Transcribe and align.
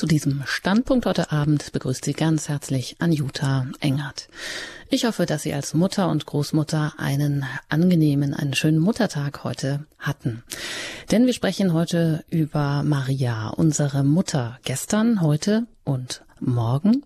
Zu 0.00 0.06
diesem 0.06 0.42
Standpunkt 0.46 1.04
heute 1.04 1.30
Abend 1.30 1.72
begrüßt 1.72 2.06
Sie 2.06 2.14
ganz 2.14 2.48
herzlich 2.48 2.96
Anjuta 3.00 3.66
Engert. 3.80 4.30
Ich 4.88 5.04
hoffe, 5.04 5.26
dass 5.26 5.42
Sie 5.42 5.52
als 5.52 5.74
Mutter 5.74 6.08
und 6.08 6.24
Großmutter 6.24 6.94
einen 6.96 7.44
angenehmen, 7.68 8.32
einen 8.32 8.54
schönen 8.54 8.78
Muttertag 8.78 9.44
heute 9.44 9.84
hatten. 9.98 10.42
Denn 11.10 11.26
wir 11.26 11.34
sprechen 11.34 11.74
heute 11.74 12.24
über 12.30 12.82
Maria, 12.82 13.48
unsere 13.48 14.02
Mutter, 14.02 14.58
gestern, 14.64 15.20
heute 15.20 15.66
und 15.84 16.22
morgen. 16.40 17.04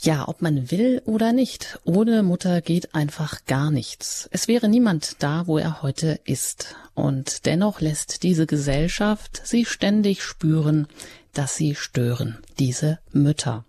Ja, 0.00 0.26
ob 0.26 0.42
man 0.42 0.72
will 0.72 1.00
oder 1.04 1.32
nicht, 1.32 1.78
ohne 1.84 2.24
Mutter 2.24 2.60
geht 2.60 2.96
einfach 2.96 3.44
gar 3.46 3.70
nichts. 3.70 4.28
Es 4.32 4.48
wäre 4.48 4.68
niemand 4.68 5.22
da, 5.22 5.46
wo 5.46 5.58
er 5.58 5.80
heute 5.80 6.18
ist. 6.24 6.74
Und 6.94 7.46
dennoch 7.46 7.80
lässt 7.80 8.24
diese 8.24 8.46
Gesellschaft 8.46 9.42
sie 9.44 9.64
ständig 9.64 10.24
spüren, 10.24 10.88
dass 11.34 11.56
sie 11.56 11.74
stören, 11.74 12.38
diese 12.58 12.98
Mütter. 13.12 13.64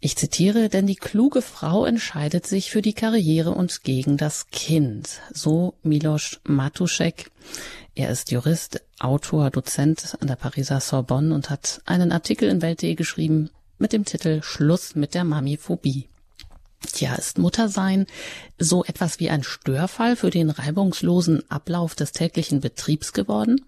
Ich 0.00 0.16
zitiere, 0.16 0.68
denn 0.68 0.88
die 0.88 0.96
kluge 0.96 1.42
Frau 1.42 1.84
entscheidet 1.84 2.44
sich 2.44 2.72
für 2.72 2.82
die 2.82 2.92
Karriere 2.92 3.52
und 3.52 3.84
gegen 3.84 4.16
das 4.16 4.48
Kind. 4.48 5.20
So 5.32 5.74
Miloš 5.84 6.40
Matušek. 6.44 7.30
Er 7.94 8.10
ist 8.10 8.32
Jurist, 8.32 8.82
Autor, 8.98 9.50
Dozent 9.50 10.16
an 10.20 10.26
der 10.26 10.36
Pariser 10.36 10.80
Sorbonne 10.80 11.32
und 11.32 11.50
hat 11.50 11.82
einen 11.84 12.10
Artikel 12.10 12.48
in 12.48 12.62
Welt.de 12.62 12.94
geschrieben, 12.96 13.50
mit 13.78 13.92
dem 13.92 14.04
Titel 14.04 14.42
Schluss 14.42 14.96
mit 14.96 15.14
der 15.14 15.24
Mamiphobie. 15.24 16.08
Tja, 16.92 17.14
ist 17.14 17.38
Muttersein 17.38 18.06
so 18.58 18.84
etwas 18.84 19.20
wie 19.20 19.30
ein 19.30 19.44
Störfall 19.44 20.16
für 20.16 20.30
den 20.30 20.50
reibungslosen 20.50 21.48
Ablauf 21.48 21.94
des 21.94 22.12
täglichen 22.12 22.60
Betriebs 22.60 23.12
geworden? 23.12 23.64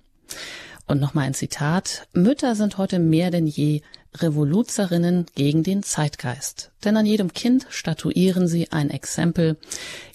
Und 0.87 1.01
nochmal 1.01 1.27
ein 1.27 1.35
Zitat. 1.35 2.07
Mütter 2.13 2.55
sind 2.55 2.79
heute 2.79 2.99
mehr 2.99 3.31
denn 3.31 3.47
je 3.47 3.81
Revoluzerinnen 4.17 5.27
gegen 5.35 5.63
den 5.63 5.83
Zeitgeist. 5.83 6.71
Denn 6.85 6.97
an 6.97 7.07
jedem 7.07 7.33
Kind 7.33 7.67
statuieren 7.71 8.49
sie 8.49 8.71
ein 8.71 8.91
Exempel 8.91 9.57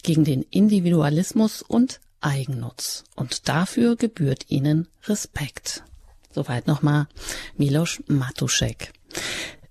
gegen 0.03 0.23
den 0.23 0.43
Individualismus 0.43 1.61
und 1.61 1.99
Eigennutz. 2.21 3.03
Und 3.15 3.49
dafür 3.49 3.95
gebührt 3.95 4.49
ihnen 4.49 4.87
Respekt. 5.05 5.83
Soweit 6.31 6.67
nochmal 6.67 7.07
Miloš 7.57 8.03
Matušek. 8.07 8.93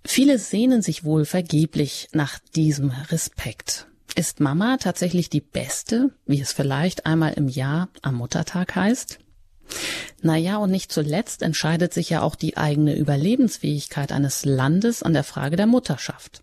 Viele 0.04 0.38
sehnen 0.38 0.82
sich 0.82 1.04
wohl 1.04 1.24
vergeblich 1.24 2.08
nach 2.12 2.38
diesem 2.56 2.90
Respekt. 3.10 3.86
Ist 4.14 4.40
Mama 4.40 4.78
tatsächlich 4.78 5.30
die 5.30 5.40
Beste, 5.42 6.10
wie 6.26 6.40
es 6.40 6.52
vielleicht 6.52 7.06
einmal 7.06 7.34
im 7.34 7.46
Jahr 7.46 7.88
am 8.02 8.16
Muttertag 8.16 8.74
heißt? 8.74 9.20
Naja, 10.20 10.56
und 10.56 10.70
nicht 10.70 10.90
zuletzt 10.90 11.42
entscheidet 11.42 11.94
sich 11.94 12.10
ja 12.10 12.22
auch 12.22 12.34
die 12.34 12.56
eigene 12.56 12.96
Überlebensfähigkeit 12.96 14.12
eines 14.12 14.44
Landes 14.44 15.02
an 15.02 15.12
der 15.12 15.24
Frage 15.24 15.56
der 15.56 15.66
Mutterschaft. 15.66 16.42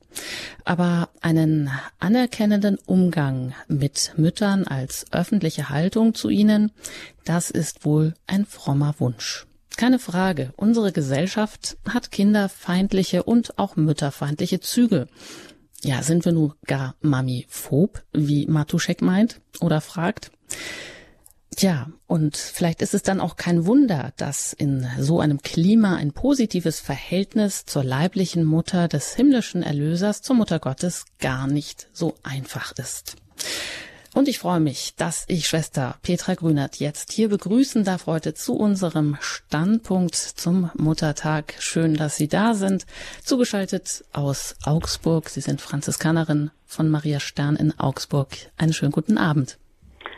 Aber 0.64 1.09
einen 1.22 1.70
anerkennenden 2.00 2.78
Umgang 2.86 3.53
mit 3.68 4.14
Müttern 4.16 4.66
als 4.66 5.06
öffentliche 5.12 5.70
Haltung 5.70 6.14
zu 6.14 6.30
ihnen, 6.30 6.72
das 7.26 7.52
ist 7.52 7.86
wohl 7.86 8.14
ein 8.28 8.46
frommer 8.46 8.96
Wunsch. 9.00 9.46
Keine 9.76 10.00
Frage, 10.00 10.53
unsere 10.56 10.94
Gesellschaft 10.94 11.78
hat 11.90 12.12
kinderfeindliche 12.12 13.23
und 13.23 13.59
auch 13.59 13.76
mütterfeindliche 13.76 14.62
Züge. 14.62 15.08
Ja, 15.84 16.02
sind 16.02 16.23
wir 16.23 16.31
nun 16.31 16.53
gar 16.66 16.96
Mami-phob, 17.02 18.02
wie 18.14 18.48
Matuschek 18.48 19.02
meint 19.02 19.42
oder 19.59 19.81
fragt? 19.81 20.31
Tja, 21.56 21.88
und 22.06 22.36
vielleicht 22.36 22.81
ist 22.81 22.94
es 22.94 23.02
dann 23.02 23.22
auch 23.22 23.38
kein 23.38 23.66
Wunder, 23.66 24.11
dass 24.17 24.52
in 24.52 24.86
so 25.00 25.22
einem 25.22 25.42
Klima 25.42 25.95
ein 25.95 26.12
positives 26.12 26.81
Verhältnis 26.81 27.66
zur 27.66 27.84
leiblichen 27.84 28.44
Mutter 28.44 28.89
des 28.89 29.16
himmlischen 29.16 29.64
Erlösers, 29.64 30.22
zur 30.22 30.36
Mutter 30.36 30.59
Gottes, 30.59 31.06
gar 31.20 31.47
nicht 31.47 31.88
so 31.94 32.16
einfach 32.23 32.73
ist. 32.73 33.16
Und 34.14 34.28
ich 34.28 34.40
freue 34.40 34.59
mich, 34.59 34.96
dass 34.96 35.24
ich 35.28 35.47
Schwester 35.47 35.97
Petra 36.02 36.35
Grünert 36.35 36.78
jetzt 36.78 37.13
hier 37.13 37.30
begrüßen 37.30 37.85
darf 37.85 38.06
heute 38.06 38.34
zu 38.34 38.56
unserem 38.56 39.18
Standpunkt 39.22 40.16
zum 40.16 40.72
Muttertag. 40.75 41.53
Schön, 41.59 41.96
dass 41.96 42.18
Sie 42.18 42.28
da 42.28 42.53
sind. 42.53 42.85
Zugeschaltet 43.24 44.03
aus 44.12 44.56
Augsburg. 44.63 45.30
Sie 45.30 45.41
sind 45.41 45.62
Franziskanerin 45.62 46.51
von 46.66 46.90
Maria 46.90 47.19
Stern 47.19 47.56
in 47.56 47.78
Augsburg. 47.78 48.30
Einen 48.57 48.74
schönen 48.74 48.94
guten 48.94 49.18
Abend. 49.18 49.57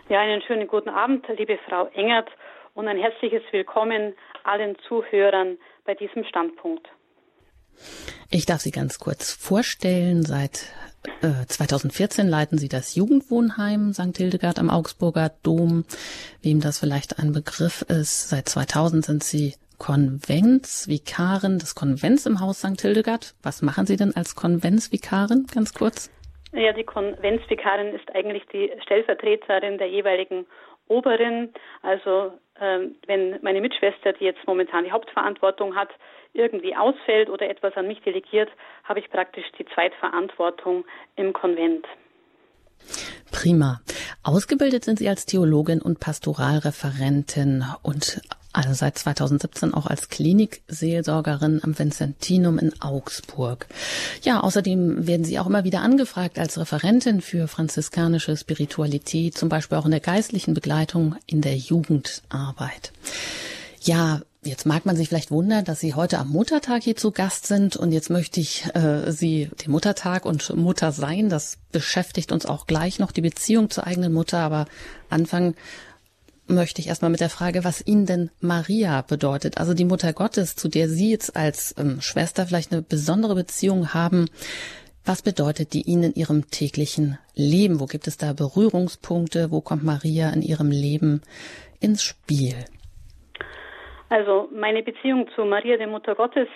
Ja, 0.09 0.21
einen 0.21 0.41
schönen 0.41 0.67
guten 0.67 0.87
Abend, 0.87 1.25
liebe 1.37 1.59
Frau 1.67 1.87
Engert, 1.87 2.29
und 2.75 2.87
ein 2.87 2.97
herzliches 2.97 3.41
Willkommen 3.51 4.13
allen 4.45 4.77
Zuhörern 4.87 5.57
bei 5.85 5.95
diesem 5.95 6.23
Standpunkt. 6.23 6.87
Ich 8.29 8.45
darf 8.45 8.61
Sie 8.61 8.71
ganz 8.71 8.99
kurz 8.99 9.33
vorstellen. 9.33 10.23
Seit 10.23 10.61
2014 11.21 12.25
äh, 12.25 12.29
leiten 12.29 12.57
Sie 12.57 12.69
das 12.69 12.95
Jugendwohnheim 12.95 13.91
St. 13.91 14.15
Hildegard 14.15 14.59
am 14.59 14.69
Augsburger 14.69 15.33
Dom. 15.43 15.83
Wem 16.41 16.61
das 16.61 16.79
vielleicht 16.79 17.19
ein 17.19 17.33
Begriff 17.33 17.81
ist, 17.81 18.29
seit 18.29 18.47
2000 18.47 19.03
sind 19.03 19.23
Sie 19.25 19.55
Konventsvikarin 19.77 21.59
des 21.59 21.75
Konvents 21.75 22.25
im 22.25 22.39
Haus 22.39 22.59
St. 22.59 22.79
Hildegard. 22.79 23.35
Was 23.43 23.61
machen 23.61 23.85
Sie 23.85 23.97
denn 23.97 24.15
als 24.15 24.35
Konventsvikarin, 24.35 25.47
ganz 25.53 25.73
kurz? 25.73 26.09
Ja, 26.53 26.71
die 26.73 26.83
Konventsvikarin 26.83 27.93
ist 27.93 28.13
eigentlich 28.15 28.43
die 28.53 28.71
Stellvertreterin 28.83 29.77
der 29.77 29.89
jeweiligen 29.89 30.45
Oberin. 30.87 31.53
Also 31.81 32.33
ähm, 32.59 32.95
wenn 33.05 33.39
meine 33.41 33.61
Mitschwester, 33.61 34.13
die 34.13 34.25
jetzt 34.25 34.45
momentan 34.47 34.85
die 34.85 34.91
Hauptverantwortung 34.91 35.75
hat, 35.75 35.89
irgendwie 36.33 36.75
ausfällt 36.75 37.29
oder 37.29 37.49
etwas 37.49 37.75
an 37.75 37.87
mich 37.87 38.01
delegiert, 38.01 38.49
habe 38.83 38.99
ich 38.99 39.09
praktisch 39.09 39.45
die 39.57 39.65
Zweitverantwortung 39.65 40.85
im 41.15 41.33
Konvent. 41.33 41.85
Prima. 43.31 43.81
Ausgebildet 44.23 44.83
sind 44.83 44.99
Sie 44.99 45.09
als 45.09 45.25
Theologin 45.25 45.81
und 45.81 45.99
Pastoralreferentin 45.99 47.65
und 47.81 48.21
also 48.53 48.73
seit 48.73 48.97
2017 48.97 49.73
auch 49.73 49.85
als 49.85 50.09
Klinikseelsorgerin 50.09 51.61
am 51.63 51.77
Vincentinum 51.77 52.57
in 52.57 52.81
Augsburg. 52.81 53.67
Ja, 54.23 54.39
außerdem 54.39 55.05
werden 55.07 55.25
Sie 55.25 55.39
auch 55.39 55.47
immer 55.47 55.63
wieder 55.63 55.81
angefragt 55.81 56.39
als 56.39 56.57
Referentin 56.57 57.21
für 57.21 57.47
franziskanische 57.47 58.35
Spiritualität, 58.35 59.37
zum 59.37 59.49
Beispiel 59.49 59.77
auch 59.77 59.85
in 59.85 59.91
der 59.91 59.99
geistlichen 59.99 60.53
Begleitung 60.53 61.15
in 61.25 61.41
der 61.41 61.55
Jugendarbeit. 61.55 62.93
Ja, 63.81 64.21
Jetzt 64.47 64.65
mag 64.65 64.85
man 64.85 64.95
sich 64.95 65.09
vielleicht 65.09 65.29
wundern, 65.29 65.65
dass 65.65 65.81
Sie 65.81 65.93
heute 65.93 66.19
am 66.19 66.29
Muttertag 66.29 66.81
hier 66.81 66.95
zu 66.95 67.11
Gast 67.11 67.47
sind 67.47 67.75
und 67.75 67.91
jetzt 67.91 68.09
möchte 68.09 68.39
ich 68.39 68.63
äh, 68.75 69.11
Sie 69.11 69.49
den 69.61 69.71
Muttertag 69.71 70.25
und 70.25 70.55
Mutter 70.55 70.93
sein, 70.93 71.27
das 71.27 71.57
beschäftigt 71.73 72.31
uns 72.31 72.45
auch 72.45 72.65
gleich 72.65 72.97
noch 72.97 73.11
die 73.11 73.21
Beziehung 73.21 73.69
zur 73.69 73.85
eigenen 73.85 74.13
Mutter, 74.13 74.39
aber 74.39 74.67
anfangen 75.09 75.55
möchte 76.49 76.81
ich 76.81 76.87
erstmal 76.87 77.11
mit 77.11 77.19
der 77.19 77.29
Frage, 77.29 77.63
was 77.63 77.85
Ihnen 77.85 78.05
denn 78.05 78.29
Maria 78.41 79.01
bedeutet, 79.01 79.57
also 79.57 79.73
die 79.73 79.85
Mutter 79.85 80.13
Gottes, 80.13 80.55
zu 80.55 80.69
der 80.69 80.87
Sie 80.87 81.11
jetzt 81.11 81.35
als 81.35 81.75
ähm, 81.77 82.01
Schwester 82.01 82.45
vielleicht 82.45 82.71
eine 82.71 82.81
besondere 82.81 83.35
Beziehung 83.35 83.93
haben. 83.93 84.25
Was 85.05 85.21
bedeutet 85.21 85.73
die 85.73 85.83
Ihnen 85.83 86.03
in 86.03 86.13
Ihrem 86.15 86.49
täglichen 86.51 87.17
Leben? 87.33 87.79
Wo 87.79 87.85
gibt 87.85 88.07
es 88.07 88.17
da 88.17 88.33
Berührungspunkte? 88.33 89.51
Wo 89.51 89.61
kommt 89.61 89.83
Maria 89.83 90.29
in 90.31 90.41
Ihrem 90.41 90.69
Leben 90.69 91.21
ins 91.79 92.03
Spiel? 92.03 92.55
Also 94.09 94.49
meine 94.53 94.83
Beziehung 94.83 95.29
zu 95.35 95.45
Maria, 95.45 95.77
der 95.77 95.87
Mutter 95.87 96.15
Gottes, 96.15 96.47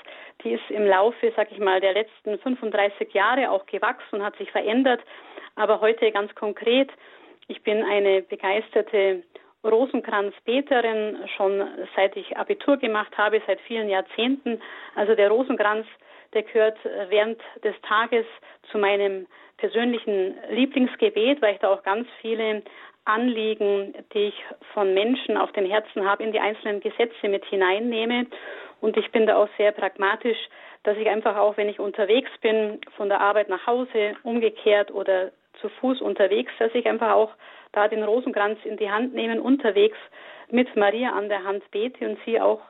die 0.43 0.51
ist 0.51 0.69
im 0.69 0.85
Laufe, 0.85 1.31
sag 1.35 1.51
ich 1.51 1.59
mal, 1.59 1.81
der 1.81 1.93
letzten 1.93 2.39
35 2.39 3.13
Jahre 3.13 3.51
auch 3.51 3.65
gewachsen 3.65 4.15
und 4.15 4.23
hat 4.23 4.37
sich 4.37 4.51
verändert. 4.51 5.01
Aber 5.55 5.81
heute 5.81 6.11
ganz 6.11 6.33
konkret, 6.35 6.89
ich 7.47 7.61
bin 7.63 7.83
eine 7.83 8.21
begeisterte 8.21 9.23
Rosenkranzbeterin 9.63 11.17
schon 11.37 11.63
seit 11.95 12.15
ich 12.17 12.37
Abitur 12.37 12.77
gemacht 12.77 13.15
habe, 13.17 13.41
seit 13.45 13.61
vielen 13.61 13.89
Jahrzehnten. 13.89 14.61
Also 14.95 15.15
der 15.15 15.29
Rosenkranz, 15.29 15.85
der 16.33 16.43
gehört 16.43 16.77
während 17.09 17.39
des 17.63 17.75
Tages 17.81 18.25
zu 18.71 18.77
meinem 18.77 19.27
persönlichen 19.57 20.35
Lieblingsgebet, 20.49 21.41
weil 21.41 21.53
ich 21.53 21.59
da 21.59 21.71
auch 21.71 21.83
ganz 21.83 22.07
viele 22.21 22.63
Anliegen, 23.05 23.93
die 24.13 24.29
ich 24.29 24.45
von 24.73 24.93
Menschen 24.93 25.37
auf 25.37 25.51
dem 25.53 25.65
Herzen 25.65 26.07
habe, 26.07 26.23
in 26.23 26.31
die 26.31 26.39
einzelnen 26.39 26.79
Gesetze 26.79 27.27
mit 27.27 27.45
hineinnehme. 27.45 28.27
Und 28.79 28.97
ich 28.97 29.11
bin 29.11 29.27
da 29.27 29.37
auch 29.37 29.49
sehr 29.57 29.71
pragmatisch, 29.71 30.37
dass 30.83 30.97
ich 30.97 31.07
einfach 31.07 31.37
auch, 31.37 31.57
wenn 31.57 31.69
ich 31.69 31.79
unterwegs 31.79 32.31
bin, 32.41 32.79
von 32.97 33.09
der 33.09 33.21
Arbeit 33.21 33.49
nach 33.49 33.67
Hause, 33.67 34.15
umgekehrt 34.23 34.91
oder 34.91 35.31
zu 35.59 35.69
Fuß 35.69 36.01
unterwegs, 36.01 36.51
dass 36.57 36.73
ich 36.73 36.87
einfach 36.87 37.11
auch 37.11 37.31
da 37.71 37.87
den 37.87 38.03
Rosenkranz 38.03 38.59
in 38.63 38.77
die 38.77 38.89
Hand 38.89 39.13
nehmen, 39.13 39.39
unterwegs 39.39 39.97
mit 40.49 40.75
Maria 40.75 41.11
an 41.11 41.29
der 41.29 41.43
Hand 41.43 41.69
bete 41.71 42.07
und 42.07 42.17
sie 42.25 42.39
auch 42.39 42.61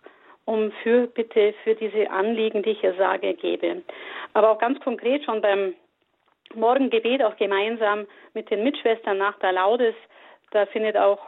um 0.45 0.71
Fürbitte 0.83 1.53
für 1.63 1.75
diese 1.75 2.09
Anliegen, 2.09 2.63
die 2.63 2.71
ich 2.71 2.83
ihr 2.83 2.94
sage, 2.95 3.33
gebe. 3.33 3.81
Aber 4.33 4.51
auch 4.51 4.59
ganz 4.59 4.80
konkret 4.81 5.24
schon 5.24 5.42
beim 5.42 5.74
Morgengebet 6.53 7.24
auch 7.24 7.38
gemeinsam 7.38 8.06
mit 8.33 8.50
den 8.50 8.63
Mitschwestern 8.63 9.18
nach 9.18 9.38
der 9.39 9.53
Laudes 9.53 9.95
da 10.51 10.65
findet 10.68 10.98
auch 10.98 11.19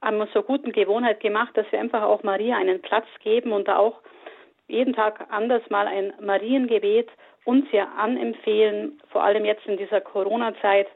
wir 0.00 0.30
zur 0.32 0.44
guten 0.44 0.72
Gewohnheit 0.72 1.20
gemacht, 1.20 1.56
dass 1.56 1.70
wir 1.72 1.80
einfach 1.80 2.02
auch 2.02 2.22
Maria 2.22 2.56
einen 2.56 2.80
Platz 2.80 3.06
geben 3.24 3.52
und 3.52 3.66
da 3.66 3.78
auch 3.78 3.98
jeden 4.68 4.94
Tag 4.94 5.26
anders 5.30 5.62
mal 5.70 5.86
ein 5.86 6.12
Mariengebet 6.20 7.08
uns 7.44 7.66
ja 7.72 7.88
anempfehlen, 7.96 9.00
vor 9.10 9.24
allem 9.24 9.44
jetzt 9.44 9.66
in 9.66 9.78
dieser 9.78 10.02
Corona-Zeit, 10.02 10.86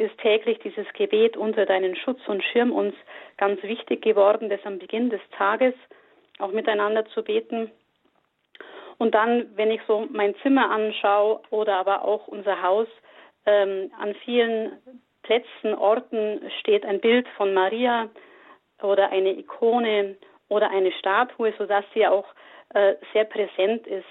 ist 0.00 0.16
täglich 0.18 0.58
dieses 0.60 0.86
Gebet 0.94 1.36
unter 1.36 1.66
deinen 1.66 1.94
Schutz 1.94 2.20
und 2.26 2.42
Schirm 2.42 2.72
uns 2.72 2.94
ganz 3.36 3.62
wichtig 3.62 4.02
geworden, 4.02 4.48
das 4.48 4.64
am 4.64 4.78
Beginn 4.78 5.10
des 5.10 5.20
Tages 5.36 5.74
auch 6.38 6.52
miteinander 6.52 7.04
zu 7.06 7.22
beten. 7.22 7.70
Und 8.98 9.14
dann, 9.14 9.50
wenn 9.56 9.70
ich 9.70 9.80
so 9.86 10.06
mein 10.10 10.34
Zimmer 10.42 10.70
anschaue 10.70 11.40
oder 11.50 11.76
aber 11.76 12.04
auch 12.04 12.28
unser 12.28 12.62
Haus, 12.62 12.88
ähm, 13.46 13.90
an 13.98 14.14
vielen 14.24 14.72
Plätzen, 15.22 15.74
Orten 15.74 16.50
steht 16.60 16.84
ein 16.84 17.00
Bild 17.00 17.28
von 17.36 17.54
Maria 17.54 18.08
oder 18.82 19.10
eine 19.10 19.32
Ikone 19.32 20.16
oder 20.48 20.70
eine 20.70 20.92
Statue, 20.92 21.52
sodass 21.56 21.84
sie 21.94 22.06
auch 22.06 22.26
äh, 22.74 22.94
sehr 23.12 23.24
präsent 23.24 23.86
ist. 23.86 24.04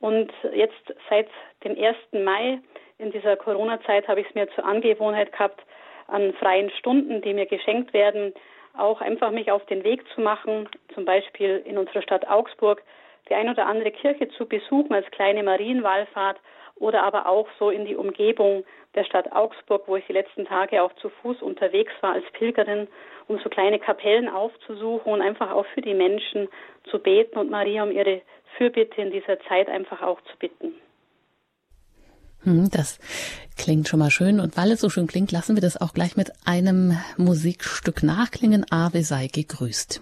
Und 0.00 0.32
jetzt 0.54 0.94
seit 1.08 1.28
dem 1.64 1.76
1. 1.78 1.96
Mai 2.12 2.58
in 2.98 3.10
dieser 3.10 3.36
Corona-Zeit 3.36 4.08
habe 4.08 4.20
ich 4.20 4.28
es 4.28 4.34
mir 4.34 4.48
zur 4.50 4.64
Angewohnheit 4.64 5.32
gehabt, 5.32 5.60
an 6.08 6.32
freien 6.34 6.70
Stunden, 6.70 7.22
die 7.22 7.34
mir 7.34 7.46
geschenkt 7.46 7.92
werden, 7.92 8.34
auch 8.76 9.00
einfach 9.00 9.30
mich 9.30 9.50
auf 9.50 9.64
den 9.66 9.84
Weg 9.84 10.06
zu 10.14 10.20
machen, 10.20 10.68
zum 10.94 11.04
Beispiel 11.04 11.62
in 11.64 11.78
unserer 11.78 12.02
Stadt 12.02 12.26
Augsburg, 12.28 12.82
die 13.28 13.34
ein 13.34 13.48
oder 13.48 13.66
andere 13.66 13.90
Kirche 13.90 14.28
zu 14.30 14.46
besuchen 14.46 14.92
als 14.94 15.10
kleine 15.10 15.42
Marienwallfahrt 15.42 16.38
oder 16.76 17.02
aber 17.02 17.26
auch 17.26 17.48
so 17.58 17.70
in 17.70 17.84
die 17.84 17.96
Umgebung 17.96 18.64
der 18.94 19.04
Stadt 19.04 19.32
Augsburg, 19.32 19.84
wo 19.86 19.96
ich 19.96 20.06
die 20.06 20.12
letzten 20.12 20.44
Tage 20.44 20.82
auch 20.82 20.92
zu 20.94 21.08
Fuß 21.08 21.40
unterwegs 21.42 21.92
war 22.00 22.12
als 22.12 22.24
Pilgerin, 22.32 22.88
um 23.28 23.38
so 23.38 23.48
kleine 23.48 23.78
Kapellen 23.78 24.28
aufzusuchen 24.28 25.12
und 25.12 25.22
einfach 25.22 25.50
auch 25.50 25.66
für 25.66 25.80
die 25.80 25.94
Menschen 25.94 26.48
zu 26.90 26.98
beten 26.98 27.38
und 27.38 27.50
Maria 27.50 27.82
um 27.82 27.90
ihre 27.90 28.22
Fürbitte 28.56 29.00
in 29.00 29.10
dieser 29.10 29.40
Zeit 29.40 29.68
einfach 29.68 30.02
auch 30.02 30.20
zu 30.22 30.36
bitten. 30.38 30.74
Hm, 32.44 32.70
das 32.70 32.98
klingt 33.56 33.88
schon 33.88 34.00
mal 34.00 34.10
schön. 34.10 34.40
Und 34.40 34.56
weil 34.56 34.72
es 34.72 34.80
so 34.80 34.90
schön 34.90 35.06
klingt, 35.06 35.32
lassen 35.32 35.56
wir 35.56 35.60
das 35.60 35.76
auch 35.76 35.94
gleich 35.94 36.16
mit 36.16 36.32
einem 36.44 36.98
Musikstück 37.16 38.02
nachklingen. 38.02 38.66
Ave 38.70 39.04
sei 39.04 39.28
gegrüßt. 39.28 40.00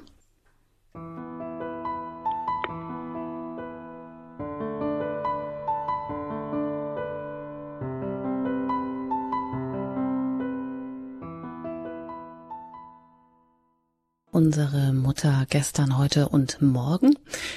Unsere 14.41 14.95
Mutter 14.95 15.45
gestern, 15.51 15.99
heute 15.99 16.31
und 16.31 16.63
morgen. 16.63 17.15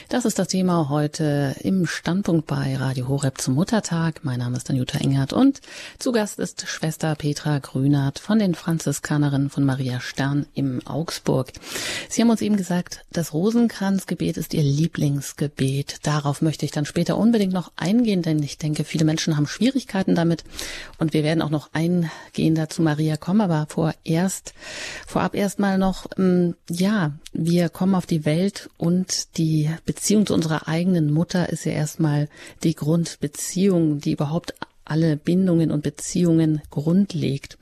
Das 0.09 0.25
ist 0.25 0.37
das 0.37 0.49
Thema 0.49 0.89
heute 0.89 1.55
im 1.61 1.85
Standpunkt 1.85 2.45
bei 2.45 2.75
Radio 2.75 3.07
Horeb 3.07 3.39
zum 3.39 3.53
Muttertag. 3.53 4.19
Mein 4.23 4.39
Name 4.39 4.57
ist 4.57 4.69
Anjuta 4.69 4.97
Engert 4.97 5.31
und 5.31 5.61
zu 5.97 6.11
Gast 6.11 6.39
ist 6.39 6.67
Schwester 6.67 7.15
Petra 7.15 7.59
Grünert 7.59 8.19
von 8.19 8.37
den 8.37 8.53
Franziskanerinnen 8.53 9.49
von 9.49 9.63
Maria 9.63 10.01
Stern 10.01 10.45
im 10.55 10.85
Augsburg. 10.85 11.53
Sie 12.09 12.21
haben 12.21 12.29
uns 12.29 12.41
eben 12.41 12.57
gesagt, 12.57 13.05
das 13.13 13.33
Rosenkranzgebet 13.33 14.35
ist 14.35 14.53
ihr 14.53 14.63
Lieblingsgebet. 14.63 16.05
Darauf 16.05 16.41
möchte 16.41 16.65
ich 16.65 16.71
dann 16.71 16.85
später 16.85 17.17
unbedingt 17.17 17.53
noch 17.53 17.71
eingehen, 17.77 18.23
denn 18.23 18.43
ich 18.43 18.57
denke, 18.57 18.83
viele 18.83 19.05
Menschen 19.05 19.37
haben 19.37 19.47
Schwierigkeiten 19.47 20.15
damit 20.15 20.43
und 20.97 21.13
wir 21.13 21.23
werden 21.23 21.41
auch 21.43 21.49
noch 21.49 21.69
eingehender 21.71 22.67
zu 22.67 22.81
Maria 22.81 23.15
kommen, 23.15 23.39
aber 23.39 23.67
vorerst, 23.69 24.53
vorab 25.07 25.33
erstmal 25.33 25.77
noch, 25.77 26.07
ähm, 26.17 26.55
ja, 26.73 27.11
wir 27.33 27.69
kommen 27.69 27.95
auf 27.95 28.05
die 28.05 28.25
Welt 28.25 28.69
und 28.77 29.37
die 29.37 29.69
Beziehung 29.85 30.25
zu 30.25 30.33
unserer 30.33 30.67
eigenen 30.67 31.11
Mutter 31.13 31.49
ist 31.49 31.65
ja 31.65 31.71
erstmal 31.71 32.27
die 32.63 32.75
Grundbeziehung, 32.75 33.99
die 33.99 34.13
überhaupt 34.13 34.53
alle 34.85 35.15
Bindungen 35.15 35.71
und 35.71 35.83
Beziehungen 35.83 36.61
grundlegt. 36.69 37.57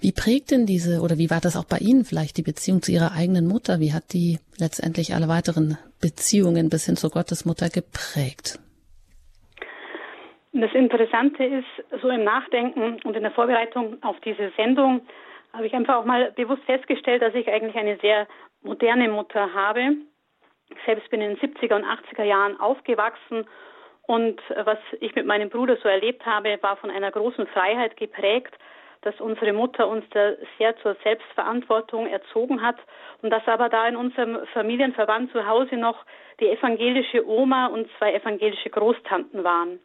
Wie 0.00 0.12
prägt 0.12 0.50
denn 0.50 0.66
diese 0.66 1.00
oder 1.00 1.18
wie 1.18 1.30
war 1.30 1.40
das 1.40 1.56
auch 1.56 1.64
bei 1.64 1.78
Ihnen 1.78 2.04
vielleicht 2.04 2.36
die 2.38 2.42
Beziehung 2.42 2.82
zu 2.82 2.92
Ihrer 2.92 3.12
eigenen 3.12 3.46
Mutter? 3.46 3.80
Wie 3.80 3.92
hat 3.92 4.12
die 4.12 4.38
letztendlich 4.58 5.14
alle 5.14 5.28
weiteren 5.28 5.76
Beziehungen 6.00 6.70
bis 6.70 6.86
hin 6.86 6.96
zur 6.96 7.10
Gottesmutter 7.10 7.68
geprägt? 7.68 8.58
Das 10.52 10.72
Interessante 10.72 11.44
ist, 11.44 12.00
so 12.00 12.08
im 12.08 12.24
Nachdenken 12.24 12.98
und 13.04 13.14
in 13.14 13.22
der 13.22 13.32
Vorbereitung 13.32 14.02
auf 14.02 14.16
diese 14.24 14.50
Sendung, 14.56 15.02
habe 15.56 15.66
ich 15.66 15.74
einfach 15.74 15.96
auch 15.96 16.04
mal 16.04 16.32
bewusst 16.32 16.62
festgestellt, 16.64 17.22
dass 17.22 17.34
ich 17.34 17.48
eigentlich 17.48 17.76
eine 17.76 17.96
sehr 17.98 18.28
moderne 18.62 19.08
Mutter 19.08 19.52
habe. 19.54 19.96
Ich 20.68 20.76
selbst 20.84 21.10
bin 21.10 21.20
in 21.20 21.36
den 21.36 21.38
70er 21.38 21.76
und 21.76 21.84
80er 21.84 22.24
Jahren 22.24 22.60
aufgewachsen 22.60 23.46
und 24.06 24.40
was 24.64 24.78
ich 25.00 25.14
mit 25.14 25.26
meinem 25.26 25.50
Bruder 25.50 25.76
so 25.82 25.88
erlebt 25.88 26.24
habe, 26.24 26.58
war 26.62 26.76
von 26.76 26.90
einer 26.90 27.10
großen 27.10 27.46
Freiheit 27.48 27.96
geprägt, 27.96 28.54
dass 29.02 29.20
unsere 29.20 29.52
Mutter 29.52 29.88
uns 29.88 30.04
da 30.10 30.32
sehr 30.58 30.76
zur 30.78 30.96
Selbstverantwortung 31.02 32.06
erzogen 32.06 32.62
hat 32.62 32.76
und 33.22 33.30
dass 33.30 33.46
aber 33.46 33.68
da 33.68 33.86
in 33.86 33.96
unserem 33.96 34.38
Familienverband 34.52 35.32
zu 35.32 35.46
Hause 35.46 35.76
noch 35.76 36.04
die 36.40 36.48
evangelische 36.48 37.26
Oma 37.26 37.66
und 37.66 37.88
zwei 37.98 38.14
evangelische 38.14 38.70
Großtanten 38.70 39.44
waren. 39.44 39.80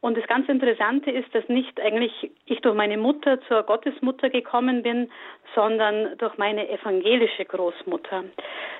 Und 0.00 0.16
das 0.16 0.26
ganz 0.28 0.48
Interessante 0.48 1.10
ist, 1.10 1.34
dass 1.34 1.48
nicht 1.48 1.80
eigentlich 1.80 2.30
ich 2.46 2.60
durch 2.60 2.76
meine 2.76 2.96
Mutter 2.96 3.40
zur 3.42 3.64
Gottesmutter 3.64 4.30
gekommen 4.30 4.82
bin, 4.82 5.10
sondern 5.56 6.16
durch 6.18 6.38
meine 6.38 6.68
evangelische 6.68 7.44
Großmutter. 7.44 8.24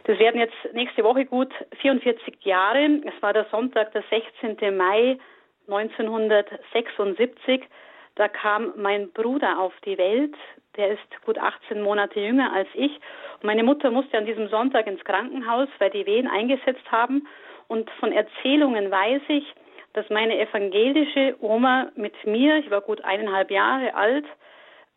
Das 0.05 0.19
werden 0.21 0.41
jetzt 0.41 0.55
nächste 0.75 1.03
Woche 1.03 1.25
gut 1.25 1.53
44 1.81 2.45
Jahre. 2.45 3.01
Es 3.05 3.21
war 3.21 3.33
der 3.33 3.47
Sonntag, 3.51 3.93
der 3.93 4.05
16. 4.11 4.77
Mai 4.77 5.19
1976. 5.67 7.63
Da 8.15 8.29
kam 8.29 8.73
mein 8.77 9.11
Bruder 9.11 9.59
auf 9.59 9.73
die 9.85 9.99
Welt. 9.99 10.37
Der 10.77 10.93
ist 10.93 11.25
gut 11.25 11.39
18 11.39 11.83
Monate 11.83 12.21
jünger 12.21 12.53
als 12.53 12.69
ich. 12.75 12.93
Und 13.35 13.45
meine 13.45 13.65
Mutter 13.65 13.91
musste 13.91 14.19
an 14.19 14.27
diesem 14.27 14.49
Sonntag 14.49 14.87
ins 14.87 15.05
Krankenhaus, 15.05 15.69
weil 15.79 15.91
die 15.91 16.07
Wehen 16.07 16.29
eingesetzt 16.29 16.93
haben. 16.93 17.27
Und 17.67 17.91
von 17.99 18.13
Erzählungen 18.13 18.91
weiß 18.91 19.23
ich, 19.29 19.45
dass 19.99 20.09
meine 20.11 20.39
evangelische 20.39 21.35
Oma 21.41 21.91
mit 21.97 22.15
mir, 22.25 22.59
ich 22.59 22.71
war 22.71 22.83
gut 22.83 23.05
eineinhalb 23.05 23.51
Jahre 23.51 23.95
alt, 23.95 24.25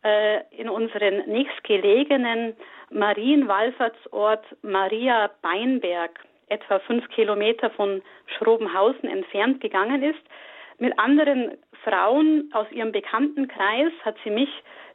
äh, 0.04 0.42
in 0.52 0.68
unseren 0.68 1.28
nächstgelegenen 1.28 2.54
Marienwallfahrtsort 2.90 4.44
Maria 4.62 5.28
Beinberg, 5.42 6.20
etwa 6.46 6.78
fünf 6.78 7.08
Kilometer 7.08 7.70
von 7.70 8.00
Schrobenhausen 8.38 9.08
entfernt 9.08 9.60
gegangen 9.60 10.04
ist. 10.04 10.22
Mit 10.78 10.96
anderen 11.00 11.58
Frauen 11.82 12.48
aus 12.52 12.70
ihrem 12.70 12.92
Bekanntenkreis 12.92 13.92
hat 14.04 14.14
sie 14.22 14.30
mich, 14.30 14.50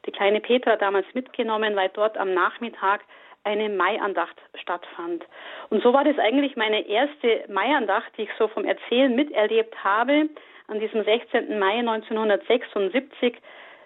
die 0.05 0.12
kleine 0.12 0.39
Petra, 0.39 0.77
damals 0.77 1.08
mitgenommen, 1.15 1.75
weil 1.75 1.89
dort 1.93 2.17
am 2.17 2.34
Nachmittag 2.34 3.01
eine 3.44 3.70
Maiandacht 3.70 4.36
stattfand. 4.56 5.24
Und 5.70 5.82
so 5.84 5.94
war 5.94 6.03
das 6.03 6.17
eigentlich 6.20 6.56
meine 6.56 6.88
erste 6.88 7.46
Maiandacht, 7.48 8.12
die 8.17 8.24
ich 8.24 8.29
so 8.38 8.48
vom 8.48 8.65
Erzählen 8.65 9.15
miterlebt 9.15 9.84
habe, 9.84 10.29
an 10.67 10.79
diesem 10.79 11.03
16. 11.03 11.58
Mai 11.60 11.79
1976, 11.79 13.36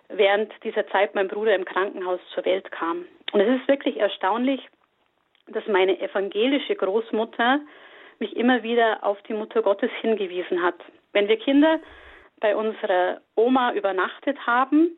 während 0.10 0.52
dieser 0.64 0.88
Zeit 0.88 1.14
mein 1.16 1.28
Bruder 1.28 1.56
im 1.56 1.66
Krankenhaus 1.66 2.20
zur 2.34 2.44
Welt 2.46 2.72
kam. 2.72 3.06
Und 3.32 3.40
es 3.40 3.62
ist 3.62 3.68
wirklich 3.68 3.98
erstaunlich, 3.98 4.68
dass 5.48 5.66
meine 5.68 6.00
evangelische 6.00 6.76
Großmutter 6.76 7.60
mich 8.20 8.36
immer 8.36 8.64
wieder 8.64 9.04
auf 9.04 9.22
die 9.24 9.34
Mutter 9.34 9.62
Gottes 9.62 9.92
hingewiesen 10.02 10.62
hat. 10.62 10.76
Wenn 11.14 11.28
wir 11.28 11.38
Kinder 11.38 11.80
bei 12.40 12.56
unserer 12.56 13.22
Oma 13.36 13.74
übernachtet 13.74 14.46
haben, 14.46 14.98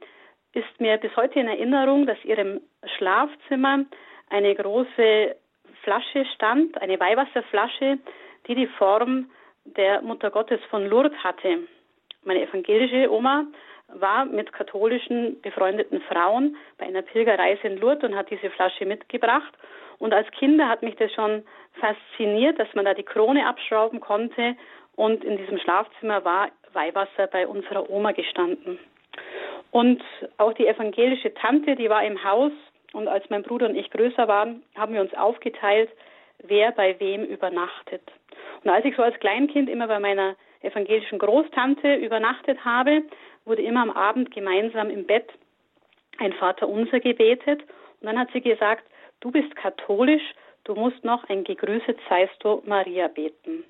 ist 0.54 0.80
mir 0.80 0.98
bis 0.98 1.16
heute 1.16 1.40
in 1.40 1.48
Erinnerung, 1.48 2.06
dass 2.06 2.24
ihrem 2.24 2.62
Schlafzimmer 2.98 3.86
eine 4.30 4.56
große 4.56 5.36
Flasche 5.84 6.26
stand, 6.36 6.82
eine 6.82 7.00
Weihwasserflasche, 7.00 8.00
die 8.48 8.56
die 8.56 8.68
Form 8.68 9.30
der 9.66 10.02
Mutter 10.02 10.32
Gottes 10.32 10.60
von 10.70 10.88
Lourdes 10.88 11.18
hatte. 11.24 11.60
Meine 12.24 12.42
evangelische 12.42 13.12
Oma 13.12 13.46
war 13.88 14.26
mit 14.26 14.52
katholischen 14.54 15.42
befreundeten 15.42 16.02
Frauen 16.02 16.56
bei 16.78 16.86
einer 16.86 17.02
Pilgerreise 17.02 17.68
in 17.68 17.78
Lourdes 17.78 18.10
und 18.10 18.16
hat 18.16 18.30
diese 18.30 18.50
Flasche 18.50 18.86
mitgebracht. 18.86 19.54
Und 20.00 20.14
als 20.14 20.30
Kinder 20.32 20.68
hat 20.68 20.84
mich 20.84 20.96
das 20.96 21.12
schon 21.14 21.44
fasziniert, 21.80 22.60
dass 22.60 22.74
man 22.74 22.86
da 22.86 22.94
die 22.94 23.04
Krone 23.04 23.46
abschrauben 23.46 24.00
konnte 24.00 24.56
und 24.96 25.24
in 25.24 25.38
diesem 25.38 25.58
Schlafzimmer 25.60 26.24
war 26.24 26.50
Weihwasser 26.74 27.28
bei 27.28 27.48
unserer 27.48 27.90
Oma 27.90 28.12
gestanden. 28.12 28.80
Und 29.72 30.04
auch 30.38 30.54
die 30.54 30.68
evangelische 30.68 31.34
Tante, 31.34 31.76
die 31.76 31.90
war 31.90 32.04
im 32.04 32.24
Haus 32.24 32.52
und 32.94 33.08
als 33.08 33.30
mein 33.30 33.44
Bruder 33.44 33.68
und 33.68 33.76
ich 33.76 33.90
größer 33.90 34.28
waren, 34.28 34.64
haben 34.76 34.94
wir 34.94 35.02
uns 35.02 35.14
aufgeteilt, 35.14 35.90
wer 36.44 36.72
bei 36.72 37.00
wem 37.00 37.26
übernachtet. 37.26 38.02
Und 38.64 38.70
als 38.70 38.86
ich 38.86 38.96
so 38.96 39.04
als 39.04 39.20
Kleinkind 39.20 39.70
immer 39.70 39.88
bei 39.88 40.00
meiner 40.00 40.36
evangelischen 40.62 41.20
Großtante 41.20 41.96
übernachtet 41.96 42.64
habe, 42.64 43.04
wurde 43.46 43.62
immer 43.62 43.82
am 43.82 43.92
Abend 43.92 44.32
gemeinsam 44.32 44.90
im 44.90 45.06
Bett 45.06 45.30
ein 46.20 46.34
Vater 46.34 46.70
unser 46.70 47.00
gebetet. 47.00 47.62
Und 48.00 48.08
dann 48.08 48.18
hat 48.18 48.30
sie 48.32 48.42
gesagt, 48.42 48.86
du 49.20 49.32
bist 49.32 49.56
katholisch, 49.56 50.24
du 50.64 50.76
musst 50.76 51.04
noch 51.04 51.28
ein 51.30 51.44
Gegrüßet 51.44 51.98
seist 52.10 52.36
du 52.40 52.62
Maria 52.66 53.08
beten. 53.08 53.66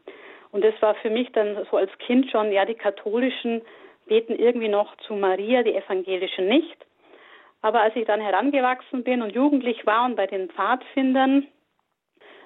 Und 0.51 0.63
das 0.63 0.79
war 0.81 0.93
für 0.95 1.09
mich 1.09 1.31
dann 1.31 1.65
so 1.71 1.77
als 1.77 1.91
Kind 1.97 2.29
schon, 2.29 2.51
ja, 2.51 2.65
die 2.65 2.75
katholischen 2.75 3.61
beten 4.05 4.35
irgendwie 4.35 4.67
noch 4.67 4.95
zu 4.97 5.15
Maria, 5.15 5.63
die 5.63 5.73
evangelischen 5.73 6.47
nicht. 6.47 6.77
Aber 7.63 7.81
als 7.81 7.95
ich 7.95 8.05
dann 8.05 8.19
herangewachsen 8.19 9.05
bin 9.05 9.21
und 9.21 9.33
jugendlich 9.33 9.85
war 9.85 10.05
und 10.05 10.17
bei 10.17 10.27
den 10.27 10.49
Pfadfindern, 10.49 11.47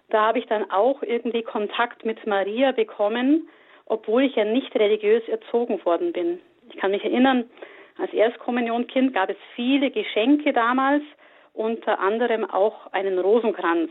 da 0.10 0.28
habe 0.28 0.38
ich 0.40 0.46
dann 0.46 0.70
auch 0.70 1.02
irgendwie 1.02 1.42
Kontakt 1.42 2.06
mit 2.06 2.26
Maria 2.28 2.72
bekommen, 2.72 3.50
obwohl 3.88 4.24
ich 4.24 4.36
ja 4.36 4.46
nicht 4.46 4.74
religiös 4.76 5.28
erzogen 5.28 5.84
worden 5.84 6.14
bin. 6.14 6.40
Ich 6.70 6.78
kann 6.78 6.92
mich 6.92 7.04
erinnern, 7.04 7.50
als 7.98 8.14
Erstkommunionkind 8.14 9.12
gab 9.16 9.32
es 9.32 9.38
viele 9.56 9.90
Geschenke 9.90 10.54
damals, 10.54 11.04
unter 11.54 12.00
anderem 12.00 12.48
auch 12.48 12.94
einen 12.94 13.18
Rosenkranz, 13.18 13.90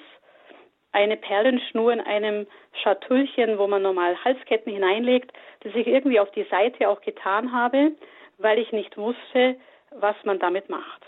eine 0.92 1.16
Perlenschnur 1.16 1.92
in 1.92 2.00
einem 2.00 2.46
Schatullchen, 2.84 3.58
wo 3.58 3.66
man 3.66 3.82
normal 3.82 4.16
Halsketten 4.24 4.72
hineinlegt, 4.72 5.32
das 5.64 5.74
ich 5.74 5.88
irgendwie 5.88 6.20
auf 6.20 6.30
die 6.30 6.44
Seite 6.44 6.88
auch 6.88 7.00
getan 7.00 7.52
habe, 7.52 7.96
weil 8.38 8.60
ich 8.60 8.70
nicht 8.70 8.96
wusste, 8.96 9.56
was 9.90 10.14
man 10.22 10.38
damit 10.38 10.70
macht. 10.70 11.04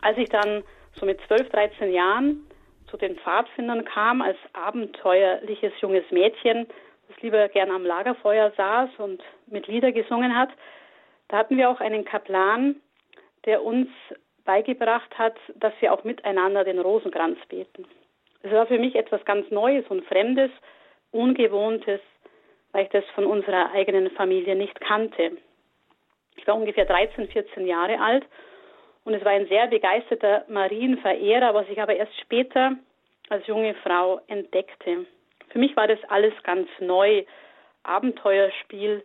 Als 0.00 0.18
ich 0.18 0.28
dann 0.28 0.62
so 0.94 1.06
mit 1.06 1.20
12, 1.26 1.48
13 1.50 1.92
Jahren 1.92 2.46
zu 2.90 2.96
den 2.96 3.16
Pfadfindern 3.16 3.84
kam, 3.84 4.22
als 4.22 4.38
abenteuerliches 4.52 5.72
junges 5.80 6.10
Mädchen, 6.10 6.66
das 7.08 7.20
lieber 7.22 7.48
gern 7.48 7.70
am 7.70 7.84
Lagerfeuer 7.84 8.52
saß 8.56 8.90
und 8.98 9.22
mit 9.46 9.66
Lieder 9.66 9.92
gesungen 9.92 10.36
hat, 10.36 10.50
da 11.28 11.38
hatten 11.38 11.56
wir 11.56 11.70
auch 11.70 11.80
einen 11.80 12.04
Kaplan, 12.04 12.76
der 13.44 13.62
uns 13.62 13.88
beigebracht 14.44 15.18
hat, 15.18 15.36
dass 15.56 15.74
wir 15.80 15.92
auch 15.92 16.04
miteinander 16.04 16.64
den 16.64 16.78
Rosenkranz 16.78 17.38
beten. 17.48 17.86
Es 18.42 18.50
war 18.52 18.66
für 18.66 18.78
mich 18.78 18.94
etwas 18.94 19.24
ganz 19.24 19.50
Neues 19.50 19.86
und 19.88 20.04
Fremdes, 20.06 20.50
Ungewohntes, 21.10 22.00
weil 22.72 22.84
ich 22.84 22.90
das 22.90 23.04
von 23.14 23.26
unserer 23.26 23.72
eigenen 23.72 24.10
Familie 24.10 24.54
nicht 24.54 24.80
kannte. 24.80 25.32
Ich 26.36 26.46
war 26.46 26.54
ungefähr 26.54 26.84
13, 26.84 27.28
14 27.28 27.66
Jahre 27.66 28.00
alt 28.00 28.24
und 29.08 29.14
es 29.14 29.24
war 29.24 29.32
ein 29.32 29.48
sehr 29.48 29.68
begeisterter 29.68 30.44
Marienverehrer, 30.48 31.54
was 31.54 31.66
ich 31.70 31.80
aber 31.80 31.96
erst 31.96 32.12
später 32.20 32.72
als 33.30 33.46
junge 33.46 33.72
Frau 33.76 34.20
entdeckte. 34.26 35.06
Für 35.48 35.58
mich 35.58 35.74
war 35.76 35.86
das 35.86 35.98
alles 36.08 36.34
ganz 36.42 36.68
neu, 36.78 37.24
Abenteuerspiel 37.84 39.02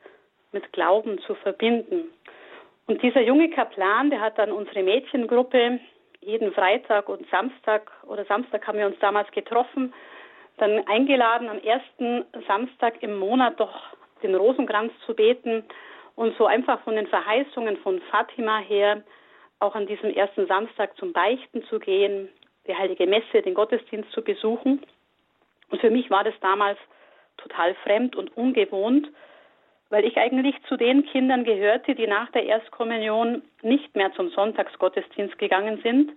mit 0.51 0.74
Glauben 0.74 1.19
zu 1.19 1.36
verbinden. 1.36 2.12
Und 2.86 3.01
dieser 3.01 3.22
junge 3.22 3.50
Kaplan, 3.51 4.10
der 4.10 4.19
hat 4.19 4.38
dann 4.38 4.51
unsere 4.51 4.83
Mädchengruppe 4.83 5.79
jeden 6.19 6.51
Freitag 6.51 7.07
und 7.07 7.25
Samstag 7.29 7.89
oder 8.05 8.25
Samstag 8.25 8.67
haben 8.67 8.79
wir 8.79 8.88
uns 8.88 9.00
damals 9.00 9.31
getroffen, 9.31 9.93
dann 10.57 10.86
eingeladen, 10.86 11.48
am 11.48 11.60
ersten 11.60 12.25
Samstag 12.45 13.01
im 13.01 13.15
Monat 13.15 13.57
doch 13.57 13.74
den 14.22 14.36
Rosenkranz 14.36 14.91
zu 15.05 15.15
beten 15.15 15.63
und 16.15 16.38
so 16.38 16.45
einfach 16.45 16.81
von 16.81 16.98
den 16.98 17.07
Verheißungen 17.07 17.77
von 17.77 18.01
Fatima 18.12 18.57
her 18.57 19.01
auch 19.63 19.75
an 19.75 19.88
diesem 19.88 20.13
ersten 20.13 20.46
Samstag 20.46 20.96
zum 20.98 21.13
Beichten 21.13 21.63
zu 21.63 21.79
gehen, 21.79 22.29
die 22.67 22.75
heilige 22.75 23.08
Messe, 23.08 23.41
den 23.41 23.53
Gottesdienst 23.53 24.12
zu 24.12 24.22
besuchen. 24.22 24.86
Und 25.70 25.82
für 25.82 25.89
mich 25.89 26.10
war 26.10 26.24
das 26.24 26.36
damals 26.41 26.77
total 27.38 27.74
fremd 27.75 28.15
und 28.15 28.36
ungewohnt, 28.38 29.10
weil 29.89 30.05
ich 30.05 30.17
eigentlich 30.17 30.55
zu 30.67 30.77
den 30.77 31.05
Kindern 31.05 31.43
gehörte, 31.43 31.96
die 31.96 32.08
nach 32.08 32.32
der 32.32 32.46
Erstkommunion 32.46 33.41
nicht 33.62 33.96
mehr 33.96 34.13
zum 34.13 34.29
Sonntagsgottesdienst 34.29 35.38
gegangen 35.38 35.79
sind 35.82 36.12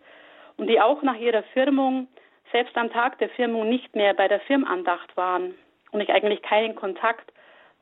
und 0.56 0.66
die 0.68 0.80
auch 0.80 1.02
nach 1.02 1.18
ihrer 1.18 1.42
Firmung, 1.54 2.08
selbst 2.52 2.76
am 2.76 2.90
Tag 2.90 3.18
der 3.18 3.28
Firmung, 3.30 3.68
nicht 3.68 3.94
mehr 3.94 4.14
bei 4.14 4.28
der 4.28 4.40
Firmandacht 4.40 5.16
waren 5.16 5.54
und 5.90 6.00
ich 6.00 6.10
eigentlich 6.10 6.42
keinen 6.42 6.74
Kontakt 6.74 7.32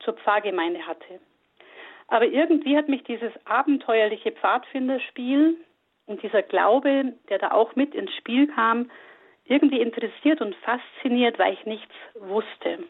zur 0.00 0.14
Pfarrgemeinde 0.14 0.86
hatte. 0.86 1.20
Aber 2.08 2.26
irgendwie 2.26 2.76
hat 2.76 2.88
mich 2.88 3.02
dieses 3.04 3.32
abenteuerliche 3.46 4.32
Pfadfinderspiel 4.32 5.56
und 6.06 6.22
dieser 6.22 6.42
Glaube, 6.42 7.14
der 7.28 7.38
da 7.38 7.52
auch 7.52 7.74
mit 7.76 7.94
ins 7.94 8.14
Spiel 8.14 8.46
kam, 8.48 8.90
irgendwie 9.44 9.80
interessiert 9.80 10.40
und 10.40 10.54
fasziniert, 10.56 11.38
weil 11.38 11.54
ich 11.54 11.64
nichts 11.66 11.94
wusste. 12.14 12.84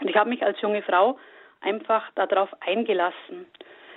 Und 0.00 0.08
ich 0.08 0.16
habe 0.16 0.30
mich 0.30 0.42
als 0.42 0.60
junge 0.60 0.82
Frau 0.82 1.18
einfach 1.60 2.10
darauf 2.14 2.50
eingelassen. 2.60 3.46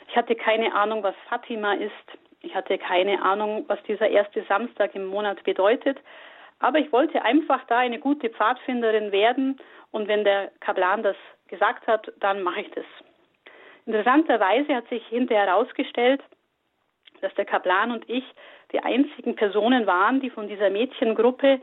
Ich 0.09 0.15
hatte 0.15 0.35
keine 0.35 0.73
Ahnung, 0.73 1.03
was 1.03 1.15
Fatima 1.29 1.73
ist. 1.73 1.91
Ich 2.41 2.53
hatte 2.53 2.77
keine 2.77 3.21
Ahnung, 3.21 3.65
was 3.67 3.81
dieser 3.83 4.09
erste 4.09 4.43
Samstag 4.43 4.95
im 4.95 5.05
Monat 5.05 5.43
bedeutet. 5.43 5.97
Aber 6.59 6.79
ich 6.79 6.91
wollte 6.91 7.23
einfach 7.23 7.63
da 7.67 7.79
eine 7.79 8.00
gute 8.00 8.29
Pfadfinderin 8.29 9.12
werden. 9.12 9.57
Und 9.91 10.07
wenn 10.07 10.23
der 10.23 10.51
Kaplan 10.59 11.03
das 11.03 11.15
gesagt 11.47 11.88
hat, 11.88 12.12
dann 12.19 12.43
mache 12.43 12.62
ich 12.62 12.71
das. 12.71 12.85
Interessanterweise 13.85 14.75
hat 14.75 14.87
sich 14.89 15.05
hinterher 15.07 15.47
herausgestellt, 15.47 16.21
dass 17.21 17.33
der 17.35 17.45
Kaplan 17.45 17.91
und 17.91 18.09
ich 18.09 18.23
die 18.71 18.79
einzigen 18.79 19.35
Personen 19.35 19.85
waren, 19.85 20.19
die 20.19 20.29
von 20.29 20.47
dieser 20.47 20.69
Mädchengruppe 20.69 21.61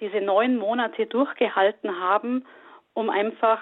diese 0.00 0.20
neun 0.20 0.56
Monate 0.56 1.06
durchgehalten 1.06 2.00
haben, 2.00 2.46
um 2.94 3.10
einfach 3.10 3.60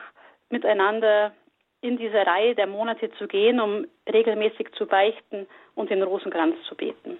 miteinander 0.49 1.33
in 1.81 1.97
diese 1.97 2.27
Reihe 2.27 2.55
der 2.55 2.67
Monate 2.67 3.11
zu 3.13 3.27
gehen, 3.27 3.61
um 3.61 3.87
regelmäßig 4.11 4.73
zu 4.73 4.87
beichten 4.87 5.47
und 5.75 5.91
den 5.91 6.03
Rosenkranz 6.03 6.57
zu 6.69 6.75
beten. 6.75 7.17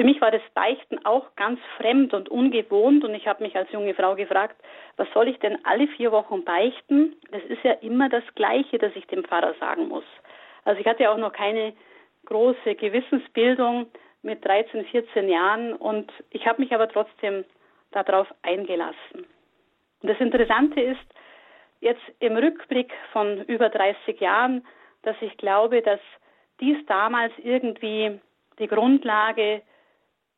Für 0.00 0.06
mich 0.06 0.22
war 0.22 0.30
das 0.30 0.40
Beichten 0.54 1.04
auch 1.04 1.36
ganz 1.36 1.60
fremd 1.76 2.14
und 2.14 2.30
ungewohnt 2.30 3.04
und 3.04 3.14
ich 3.14 3.26
habe 3.26 3.42
mich 3.42 3.54
als 3.54 3.70
junge 3.70 3.92
Frau 3.92 4.14
gefragt, 4.14 4.56
was 4.96 5.06
soll 5.12 5.28
ich 5.28 5.38
denn 5.40 5.62
alle 5.66 5.88
vier 5.88 6.10
Wochen 6.10 6.42
beichten? 6.42 7.16
Das 7.30 7.42
ist 7.44 7.62
ja 7.64 7.72
immer 7.72 8.08
das 8.08 8.24
Gleiche, 8.34 8.78
das 8.78 8.96
ich 8.96 9.06
dem 9.08 9.24
Pfarrer 9.24 9.52
sagen 9.60 9.88
muss. 9.88 10.06
Also 10.64 10.80
ich 10.80 10.86
hatte 10.86 11.10
auch 11.10 11.18
noch 11.18 11.34
keine 11.34 11.74
große 12.24 12.76
Gewissensbildung 12.76 13.88
mit 14.22 14.42
13, 14.42 14.86
14 14.86 15.28
Jahren 15.28 15.74
und 15.74 16.10
ich 16.30 16.46
habe 16.46 16.62
mich 16.62 16.72
aber 16.72 16.88
trotzdem 16.88 17.44
darauf 17.90 18.26
eingelassen. 18.40 19.26
Und 20.00 20.08
das 20.08 20.18
Interessante 20.18 20.80
ist, 20.80 21.14
jetzt 21.80 22.00
im 22.20 22.38
Rückblick 22.38 22.90
von 23.12 23.44
über 23.44 23.68
30 23.68 24.18
Jahren, 24.18 24.66
dass 25.02 25.16
ich 25.20 25.36
glaube, 25.36 25.82
dass 25.82 26.00
dies 26.58 26.78
damals 26.86 27.34
irgendwie 27.42 28.18
die 28.58 28.66
Grundlage 28.66 29.60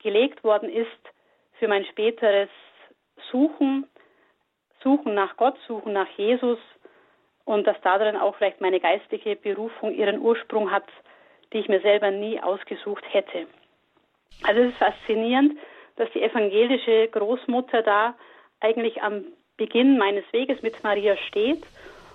gelegt 0.02 0.44
worden 0.44 0.68
ist 0.68 0.88
für 1.58 1.68
mein 1.68 1.84
späteres 1.86 2.48
Suchen, 3.30 3.86
Suchen 4.82 5.14
nach 5.14 5.36
Gott, 5.36 5.56
Suchen 5.66 5.92
nach 5.92 6.08
Jesus 6.16 6.58
und 7.44 7.66
dass 7.66 7.80
darin 7.82 8.16
auch 8.16 8.34
vielleicht 8.36 8.60
meine 8.60 8.80
geistliche 8.80 9.36
Berufung 9.36 9.94
ihren 9.94 10.20
Ursprung 10.20 10.70
hat, 10.70 10.86
die 11.52 11.58
ich 11.58 11.68
mir 11.68 11.80
selber 11.80 12.10
nie 12.10 12.40
ausgesucht 12.40 13.04
hätte. 13.12 13.46
Also 14.44 14.62
es 14.62 14.70
ist 14.70 14.78
faszinierend, 14.78 15.58
dass 15.96 16.10
die 16.12 16.22
evangelische 16.22 17.08
Großmutter 17.08 17.82
da 17.82 18.14
eigentlich 18.60 19.02
am 19.02 19.24
Beginn 19.56 19.98
meines 19.98 20.24
Weges 20.32 20.62
mit 20.62 20.82
Maria 20.82 21.16
steht. 21.28 21.62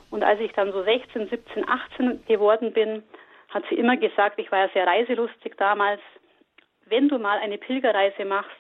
Und 0.10 0.24
als 0.24 0.40
ich 0.40 0.52
dann 0.54 0.72
so 0.72 0.84
16, 0.84 1.30
17, 1.30 1.68
18 1.68 2.26
geworden 2.26 2.74
bin, 2.74 3.04
hat 3.50 3.64
sie 3.70 3.76
immer 3.76 3.98
gesagt, 3.98 4.40
ich 4.40 4.52
war 4.52 4.60
ja 4.60 4.70
sehr 4.74 4.88
reiselustig 4.88 5.56
damals, 5.58 6.02
wenn 6.90 7.10
du 7.10 7.20
mal 7.20 7.40
eine 7.40 7.58
Pilgerreise 7.58 8.26
machst, 8.26 8.52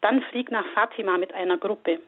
dann 0.00 0.22
flieg 0.24 0.50
nach 0.50 0.66
Fatima 0.74 1.18
mit 1.18 1.32
einer 1.32 1.56
Gruppe. 1.56 2.00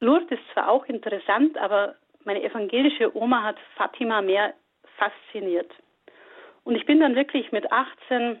Lourdes 0.00 0.30
ist 0.30 0.52
zwar 0.52 0.68
auch 0.68 0.86
interessant, 0.86 1.56
aber 1.58 1.94
meine 2.24 2.42
evangelische 2.42 3.16
Oma 3.16 3.42
hat 3.42 3.56
Fatima 3.76 4.22
mehr 4.22 4.54
fasziniert. 4.96 5.70
Und 6.64 6.74
ich 6.74 6.86
bin 6.86 7.00
dann 7.00 7.14
wirklich 7.14 7.52
mit 7.52 7.70
18 7.70 8.40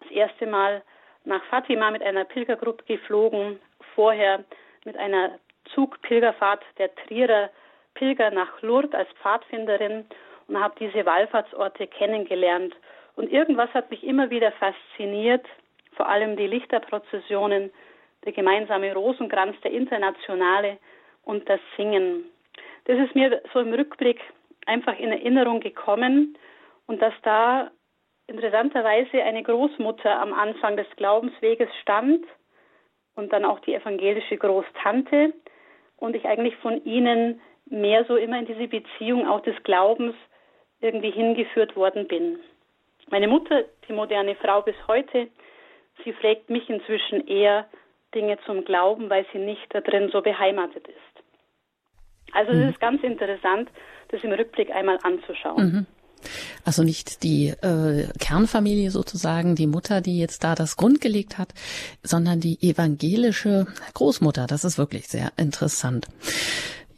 das 0.00 0.10
erste 0.10 0.46
Mal 0.46 0.82
nach 1.24 1.44
Fatima 1.44 1.90
mit 1.90 2.02
einer 2.02 2.24
Pilgergruppe 2.24 2.84
geflogen, 2.84 3.60
vorher 3.94 4.44
mit 4.84 4.96
einer 4.96 5.38
Zugpilgerfahrt 5.74 6.64
der 6.78 6.94
Trierer 6.94 7.50
Pilger 7.94 8.30
nach 8.30 8.62
Lourdes 8.62 8.94
als 8.94 9.08
Pfadfinderin 9.20 10.06
und 10.46 10.60
habe 10.60 10.74
diese 10.78 11.04
Wallfahrtsorte 11.04 11.86
kennengelernt. 11.86 12.74
Und 13.18 13.32
irgendwas 13.32 13.68
hat 13.74 13.90
mich 13.90 14.04
immer 14.04 14.30
wieder 14.30 14.52
fasziniert, 14.52 15.44
vor 15.96 16.08
allem 16.08 16.36
die 16.36 16.46
Lichterprozessionen, 16.46 17.72
der 18.24 18.32
gemeinsame 18.32 18.94
Rosenkranz, 18.94 19.60
der 19.64 19.72
internationale 19.72 20.78
und 21.24 21.48
das 21.48 21.58
Singen. 21.76 22.30
Das 22.84 22.96
ist 22.96 23.16
mir 23.16 23.42
so 23.52 23.58
im 23.58 23.74
Rückblick 23.74 24.20
einfach 24.66 24.96
in 25.00 25.10
Erinnerung 25.10 25.58
gekommen 25.58 26.38
und 26.86 27.02
dass 27.02 27.12
da 27.22 27.72
interessanterweise 28.28 29.20
eine 29.24 29.42
Großmutter 29.42 30.20
am 30.20 30.32
Anfang 30.32 30.76
des 30.76 30.86
Glaubensweges 30.94 31.70
stand 31.82 32.24
und 33.16 33.32
dann 33.32 33.44
auch 33.44 33.58
die 33.58 33.74
evangelische 33.74 34.36
Großtante 34.36 35.32
und 35.96 36.14
ich 36.14 36.24
eigentlich 36.24 36.54
von 36.58 36.84
ihnen 36.84 37.40
mehr 37.66 38.04
so 38.04 38.14
immer 38.14 38.38
in 38.38 38.46
diese 38.46 38.68
Beziehung 38.68 39.26
auch 39.26 39.40
des 39.40 39.60
Glaubens 39.64 40.14
irgendwie 40.80 41.10
hingeführt 41.10 41.74
worden 41.74 42.06
bin. 42.06 42.38
Meine 43.10 43.28
Mutter, 43.28 43.64
die 43.88 43.92
moderne 43.92 44.34
Frau 44.36 44.62
bis 44.62 44.76
heute, 44.86 45.28
sie 46.04 46.12
pflegt 46.12 46.50
mich 46.50 46.68
inzwischen 46.68 47.26
eher 47.26 47.66
Dinge 48.14 48.38
zum 48.46 48.64
Glauben, 48.64 49.10
weil 49.10 49.26
sie 49.32 49.38
nicht 49.38 49.66
da 49.70 49.80
drin 49.80 50.10
so 50.12 50.22
beheimatet 50.22 50.86
ist. 50.88 51.24
Also 52.32 52.52
es 52.52 52.58
mhm. 52.58 52.68
ist 52.70 52.80
ganz 52.80 53.02
interessant, 53.02 53.70
das 54.08 54.22
im 54.22 54.32
Rückblick 54.32 54.70
einmal 54.70 54.98
anzuschauen. 55.02 55.64
Mhm. 55.64 55.86
Also 56.64 56.82
nicht 56.82 57.22
die 57.22 57.48
äh, 57.48 58.08
Kernfamilie 58.18 58.90
sozusagen, 58.90 59.54
die 59.54 59.66
Mutter, 59.66 60.00
die 60.00 60.18
jetzt 60.18 60.42
da 60.42 60.54
das 60.54 60.76
Grund 60.76 61.00
gelegt 61.00 61.38
hat, 61.38 61.54
sondern 62.02 62.40
die 62.40 62.58
evangelische 62.60 63.66
Großmutter. 63.94 64.46
Das 64.46 64.64
ist 64.64 64.78
wirklich 64.78 65.06
sehr 65.06 65.32
interessant. 65.36 66.06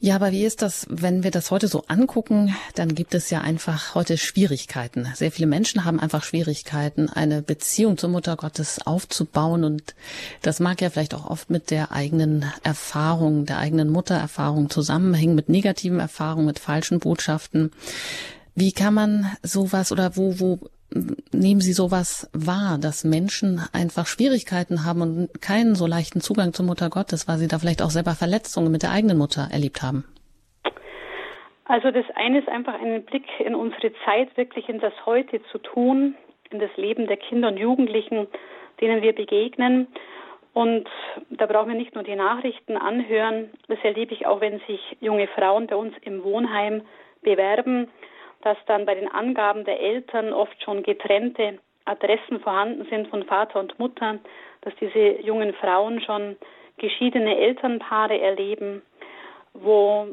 Ja, 0.02 0.14
aber 0.14 0.32
wie 0.32 0.46
ist 0.46 0.62
das, 0.62 0.86
wenn 0.88 1.24
wir 1.24 1.30
das 1.30 1.50
heute 1.50 1.68
so 1.68 1.84
angucken, 1.86 2.56
dann 2.74 2.94
gibt 2.94 3.14
es 3.14 3.28
ja 3.28 3.42
einfach 3.42 3.94
heute 3.94 4.16
Schwierigkeiten. 4.16 5.06
Sehr 5.14 5.30
viele 5.30 5.46
Menschen 5.46 5.84
haben 5.84 6.00
einfach 6.00 6.24
Schwierigkeiten, 6.24 7.10
eine 7.10 7.42
Beziehung 7.42 7.98
zur 7.98 8.08
Mutter 8.08 8.34
Gottes 8.36 8.80
aufzubauen 8.86 9.62
und 9.62 9.94
das 10.40 10.58
mag 10.58 10.80
ja 10.80 10.88
vielleicht 10.88 11.12
auch 11.12 11.26
oft 11.28 11.50
mit 11.50 11.70
der 11.70 11.92
eigenen 11.92 12.46
Erfahrung, 12.62 13.44
der 13.44 13.58
eigenen 13.58 13.90
Muttererfahrung 13.90 14.70
zusammenhängen, 14.70 15.34
mit 15.34 15.50
negativen 15.50 16.00
Erfahrungen, 16.00 16.46
mit 16.46 16.58
falschen 16.58 16.98
Botschaften. 16.98 17.70
Wie 18.54 18.72
kann 18.72 18.94
man 18.94 19.26
sowas 19.42 19.92
oder 19.92 20.16
wo, 20.16 20.40
wo 20.40 20.60
nehmen 21.32 21.60
Sie 21.60 21.72
sowas 21.72 22.30
wahr, 22.32 22.78
dass 22.80 23.04
Menschen 23.04 23.60
einfach 23.72 24.06
Schwierigkeiten 24.06 24.84
haben 24.84 25.02
und 25.02 25.28
keinen 25.40 25.74
so 25.74 25.86
leichten 25.86 26.20
Zugang 26.20 26.52
zur 26.52 26.66
Mutter 26.66 26.90
Gottes, 26.90 27.28
weil 27.28 27.38
sie 27.38 27.48
da 27.48 27.58
vielleicht 27.58 27.82
auch 27.82 27.90
selber 27.90 28.12
Verletzungen 28.12 28.72
mit 28.72 28.82
der 28.82 28.92
eigenen 28.92 29.18
Mutter 29.18 29.48
erlebt 29.50 29.82
haben? 29.82 30.04
Also 31.64 31.92
das 31.92 32.04
eine 32.16 32.40
ist 32.40 32.48
einfach 32.48 32.74
einen 32.74 33.04
Blick 33.04 33.26
in 33.38 33.54
unsere 33.54 33.92
Zeit, 34.04 34.36
wirklich 34.36 34.68
in 34.68 34.80
das 34.80 34.92
Heute 35.06 35.40
zu 35.52 35.58
tun, 35.58 36.16
in 36.50 36.58
das 36.58 36.70
Leben 36.76 37.06
der 37.06 37.16
Kinder 37.16 37.48
und 37.48 37.58
Jugendlichen, 37.58 38.26
denen 38.80 39.02
wir 39.02 39.14
begegnen. 39.14 39.86
Und 40.52 40.88
da 41.30 41.46
brauchen 41.46 41.68
wir 41.68 41.78
nicht 41.78 41.94
nur 41.94 42.02
die 42.02 42.16
Nachrichten 42.16 42.76
anhören, 42.76 43.50
das 43.68 43.78
erlebe 43.84 44.12
ich 44.14 44.26
auch, 44.26 44.40
wenn 44.40 44.60
sich 44.66 44.80
junge 45.00 45.28
Frauen 45.28 45.68
bei 45.68 45.76
uns 45.76 45.94
im 46.02 46.24
Wohnheim 46.24 46.82
bewerben 47.22 47.88
dass 48.42 48.56
dann 48.66 48.86
bei 48.86 48.94
den 48.94 49.08
Angaben 49.08 49.64
der 49.64 49.80
Eltern 49.80 50.32
oft 50.32 50.62
schon 50.62 50.82
getrennte 50.82 51.58
Adressen 51.84 52.40
vorhanden 52.40 52.86
sind 52.88 53.08
von 53.08 53.24
Vater 53.24 53.60
und 53.60 53.78
Mutter, 53.78 54.18
dass 54.62 54.74
diese 54.76 55.20
jungen 55.22 55.54
Frauen 55.54 56.00
schon 56.00 56.36
geschiedene 56.78 57.36
Elternpaare 57.36 58.18
erleben, 58.18 58.82
wo 59.54 60.06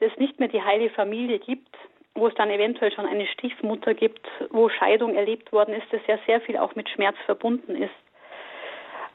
es 0.00 0.16
nicht 0.16 0.38
mehr 0.38 0.48
die 0.48 0.62
heile 0.62 0.90
Familie 0.90 1.38
gibt, 1.38 1.76
wo 2.14 2.28
es 2.28 2.34
dann 2.34 2.50
eventuell 2.50 2.92
schon 2.92 3.06
eine 3.06 3.26
Stiefmutter 3.26 3.94
gibt, 3.94 4.26
wo 4.50 4.68
Scheidung 4.68 5.14
erlebt 5.14 5.52
worden 5.52 5.74
ist, 5.74 5.86
das 5.92 6.00
ja 6.06 6.18
sehr 6.26 6.40
viel 6.40 6.56
auch 6.56 6.74
mit 6.74 6.88
Schmerz 6.88 7.16
verbunden 7.26 7.76
ist. 7.76 7.94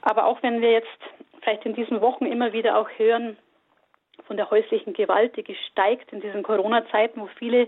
Aber 0.02 0.26
auch 0.26 0.42
wenn 0.44 0.62
wir 0.62 0.72
jetzt 0.72 0.88
vielleicht 1.42 1.66
in 1.66 1.76
diesen 1.76 2.02
Wochen 2.02 2.26
immer 2.26 2.54
wieder 2.54 2.78
auch 2.78 2.90
hören 2.98 3.38
von 4.28 4.38
der 4.38 4.50
häuslichen 4.50 4.94
Gewalt, 4.94 5.36
die 5.36 5.44
gesteigt 5.44 6.12
in 6.12 6.22
diesen 6.22 6.44
Corona-Zeiten, 6.44 7.22
wo 7.22 7.28
viele 7.38 7.68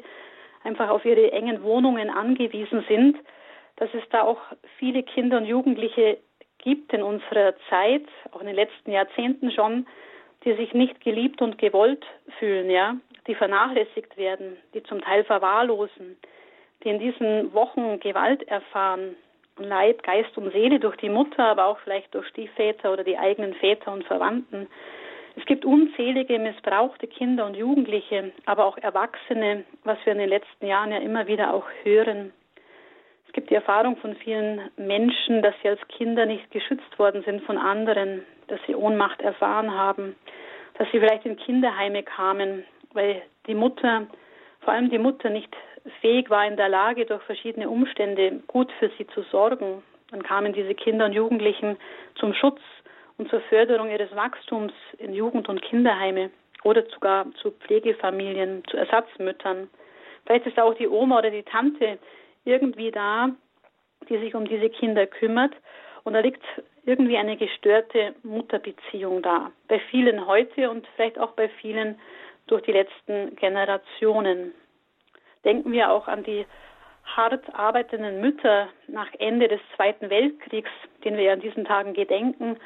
einfach 0.65 0.89
auf 0.89 1.05
ihre 1.05 1.31
engen 1.31 1.63
Wohnungen 1.63 2.09
angewiesen 2.09 2.83
sind, 2.87 3.17
dass 3.77 3.89
es 3.93 4.03
da 4.09 4.23
auch 4.23 4.39
viele 4.79 5.03
Kinder 5.03 5.37
und 5.37 5.45
Jugendliche 5.45 6.17
gibt 6.57 6.91
in 6.93 7.03
unserer 7.03 7.53
Zeit, 7.69 8.05
auch 8.31 8.41
in 8.41 8.47
den 8.47 8.55
letzten 8.55 8.91
Jahrzehnten 8.91 9.51
schon, 9.51 9.85
die 10.43 10.53
sich 10.53 10.73
nicht 10.73 11.01
geliebt 11.01 11.41
und 11.41 11.57
gewollt 11.57 12.05
fühlen, 12.39 12.69
ja, 12.69 12.97
die 13.27 13.35
vernachlässigt 13.35 14.17
werden, 14.17 14.57
die 14.73 14.83
zum 14.83 15.01
Teil 15.01 15.23
verwahrlosen, 15.23 16.17
die 16.83 16.89
in 16.89 16.99
diesen 16.99 17.53
Wochen 17.53 17.99
Gewalt 17.99 18.47
erfahren, 18.47 19.15
Leib, 19.57 20.03
Geist 20.03 20.37
und 20.37 20.51
Seele 20.51 20.79
durch 20.79 20.97
die 20.97 21.09
Mutter, 21.09 21.45
aber 21.45 21.67
auch 21.67 21.79
vielleicht 21.79 22.13
durch 22.13 22.27
Stiefväter 22.27 22.91
oder 22.91 23.03
die 23.03 23.17
eigenen 23.17 23.53
Väter 23.53 23.91
und 23.91 24.03
Verwandten. 24.03 24.67
Es 25.37 25.45
gibt 25.45 25.65
unzählige 25.65 26.39
missbrauchte 26.39 27.07
Kinder 27.07 27.45
und 27.45 27.55
Jugendliche, 27.55 28.31
aber 28.45 28.65
auch 28.65 28.77
Erwachsene, 28.77 29.65
was 29.83 29.97
wir 30.05 30.13
in 30.13 30.19
den 30.19 30.29
letzten 30.29 30.65
Jahren 30.65 30.91
ja 30.91 30.99
immer 30.99 31.27
wieder 31.27 31.53
auch 31.53 31.65
hören. 31.83 32.31
Es 33.27 33.33
gibt 33.33 33.49
die 33.49 33.55
Erfahrung 33.55 33.97
von 33.97 34.15
vielen 34.15 34.61
Menschen, 34.77 35.41
dass 35.41 35.53
sie 35.61 35.69
als 35.69 35.85
Kinder 35.89 36.25
nicht 36.25 36.49
geschützt 36.51 36.97
worden 36.97 37.21
sind 37.23 37.43
von 37.43 37.57
anderen, 37.57 38.23
dass 38.47 38.61
sie 38.65 38.75
Ohnmacht 38.75 39.21
erfahren 39.21 39.71
haben, 39.71 40.15
dass 40.75 40.89
sie 40.91 40.99
vielleicht 40.99 41.25
in 41.25 41.35
Kinderheime 41.35 42.03
kamen, 42.03 42.63
weil 42.93 43.21
die 43.47 43.55
Mutter, 43.55 44.07
vor 44.61 44.73
allem 44.73 44.89
die 44.89 44.99
Mutter, 44.99 45.29
nicht 45.29 45.53
fähig 45.99 46.29
war, 46.29 46.47
in 46.47 46.55
der 46.55 46.69
Lage, 46.69 47.05
durch 47.05 47.21
verschiedene 47.23 47.69
Umstände 47.69 48.41
gut 48.47 48.71
für 48.79 48.89
sie 48.97 49.05
zu 49.07 49.21
sorgen. 49.23 49.83
Dann 50.11 50.23
kamen 50.23 50.53
diese 50.53 50.75
Kinder 50.75 51.05
und 51.05 51.13
Jugendlichen 51.13 51.77
zum 52.15 52.33
Schutz 52.33 52.61
und 53.17 53.29
zur 53.29 53.41
Förderung 53.41 53.89
ihres 53.89 54.13
Wachstums 54.15 54.73
in 54.97 55.13
Jugend- 55.13 55.49
und 55.49 55.61
Kinderheime 55.61 56.31
oder 56.63 56.83
sogar 56.93 57.25
zu 57.41 57.51
Pflegefamilien, 57.51 58.63
zu 58.69 58.77
Ersatzmüttern. 58.77 59.69
Vielleicht 60.25 60.47
ist 60.47 60.59
auch 60.59 60.73
die 60.73 60.87
Oma 60.87 61.19
oder 61.19 61.29
die 61.29 61.43
Tante 61.43 61.99
irgendwie 62.43 62.91
da, 62.91 63.29
die 64.09 64.17
sich 64.17 64.35
um 64.35 64.47
diese 64.47 64.69
Kinder 64.69 65.05
kümmert. 65.05 65.53
Und 66.03 66.13
da 66.13 66.19
liegt 66.19 66.43
irgendwie 66.85 67.17
eine 67.17 67.37
gestörte 67.37 68.13
Mutterbeziehung 68.23 69.21
da. 69.21 69.51
Bei 69.67 69.79
vielen 69.91 70.27
heute 70.27 70.69
und 70.69 70.87
vielleicht 70.95 71.19
auch 71.19 71.31
bei 71.31 71.49
vielen 71.49 71.99
durch 72.47 72.61
die 72.63 72.73
letzten 72.73 73.35
Generationen. 73.35 74.53
Denken 75.43 75.71
wir 75.71 75.91
auch 75.91 76.07
an 76.07 76.23
die 76.23 76.45
hart 77.03 77.43
arbeitenden 77.53 78.21
Mütter 78.21 78.67
nach 78.87 79.09
Ende 79.19 79.47
des 79.47 79.61
Zweiten 79.75 80.09
Weltkriegs, 80.09 80.69
den 81.03 81.17
wir 81.17 81.23
ja 81.23 81.33
in 81.33 81.41
diesen 81.41 81.65
Tagen 81.65 81.93
gedenken, 81.93 82.57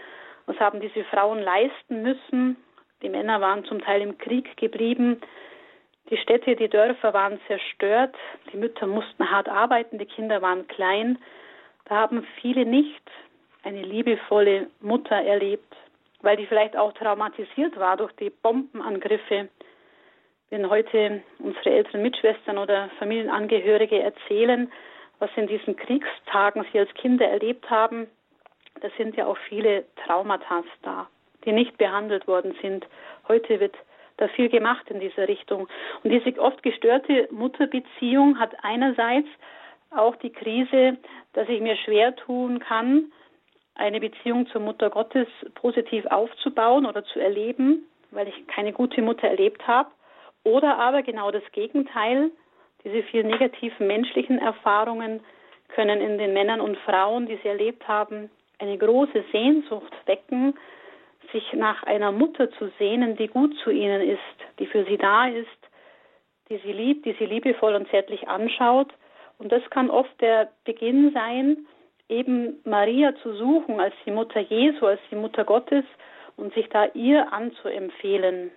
was 0.49 0.59
haben 0.59 0.81
diese 0.81 1.03
Frauen 1.05 1.39
leisten 1.39 2.01
müssen? 2.01 2.57
Die 3.03 3.09
Männer 3.09 3.39
waren 3.39 3.63
zum 3.65 3.81
Teil 3.81 4.01
im 4.01 4.17
Krieg 4.17 4.57
geblieben. 4.57 5.21
Die 6.09 6.17
Städte, 6.17 6.55
die 6.55 6.67
Dörfer 6.67 7.13
waren 7.13 7.39
zerstört. 7.45 8.15
Die 8.51 8.57
Mütter 8.57 8.87
mussten 8.87 9.29
hart 9.29 9.47
arbeiten. 9.47 9.99
Die 9.99 10.07
Kinder 10.07 10.41
waren 10.41 10.67
klein. 10.67 11.19
Da 11.85 11.97
haben 11.97 12.25
viele 12.41 12.65
nicht 12.65 13.03
eine 13.63 13.83
liebevolle 13.83 14.67
Mutter 14.81 15.15
erlebt, 15.15 15.75
weil 16.21 16.35
die 16.35 16.47
vielleicht 16.47 16.75
auch 16.75 16.93
traumatisiert 16.93 17.77
war 17.77 17.95
durch 17.97 18.11
die 18.13 18.31
Bombenangriffe. 18.31 19.49
Wenn 20.49 20.67
heute 20.67 21.21
unsere 21.37 21.69
älteren 21.69 22.01
Mitschwestern 22.01 22.57
oder 22.57 22.89
Familienangehörige 22.97 24.01
erzählen, 24.01 24.71
was 25.19 25.29
in 25.35 25.45
diesen 25.45 25.75
Kriegstagen 25.75 26.65
sie 26.71 26.79
als 26.79 26.91
Kinder 26.95 27.27
erlebt 27.27 27.69
haben, 27.69 28.07
da 28.81 28.89
sind 28.97 29.15
ja 29.15 29.25
auch 29.27 29.37
viele 29.47 29.85
Traumata 30.05 30.63
da, 30.81 31.07
die 31.45 31.51
nicht 31.51 31.77
behandelt 31.77 32.27
worden 32.27 32.55
sind. 32.61 32.85
Heute 33.27 33.59
wird 33.59 33.75
da 34.17 34.27
viel 34.27 34.49
gemacht 34.49 34.89
in 34.89 34.99
dieser 34.99 35.27
Richtung. 35.27 35.67
Und 36.03 36.11
diese 36.11 36.39
oft 36.39 36.61
gestörte 36.63 37.27
Mutterbeziehung 37.31 38.39
hat 38.39 38.53
einerseits 38.63 39.27
auch 39.91 40.15
die 40.17 40.31
Krise, 40.31 40.97
dass 41.33 41.47
ich 41.49 41.61
mir 41.61 41.75
schwer 41.77 42.15
tun 42.15 42.59
kann, 42.59 43.11
eine 43.75 43.99
Beziehung 43.99 44.45
zur 44.47 44.61
Mutter 44.61 44.89
Gottes 44.89 45.27
positiv 45.55 46.05
aufzubauen 46.07 46.85
oder 46.85 47.03
zu 47.05 47.19
erleben, 47.19 47.85
weil 48.11 48.27
ich 48.27 48.47
keine 48.47 48.73
gute 48.73 49.01
Mutter 49.01 49.27
erlebt 49.27 49.65
habe. 49.67 49.89
Oder 50.43 50.77
aber 50.77 51.01
genau 51.01 51.31
das 51.31 51.43
Gegenteil, 51.53 52.31
diese 52.83 53.03
vielen 53.03 53.27
negativen 53.27 53.87
menschlichen 53.87 54.39
Erfahrungen 54.39 55.21
können 55.69 56.01
in 56.01 56.17
den 56.17 56.33
Männern 56.33 56.61
und 56.61 56.77
Frauen, 56.77 57.25
die 57.25 57.37
sie 57.37 57.47
erlebt 57.47 57.87
haben, 57.87 58.29
eine 58.59 58.77
große 58.77 59.23
Sehnsucht 59.31 59.93
wecken, 60.05 60.53
sich 61.31 61.53
nach 61.53 61.83
einer 61.83 62.11
Mutter 62.11 62.51
zu 62.51 62.71
sehnen, 62.77 63.15
die 63.15 63.27
gut 63.27 63.55
zu 63.63 63.69
ihnen 63.69 64.01
ist, 64.01 64.19
die 64.59 64.65
für 64.67 64.85
sie 64.85 64.97
da 64.97 65.27
ist, 65.27 65.47
die 66.49 66.57
sie 66.57 66.71
liebt, 66.71 67.05
die 67.05 67.13
sie 67.13 67.25
liebevoll 67.25 67.75
und 67.75 67.89
zärtlich 67.89 68.27
anschaut. 68.27 68.93
Und 69.37 69.51
das 69.51 69.67
kann 69.69 69.89
oft 69.89 70.19
der 70.21 70.49
Beginn 70.65 71.11
sein, 71.13 71.65
eben 72.09 72.59
Maria 72.65 73.15
zu 73.21 73.33
suchen 73.33 73.79
als 73.79 73.93
die 74.05 74.11
Mutter 74.11 74.39
Jesu, 74.39 74.85
als 74.85 74.99
die 75.11 75.15
Mutter 75.15 75.45
Gottes 75.45 75.85
und 76.35 76.53
sich 76.53 76.67
da 76.69 76.85
ihr 76.93 77.31
anzuempfehlen. 77.31 78.51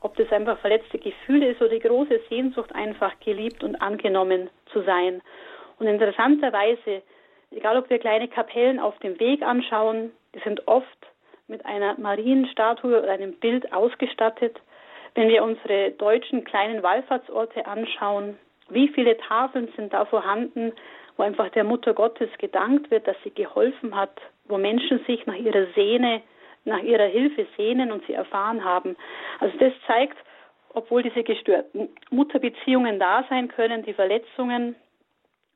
Ob 0.00 0.16
das 0.16 0.30
einfach 0.32 0.58
verletzte 0.58 0.98
Gefühle 0.98 1.50
ist 1.50 1.60
oder 1.60 1.70
die 1.70 1.80
große 1.80 2.20
Sehnsucht, 2.28 2.74
einfach 2.74 3.18
geliebt 3.20 3.62
und 3.62 3.76
angenommen 3.76 4.50
zu 4.72 4.82
sein. 4.82 5.22
Und 5.78 5.86
interessanterweise 5.86 7.02
Egal, 7.54 7.76
ob 7.76 7.90
wir 7.90 7.98
kleine 7.98 8.28
Kapellen 8.28 8.80
auf 8.80 8.98
dem 9.00 9.18
Weg 9.20 9.42
anschauen, 9.42 10.12
die 10.34 10.40
sind 10.40 10.66
oft 10.66 10.86
mit 11.48 11.64
einer 11.66 11.98
Marienstatue 11.98 13.02
oder 13.02 13.12
einem 13.12 13.34
Bild 13.34 13.72
ausgestattet. 13.72 14.60
Wenn 15.14 15.28
wir 15.28 15.42
unsere 15.42 15.90
deutschen 15.90 16.44
kleinen 16.44 16.82
Wallfahrtsorte 16.82 17.66
anschauen, 17.66 18.38
wie 18.70 18.88
viele 18.88 19.18
Tafeln 19.18 19.68
sind 19.76 19.92
da 19.92 20.06
vorhanden, 20.06 20.72
wo 21.16 21.22
einfach 21.22 21.50
der 21.50 21.64
Mutter 21.64 21.92
Gottes 21.92 22.30
gedankt 22.38 22.90
wird, 22.90 23.06
dass 23.06 23.16
sie 23.22 23.34
geholfen 23.34 23.94
hat, 23.94 24.18
wo 24.46 24.56
Menschen 24.56 25.04
sich 25.06 25.26
nach 25.26 25.36
ihrer 25.36 25.66
Sehne, 25.74 26.22
nach 26.64 26.82
ihrer 26.82 27.06
Hilfe 27.06 27.46
sehnen 27.56 27.92
und 27.92 28.06
sie 28.06 28.14
erfahren 28.14 28.64
haben. 28.64 28.96
Also 29.40 29.56
das 29.58 29.72
zeigt, 29.86 30.16
obwohl 30.72 31.02
diese 31.02 31.22
gestörten 31.22 31.90
Mutterbeziehungen 32.10 32.98
da 32.98 33.24
sein 33.28 33.48
können, 33.48 33.82
die 33.82 33.92
Verletzungen, 33.92 34.74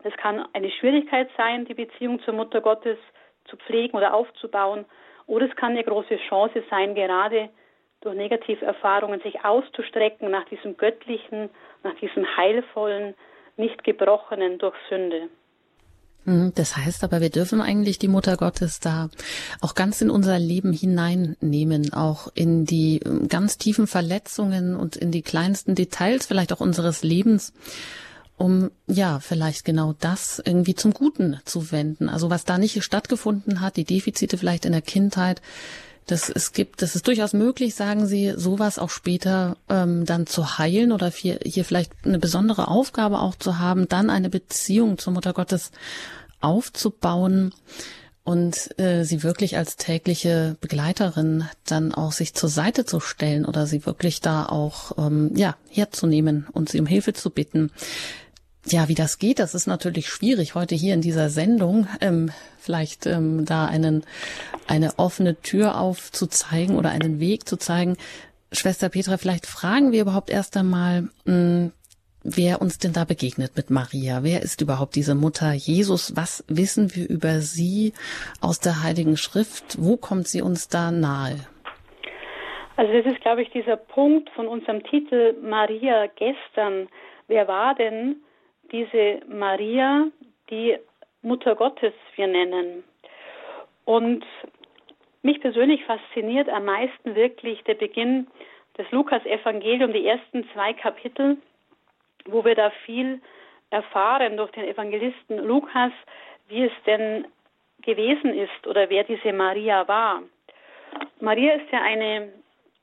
es 0.05 0.17
kann 0.17 0.47
eine 0.53 0.71
Schwierigkeit 0.71 1.29
sein, 1.37 1.65
die 1.65 1.75
Beziehung 1.75 2.21
zur 2.23 2.35
Mutter 2.35 2.61
Gottes 2.61 2.99
zu 3.47 3.57
pflegen 3.57 3.97
oder 3.97 4.15
aufzubauen. 4.15 4.85
Oder 5.27 5.49
es 5.49 5.57
kann 5.57 5.73
eine 5.73 5.85
große 5.85 6.19
Chance 6.29 6.63
sein, 6.71 6.95
gerade 6.95 7.49
durch 8.01 8.17
Negativerfahrungen 8.17 9.21
sich 9.21 9.45
auszustrecken 9.45 10.31
nach 10.31 10.45
diesem 10.49 10.77
göttlichen, 10.77 11.51
nach 11.83 11.95
diesem 11.97 12.25
heilvollen, 12.37 13.15
nicht 13.57 13.83
gebrochenen 13.85 14.59
durch 14.59 14.77
Sünde. 14.89 15.29
Mhm, 16.27 16.53
das 16.55 16.77
heißt 16.77 17.05
aber, 17.05 17.21
wir 17.21 17.31
dürfen 17.31 17.61
eigentlich 17.61 17.99
die 17.99 18.09
Mutter 18.09 18.37
Gottes 18.37 18.81
da 18.81 19.09
auch 19.61 19.75
ganz 19.75 20.01
in 20.01 20.11
unser 20.11 20.39
Leben 20.39 20.73
hineinnehmen, 20.73 21.93
auch 21.93 22.29
in 22.35 22.65
die 22.65 23.01
ähm, 23.05 23.29
ganz 23.29 23.59
tiefen 23.59 23.87
Verletzungen 23.87 24.77
und 24.77 24.97
in 24.97 25.11
die 25.11 25.23
kleinsten 25.23 25.75
Details 25.75 26.27
vielleicht 26.27 26.53
auch 26.53 26.61
unseres 26.61 27.03
Lebens, 27.03 27.55
um 28.37 28.70
ja 28.87 29.20
vielleicht 29.20 29.64
genau 29.64 29.94
das 29.99 30.42
irgendwie 30.44 30.75
zum 30.75 30.92
Guten 30.92 31.40
zu 31.44 31.72
wenden. 31.72 32.09
Also 32.09 32.31
was 32.31 32.44
da 32.44 32.59
nicht 32.59 32.83
stattgefunden 32.83 33.61
hat, 33.61 33.77
die 33.77 33.85
Defizite 33.85 34.37
vielleicht 34.37 34.66
in 34.66 34.72
der 34.72 34.83
Kindheit, 34.83 35.40
dass 36.07 36.29
es 36.29 36.53
gibt, 36.53 36.83
das 36.83 36.94
ist 36.94 37.07
durchaus 37.09 37.33
möglich, 37.33 37.75
sagen 37.75 38.07
Sie, 38.07 38.35
sowas 38.37 38.79
auch 38.79 38.90
später 38.90 39.57
ähm, 39.68 40.05
dann 40.05 40.27
zu 40.27 40.59
heilen 40.59 40.92
oder 40.92 41.11
hier, 41.11 41.40
hier 41.44 41.64
vielleicht 41.64 41.92
eine 42.05 42.20
besondere 42.20 42.68
Aufgabe 42.68 43.20
auch 43.20 43.35
zu 43.35 43.59
haben, 43.59 43.88
dann 43.88 44.09
eine 44.09 44.31
Beziehung 44.31 44.99
zur 44.99 45.14
Mutter 45.14 45.33
Gottes 45.33 45.72
aufzubauen 46.40 47.53
und 48.22 48.79
äh, 48.79 49.05
sie 49.05 49.22
wirklich 49.22 49.57
als 49.57 49.77
tägliche 49.77 50.57
Begleiterin 50.61 51.44
dann 51.64 51.92
auch 51.92 52.12
sich 52.12 52.35
zur 52.35 52.49
Seite 52.49 52.85
zu 52.85 53.01
stellen 53.01 53.44
oder 53.44 53.66
sie 53.66 53.87
wirklich 53.87 54.20
da 54.20 54.46
auch 54.46 54.99
ähm, 54.99 55.33
ja 55.37 55.57
herzunehmen 55.70 56.46
und 56.53 56.68
sie 56.68 56.81
um 56.81 56.87
Hilfe 56.87 57.14
zu 57.14 57.31
bitten. 57.31 57.70
Ja, 58.69 58.89
wie 58.89 58.95
das 58.95 59.21
geht, 59.21 59.39
das 59.39 59.55
ist 59.55 59.69
natürlich 59.69 60.09
schwierig 60.09 60.57
heute 60.57 60.75
hier 60.75 60.93
in 60.93 61.01
dieser 61.01 61.29
Sendung. 61.29 61.87
Ähm, 62.01 62.33
vielleicht 62.59 63.07
ähm, 63.07 63.45
da 63.45 63.67
einen, 63.67 64.05
eine 64.67 64.99
offene 64.99 65.41
Tür 65.41 65.81
aufzuzeigen 65.81 66.77
oder 66.77 66.91
einen 66.91 67.21
Weg 67.21 67.49
zu 67.49 67.59
zeigen. 67.59 67.97
Schwester 68.51 68.89
Petra, 68.89 69.19
vielleicht 69.19 69.47
fragen 69.47 69.93
wir 69.93 70.03
überhaupt 70.03 70.31
erst 70.31 70.57
einmal, 70.57 71.03
mh, 71.03 71.11
hm, 71.27 71.73
wer 72.25 72.61
uns 72.61 72.79
denn 72.79 72.93
da 72.93 73.05
begegnet 73.05 73.57
mit 73.57 73.71
Maria. 73.71 74.25
Wer 74.25 74.43
ist 74.43 74.61
überhaupt 74.61 74.97
diese 74.97 75.15
Mutter 75.15 75.53
Jesus? 75.53 76.17
Was 76.17 76.45
wissen 76.49 76.93
wir 76.97 77.09
über 77.09 77.39
sie 77.39 77.93
aus 78.41 78.59
der 78.59 78.83
Heiligen 78.83 79.17
Schrift? 79.17 79.77
Wo 79.79 79.97
kommt 79.97 80.27
sie 80.27 80.43
uns 80.43 80.69
da 80.69 80.91
nahe? 80.91 81.37
Also 82.77 82.93
das 82.93 83.07
ist, 83.07 83.21
glaube 83.21 83.43
ich, 83.43 83.51
dieser 83.51 83.77
Punkt 83.77 84.29
von 84.31 84.49
unserem 84.49 84.83
Titel 84.83 85.37
Maria 85.41 86.07
gestern. 86.17 86.89
Wer 87.29 87.47
war 87.47 87.77
denn 87.77 88.17
diese 88.73 89.21
Maria, 89.29 90.09
die 90.51 90.77
Mutter 91.23 91.55
Gottes 91.55 91.93
wir 92.15 92.27
nennen. 92.27 92.85
Und 93.85 94.25
mich 95.23 95.41
persönlich 95.41 95.85
fasziniert 95.85 96.49
am 96.49 96.65
meisten 96.65 97.15
wirklich 97.15 97.63
der 97.65 97.75
Beginn 97.75 98.27
des 98.79 98.91
Lukas-Evangelium, 98.91 99.93
die 99.93 100.07
ersten 100.07 100.49
zwei 100.53 100.73
Kapitel, 100.73 101.39
wo 102.27 102.45
wir 102.45 102.55
da 102.55 102.71
viel 102.85 103.21
erfahren 103.71 104.37
durch 104.37 104.51
den 104.53 104.65
Evangelisten 104.65 105.39
Lukas, 105.39 105.93
wie 106.49 106.65
es 106.65 106.73
denn 106.87 107.27
gewesen 107.83 108.35
ist 108.35 108.67
oder 108.67 108.89
wer 108.91 109.05
diese 109.05 109.33
Maria 109.33 109.87
war. 109.89 110.23
Maria 111.21 111.55
ist 111.55 111.71
ja 111.73 111.83
eine 111.83 112.33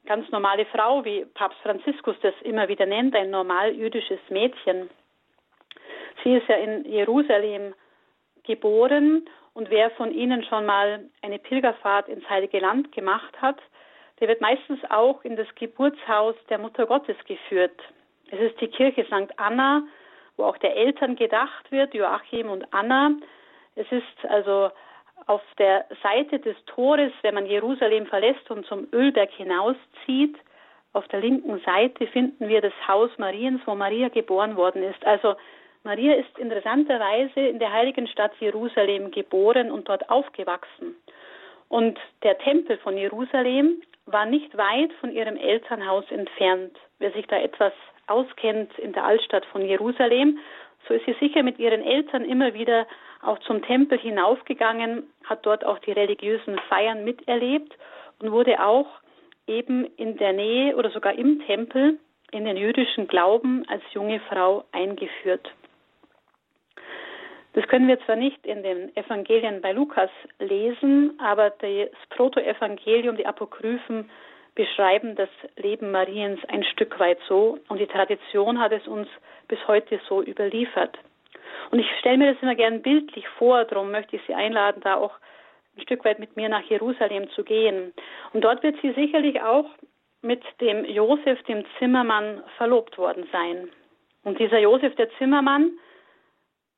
ganz 0.05 0.29
normale 0.31 0.65
Frau, 0.65 1.05
wie 1.05 1.25
Papst 1.25 1.59
Franziskus 1.61 2.15
das 2.21 2.33
immer 2.41 2.67
wieder 2.67 2.85
nennt, 2.85 3.15
ein 3.15 3.29
normal 3.29 3.73
jüdisches 3.73 4.19
Mädchen. 4.29 4.89
Sie 6.23 6.35
ist 6.35 6.47
ja 6.47 6.55
in 6.55 6.85
Jerusalem 6.85 7.73
geboren 8.43 9.27
und 9.53 9.69
wer 9.69 9.91
von 9.91 10.11
Ihnen 10.11 10.43
schon 10.43 10.65
mal 10.65 11.05
eine 11.21 11.39
Pilgerfahrt 11.39 12.09
ins 12.09 12.27
Heilige 12.29 12.59
Land 12.59 12.91
gemacht 12.91 13.41
hat, 13.41 13.57
der 14.19 14.27
wird 14.27 14.41
meistens 14.41 14.79
auch 14.89 15.23
in 15.23 15.35
das 15.35 15.47
Geburtshaus 15.55 16.35
der 16.49 16.57
Mutter 16.57 16.85
Gottes 16.85 17.17
geführt. 17.25 17.79
Es 18.31 18.39
ist 18.39 18.59
die 18.61 18.67
Kirche 18.67 19.05
St. 19.05 19.37
Anna, 19.37 19.83
wo 20.37 20.45
auch 20.45 20.57
der 20.57 20.75
Eltern 20.75 21.15
gedacht 21.15 21.71
wird, 21.71 21.93
Joachim 21.93 22.49
und 22.49 22.73
Anna. 22.73 23.11
Es 23.75 23.91
ist 23.91 24.25
also 24.29 24.71
auf 25.27 25.41
der 25.57 25.85
Seite 26.01 26.39
des 26.39 26.55
Tores, 26.65 27.11
wenn 27.21 27.35
man 27.35 27.45
Jerusalem 27.45 28.05
verlässt 28.07 28.49
und 28.49 28.65
zum 28.65 28.87
Ölberg 28.91 29.31
hinauszieht, 29.31 30.37
auf 30.93 31.07
der 31.07 31.21
linken 31.21 31.59
Seite 31.65 32.05
finden 32.07 32.47
wir 32.47 32.61
das 32.61 32.73
Haus 32.87 33.09
Mariens, 33.17 33.61
wo 33.65 33.73
Maria 33.73 34.09
geboren 34.09 34.55
worden 34.55 34.83
ist. 34.83 35.03
Also 35.05 35.35
Maria 35.83 36.13
ist 36.13 36.39
interessanterweise 36.39 37.41
in 37.41 37.59
der 37.59 37.73
heiligen 37.73 38.07
Stadt 38.07 38.31
Jerusalem 38.39 39.11
geboren 39.11 39.69
und 39.69 39.89
dort 39.89 40.09
aufgewachsen. 40.09 40.95
Und 41.67 41.99
der 42.23 42.37
Tempel 42.37 42.77
von 42.77 42.97
Jerusalem 42.97 43.81
war 44.05 44.25
nicht 44.25 44.55
weit 44.57 44.93
von 45.01 45.11
ihrem 45.11 45.35
Elternhaus 45.35 46.05
entfernt. 46.09 46.77
Wer 46.99 47.11
sich 47.11 47.27
da 47.27 47.37
etwas 47.37 47.73
auskennt 48.07 48.77
in 48.79 48.93
der 48.93 49.03
Altstadt 49.03 49.45
von 49.47 49.65
Jerusalem, 49.65 50.39
so 50.87 50.93
ist 50.93 51.05
sie 51.05 51.15
sicher 51.19 51.43
mit 51.43 51.59
ihren 51.59 51.81
Eltern 51.81 52.23
immer 52.23 52.53
wieder 52.53 52.87
auch 53.21 53.39
zum 53.39 53.61
Tempel 53.61 53.97
hinaufgegangen, 53.97 55.03
hat 55.25 55.45
dort 55.45 55.65
auch 55.65 55.79
die 55.79 55.91
religiösen 55.91 56.59
Feiern 56.69 57.03
miterlebt 57.03 57.73
und 58.19 58.31
wurde 58.31 58.63
auch 58.63 58.87
eben 59.47 59.85
in 59.97 60.15
der 60.17 60.31
Nähe 60.31 60.75
oder 60.77 60.91
sogar 60.91 61.13
im 61.13 61.45
Tempel 61.45 61.99
in 62.31 62.45
den 62.45 62.55
jüdischen 62.55 63.07
Glauben 63.07 63.65
als 63.67 63.83
junge 63.93 64.21
Frau 64.21 64.63
eingeführt. 64.71 65.51
Das 67.53 67.67
können 67.67 67.87
wir 67.87 67.99
zwar 68.01 68.15
nicht 68.15 68.45
in 68.45 68.63
den 68.63 68.95
Evangelien 68.95 69.61
bei 69.61 69.71
Lukas 69.71 70.09
lesen, 70.39 71.19
aber 71.19 71.51
das 71.51 71.89
Protoevangelium, 72.09 73.15
die 73.15 73.25
Apokryphen, 73.25 74.09
beschreiben 74.55 75.15
das 75.15 75.29
Leben 75.55 75.91
Mariens 75.91 76.39
ein 76.47 76.63
Stück 76.63 76.99
weit 76.99 77.19
so 77.27 77.57
und 77.69 77.79
die 77.79 77.87
Tradition 77.87 78.59
hat 78.59 78.71
es 78.71 78.87
uns 78.87 79.07
bis 79.47 79.59
heute 79.67 79.99
so 80.07 80.21
überliefert. 80.21 80.97
Und 81.71 81.79
ich 81.79 81.87
stelle 81.99 82.17
mir 82.17 82.33
das 82.33 82.43
immer 82.43 82.55
gern 82.55 82.81
bildlich 82.81 83.27
vor, 83.29 83.65
darum 83.65 83.91
möchte 83.91 84.15
ich 84.15 84.21
Sie 84.27 84.33
einladen, 84.33 84.81
da 84.83 84.95
auch 84.95 85.13
ein 85.75 85.81
Stück 85.81 86.05
weit 86.05 86.19
mit 86.19 86.35
mir 86.35 86.49
nach 86.49 86.63
Jerusalem 86.63 87.29
zu 87.31 87.43
gehen. 87.43 87.93
Und 88.33 88.43
dort 88.43 88.61
wird 88.61 88.79
sie 88.81 88.91
sicherlich 88.91 89.41
auch 89.41 89.65
mit 90.21 90.43
dem 90.61 90.85
Josef, 90.85 91.41
dem 91.43 91.65
Zimmermann, 91.79 92.43
verlobt 92.57 92.97
worden 92.97 93.27
sein. 93.31 93.69
Und 94.23 94.39
dieser 94.39 94.59
Josef, 94.59 94.95
der 94.95 95.09
Zimmermann, 95.17 95.71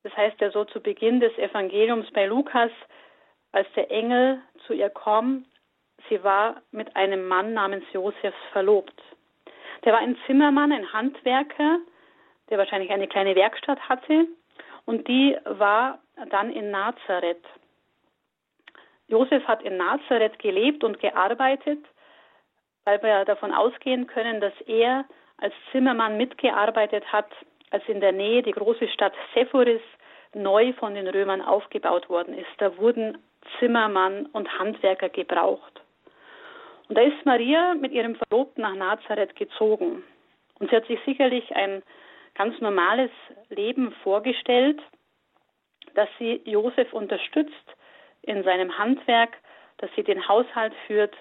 das 0.06 0.15
heißt 0.15 0.39
ja 0.39 0.52
so 0.52 0.65
zu 0.65 0.82
Beginn 0.82 1.20
des 1.20 1.36
Evangeliums 1.39 2.06
bei 2.12 2.28
Lukas, 2.28 2.70
als 3.52 3.68
der 3.76 3.89
Engel 3.89 4.39
zu 4.68 4.74
ihr 4.74 4.91
kommt, 4.91 5.48
sie 6.08 6.24
war 6.24 6.62
mit 6.70 6.96
einem 6.96 7.28
Mann 7.28 7.54
namens 7.54 7.84
Josefs 7.91 8.38
verlobt. 8.52 9.02
Der 9.84 9.94
war 9.94 10.00
ein 10.00 10.15
Zimmermann, 10.28 10.72
ein 10.72 10.94
Handwerker, 10.94 11.80
der 12.52 12.60
wahrscheinlich 12.60 12.91
eine 12.91 13.08
kleine 13.08 13.36
Werkstatt 13.36 13.80
hatte 13.89 14.28
und 14.86 15.08
die 15.08 15.36
war 15.46 15.98
dann 16.30 16.52
in 16.52 16.70
Nazareth. 16.70 17.44
Josef 19.08 19.44
hat 19.48 19.63
in 19.63 19.78
Nazareth 19.78 20.38
gelebt 20.38 20.84
und 20.84 21.00
gearbeitet, 21.00 21.84
weil 22.84 23.02
wir 23.02 23.26
davon 23.26 23.52
ausgehen 23.52 24.06
können, 24.06 24.39
dass 24.39 24.54
er 24.68 25.06
als 25.38 25.56
Zimmermann 25.72 26.15
mitgearbeitet 26.15 27.12
hat 27.12 27.32
als 27.72 27.84
in 27.88 28.00
der 28.00 28.12
Nähe 28.12 28.44
die 28.44 28.52
große 28.52 28.88
Stadt 28.88 29.13
Sephoris 29.34 29.82
neu 30.36 30.74
von 30.74 30.93
den 30.93 31.08
Römern 31.08 31.41
aufgebaut 31.41 32.10
worden 32.10 32.38
ist. 32.38 32.50
Da 32.58 32.78
wurden 32.78 33.17
Zimmermann 33.60 34.28
und 34.28 34.60
Handwerker 34.60 35.10
gebraucht. 35.10 35.82
Und 36.88 36.98
da 36.98 37.02
ist 37.02 37.26
Maria 37.26 37.74
mit 37.74 37.91
ihrem 37.91 38.15
Verlobten 38.15 38.62
nach 38.62 38.76
Nazareth 38.76 39.36
gezogen. 39.36 40.04
Und 40.60 40.69
sie 40.69 40.76
hat 40.76 40.86
sich 40.88 41.00
sicherlich 41.06 41.56
ein 41.56 41.82
ganz 42.36 42.60
normales 42.62 43.10
Leben 43.50 43.91
vorgestellt, 44.04 44.82
dass 45.95 46.10
sie 46.19 46.41
Josef 46.45 46.91
unterstützt 46.93 47.76
in 48.21 48.43
seinem 48.43 48.78
Handwerk, 48.78 49.38
dass 49.78 49.89
sie 49.95 50.04
den 50.04 50.28
Haushalt 50.28 50.74
führt 50.88 51.15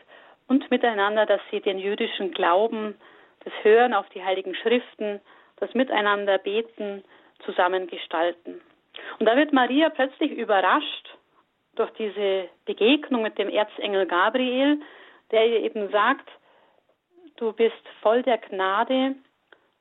und 0.48 0.70
miteinander, 0.70 1.26
dass 1.26 1.40
sie 1.50 1.60
den 1.60 1.78
jüdischen 1.78 2.32
Glauben, 2.32 2.96
das 3.44 3.52
Hören 3.62 3.94
auf 3.94 4.08
die 4.10 4.24
heiligen 4.24 4.54
Schriften, 4.54 5.20
das 5.56 5.72
Miteinander 5.74 6.38
beten, 6.38 7.04
zusammen 7.44 7.86
gestalten. 7.86 8.60
Und 9.18 9.26
da 9.26 9.36
wird 9.36 9.52
Maria 9.52 9.90
plötzlich 9.90 10.32
überrascht 10.32 11.16
durch 11.76 11.90
diese 11.92 12.48
Begegnung 12.64 13.22
mit 13.22 13.38
dem 13.38 13.48
Erzengel 13.48 14.06
Gabriel, 14.06 14.80
der 15.30 15.46
ihr 15.46 15.60
eben 15.62 15.90
sagt, 15.90 16.28
du 17.36 17.52
bist 17.52 17.82
voll 18.00 18.22
der 18.22 18.38
Gnade 18.38 19.16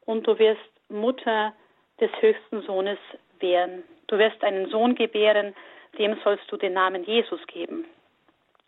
und 0.06 0.26
du 0.26 0.38
wirst 0.39 0.62
Mutter 0.89 1.54
des 1.99 2.12
höchsten 2.19 2.62
Sohnes 2.63 2.97
werden. 3.39 3.84
Du 4.08 4.17
wirst 4.17 4.43
einen 4.43 4.69
Sohn 4.69 4.95
gebären, 4.95 5.56
dem 5.97 6.17
sollst 6.23 6.52
du 6.52 6.58
den 6.58 6.73
Namen 6.73 7.04
Jesus 7.04 7.45
geben. 7.47 7.86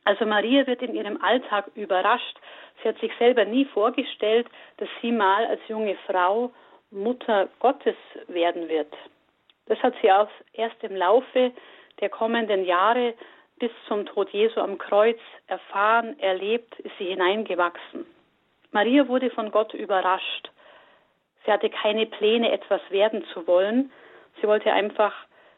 Also 0.04 0.26
Maria 0.26 0.68
wird 0.68 0.84
in 0.84 0.96
ihrem 0.96 1.22
Alltag 1.22 1.66
überrascht. 1.76 2.38
Sie 2.82 2.90
hat 2.90 3.00
sich 3.00 3.12
selber 3.18 3.46
nie 3.46 3.66
vorgestellt, 3.66 4.48
dass 4.78 4.90
sie 5.02 5.12
mal 5.12 5.46
als 5.48 5.62
junge 5.68 5.98
Frau 6.06 6.52
Mutter 6.92 7.50
Gottes 7.60 7.96
werden 8.28 8.70
wird. 8.70 8.94
Das 9.68 9.80
hat 9.82 9.94
sie 10.02 10.12
auch 10.12 10.30
erst 10.54 10.84
im 10.84 10.96
Laufe 10.96 11.52
der 12.00 12.10
kommenden 12.10 12.66
Jahre 12.66 13.14
bis 13.58 13.72
zum 13.88 14.06
Tod 14.06 14.30
Jesu 14.32 14.60
am 14.60 14.78
Kreuz 14.78 15.20
erfahren, 15.48 16.20
erlebt, 16.20 16.78
ist 16.80 16.98
sie 16.98 17.06
hineingewachsen. 17.06 18.06
Maria 18.72 19.08
wurde 19.08 19.30
von 19.30 19.52
Gott 19.52 19.74
überrascht. 19.74 20.52
Sie 21.46 21.52
hatte 21.52 21.70
keine 21.70 22.06
Pläne, 22.06 22.52
etwas 22.52 22.82
werden 22.90 23.24
zu 23.34 23.48
wollen. 23.48 23.92
Sie 24.42 24.48
wollte 24.48 24.74
einfach 24.74 25.14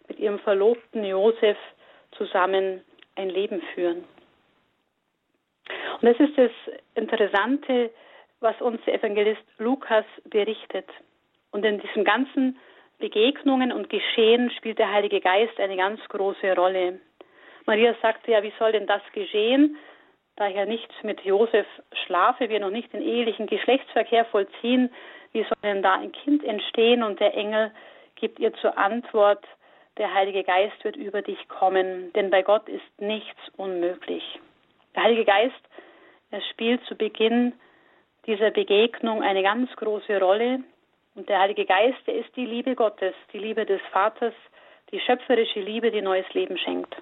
mit 0.08 0.20
ihrem 0.20 0.40
Verlobten 0.40 1.04
Josef 1.04 1.58
zusammen 2.12 2.84
ein 3.16 3.30
Leben 3.30 3.62
führen. 3.74 4.06
Und 6.00 6.04
das 6.04 6.20
ist 6.20 6.38
das 6.38 6.52
Interessante, 6.94 7.90
was 8.40 8.60
uns 8.62 8.80
der 8.86 8.94
Evangelist 8.94 9.42
Lukas 9.58 10.06
berichtet. 10.26 10.88
Und 11.52 11.66
in 11.66 11.80
diesen 11.80 12.04
ganzen 12.04 12.60
Begegnungen 13.00 13.72
und 13.72 13.90
Geschehen 13.90 14.52
spielt 14.52 14.80
der 14.80 14.92
Heilige 14.92 15.22
Geist 15.22 15.60
eine 15.60 15.78
ganz 15.78 16.00
große 16.10 16.56
Rolle. 16.56 17.00
Maria 17.66 17.94
sagte 18.02 18.32
ja, 18.32 18.42
wie 18.44 18.54
soll 18.58 18.72
denn 18.72 18.88
das 18.88 19.02
geschehen? 19.14 19.78
Da 20.36 20.48
ich 20.48 20.56
ja 20.56 20.66
nicht 20.66 20.90
mit 21.04 21.22
Josef 21.22 21.66
schlafe, 22.06 22.50
wir 22.50 22.60
noch 22.60 22.70
nicht 22.70 22.94
den 22.94 23.02
ehelichen 23.02 23.48
Geschlechtsverkehr 23.48 24.26
vollziehen, 24.26 24.92
wie 25.34 25.44
soll 25.44 25.58
denn 25.64 25.82
da 25.82 25.96
ein 25.96 26.12
Kind 26.12 26.44
entstehen? 26.44 27.04
Und 27.04 27.20
der 27.20 27.36
Engel 27.36 27.72
gibt 28.16 28.40
ihr 28.40 28.54
zur 28.56 28.78
Antwort, 28.78 29.44
der 29.98 30.14
Heilige 30.14 30.44
Geist 30.44 30.84
wird 30.84 30.96
über 30.96 31.22
dich 31.22 31.48
kommen, 31.48 32.14
denn 32.14 32.30
bei 32.30 32.44
Gott 32.44 32.70
ist 32.70 33.02
nichts 33.02 33.40
unmöglich. 33.58 34.24
Der 34.96 35.04
Heilige 35.04 35.26
Geist, 35.26 35.56
er 36.30 36.42
spielt 36.42 36.84
zu 36.86 36.96
Beginn 36.96 37.54
dieser 38.28 38.52
Begegnung 38.52 39.24
eine 39.24 39.42
ganz 39.42 39.76
große 39.76 40.20
Rolle. 40.20 40.60
Und 41.18 41.28
der 41.30 41.40
Heilige 41.40 41.66
Geist, 41.66 41.98
der 42.06 42.14
ist 42.14 42.34
die 42.36 42.46
Liebe 42.46 42.76
Gottes, 42.76 43.16
die 43.34 43.40
Liebe 43.40 43.66
des 43.66 43.82
Vaters, 43.92 44.36
die 44.92 45.00
schöpferische 45.00 45.60
Liebe, 45.60 45.90
die 45.90 46.04
neues 46.04 46.32
Leben 46.34 46.60
schenkt. 46.60 46.96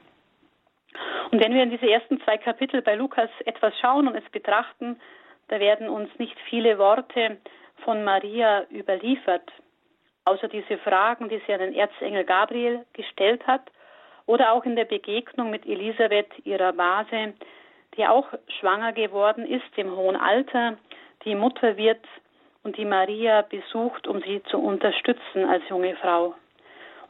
Und 1.31 1.43
wenn 1.43 1.53
wir 1.53 1.63
in 1.63 1.69
diese 1.69 1.89
ersten 1.89 2.21
zwei 2.21 2.37
Kapitel 2.37 2.81
bei 2.81 2.95
Lukas 2.95 3.29
etwas 3.43 3.77
schauen 3.77 4.07
und 4.07 4.15
es 4.15 4.23
betrachten, 4.31 5.01
da 5.49 5.59
werden 5.59 5.89
uns 5.89 6.09
nicht 6.17 6.37
viele 6.49 6.77
Worte 6.77 7.39
von 7.83 8.05
Maria 8.05 8.65
überliefert, 8.71 9.51
außer 10.23 10.47
diese 10.47 10.77
Fragen, 10.77 11.27
die 11.27 11.41
sie 11.45 11.53
an 11.53 11.59
den 11.59 11.75
Erzengel 11.75 12.23
Gabriel 12.23 12.85
gestellt 12.93 13.45
hat, 13.45 13.69
oder 14.27 14.53
auch 14.53 14.63
in 14.63 14.77
der 14.77 14.85
Begegnung 14.85 15.49
mit 15.49 15.65
Elisabeth, 15.65 16.31
ihrer 16.45 16.71
Base, 16.71 17.33
die 17.97 18.07
auch 18.07 18.29
schwanger 18.59 18.93
geworden 18.93 19.45
ist 19.45 19.77
im 19.77 19.93
hohen 19.93 20.15
Alter, 20.15 20.77
die 21.25 21.35
Mutter 21.35 21.75
wird 21.75 22.05
und 22.65 22.77
die 22.77 22.85
Maria 22.85 23.43
besucht, 23.43 24.07
um 24.07 24.21
sie 24.23 24.41
zu 24.49 24.57
unterstützen 24.57 25.45
als 25.45 25.63
junge 25.69 25.95
Frau. 25.97 26.33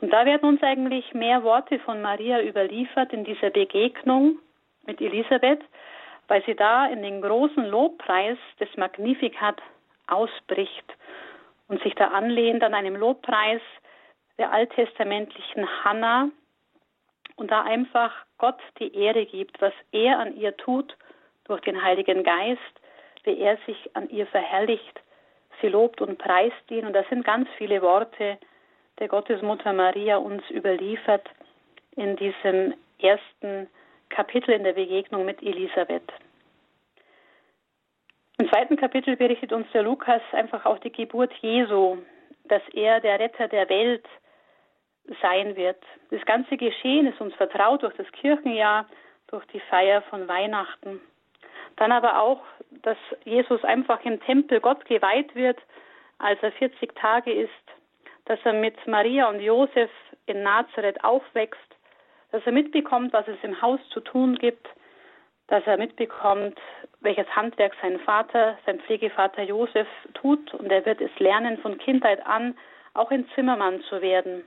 Und 0.02 0.12
da 0.12 0.26
werden 0.26 0.50
uns 0.50 0.62
eigentlich 0.62 1.14
mehr 1.14 1.44
Worte 1.44 1.80
von 1.80 2.02
Maria 2.02 2.42
überliefert 2.42 3.14
in 3.14 3.24
dieser 3.24 3.52
Begegnung 3.52 4.38
mit 4.86 5.00
Elisabeth, 5.00 5.62
weil 6.28 6.44
sie 6.44 6.56
da 6.56 6.88
in 6.88 7.02
den 7.02 7.22
großen 7.22 7.66
Lobpreis 7.66 8.38
des 8.60 8.68
Magnificat 8.76 9.62
ausbricht 10.08 10.94
und 11.70 11.82
sich 11.84 11.96
da 11.96 12.10
anlehnt 12.10 12.62
an 12.62 12.74
einem 12.74 12.98
Lobpreis 12.98 13.62
der 14.38 14.52
alttestamentlichen 14.52 15.68
Hannah 15.86 16.30
und 17.38 17.50
da 17.50 17.62
einfach 17.62 18.12
Gott 18.38 18.60
die 18.80 18.94
Ehre 18.94 19.26
gibt, 19.26 19.62
was 19.62 19.74
er 19.94 20.20
an 20.20 20.36
ihr 20.36 20.56
tut 20.58 20.98
durch 21.46 21.62
den 21.62 21.82
Heiligen 21.82 22.24
Geist, 22.24 22.60
wie 23.24 23.40
er 23.40 23.58
sich 23.66 23.96
an 23.96 24.10
ihr 24.10 24.28
verherrlicht. 24.28 25.00
Sie 25.62 25.68
lobt 25.68 26.02
und 26.02 26.18
preist 26.18 26.70
ihn 26.70 26.86
und 26.86 26.94
das 26.94 27.08
sind 27.10 27.26
ganz 27.26 27.48
viele 27.58 27.82
Worte 27.82 28.38
der 29.00 29.08
Gottesmutter 29.08 29.74
Maria 29.74 30.18
uns 30.18 30.44
überliefert 30.50 31.30
in 31.96 32.16
diesem 32.16 32.74
ersten 33.00 33.68
Kapitel 34.10 34.52
in 34.52 34.64
der 34.64 34.74
Begegnung 34.74 35.26
mit 35.26 35.42
Elisabeth. 35.42 36.12
Im 38.38 38.50
zweiten 38.50 38.76
Kapitel 38.76 39.16
berichtet 39.16 39.54
uns 39.54 39.68
der 39.74 39.84
Lukas 39.84 40.22
einfach 40.32 40.66
auch 40.66 40.80
die 40.80 40.92
Geburt 40.92 41.34
Jesu, 41.42 41.98
dass 42.46 42.62
er 42.74 43.00
der 43.00 43.20
Retter 43.20 43.48
der 43.48 43.70
Welt 43.70 44.06
sein 45.22 45.56
wird. 45.56 45.82
Das 46.10 46.24
ganze 46.26 46.58
Geschehen 46.58 47.08
ist 47.08 47.22
uns 47.22 47.34
vertraut 47.36 47.84
durch 47.84 47.96
das 47.96 48.12
Kirchenjahr, 48.12 48.88
durch 49.28 49.46
die 49.48 49.60
Feier 49.62 50.02
von 50.04 50.28
Weihnachten. 50.28 51.00
Dann 51.78 51.92
aber 51.92 52.22
auch, 52.22 52.42
dass 52.84 52.98
Jesus 53.24 53.64
einfach 53.64 54.04
im 54.06 54.22
Tempel 54.22 54.60
Gott 54.60 54.86
geweiht 54.86 55.36
wird, 55.36 55.60
als 56.20 56.42
er 56.42 56.52
40 56.54 56.96
Tage 56.96 57.32
ist, 57.32 57.52
dass 58.26 58.40
er 58.44 58.54
mit 58.54 58.76
Maria 58.88 59.30
und 59.30 59.42
Josef 59.42 59.92
in 60.26 60.44
Nazareth 60.44 61.04
aufwächst, 61.04 61.60
dass 62.32 62.46
er 62.46 62.52
mitbekommt, 62.52 63.14
was 63.14 63.28
es 63.28 63.38
im 63.44 63.62
Haus 63.62 63.80
zu 63.90 64.00
tun 64.00 64.38
gibt, 64.38 64.68
dass 65.48 65.66
er 65.68 65.78
mitbekommt, 65.78 66.58
welches 67.02 67.28
Handwerk 67.36 67.74
sein 67.82 68.00
Vater, 68.00 68.58
sein 68.66 68.80
Pflegevater 68.80 69.44
Josef 69.44 69.88
tut 70.14 70.54
und 70.56 70.72
er 70.72 70.86
wird 70.86 71.02
es 71.02 71.12
lernen, 71.20 71.58
von 71.60 71.78
Kindheit 71.78 72.26
an 72.26 72.58
auch 72.94 73.12
ein 73.12 73.28
Zimmermann 73.36 73.82
zu 73.90 74.02
werden. 74.02 74.44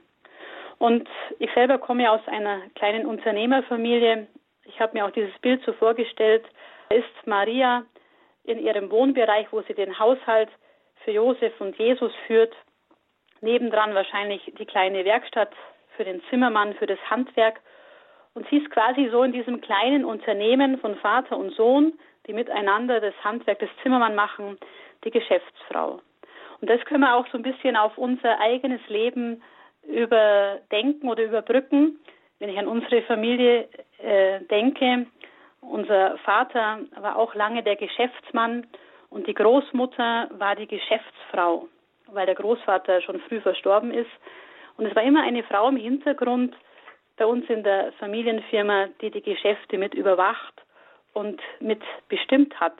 Und 0.79 1.09
ich 1.38 1.51
selber 1.55 1.79
komme 1.79 2.11
aus 2.11 2.27
einer 2.27 2.62
kleinen 2.75 3.07
Unternehmerfamilie. 3.07 4.27
Ich 4.64 4.81
habe 4.81 4.95
mir 4.95 5.05
auch 5.05 5.11
dieses 5.11 5.37
Bild 5.41 5.62
so 5.64 5.73
vorgestellt. 5.73 6.45
Ist 6.90 7.27
Maria 7.27 7.85
in 8.44 8.59
ihrem 8.59 8.90
Wohnbereich, 8.90 9.46
wo 9.51 9.62
sie 9.62 9.74
den 9.74 9.98
Haushalt 9.98 10.48
für 11.05 11.11
Josef 11.12 11.61
und 11.61 11.77
Jesus 11.79 12.12
führt. 12.27 12.55
Nebendran 13.40 13.94
wahrscheinlich 13.94 14.53
die 14.59 14.66
kleine 14.66 15.05
Werkstatt 15.05 15.53
für 15.96 16.05
den 16.05 16.22
Zimmermann, 16.31 16.74
für 16.74 16.87
das 16.87 16.98
Handwerk. 17.11 17.61
Und 18.35 18.48
sie 18.48 18.59
ist 18.59 18.70
quasi 18.70 19.09
so 19.11 19.22
in 19.22 19.33
diesem 19.33 19.61
kleinen 19.61 20.05
Unternehmen 20.05 20.79
von 20.79 20.96
Vater 20.96 21.37
und 21.37 21.55
Sohn, 21.55 21.98
die 22.27 22.33
miteinander 22.33 23.01
das 23.01 23.14
Handwerk 23.22 23.59
des 23.59 23.70
Zimmermann 23.83 24.14
machen, 24.14 24.59
die 25.05 25.11
Geschäftsfrau. 25.11 26.01
Und 26.61 26.70
das 26.70 26.85
können 26.85 27.01
wir 27.01 27.14
auch 27.14 27.27
so 27.29 27.38
ein 27.38 27.42
bisschen 27.42 27.77
auf 27.77 27.96
unser 27.98 28.40
eigenes 28.40 28.81
Leben 28.88 29.42
überdenken 29.87 31.09
oder 31.09 31.24
überbrücken. 31.24 31.98
Wenn 32.38 32.51
ich 32.51 32.59
an 32.59 32.68
unsere 32.68 33.03
Familie 33.03 33.68
äh, 33.98 34.40
denke, 34.44 35.07
unser 35.61 36.18
Vater 36.18 36.81
war 36.97 37.16
auch 37.16 37.35
lange 37.35 37.62
der 37.62 37.77
Geschäftsmann 37.77 38.66
und 39.11 39.27
die 39.27 39.35
Großmutter 39.35 40.29
war 40.33 40.57
die 40.57 40.66
Geschäftsfrau, 40.66 41.68
weil 42.07 42.27
der 42.27 42.35
Großvater 42.35 43.01
schon 43.03 43.21
früh 43.21 43.40
verstorben 43.40 43.90
ist. 43.90 44.11
Und 44.77 44.87
es 44.87 44.94
war 44.94 45.03
immer 45.03 45.23
eine 45.23 45.42
Frau 45.42 45.68
im 45.68 45.77
Hintergrund, 45.77 46.55
bei 47.16 47.27
uns 47.27 47.49
in 47.51 47.64
der 47.64 47.92
Familienfirma, 47.94 48.88
die 49.01 49.11
die 49.11 49.23
Geschäfte 49.23 49.77
mit 49.77 49.94
überwacht 49.94 50.55
und 51.12 51.40
mit 51.61 51.83
bestimmt 52.09 52.59
hat. 52.61 52.77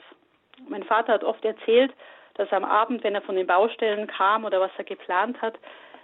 Mein 0.67 0.83
Vater 0.83 1.13
hat 1.13 1.23
oft 1.23 1.43
erzählt, 1.43 1.91
dass 2.35 2.51
am 2.53 2.63
Abend, 2.63 3.03
wenn 3.03 3.15
er 3.15 3.21
von 3.21 3.35
den 3.35 3.47
Baustellen 3.47 4.07
kam 4.07 4.45
oder 4.45 4.61
was 4.61 4.71
er 4.77 4.85
geplant 4.85 5.41
hat, 5.41 5.55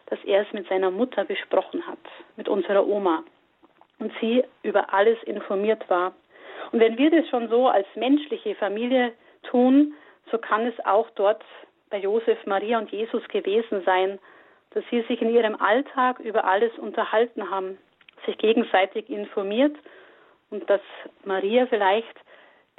dass 0.07 0.19
er 0.25 0.41
es 0.41 0.53
mit 0.53 0.67
seiner 0.67 0.91
Mutter 0.91 1.23
besprochen 1.23 1.87
hat, 1.87 1.99
mit 2.35 2.49
unserer 2.49 2.85
Oma. 2.85 3.23
Und 3.99 4.11
sie 4.19 4.43
über 4.61 4.93
alles 4.93 5.17
informiert 5.23 5.89
war. 5.89 6.13
Und 6.71 6.79
wenn 6.79 6.97
wir 6.97 7.11
das 7.11 7.27
schon 7.29 7.49
so 7.49 7.67
als 7.67 7.87
menschliche 7.95 8.55
Familie 8.55 9.13
tun, 9.43 9.93
so 10.31 10.37
kann 10.37 10.65
es 10.65 10.85
auch 10.85 11.09
dort 11.11 11.43
bei 11.89 11.99
Josef, 11.99 12.45
Maria 12.45 12.77
und 12.79 12.91
Jesus 12.91 13.27
gewesen 13.27 13.83
sein, 13.85 14.19
dass 14.71 14.83
sie 14.89 15.01
sich 15.03 15.21
in 15.21 15.33
ihrem 15.33 15.55
Alltag 15.55 16.19
über 16.19 16.45
alles 16.45 16.77
unterhalten 16.77 17.49
haben, 17.49 17.77
sich 18.25 18.37
gegenseitig 18.37 19.09
informiert 19.09 19.75
und 20.49 20.69
dass 20.69 20.81
Maria 21.23 21.65
vielleicht 21.67 22.15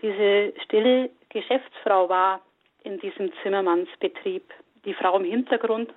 diese 0.02 0.52
stille 0.64 1.10
Geschäftsfrau 1.30 2.08
war 2.08 2.40
in 2.84 2.98
diesem 3.00 3.32
Zimmermannsbetrieb, 3.42 4.44
die 4.84 4.94
Frau 4.94 5.16
im 5.16 5.24
Hintergrund, 5.24 5.92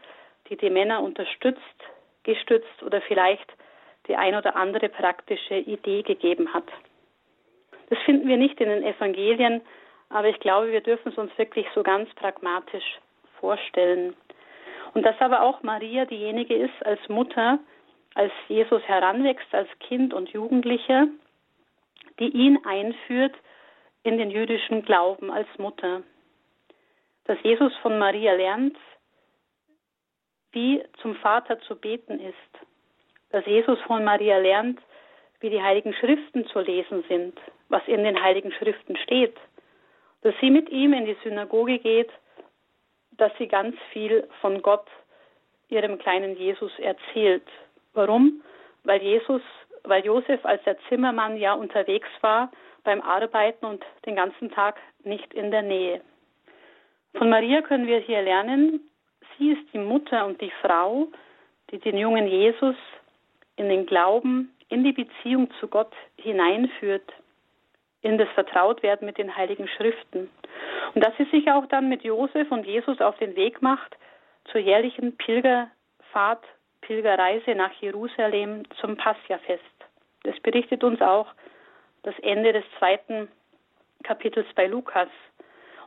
die 0.50 0.58
die 0.58 0.70
Männer 0.70 1.02
unterstützt, 1.02 1.60
gestützt 2.24 2.82
oder 2.84 3.02
vielleicht 3.02 3.52
die 4.08 4.16
ein 4.16 4.36
oder 4.36 4.56
andere 4.56 4.90
praktische 4.90 5.56
Idee 5.56 6.02
gegeben 6.02 6.54
hat. 6.54 6.66
Das 7.90 8.00
finden 8.00 8.28
wir 8.28 8.38
nicht 8.38 8.60
in 8.62 8.70
den 8.70 8.84
Evangelien, 8.84 9.62
aber 10.10 10.28
ich 10.30 10.40
glaube, 10.40 10.72
wir 10.72 10.82
dürfen 10.82 11.12
es 11.12 11.18
uns 11.18 11.36
wirklich 11.38 11.66
so 11.74 11.84
ganz 11.84 12.10
pragmatisch 12.16 13.00
vorstellen. 13.40 14.16
Und 14.94 15.04
dass 15.06 15.20
aber 15.20 15.42
auch 15.42 15.62
Maria 15.64 16.06
diejenige 16.06 16.56
ist 16.56 16.86
als 16.86 17.00
Mutter, 17.10 17.60
als 18.16 18.32
Jesus 18.48 18.82
heranwächst 18.84 19.54
als 19.54 19.70
Kind 19.80 20.14
und 20.14 20.30
Jugendlicher, 20.30 21.08
die 22.20 22.30
ihn 22.30 22.60
einführt 22.66 23.36
in 24.04 24.18
den 24.18 24.32
jüdischen 24.32 24.84
Glauben 24.84 25.32
als 25.32 25.48
Mutter. 25.58 26.02
Dass 27.26 27.38
Jesus 27.44 27.76
von 27.78 28.00
Maria 28.00 28.34
lernt, 28.34 28.78
wie 30.52 30.84
zum 31.02 31.16
Vater 31.16 31.60
zu 31.62 31.76
beten 31.76 32.20
ist. 32.20 32.66
Dass 33.30 33.46
Jesus 33.46 33.80
von 33.82 34.04
Maria 34.04 34.38
lernt, 34.38 34.80
wie 35.40 35.52
die 35.52 35.62
heiligen 35.62 35.94
Schriften 35.94 36.48
zu 36.48 36.60
lesen 36.60 37.04
sind, 37.08 37.40
was 37.70 37.82
in 37.88 38.04
den 38.04 38.22
heiligen 38.22 38.52
Schriften 38.52 38.98
steht. 38.98 39.36
Dass 40.22 40.36
sie 40.42 40.50
mit 40.50 40.70
ihm 40.70 40.94
in 40.94 41.06
die 41.06 41.18
Synagoge 41.24 41.80
geht, 41.80 42.10
dass 43.12 43.32
sie 43.38 43.48
ganz 43.48 43.76
viel 43.94 44.28
von 44.42 44.62
Gott, 44.62 44.88
ihrem 45.70 45.98
kleinen 45.98 46.36
Jesus, 46.36 46.72
erzählt 46.80 47.48
Warum? 47.94 48.42
Weil 48.84 49.02
Jesus, 49.02 49.42
weil 49.84 50.06
Josef 50.06 50.46
als 50.46 50.64
der 50.64 50.78
Zimmermann 50.88 51.38
ja 51.38 51.54
unterwegs 51.54 52.08
war 52.22 52.52
beim 52.84 53.02
Arbeiten 53.02 53.66
und 53.66 53.84
den 54.06 54.16
ganzen 54.16 54.52
Tag 54.52 54.80
nicht 55.04 55.34
in 55.34 55.52
der 55.52 55.64
Nähe. 55.64 56.02
Von 57.16 57.30
Maria 57.30 57.62
können 57.62 57.88
wir 57.88 58.00
hier 58.00 58.22
lernen, 58.22 58.80
sie 59.38 59.52
ist 59.52 59.74
die 59.74 59.80
Mutter 59.80 60.26
und 60.26 60.40
die 60.42 60.52
Frau, 60.62 61.08
die 61.72 61.80
den 61.80 61.98
jungen 61.98 62.28
Jesus 62.28 62.76
in 63.56 63.70
den 63.70 63.86
Glauben, 63.86 64.56
in 64.70 64.84
die 64.84 64.94
Beziehung 64.94 65.50
zu 65.60 65.68
Gott 65.68 65.92
hineinführt, 66.18 67.12
in 68.02 68.18
das 68.18 68.30
Vertrautwerden 68.30 69.06
mit 69.06 69.18
den 69.18 69.36
heiligen 69.36 69.68
Schriften. 69.68 70.30
Und 70.94 71.04
dass 71.04 71.16
sie 71.18 71.26
sich 71.26 71.52
auch 71.52 71.66
dann 71.68 71.90
mit 71.90 72.04
Josef 72.04 72.52
und 72.52 72.66
Jesus 72.66 73.02
auf 73.02 73.18
den 73.18 73.36
Weg 73.36 73.62
macht 73.62 73.98
zur 74.52 74.62
jährlichen 74.62 75.18
Pilgerfahrt, 75.18 76.44
Pilgerreise 76.82 77.56
nach 77.56 77.74
Jerusalem 77.82 78.64
zum 78.80 78.96
Passiafest. 78.98 79.64
Das 80.24 80.40
berichtet 80.40 80.84
uns 80.84 81.02
auch 81.02 81.28
das 82.04 82.18
Ende 82.20 82.54
des 82.54 82.64
zweiten 82.78 83.28
Kapitels 84.04 84.48
bei 84.56 84.66
Lukas. 84.68 85.10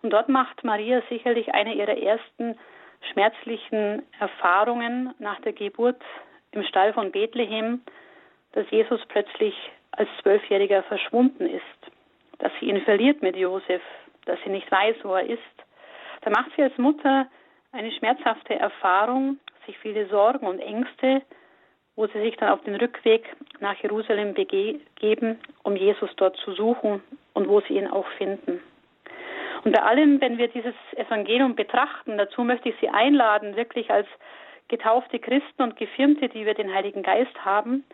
Und 0.03 0.11
dort 0.11 0.29
macht 0.29 0.65
Maria 0.65 1.03
sicherlich 1.09 1.55
eine 1.55 1.75
ihrer 1.75 1.97
ersten 1.97 2.59
schmerzlichen 3.13 4.03
Erfahrungen 4.21 5.15
nach 5.19 5.41
der 5.41 5.53
Geburt 5.53 6.01
im 6.53 6.63
Stall 6.65 6.93
von 6.93 7.11
Bethlehem, 7.11 7.83
dass 8.53 8.71
Jesus 8.71 9.01
plötzlich 9.09 9.55
als 9.93 10.09
Zwölfjähriger 10.23 10.83
verschwunden 10.85 11.47
ist, 11.47 11.63
dass 12.43 12.51
sie 12.59 12.67
ihn 12.67 12.81
verliert 12.83 13.23
mit 13.23 13.37
Josef, 13.37 13.81
dass 14.25 14.39
sie 14.43 14.51
nicht 14.51 14.71
weiß, 14.71 14.97
wo 15.05 15.15
er 15.15 15.27
ist. 15.27 15.39
Da 16.23 16.31
macht 16.31 16.51
sie 16.57 16.63
als 16.63 16.77
Mutter 16.77 17.29
eine 17.71 17.93
schmerzhafte 17.93 18.57
Erfahrung, 18.57 19.39
sich 19.65 19.79
viele 19.79 20.07
Sorgen 20.09 20.47
und 20.47 20.59
Ängste, 20.59 21.23
wo 21.95 22.09
sie 22.09 22.21
sich 22.21 22.37
dann 22.37 22.49
auf 22.49 22.63
den 22.65 22.75
Rückweg 22.75 23.25
nach 23.61 23.77
Jerusalem 23.81 24.35
begeben, 24.35 25.39
um 25.63 25.77
Jesus 25.77 26.11
dort 26.17 26.37
zu 26.39 26.53
suchen 26.53 27.01
und 27.33 27.49
wo 27.49 27.61
sie 27.61 27.75
ihn 27.75 27.87
auch 27.87 28.09
finden. 28.19 28.61
Und 29.63 29.73
bei 29.77 29.83
allem, 29.83 30.21
wenn 30.21 30.37
wir 30.37 30.49
dieses 30.49 30.75
Evangelium 30.97 31.55
betrachten, 31.55 32.19
dazu 32.19 32.43
möchte 32.43 32.71
ich 32.71 32.75
Sie 32.81 32.89
einladen, 32.89 33.55
wirklich 33.55 33.89
als 33.93 34.09
getaufte 34.67 35.21
Christen 35.21 35.63
und 35.63 35.77
Gefirmte, 35.77 36.29
die 36.29 36.45
wir 36.45 36.55
den 36.55 36.75
Heiligen 36.75 37.05
Geist 37.05 37.45
haben, 37.45 37.85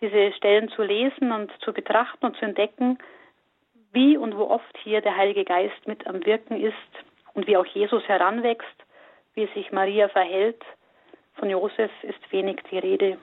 diese 0.00 0.32
Stellen 0.32 0.70
zu 0.70 0.82
lesen 0.82 1.32
und 1.32 1.52
zu 1.60 1.74
betrachten 1.74 2.24
und 2.24 2.36
zu 2.36 2.46
entdecken, 2.46 2.98
wie 3.92 4.16
und 4.16 4.36
wo 4.36 4.44
oft 4.44 4.76
hier 4.82 5.00
der 5.00 5.16
Heilige 5.16 5.44
Geist 5.44 5.86
mit 5.86 6.06
am 6.06 6.24
Wirken 6.24 6.60
ist 6.60 6.74
und 7.34 7.46
wie 7.46 7.56
auch 7.56 7.66
Jesus 7.66 8.06
heranwächst, 8.08 8.66
wie 9.34 9.46
sich 9.54 9.72
Maria 9.72 10.08
verhält. 10.08 10.62
Von 11.34 11.50
Josef 11.50 11.90
ist 12.02 12.32
wenig 12.32 12.60
die 12.70 12.78
Rede. 12.78 13.18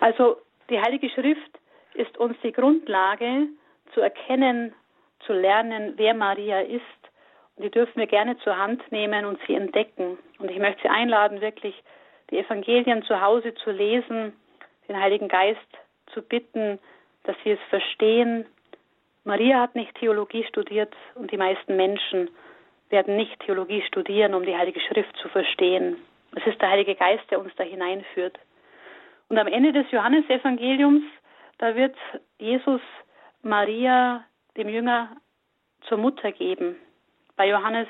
Also 0.00 0.36
die 0.68 0.80
Heilige 0.80 1.08
Schrift 1.10 1.58
ist 1.94 2.16
uns 2.18 2.36
die 2.42 2.52
Grundlage 2.52 3.46
zu 3.94 4.00
erkennen, 4.00 4.74
zu 5.26 5.32
lernen, 5.32 5.94
wer 5.96 6.14
Maria 6.14 6.60
ist. 6.60 6.82
Und 7.56 7.64
die 7.64 7.70
dürfen 7.70 8.00
wir 8.00 8.06
gerne 8.06 8.36
zur 8.38 8.56
Hand 8.56 8.82
nehmen 8.90 9.24
und 9.24 9.38
sie 9.46 9.54
entdecken. 9.54 10.18
Und 10.38 10.50
ich 10.50 10.58
möchte 10.58 10.82
Sie 10.82 10.88
einladen, 10.88 11.40
wirklich 11.40 11.74
die 12.30 12.38
Evangelien 12.38 13.02
zu 13.02 13.20
Hause 13.20 13.54
zu 13.54 13.70
lesen, 13.70 14.32
den 14.88 14.98
Heiligen 14.98 15.28
Geist 15.28 15.60
zu 16.12 16.22
bitten, 16.22 16.78
dass 17.24 17.36
sie 17.44 17.50
es 17.52 17.60
verstehen. 17.68 18.46
Maria 19.24 19.60
hat 19.60 19.74
nicht 19.74 19.94
Theologie 19.96 20.44
studiert 20.44 20.94
und 21.14 21.30
die 21.30 21.36
meisten 21.36 21.76
Menschen 21.76 22.28
werden 22.90 23.16
nicht 23.16 23.38
Theologie 23.40 23.82
studieren, 23.82 24.34
um 24.34 24.44
die 24.44 24.56
Heilige 24.56 24.80
Schrift 24.80 25.16
zu 25.16 25.28
verstehen. 25.28 25.96
Es 26.34 26.46
ist 26.46 26.60
der 26.60 26.70
Heilige 26.70 26.94
Geist, 26.94 27.24
der 27.30 27.40
uns 27.40 27.52
da 27.56 27.64
hineinführt. 27.64 28.38
Und 29.28 29.38
am 29.38 29.46
Ende 29.46 29.72
des 29.72 29.90
Johannesevangeliums, 29.90 31.04
da 31.58 31.74
wird 31.74 31.96
Jesus 32.38 32.80
Maria 33.42 34.24
dem 34.56 34.68
Jünger 34.68 35.16
zur 35.88 35.98
Mutter 35.98 36.32
geben. 36.32 36.76
Bei 37.36 37.48
Johannes 37.48 37.88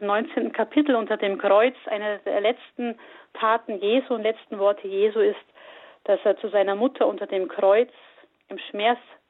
im 0.00 0.06
19. 0.06 0.52
Kapitel 0.52 0.94
unter 0.94 1.16
dem 1.16 1.38
Kreuz, 1.38 1.74
einer 1.86 2.18
der 2.18 2.40
letzten 2.40 2.98
Taten 3.34 3.78
Jesu 3.80 4.14
und 4.14 4.22
letzten 4.22 4.58
Worte 4.58 4.86
Jesu 4.86 5.18
ist, 5.18 5.36
dass 6.04 6.20
er 6.24 6.36
zu 6.38 6.48
seiner 6.48 6.76
Mutter 6.76 7.06
unter 7.06 7.26
dem 7.26 7.48
Kreuz 7.48 7.90
im 8.48 8.58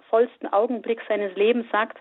schmerzvollsten 0.09 0.53
Augenblick 0.53 1.01
seines 1.09 1.35
Lebens 1.37 1.67
sagt, 1.71 1.99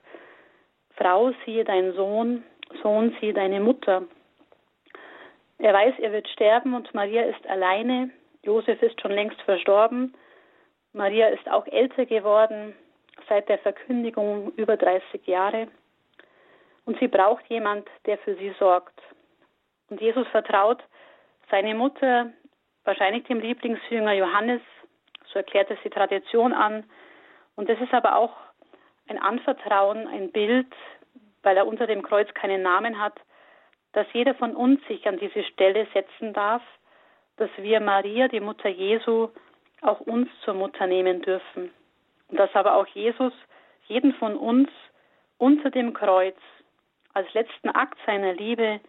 Frau, 0.96 1.32
siehe 1.46 1.64
dein 1.64 1.94
Sohn, 1.94 2.44
Sohn, 2.82 3.16
siehe 3.20 3.34
deine 3.34 3.60
Mutter. 3.60 4.04
Er 5.60 5.74
weiß, 5.74 5.96
er 6.00 6.12
wird 6.12 6.28
sterben 6.30 6.74
und 6.74 6.94
Maria 6.94 7.24
ist 7.24 7.48
alleine. 7.48 8.10
Josef 8.44 8.82
ist 8.82 9.00
schon 9.02 9.12
längst 9.12 9.42
verstorben. 9.42 10.14
Maria 10.94 11.28
ist 11.28 11.50
auch 11.50 11.68
älter 11.68 12.06
geworden 12.06 12.76
seit 13.28 13.50
der 13.50 13.58
Verkündigung 13.60 14.52
über 14.56 14.78
30 14.78 15.26
Jahre. 15.26 15.68
Und 16.86 16.98
sie 17.00 17.08
braucht 17.08 17.46
jemand, 17.48 17.88
der 18.06 18.18
für 18.20 18.36
sie 18.36 18.54
sorgt. 18.60 19.00
Und 19.90 20.00
Jesus 20.02 20.28
vertraut 20.30 20.82
seine 21.50 21.76
Mutter, 21.76 22.32
wahrscheinlich 22.84 23.26
dem 23.26 23.40
Lieblingsjünger 23.40 24.14
Johannes, 24.14 24.62
so 25.32 25.40
erklärt 25.40 25.70
es 25.72 25.78
die 25.84 25.90
Tradition 25.90 26.54
an. 26.54 26.84
Und 27.58 27.70
es 27.70 27.82
ist 27.82 27.94
aber 27.94 28.16
auch 28.16 28.34
ein 29.10 29.20
Anvertrauen, 29.20 30.08
ein 30.08 30.32
Bild, 30.32 30.74
weil 31.44 31.58
er 31.58 31.68
unter 31.68 31.88
dem 31.88 32.04
Kreuz 32.04 32.34
keinen 32.34 32.62
Namen 32.62 33.00
hat, 33.00 33.20
dass 33.94 34.06
jeder 34.14 34.36
von 34.36 34.56
uns 34.56 34.80
sich 34.88 35.08
an 35.08 35.18
diese 35.18 35.44
Stelle 35.44 35.88
setzen 35.94 36.34
darf, 36.34 36.62
dass 37.38 37.50
wir 37.58 37.80
Maria, 37.80 38.28
die 38.28 38.40
Mutter 38.40 38.70
Jesu, 38.70 39.30
auch 39.82 40.00
uns 40.02 40.30
zur 40.44 40.54
Mutter 40.54 40.88
nehmen 40.88 41.22
dürfen. 41.22 41.72
Und 42.30 42.40
dass 42.40 42.54
aber 42.54 42.76
auch 42.76 42.88
Jesus 42.88 43.34
jeden 43.88 44.14
von 44.14 44.36
uns 44.38 44.70
unter 45.38 45.72
dem 45.72 45.94
Kreuz 45.94 46.38
als 47.14 47.32
letzten 47.34 47.70
Akt 47.70 47.98
seiner 48.06 48.34
Liebe 48.34 48.80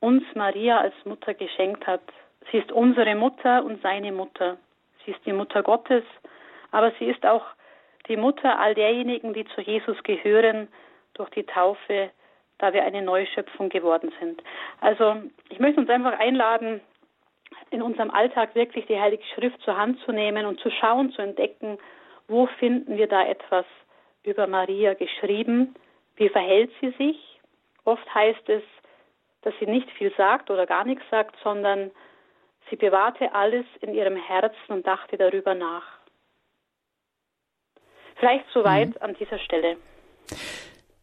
uns 0.00 0.24
Maria 0.34 0.78
als 0.78 0.94
Mutter 1.04 1.34
geschenkt 1.34 1.86
hat. 1.86 2.02
Sie 2.50 2.58
ist 2.58 2.72
unsere 2.72 3.14
Mutter 3.14 3.64
und 3.64 3.80
seine 3.82 4.10
Mutter. 4.10 4.56
Sie 5.04 5.12
ist 5.12 5.24
die 5.26 5.32
Mutter 5.32 5.62
Gottes, 5.62 6.04
aber 6.70 6.92
sie 6.98 7.06
ist 7.06 7.24
auch 7.24 7.44
die 8.06 8.16
Mutter 8.16 8.58
all 8.58 8.74
derjenigen, 8.74 9.32
die 9.34 9.44
zu 9.46 9.60
Jesus 9.60 10.02
gehören 10.02 10.68
durch 11.14 11.30
die 11.30 11.44
Taufe, 11.44 12.10
da 12.58 12.72
wir 12.72 12.84
eine 12.84 13.02
Neuschöpfung 13.02 13.68
geworden 13.68 14.12
sind. 14.20 14.42
Also 14.80 15.16
ich 15.48 15.58
möchte 15.58 15.80
uns 15.80 15.90
einfach 15.90 16.18
einladen, 16.18 16.80
in 17.70 17.82
unserem 17.82 18.10
Alltag 18.10 18.54
wirklich 18.54 18.86
die 18.86 19.00
Heilige 19.00 19.24
Schrift 19.34 19.60
zur 19.62 19.76
Hand 19.76 20.00
zu 20.04 20.12
nehmen 20.12 20.46
und 20.46 20.60
zu 20.60 20.70
schauen, 20.70 21.12
zu 21.12 21.22
entdecken, 21.22 21.78
wo 22.26 22.46
finden 22.46 22.96
wir 22.96 23.08
da 23.08 23.26
etwas 23.26 23.64
über 24.22 24.46
Maria 24.46 24.94
geschrieben? 24.94 25.74
Wie 26.16 26.28
verhält 26.28 26.70
sie 26.80 26.90
sich? 26.98 27.40
Oft 27.84 28.14
heißt 28.14 28.48
es, 28.48 28.62
dass 29.42 29.54
sie 29.60 29.66
nicht 29.66 29.90
viel 29.92 30.12
sagt 30.16 30.50
oder 30.50 30.66
gar 30.66 30.84
nichts 30.84 31.04
sagt, 31.10 31.36
sondern 31.42 31.90
sie 32.68 32.76
bewahrte 32.76 33.34
alles 33.34 33.64
in 33.80 33.94
ihrem 33.94 34.16
Herzen 34.16 34.72
und 34.72 34.86
dachte 34.86 35.16
darüber 35.16 35.54
nach. 35.54 35.97
Vielleicht 38.18 38.44
soweit 38.52 38.88
mhm. 38.90 38.96
an 39.00 39.16
dieser 39.18 39.38
Stelle. 39.38 39.76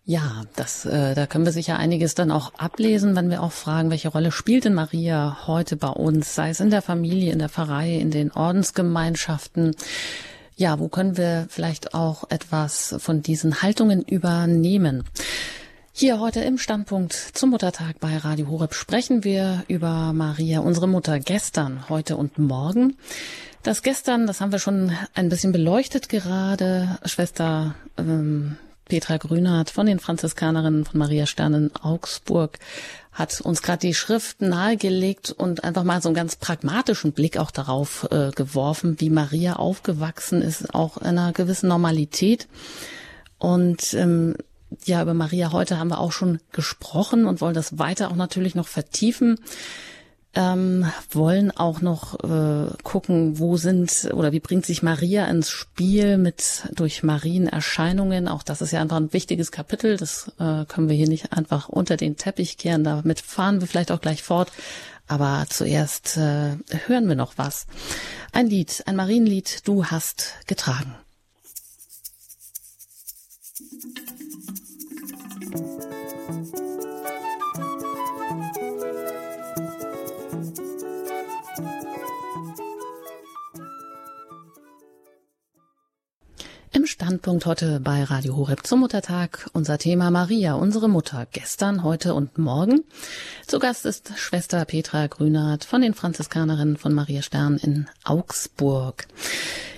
Ja, 0.08 0.44
das, 0.56 0.86
äh, 0.86 1.16
da 1.16 1.26
können 1.26 1.46
wir 1.46 1.52
sicher 1.52 1.80
einiges 1.80 2.14
dann 2.14 2.30
auch 2.30 2.54
ablesen, 2.56 3.16
wenn 3.16 3.32
wir 3.32 3.42
auch 3.42 3.52
fragen, 3.52 3.90
welche 3.90 4.10
Rolle 4.10 4.32
spielt 4.32 4.66
denn 4.66 4.76
Maria 4.76 5.48
heute 5.48 5.78
bei 5.78 5.88
uns, 5.88 6.36
sei 6.36 6.50
es 6.50 6.60
in 6.60 6.70
der 6.70 6.84
Familie, 6.84 7.34
in 7.34 7.40
der 7.40 7.50
Pfarrei, 7.50 7.96
in 7.96 8.12
den 8.12 8.32
Ordensgemeinschaften. 8.32 9.76
Ja, 10.56 10.80
wo 10.80 10.90
können 10.90 11.18
wir 11.18 11.48
vielleicht 11.50 11.96
auch 11.96 12.30
etwas 12.30 12.96
von 13.00 13.24
diesen 13.24 13.64
Haltungen 13.64 14.04
übernehmen? 14.04 15.06
Hier 15.92 16.20
heute 16.20 16.42
im 16.42 16.58
Standpunkt 16.60 17.14
zum 17.14 17.50
Muttertag 17.50 18.00
bei 18.00 18.18
Radio 18.18 18.48
Horeb 18.48 18.74
sprechen 18.74 19.24
wir 19.24 19.64
über 19.70 20.14
Maria, 20.14 20.60
unsere 20.60 20.88
Mutter, 20.88 21.20
gestern, 21.20 21.90
heute 21.90 22.16
und 22.16 22.38
morgen. 22.38 22.98
Das 23.66 23.82
gestern, 23.82 24.28
das 24.28 24.42
haben 24.42 24.52
wir 24.52 24.60
schon 24.60 24.92
ein 25.16 25.28
bisschen 25.28 25.52
beleuchtet 25.52 26.08
gerade. 26.08 27.00
Schwester 27.04 27.74
ähm, 27.98 28.58
Petra 28.88 29.18
Grünert 29.18 29.72
von 29.72 29.88
den 29.88 29.98
Franziskanerinnen 29.98 30.86
von 30.86 31.00
Maria 31.00 31.26
Stern 31.26 31.56
in 31.56 31.76
Augsburg 31.76 32.60
hat 33.12 33.42
uns 33.42 33.64
gerade 33.64 33.80
die 33.80 33.96
Schrift 33.96 34.40
nahegelegt 34.40 35.32
und 35.32 35.64
einfach 35.64 35.84
mal 35.84 36.00
so 36.00 36.10
einen 36.10 36.16
ganz 36.16 36.36
pragmatischen 36.36 37.12
Blick 37.12 37.40
auch 37.40 37.50
darauf 37.50 38.08
äh, 38.12 38.30
geworfen, 38.36 38.98
wie 39.00 39.10
Maria 39.10 39.56
aufgewachsen 39.56 40.44
ist, 40.44 40.76
auch 40.76 40.98
in 40.98 41.08
einer 41.08 41.34
gewissen 41.34 41.68
Normalität. 41.68 42.48
Und 43.40 43.96
ähm, 43.96 44.36
ja, 44.84 45.02
über 45.02 45.16
Maria 45.16 45.52
heute 45.52 45.80
haben 45.80 45.88
wir 45.88 46.02
auch 46.02 46.12
schon 46.12 46.40
gesprochen 46.52 47.26
und 47.26 47.42
wollen 47.42 47.56
das 47.56 47.80
weiter 47.80 48.12
auch 48.12 48.16
natürlich 48.16 48.54
noch 48.54 48.68
vertiefen 48.68 49.40
ähm, 50.36 50.92
wollen 51.12 51.52
auch 51.52 51.82
noch 51.82 52.20
äh, 52.24 52.70
gucken, 52.84 53.40
wo 53.40 53.58
sind 53.58 54.10
oder 54.14 54.32
wie 54.32 54.40
bringt 54.40 54.66
sich 54.66 54.84
Maria 54.84 55.26
ins 55.26 55.50
Spiel 55.50 56.18
mit 56.18 56.64
durch 56.74 57.04
Marienerscheinungen. 57.04 58.28
Auch 58.28 58.44
das 58.44 58.62
ist 58.62 58.72
ja 58.72 58.82
einfach 58.82 58.98
ein 58.98 59.14
wichtiges 59.14 59.52
Kapitel. 59.52 59.98
Das 59.98 60.32
äh, 60.40 60.66
können 60.66 60.90
wir 60.90 60.96
hier 60.96 61.08
nicht 61.08 61.34
einfach 61.34 61.70
unter 61.70 61.98
den 61.98 62.18
Teppich 62.18 62.58
kehren. 62.58 62.84
Damit 62.84 63.22
fahren 63.22 63.62
wir 63.62 63.68
vielleicht 63.68 63.92
auch 63.92 64.02
gleich 64.02 64.24
fort. 64.24 64.52
Aber 65.08 65.46
zuerst 65.50 66.18
äh, 66.18 66.58
hören 66.88 67.08
wir 67.08 67.16
noch 67.16 67.38
was. 67.38 67.68
Ein 68.32 68.48
Lied, 68.48 68.84
ein 68.88 68.96
Marienlied, 68.96 69.68
du 69.68 69.86
hast 69.86 70.34
getragen. 70.48 70.96
Musik 76.28 76.65
Im 86.76 86.86
Standpunkt 86.86 87.46
heute 87.46 87.80
bei 87.80 88.04
Radio 88.04 88.36
Horeb 88.36 88.68
zum 88.68 88.82
Muttertag 88.82 89.50
unser 89.54 89.78
Thema 89.78 90.12
Maria, 90.12 90.56
unsere 90.56 90.90
Mutter, 90.90 91.26
gestern, 91.32 91.86
heute 91.86 92.14
und 92.14 92.38
morgen. 92.38 92.84
Zu 93.48 93.60
Gast 93.60 93.86
ist 93.86 94.12
Schwester 94.18 94.66
Petra 94.66 95.08
Grünert 95.08 95.64
von 95.64 95.80
den 95.80 95.94
Franziskanerinnen 95.94 96.76
von 96.76 96.94
Maria 96.94 97.22
Stern 97.22 97.56
in 97.64 97.88
Augsburg. 98.04 99.08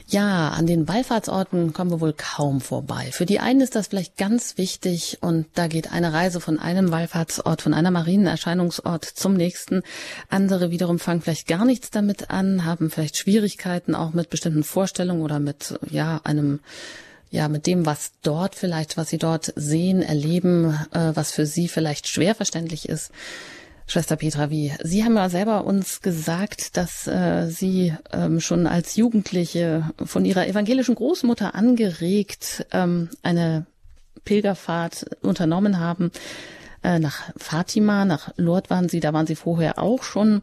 Ja, 0.09 0.51
an 0.51 0.67
den 0.67 0.87
Wallfahrtsorten 0.87 1.73
kommen 1.73 1.91
wir 1.91 1.99
wohl 1.99 2.13
kaum 2.13 2.61
vorbei. 2.61 3.09
Für 3.11 3.25
die 3.25 3.41
einen 3.41 3.59
ist 3.59 3.75
das 3.75 3.87
vielleicht 3.87 4.15
ganz 4.15 4.57
wichtig 4.57 5.17
und 5.19 5.47
da 5.55 5.67
geht 5.67 5.91
eine 5.91 6.13
Reise 6.13 6.39
von 6.39 6.59
einem 6.59 6.91
Wallfahrtsort, 6.91 7.61
von 7.61 7.73
einer 7.73 7.91
Marienerscheinungsort 7.91 9.03
zum 9.03 9.33
nächsten. 9.33 9.83
Andere 10.29 10.71
wiederum 10.71 10.99
fangen 10.99 11.21
vielleicht 11.21 11.45
gar 11.45 11.65
nichts 11.65 11.91
damit 11.91 12.29
an, 12.29 12.63
haben 12.63 12.89
vielleicht 12.89 13.17
Schwierigkeiten 13.17 13.95
auch 13.95 14.13
mit 14.13 14.29
bestimmten 14.29 14.63
Vorstellungen 14.63 15.23
oder 15.23 15.39
mit, 15.39 15.77
ja, 15.89 16.21
einem 16.23 16.61
ja, 17.29 17.49
mit 17.49 17.67
dem, 17.67 17.85
was 17.85 18.11
dort 18.21 18.55
vielleicht, 18.55 18.95
was 18.95 19.09
sie 19.09 19.17
dort 19.17 19.51
sehen, 19.57 20.01
erleben, 20.01 20.79
äh, 20.93 21.11
was 21.15 21.33
für 21.33 21.45
sie 21.45 21.67
vielleicht 21.67 22.07
schwer 22.07 22.33
verständlich 22.33 22.87
ist. 22.87 23.11
Schwester 23.87 24.17
Petra, 24.17 24.49
wie? 24.49 24.73
Sie 24.83 25.03
haben 25.03 25.15
ja 25.15 25.29
selber 25.29 25.63
uns 25.63 26.01
gesagt, 26.01 26.75
dass 26.75 27.07
äh, 27.07 27.47
Sie 27.47 27.93
ähm, 28.11 28.41
schon 28.41 28.67
als 28.67 28.97
Jugendliche 28.97 29.89
von 30.03 30.25
Ihrer 30.25 30.45
evangelischen 30.47 30.95
Großmutter 30.95 31.55
angeregt 31.55 32.65
ähm, 32.73 33.09
eine 33.23 33.65
Pilgerfahrt 34.25 35.05
unternommen 35.21 35.79
haben 35.79 36.11
äh, 36.83 36.99
nach 36.99 37.31
Fatima, 37.37 38.05
nach 38.05 38.33
Lourdes 38.37 38.69
waren 38.69 38.89
Sie, 38.89 38.99
da 38.99 39.13
waren 39.13 39.25
Sie 39.25 39.35
vorher 39.35 39.79
auch 39.79 40.03
schon. 40.03 40.41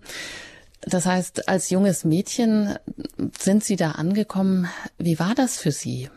Das 0.83 1.07
heißt, 1.07 1.49
als 1.49 1.71
junges 1.71 2.05
Mädchen 2.05 2.77
sind 3.39 3.63
Sie 3.65 3.77
da 3.77 3.93
angekommen. 3.93 4.69
Wie 4.99 5.19
war 5.19 5.35
das 5.35 5.61
für 5.63 5.71
Sie? 5.71 6.11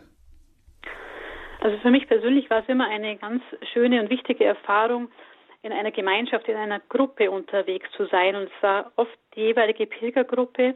Also 1.62 1.78
für 1.80 1.92
mich 1.92 2.08
persönlich 2.08 2.50
war 2.50 2.62
es 2.62 2.70
immer 2.70 2.88
eine 2.88 3.18
ganz 3.18 3.42
schöne 3.74 4.02
und 4.02 4.10
wichtige 4.10 4.46
Erfahrung, 4.46 5.10
in 5.68 5.74
einer 5.74 5.92
Gemeinschaft, 5.92 6.48
in 6.48 6.56
einer 6.56 6.80
Gruppe 6.80 7.30
unterwegs 7.30 7.90
zu 7.96 8.06
sein. 8.06 8.36
Und 8.36 8.44
es 8.44 8.64
war 8.64 8.92
oft 8.96 9.18
die 9.36 9.42
jeweilige 9.42 9.86
Pilgergruppe, 9.86 10.76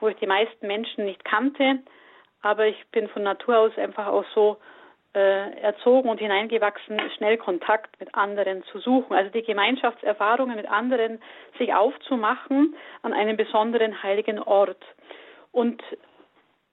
wo 0.00 0.08
ich 0.08 0.16
die 0.16 0.26
meisten 0.26 0.66
Menschen 0.66 1.04
nicht 1.04 1.24
kannte. 1.24 1.80
Aber 2.40 2.66
ich 2.66 2.84
bin 2.90 3.08
von 3.08 3.22
Natur 3.22 3.58
aus 3.58 3.78
einfach 3.78 4.06
auch 4.08 4.24
so 4.34 4.56
äh, 5.14 5.60
erzogen 5.60 6.08
und 6.08 6.18
hineingewachsen, 6.18 6.98
schnell 7.16 7.36
Kontakt 7.36 8.00
mit 8.00 8.14
anderen 8.14 8.64
zu 8.64 8.78
suchen. 8.78 9.14
Also 9.14 9.30
die 9.30 9.42
Gemeinschaftserfahrungen 9.42 10.56
mit 10.56 10.68
anderen 10.68 11.20
sich 11.58 11.74
aufzumachen 11.74 12.74
an 13.02 13.12
einem 13.12 13.36
besonderen 13.36 14.02
heiligen 14.02 14.38
Ort. 14.38 14.82
Und 15.52 15.82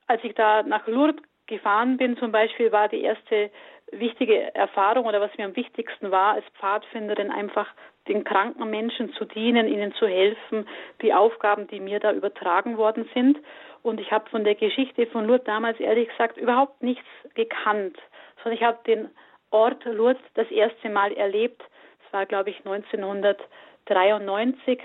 als 0.08 0.24
ich 0.24 0.34
da 0.34 0.64
nach 0.64 0.88
Lourdes 0.88 1.22
gefahren 1.48 1.98
bin, 1.98 2.16
zum 2.18 2.32
Beispiel, 2.32 2.72
war 2.72 2.88
die 2.88 3.02
erste 3.02 3.52
wichtige 3.92 4.54
Erfahrung 4.56 5.06
oder 5.06 5.22
was 5.22 5.36
mir 5.38 5.46
am 5.46 5.56
wichtigsten 5.56 6.12
war 6.12 6.34
als 6.34 6.46
Pfadfinderin 6.60 7.32
einfach 7.32 7.68
den 8.08 8.24
kranken 8.24 8.70
Menschen 8.70 9.14
zu 9.14 9.26
dienen, 9.26 9.68
ihnen 9.68 9.94
zu 9.94 10.08
helfen, 10.08 10.68
die 11.02 11.14
Aufgaben, 11.14 11.68
die 11.68 11.80
mir 11.80 12.00
da 12.00 12.12
übertragen 12.12 12.78
worden 12.78 13.08
sind. 13.14 13.38
Und 13.84 14.00
ich 14.00 14.12
habe 14.12 14.30
von 14.30 14.44
der 14.44 14.56
Geschichte 14.56 15.06
von 15.08 15.26
Lourdes 15.26 15.46
damals 15.46 15.80
ehrlich 15.80 16.10
gesagt 16.10 16.38
überhaupt 16.38 16.84
nichts 16.84 17.06
gekannt, 17.36 17.98
sondern 18.44 18.58
ich 18.58 18.64
habe 18.64 18.80
den 18.86 19.10
Ort 19.52 19.86
Lourdes 19.86 20.22
das 20.34 20.52
erste 20.52 20.90
Mal 20.90 21.14
erlebt. 21.14 21.64
Es 22.06 22.14
war, 22.14 22.26
glaube 22.26 22.50
ich, 22.50 22.58
1993. 22.66 24.82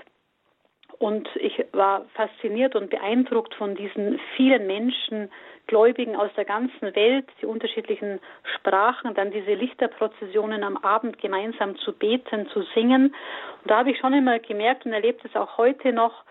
Und 0.97 1.27
ich 1.35 1.65
war 1.73 2.05
fasziniert 2.13 2.75
und 2.75 2.89
beeindruckt 2.89 3.53
von 3.55 3.75
diesen 3.75 4.19
vielen 4.35 4.65
Menschen, 4.65 5.29
Gläubigen 5.67 6.15
aus 6.15 6.29
der 6.37 6.45
ganzen 6.45 6.95
Welt, 6.95 7.25
die 7.41 7.45
unterschiedlichen 7.45 8.19
Sprachen, 8.55 9.13
dann 9.15 9.31
diese 9.31 9.53
Lichterprozessionen 9.53 10.63
am 10.63 10.77
Abend 10.77 11.17
gemeinsam 11.17 11.75
zu 11.77 11.91
beten, 11.91 12.47
zu 12.49 12.61
singen. 12.75 13.15
Und 13.63 13.71
da 13.71 13.79
habe 13.79 13.91
ich 13.91 13.97
schon 13.97 14.13
immer 14.13 14.39
gemerkt 14.39 14.85
und 14.85 14.93
erlebt 14.93 15.25
es 15.25 15.35
auch 15.35 15.57
heute 15.57 15.91
noch 15.91 16.23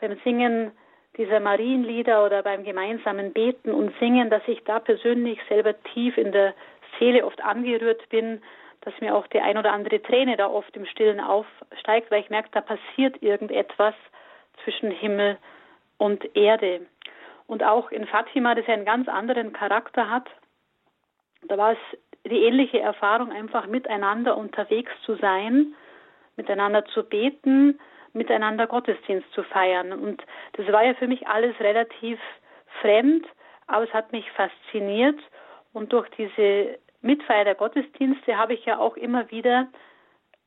beim 0.00 0.18
Singen 0.24 0.72
dieser 1.16 1.40
Marienlieder 1.40 2.24
oder 2.24 2.42
beim 2.42 2.64
gemeinsamen 2.64 3.32
Beten 3.32 3.72
und 3.72 3.94
Singen, 3.98 4.30
dass 4.30 4.42
ich 4.46 4.62
da 4.64 4.78
persönlich 4.78 5.38
selber 5.48 5.74
tief 5.94 6.16
in 6.16 6.32
der 6.32 6.54
Seele 6.98 7.24
oft 7.24 7.42
angerührt 7.42 8.08
bin, 8.10 8.42
dass 8.82 9.00
mir 9.00 9.14
auch 9.14 9.26
die 9.28 9.40
ein 9.40 9.58
oder 9.58 9.72
andere 9.72 10.02
Träne 10.02 10.36
da 10.36 10.48
oft 10.48 10.76
im 10.76 10.86
Stillen 10.86 11.20
aufsteigt, 11.20 12.10
weil 12.10 12.20
ich 12.20 12.30
merke, 12.30 12.50
da 12.52 12.60
passiert 12.60 13.22
irgendetwas 13.22 13.94
zwischen 14.64 14.90
Himmel 14.90 15.38
und 15.98 16.36
Erde 16.36 16.86
und 17.46 17.62
auch 17.62 17.90
in 17.90 18.06
Fatima, 18.06 18.54
das 18.54 18.68
einen 18.68 18.84
ganz 18.84 19.08
anderen 19.08 19.52
Charakter 19.52 20.10
hat. 20.10 20.28
Da 21.42 21.58
war 21.58 21.72
es 21.72 21.78
die 22.24 22.44
ähnliche 22.44 22.80
Erfahrung, 22.80 23.32
einfach 23.32 23.66
miteinander 23.66 24.36
unterwegs 24.36 24.92
zu 25.04 25.16
sein, 25.16 25.74
miteinander 26.36 26.84
zu 26.86 27.04
beten, 27.04 27.78
miteinander 28.12 28.66
Gottesdienst 28.66 29.30
zu 29.32 29.42
feiern. 29.42 29.92
Und 29.92 30.22
das 30.54 30.66
war 30.72 30.84
ja 30.84 30.94
für 30.94 31.08
mich 31.08 31.26
alles 31.26 31.58
relativ 31.60 32.18
fremd, 32.80 33.26
aber 33.66 33.84
es 33.84 33.92
hat 33.92 34.12
mich 34.12 34.30
fasziniert. 34.32 35.18
Und 35.72 35.92
durch 35.92 36.08
diese 36.10 36.78
Mitfeier 37.02 37.44
der 37.44 37.54
Gottesdienste 37.54 38.36
habe 38.36 38.54
ich 38.54 38.64
ja 38.64 38.78
auch 38.78 38.96
immer 38.96 39.30
wieder 39.30 39.68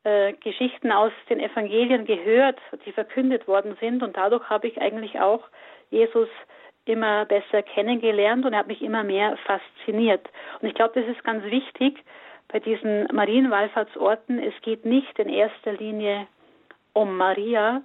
äh, 0.03 0.33
Geschichten 0.33 0.91
aus 0.91 1.11
den 1.29 1.39
Evangelien 1.39 2.05
gehört, 2.05 2.59
die 2.85 2.91
verkündet 2.91 3.47
worden 3.47 3.77
sind. 3.79 4.03
Und 4.03 4.15
dadurch 4.17 4.49
habe 4.49 4.67
ich 4.67 4.81
eigentlich 4.81 5.19
auch 5.19 5.43
Jesus 5.89 6.29
immer 6.85 7.25
besser 7.25 7.63
kennengelernt 7.63 8.45
und 8.45 8.53
er 8.53 8.59
hat 8.59 8.67
mich 8.67 8.81
immer 8.81 9.03
mehr 9.03 9.37
fasziniert. 9.45 10.27
Und 10.61 10.67
ich 10.67 10.75
glaube, 10.75 10.99
das 10.99 11.09
ist 11.09 11.23
ganz 11.23 11.43
wichtig 11.45 12.03
bei 12.47 12.59
diesen 12.59 13.07
Marienwallfahrtsorten. 13.11 14.39
Es 14.39 14.53
geht 14.61 14.85
nicht 14.85 15.17
in 15.19 15.29
erster 15.29 15.73
Linie 15.73 16.27
um 16.93 17.17
Maria, 17.17 17.81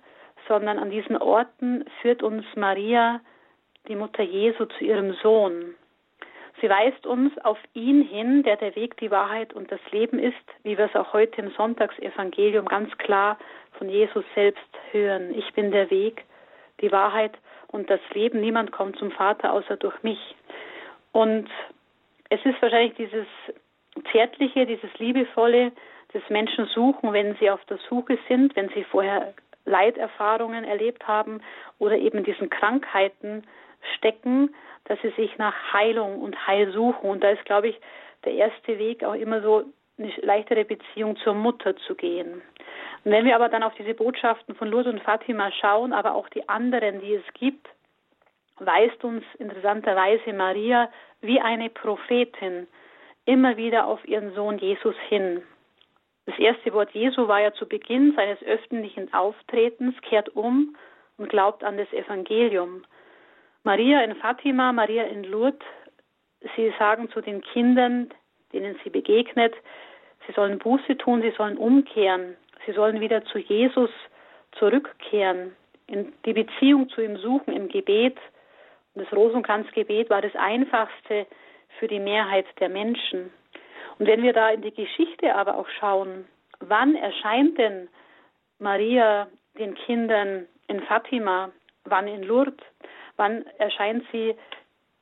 sondern 0.46 0.78
an 0.78 0.90
diesen 0.90 1.16
Orten 1.16 1.84
führt 2.02 2.22
uns 2.22 2.44
Maria, 2.54 3.20
die 3.88 3.96
Mutter 3.96 4.22
Jesu, 4.22 4.66
zu 4.66 4.84
ihrem 4.84 5.14
Sohn. 5.22 5.74
Sie 6.60 6.68
weist 6.68 7.06
uns 7.06 7.36
auf 7.38 7.58
ihn 7.72 8.02
hin, 8.02 8.42
der 8.42 8.56
der 8.56 8.76
Weg, 8.76 8.96
die 8.98 9.10
Wahrheit 9.10 9.52
und 9.54 9.72
das 9.72 9.80
Leben 9.90 10.18
ist, 10.18 10.34
wie 10.62 10.76
wir 10.76 10.86
es 10.86 10.94
auch 10.94 11.12
heute 11.12 11.40
im 11.40 11.50
Sonntagsevangelium 11.52 12.66
ganz 12.66 12.96
klar 12.98 13.38
von 13.78 13.88
Jesus 13.88 14.24
selbst 14.34 14.68
hören. 14.92 15.32
Ich 15.34 15.52
bin 15.54 15.70
der 15.70 15.90
Weg, 15.90 16.24
die 16.80 16.92
Wahrheit 16.92 17.38
und 17.68 17.88
das 17.88 18.00
Leben. 18.12 18.40
Niemand 18.40 18.72
kommt 18.72 18.98
zum 18.98 19.10
Vater 19.10 19.52
außer 19.52 19.76
durch 19.76 20.02
mich. 20.02 20.18
Und 21.12 21.48
es 22.28 22.44
ist 22.44 22.60
wahrscheinlich 22.60 22.94
dieses 22.94 23.26
Zärtliche, 24.12 24.66
dieses 24.66 24.92
Liebevolle, 24.98 25.72
das 26.12 26.22
Menschen 26.28 26.66
suchen, 26.66 27.12
wenn 27.12 27.36
sie 27.36 27.50
auf 27.50 27.64
der 27.66 27.78
Suche 27.88 28.18
sind, 28.28 28.54
wenn 28.56 28.68
sie 28.70 28.84
vorher 28.84 29.32
Leiterfahrungen 29.64 30.64
erlebt 30.64 31.06
haben 31.06 31.40
oder 31.78 31.96
eben 31.96 32.24
diesen 32.24 32.50
Krankheiten 32.50 33.44
stecken, 33.96 34.54
dass 34.84 35.00
sie 35.02 35.10
sich 35.10 35.36
nach 35.38 35.54
Heilung 35.72 36.20
und 36.20 36.46
Heil 36.46 36.72
suchen. 36.72 37.10
Und 37.10 37.22
da 37.22 37.30
ist, 37.30 37.44
glaube 37.44 37.68
ich, 37.68 37.80
der 38.24 38.34
erste 38.34 38.78
Weg 38.78 39.04
auch 39.04 39.14
immer 39.14 39.40
so 39.42 39.64
eine 39.98 40.12
leichtere 40.22 40.64
Beziehung 40.64 41.16
zur 41.16 41.34
Mutter 41.34 41.76
zu 41.76 41.94
gehen. 41.94 42.42
Und 43.04 43.12
wenn 43.12 43.24
wir 43.24 43.34
aber 43.34 43.48
dann 43.48 43.62
auf 43.62 43.74
diese 43.74 43.94
Botschaften 43.94 44.54
von 44.54 44.68
Lourdes 44.68 44.92
und 44.92 45.02
Fatima 45.02 45.50
schauen, 45.52 45.92
aber 45.92 46.14
auch 46.14 46.28
die 46.28 46.48
anderen, 46.48 47.00
die 47.00 47.14
es 47.14 47.34
gibt, 47.34 47.68
weist 48.58 49.02
uns 49.04 49.24
interessanterweise 49.38 50.32
Maria 50.32 50.90
wie 51.20 51.40
eine 51.40 51.70
Prophetin 51.70 52.66
immer 53.24 53.56
wieder 53.56 53.86
auf 53.86 54.06
ihren 54.06 54.34
Sohn 54.34 54.58
Jesus 54.58 54.96
hin. 55.08 55.42
Das 56.26 56.38
erste 56.38 56.72
Wort 56.72 56.90
Jesu 56.92 57.26
war 57.28 57.40
ja 57.40 57.52
zu 57.52 57.66
Beginn 57.66 58.14
seines 58.14 58.42
öffentlichen 58.42 59.12
Auftretens, 59.12 59.94
kehrt 60.02 60.28
um 60.30 60.76
und 61.16 61.28
glaubt 61.28 61.64
an 61.64 61.76
das 61.76 61.92
Evangelium. 61.92 62.84
Maria 63.64 64.02
in 64.02 64.14
Fatima, 64.16 64.72
Maria 64.72 65.04
in 65.04 65.24
Lourdes, 65.24 65.66
sie 66.56 66.72
sagen 66.78 67.10
zu 67.10 67.20
den 67.20 67.42
Kindern, 67.42 68.10
denen 68.52 68.76
sie 68.82 68.90
begegnet, 68.90 69.54
sie 70.26 70.32
sollen 70.32 70.58
Buße 70.58 70.96
tun, 70.96 71.22
sie 71.22 71.32
sollen 71.32 71.58
umkehren. 71.58 72.36
Sie 72.66 72.72
sollen 72.72 73.00
wieder 73.00 73.24
zu 73.24 73.38
Jesus 73.38 73.90
zurückkehren, 74.52 75.56
in 75.86 76.12
die 76.24 76.32
Beziehung 76.32 76.88
zu 76.90 77.00
ihm 77.00 77.16
suchen 77.16 77.54
im 77.54 77.68
Gebet. 77.68 78.18
Und 78.94 79.04
das 79.04 79.12
Rosenkranzgebet 79.12 80.10
war 80.10 80.20
das 80.20 80.34
einfachste 80.36 81.26
für 81.78 81.88
die 81.88 82.00
Mehrheit 82.00 82.46
der 82.58 82.68
Menschen. 82.68 83.30
Und 83.98 84.06
wenn 84.06 84.22
wir 84.22 84.32
da 84.32 84.50
in 84.50 84.62
die 84.62 84.74
Geschichte 84.74 85.34
aber 85.34 85.56
auch 85.56 85.68
schauen, 85.78 86.26
wann 86.60 86.94
erscheint 86.94 87.58
denn 87.58 87.88
Maria 88.58 89.28
den 89.58 89.74
Kindern 89.74 90.46
in 90.68 90.80
Fatima, 90.82 91.50
wann 91.84 92.08
in 92.08 92.22
Lourdes, 92.22 92.64
wann 93.20 93.44
erscheint 93.58 94.02
sie 94.10 94.34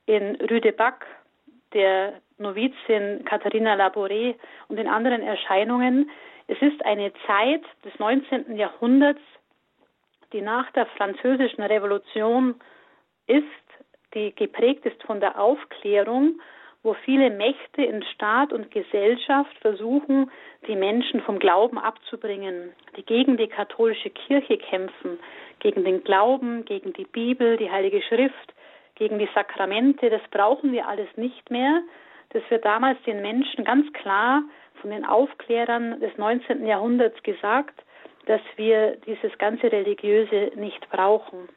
in 0.07 0.35
Rüdeback, 0.51 1.07
der 1.73 2.21
Novizin 2.39 3.25
Katharina 3.25 3.75
Labouré 3.75 4.35
und 4.69 4.79
in 4.79 4.89
anderen 4.89 5.23
Erscheinungen, 5.23 6.11
es 6.49 6.61
ist 6.61 6.85
eine 6.85 7.13
Zeit 7.27 7.63
des 7.85 7.97
19. 7.99 8.57
Jahrhunderts, 8.57 9.21
die 10.33 10.41
nach 10.41 10.71
der 10.73 10.87
französischen 10.87 11.63
Revolution 11.63 12.57
ist, 13.27 13.45
die 14.15 14.35
geprägt 14.35 14.85
ist 14.85 15.01
von 15.05 15.21
der 15.21 15.39
Aufklärung, 15.39 16.41
wo 16.83 16.95
viele 16.95 17.31
Mächte 17.31 17.83
in 17.83 18.03
Staat 18.15 18.53
und 18.53 18.71
Gesellschaft 18.71 19.57
versuchen, 19.61 20.31
die 20.67 20.77
Menschen 20.77 21.21
vom 21.21 21.39
Glauben 21.39 21.79
abzubringen, 21.79 22.73
die 22.97 23.05
gegen 23.05 23.37
die 23.37 23.49
katholische 23.49 24.11
Kirche 24.11 24.57
kämpfen, 24.59 25.19
gegen 25.61 25.85
den 25.85 26.05
Glauben, 26.05 26.65
gegen 26.65 26.93
die 26.93 27.05
Bibel, 27.05 27.57
die 27.57 27.71
Heilige 27.71 28.03
Schrift, 28.03 28.55
gegen 28.95 29.19
die 29.19 29.29
Sakramente, 29.35 30.11
das 30.11 30.23
brauchen 30.31 30.73
wir 30.73 30.89
alles 30.89 31.09
nicht 31.17 31.51
mehr. 31.51 31.83
Das 32.31 32.43
wird 32.51 32.65
damals 32.65 33.01
den 33.05 33.23
Menschen 33.23 33.65
ganz 33.65 33.91
klar 33.93 34.43
von 34.81 34.91
den 34.91 35.05
Aufklärern 35.05 36.01
des 36.01 36.17
19. 36.17 36.67
Jahrhunderts 36.67 37.23
gesagt, 37.23 37.83
dass 38.27 38.41
wir 38.57 38.97
dieses 39.07 39.37
ganze 39.39 39.73
Religiöse 39.73 40.53
nicht 40.57 40.89
brauchen. 40.91 41.49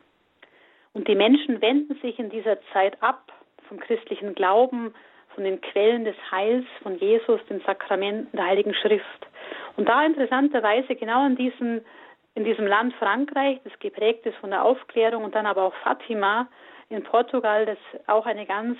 Und 0.93 1.07
die 1.07 1.15
Menschen 1.15 1.61
wenden 1.61 1.95
sich 2.01 2.17
in 2.19 2.29
dieser 2.29 2.57
Zeit 2.73 3.01
ab 3.01 3.31
vom 3.67 3.79
christlichen 3.79 4.35
Glauben, 4.35 4.93
von 5.35 5.43
den 5.43 5.61
Quellen 5.61 6.03
des 6.03 6.15
Heils, 6.29 6.65
von 6.83 6.97
Jesus, 6.97 7.39
den 7.49 7.61
Sakramenten, 7.61 8.35
der 8.35 8.45
Heiligen 8.45 8.73
Schrift. 8.73 9.27
Und 9.77 9.87
da 9.87 10.05
interessanterweise 10.05 10.95
genau 10.95 11.25
in 11.25 11.35
diesem, 11.35 11.81
in 12.35 12.43
diesem 12.43 12.65
Land 12.65 12.93
Frankreich, 12.95 13.59
das 13.63 13.77
geprägt 13.79 14.25
ist 14.25 14.37
von 14.37 14.51
der 14.51 14.63
Aufklärung 14.63 15.23
und 15.23 15.35
dann 15.35 15.45
aber 15.45 15.63
auch 15.63 15.75
Fatima 15.83 16.47
in 16.89 17.03
Portugal, 17.03 17.65
das 17.65 17.77
auch 18.07 18.25
eine 18.25 18.45
ganz 18.45 18.77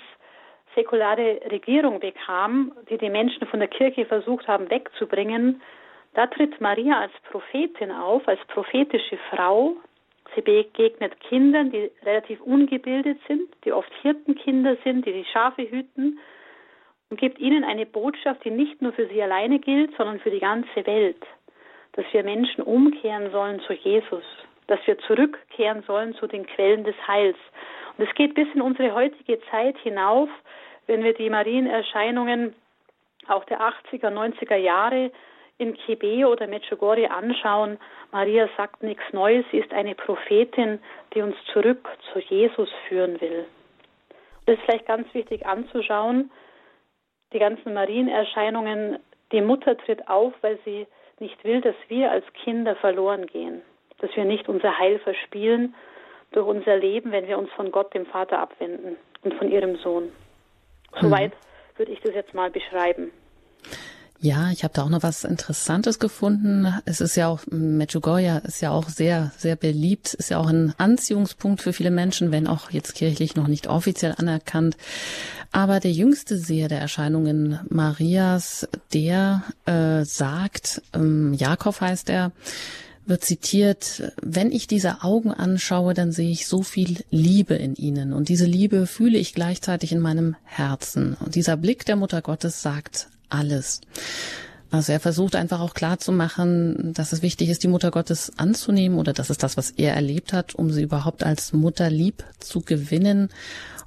säkulare 0.76 1.42
Regierung 1.52 2.00
bekam, 2.00 2.72
die 2.90 2.98
die 2.98 3.10
Menschen 3.10 3.46
von 3.48 3.60
der 3.60 3.68
Kirche 3.68 4.06
versucht 4.06 4.48
haben 4.48 4.70
wegzubringen, 4.70 5.62
da 6.14 6.28
tritt 6.28 6.60
Maria 6.60 7.00
als 7.00 7.14
Prophetin 7.30 7.92
auf, 7.92 8.28
als 8.28 8.40
prophetische 8.48 9.18
Frau. 9.30 9.76
Sie 10.36 10.42
begegnet 10.42 11.20
Kindern, 11.22 11.72
die 11.72 11.90
relativ 12.04 12.42
ungebildet 12.42 13.18
sind, 13.28 13.50
die 13.64 13.72
oft 13.72 13.92
Hirtenkinder 14.02 14.78
sind, 14.84 15.06
die 15.06 15.14
die 15.14 15.26
Schafe 15.26 15.70
hüten 15.70 16.20
und 17.10 17.20
gibt 17.20 17.40
ihnen 17.40 17.64
eine 17.64 17.86
Botschaft, 17.86 18.44
die 18.44 18.52
nicht 18.52 18.82
nur 18.82 18.94
für 18.94 19.08
sie 19.08 19.22
alleine 19.22 19.60
gilt, 19.60 19.96
sondern 19.98 20.20
für 20.20 20.32
die 20.32 20.40
ganze 20.40 20.86
Welt. 20.86 21.22
Dass 21.94 22.06
wir 22.12 22.24
Menschen 22.24 22.64
umkehren 22.64 23.32
sollen 23.32 23.60
zu 23.62 23.74
Jesus, 23.74 24.24
dass 24.68 24.80
wir 24.86 24.98
zurückkehren 25.00 25.84
sollen 25.86 26.14
zu 26.16 26.28
den 26.28 26.46
Quellen 26.46 26.84
des 26.84 26.96
Heils. 27.08 27.38
Und 27.98 28.08
es 28.08 28.16
geht 28.16 28.36
bis 28.36 28.48
in 28.54 28.62
unsere 28.62 28.94
heutige 28.94 29.40
Zeit 29.52 29.78
hinauf, 29.80 30.30
wenn 30.88 31.04
wir 31.04 31.14
die 31.14 31.30
Marienerscheinungen 31.30 32.56
auch 33.28 33.44
der 33.46 33.62
80er, 33.62 34.10
90er 34.10 34.56
Jahre 34.56 35.12
in 35.58 35.76
Kebe 35.76 36.28
oder 36.28 36.48
Medjugorje 36.48 37.12
anschauen, 37.12 37.78
Maria 38.12 38.50
sagt 38.58 38.82
nichts 38.82 39.04
Neues, 39.14 39.46
sie 39.52 39.60
ist 39.60 39.72
eine 39.72 39.94
Prophetin, 39.94 40.80
die 41.14 41.22
uns 41.22 41.36
zurück 41.54 41.88
zu 42.12 42.20
Jesus 42.20 42.70
führen 42.88 43.22
will. 43.22 43.46
Das 44.46 44.58
ist 44.58 44.64
vielleicht 44.66 44.88
ganz 44.88 45.14
wichtig 45.14 45.46
anzuschauen, 45.46 46.32
die 47.32 47.40
ganzen 47.40 47.74
Marienerscheinungen, 47.74 49.00
die 49.32 49.42
Mutter 49.42 49.78
tritt 49.78 50.08
auf, 50.10 50.34
weil 50.42 50.58
sie 50.66 50.88
nicht 51.22 51.44
will, 51.44 51.62
dass 51.62 51.76
wir 51.88 52.12
als 52.12 52.26
Kinder 52.44 52.76
verloren 52.76 53.28
gehen, 53.28 53.62
dass 54.00 54.14
wir 54.16 54.26
nicht 54.26 54.50
unser 54.50 54.78
Heil 54.78 55.00
verspielen 55.00 55.76
durch 56.32 56.46
unser 56.46 56.78
Leben, 56.78 57.12
wenn 57.12 57.28
wir 57.28 57.38
uns 57.38 57.50
von 57.52 57.72
Gott, 57.72 57.94
dem 57.94 58.06
Vater, 58.06 58.40
abwenden 58.40 58.98
und 59.24 59.34
von 59.36 59.50
ihrem 59.50 59.78
Sohn. 59.78 60.12
Soweit 61.00 61.32
mhm. 61.32 61.78
würde 61.78 61.92
ich 61.92 62.02
das 62.02 62.14
jetzt 62.14 62.34
mal 62.34 62.50
beschreiben. 62.50 63.12
Ja, 64.24 64.52
ich 64.52 64.64
habe 64.64 64.76
da 64.76 64.84
auch 64.84 64.90
noch 64.90 65.02
was 65.02 65.24
Interessantes 65.24 65.98
gefunden. 65.98 66.72
Es 66.86 67.02
ist 67.02 67.16
ja 67.16 67.28
auch, 67.28 67.40
Medjugorje 67.50 68.44
ist 68.46 68.62
ja 68.62 68.70
auch 68.70 68.88
sehr, 68.88 69.32
sehr 69.36 69.56
beliebt, 69.56 70.14
ist 70.14 70.30
ja 70.30 70.38
auch 70.38 70.48
ein 70.48 70.76
Anziehungspunkt 70.78 71.60
für 71.60 71.74
viele 71.74 71.90
Menschen, 71.90 72.32
wenn 72.32 72.46
auch 72.46 72.70
jetzt 72.70 72.94
kirchlich 72.94 73.36
noch 73.36 73.48
nicht 73.48 73.66
offiziell 73.66 74.14
anerkannt. 74.16 74.78
Aber 75.52 75.80
der 75.80 75.92
jüngste 75.92 76.38
Seher 76.38 76.68
der 76.68 76.80
Erscheinungen 76.80 77.62
Marias, 77.70 78.68
der 78.94 79.42
äh, 79.66 80.06
sagt, 80.06 80.84
ähm, 80.94 81.34
Jakob 81.34 81.82
heißt 81.82 82.12
er, 82.12 82.32
wird 83.08 83.26
zitiert, 83.26 84.14
wenn 84.22 84.52
ich 84.52 84.68
diese 84.68 85.02
Augen 85.02 85.32
anschaue, 85.32 85.96
dann 85.96 86.12
sehe 86.12 86.30
ich 86.30 86.46
so 86.46 86.62
viel 86.62 87.04
Liebe 87.10 87.56
in 87.56 87.74
ihnen 87.74 88.14
und 88.14 88.30
diese 88.30 88.46
Liebe 88.46 88.86
fühle 88.86 89.18
ich 89.18 89.34
gleichzeitig 89.34 89.92
in 89.92 90.00
meinem 90.00 90.36
Herzen. 90.44 91.18
Und 91.20 91.34
dieser 91.34 91.58
Blick 91.58 91.88
der 91.88 91.96
Mutter 91.96 92.22
Gottes 92.22 92.62
sagt 92.62 93.08
alles. 93.32 93.82
Also 94.72 94.94
er 94.94 95.02
versucht 95.02 95.36
einfach 95.36 95.60
auch 95.60 95.74
klar 95.74 96.00
zu 96.00 96.14
machen, 96.14 96.94
dass 96.94 97.12
es 97.12 97.22
wichtig 97.22 97.50
ist, 97.50 97.64
die 97.64 97.68
Mutter 97.68 97.92
Gottes 97.92 98.32
anzunehmen 98.38 98.98
oder 98.98 99.12
das 99.12 99.30
ist 99.30 99.44
das, 99.44 99.58
was 99.58 99.72
er 99.72 99.94
erlebt 99.94 100.32
hat, 100.32 100.56
um 100.56 100.72
sie 100.72 100.84
überhaupt 100.84 101.24
als 101.24 101.52
Mutter 101.52 101.90
lieb 101.90 102.24
zu 102.40 102.62
gewinnen. 102.62 103.30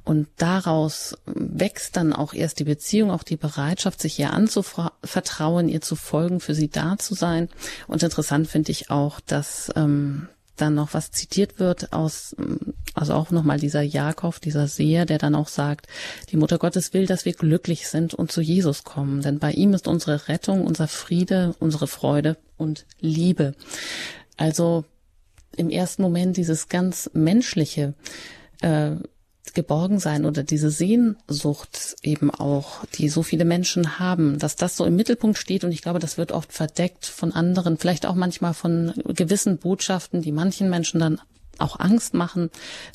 Und 0.05 0.29
daraus 0.37 1.17
wächst 1.25 1.97
dann 1.97 2.13
auch 2.13 2.35
erst 2.35 2.59
die 2.59 2.65
Beziehung, 2.65 3.11
auch 3.11 3.23
die 3.23 3.39
Bereitschaft, 3.39 4.03
sich 4.03 4.19
ihr 4.19 4.35
anzuvertrauen, 4.35 5.71
ihr 5.71 5.81
zu 5.81 5.97
folgen, 5.97 6.41
für 6.41 6.55
sie 6.55 6.69
da 6.69 6.99
zu 6.99 7.15
sein. 7.15 7.49
Und 7.87 8.03
interessant 8.03 8.47
finde 8.47 8.71
ich 8.71 8.91
auch, 8.91 9.21
dass 9.21 9.73
ähm, 9.77 10.29
dann 10.57 10.75
noch 10.75 10.95
was 10.95 11.11
zitiert 11.11 11.59
wird 11.59 11.93
aus, 11.93 12.37
also 12.95 13.15
auch 13.15 13.31
nochmal 13.31 13.59
dieser 13.59 13.83
Jakob, 13.83 14.41
dieser 14.41 14.69
Seher, 14.69 15.07
der 15.07 15.19
dann 15.19 15.35
auch 15.35 15.49
sagt, 15.49 15.87
die 16.31 16.37
Mutter 16.37 16.59
Gottes 16.59 16.93
will, 16.95 17.07
dass 17.07 17.25
wir 17.25 17.33
glücklich 17.33 17.89
sind 17.89 18.15
und 18.15 18.31
zu 18.31 18.41
Jesus 18.41 18.85
kommen, 18.85 19.23
denn 19.23 19.39
bei 19.39 19.53
ihm 19.53 19.75
ist 19.75 19.89
unsere 19.89 20.29
Rettung, 20.29 20.65
unser 20.65 20.89
Friede, 20.89 21.55
unsere 21.59 21.87
Freude 21.87 22.37
und 22.57 22.87
Liebe. 23.01 23.55
Also 24.37 24.85
im 25.57 25.71
ersten 25.71 26.03
Moment 26.03 26.37
dieses 26.37 26.69
ganz 26.69 27.11
menschliche, 27.13 27.95
äh, 28.61 28.93
Geborgensein 29.53 30.25
oder 30.25 30.43
diese 30.43 30.71
Sehnsucht 30.71 31.97
eben 32.03 32.31
auch, 32.31 32.85
die 32.87 33.09
so 33.09 33.23
viele 33.23 33.45
Menschen 33.45 33.99
haben, 33.99 34.39
dass 34.39 34.57
das 34.57 34.77
so 34.77 34.85
im 34.85 34.97
Mittelpunkt 34.97 35.39
steht 35.39 35.65
und 35.65 35.73
ich 35.73 35.83
glaube, 35.83 35.99
das 35.99 36.17
wird 36.17 36.33
oft 36.33 36.53
verdeckt 36.53 37.05
von 37.05 37.33
anderen, 37.33 37.77
vielleicht 37.77 38.07
auch 38.07 38.15
manchmal 38.15 38.55
von 38.55 38.95
gewissen 39.07 39.59
Botschaften, 39.59 40.23
die 40.23 40.33
manchen 40.33 40.71
Menschen 40.71 40.99
dann 40.99 41.21
auch 41.59 41.79
Angst 41.79 42.15
machen 42.15 42.51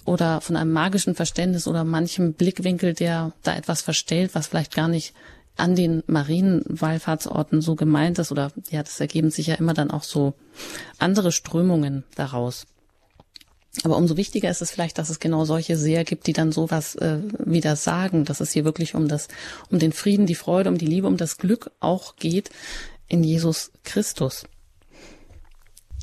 oder 0.06 0.42
von 0.42 0.56
einem 0.56 0.74
magischen 0.74 1.16
Verständnis 1.16 1.68
oder 1.68 1.84
manchem 1.84 2.34
Blickwinkel, 2.34 2.94
der 2.94 3.32
da 3.44 3.56
etwas 3.56 3.82
verstellt, 3.82 4.32
was 4.34 4.48
vielleicht 4.48 4.76
gar 4.76 4.88
nicht 4.88 5.14
an 5.56 5.76
den 5.76 6.04
Marienwallfahrtsorten 6.08 7.62
so 7.62 7.76
gemeint 7.76 8.18
ist 8.20 8.32
oder 8.32 8.52
ja, 8.70 8.82
das 8.82 9.00
ergeben 9.00 9.30
sich 9.30 9.48
ja 9.48 9.56
immer 9.56 9.74
dann 9.74 9.92
auch 9.92 10.04
so 10.04 10.34
andere 10.98 11.32
Strömungen 11.32 12.04
daraus. 12.16 12.66
Aber 13.84 13.98
umso 13.98 14.18
wichtiger 14.18 14.50
ist 14.50 14.62
es 14.62 14.72
vielleicht, 14.72 14.98
dass 14.98 15.10
es 15.10 15.20
genau 15.20 15.46
solche 15.46 15.78
Seher 15.78 16.04
gibt, 16.04 16.28
die 16.28 16.34
dann 16.34 16.52
sowas 16.52 16.96
äh, 16.96 17.20
wieder 17.38 17.76
sagen, 17.76 18.26
dass 18.26 18.40
es 18.40 18.52
hier 18.52 18.66
wirklich 18.66 18.96
um 18.96 19.08
das, 19.08 19.28
um 19.70 19.80
den 19.80 19.92
Frieden, 19.92 20.26
die 20.26 20.36
Freude, 20.36 20.70
um 20.70 20.78
die 20.78 20.88
Liebe, 20.88 21.08
um 21.08 21.18
das 21.18 21.38
Glück 21.38 21.72
auch 21.80 22.16
geht 22.16 22.50
in 23.08 23.24
Jesus 23.24 23.72
Christus. 23.84 24.48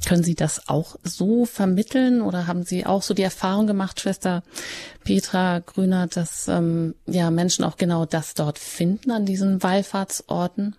Können 0.08 0.22
Sie 0.22 0.36
das 0.36 0.68
auch 0.68 0.94
so 1.02 1.46
vermitteln 1.46 2.22
oder 2.22 2.46
haben 2.46 2.62
Sie 2.62 2.86
auch 2.86 3.02
so 3.02 3.12
die 3.12 3.24
Erfahrung 3.24 3.66
gemacht, 3.66 4.00
Schwester 4.00 4.44
Petra 5.04 5.58
Grüner, 5.58 6.06
dass 6.06 6.46
ähm, 6.46 6.94
ja 7.06 7.30
Menschen 7.32 7.64
auch 7.64 7.76
genau 7.76 8.04
das 8.04 8.34
dort 8.34 8.58
finden 8.58 9.10
an 9.10 9.26
diesen 9.26 9.64
Wallfahrtsorten? 9.64 10.76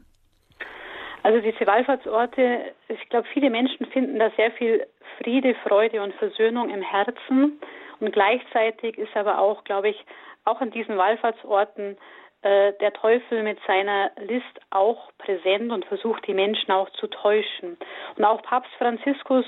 Also 1.23 1.41
diese 1.41 1.67
Wallfahrtsorte, 1.67 2.71
ich 2.87 3.09
glaube, 3.09 3.27
viele 3.33 3.49
Menschen 3.49 3.85
finden 3.87 4.17
da 4.17 4.31
sehr 4.37 4.51
viel 4.51 4.87
Friede, 5.21 5.55
Freude 5.67 6.01
und 6.01 6.13
Versöhnung 6.15 6.69
im 6.69 6.81
Herzen. 6.81 7.59
Und 7.99 8.13
gleichzeitig 8.13 8.97
ist 8.97 9.15
aber 9.15 9.39
auch, 9.39 9.63
glaube 9.63 9.89
ich, 9.89 10.05
auch 10.45 10.61
an 10.61 10.71
diesen 10.71 10.97
Wallfahrtsorten 10.97 11.97
äh, 12.43 12.73
der 12.79 12.93
Teufel 12.93 13.43
mit 13.43 13.57
seiner 13.65 14.11
List 14.19 14.43
auch 14.69 15.11
präsent 15.17 15.71
und 15.71 15.85
versucht, 15.85 16.25
die 16.27 16.33
Menschen 16.33 16.71
auch 16.71 16.89
zu 16.91 17.07
täuschen. 17.07 17.77
Und 18.15 18.23
auch 18.23 18.41
Papst 18.43 18.71
Franziskus 18.77 19.45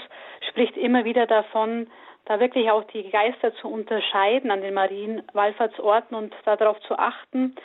spricht 0.49 0.75
immer 0.75 1.05
wieder 1.05 1.27
davon, 1.27 1.87
da 2.25 2.39
wirklich 2.39 2.69
auch 2.69 2.83
die 2.85 3.09
Geister 3.09 3.53
zu 3.55 3.67
unterscheiden 3.69 4.51
an 4.51 4.61
den 4.61 4.73
Marienwallfahrtsorten 4.73 6.17
und 6.17 6.35
darauf 6.45 6.79
zu 6.81 6.97
achten. 6.97 7.55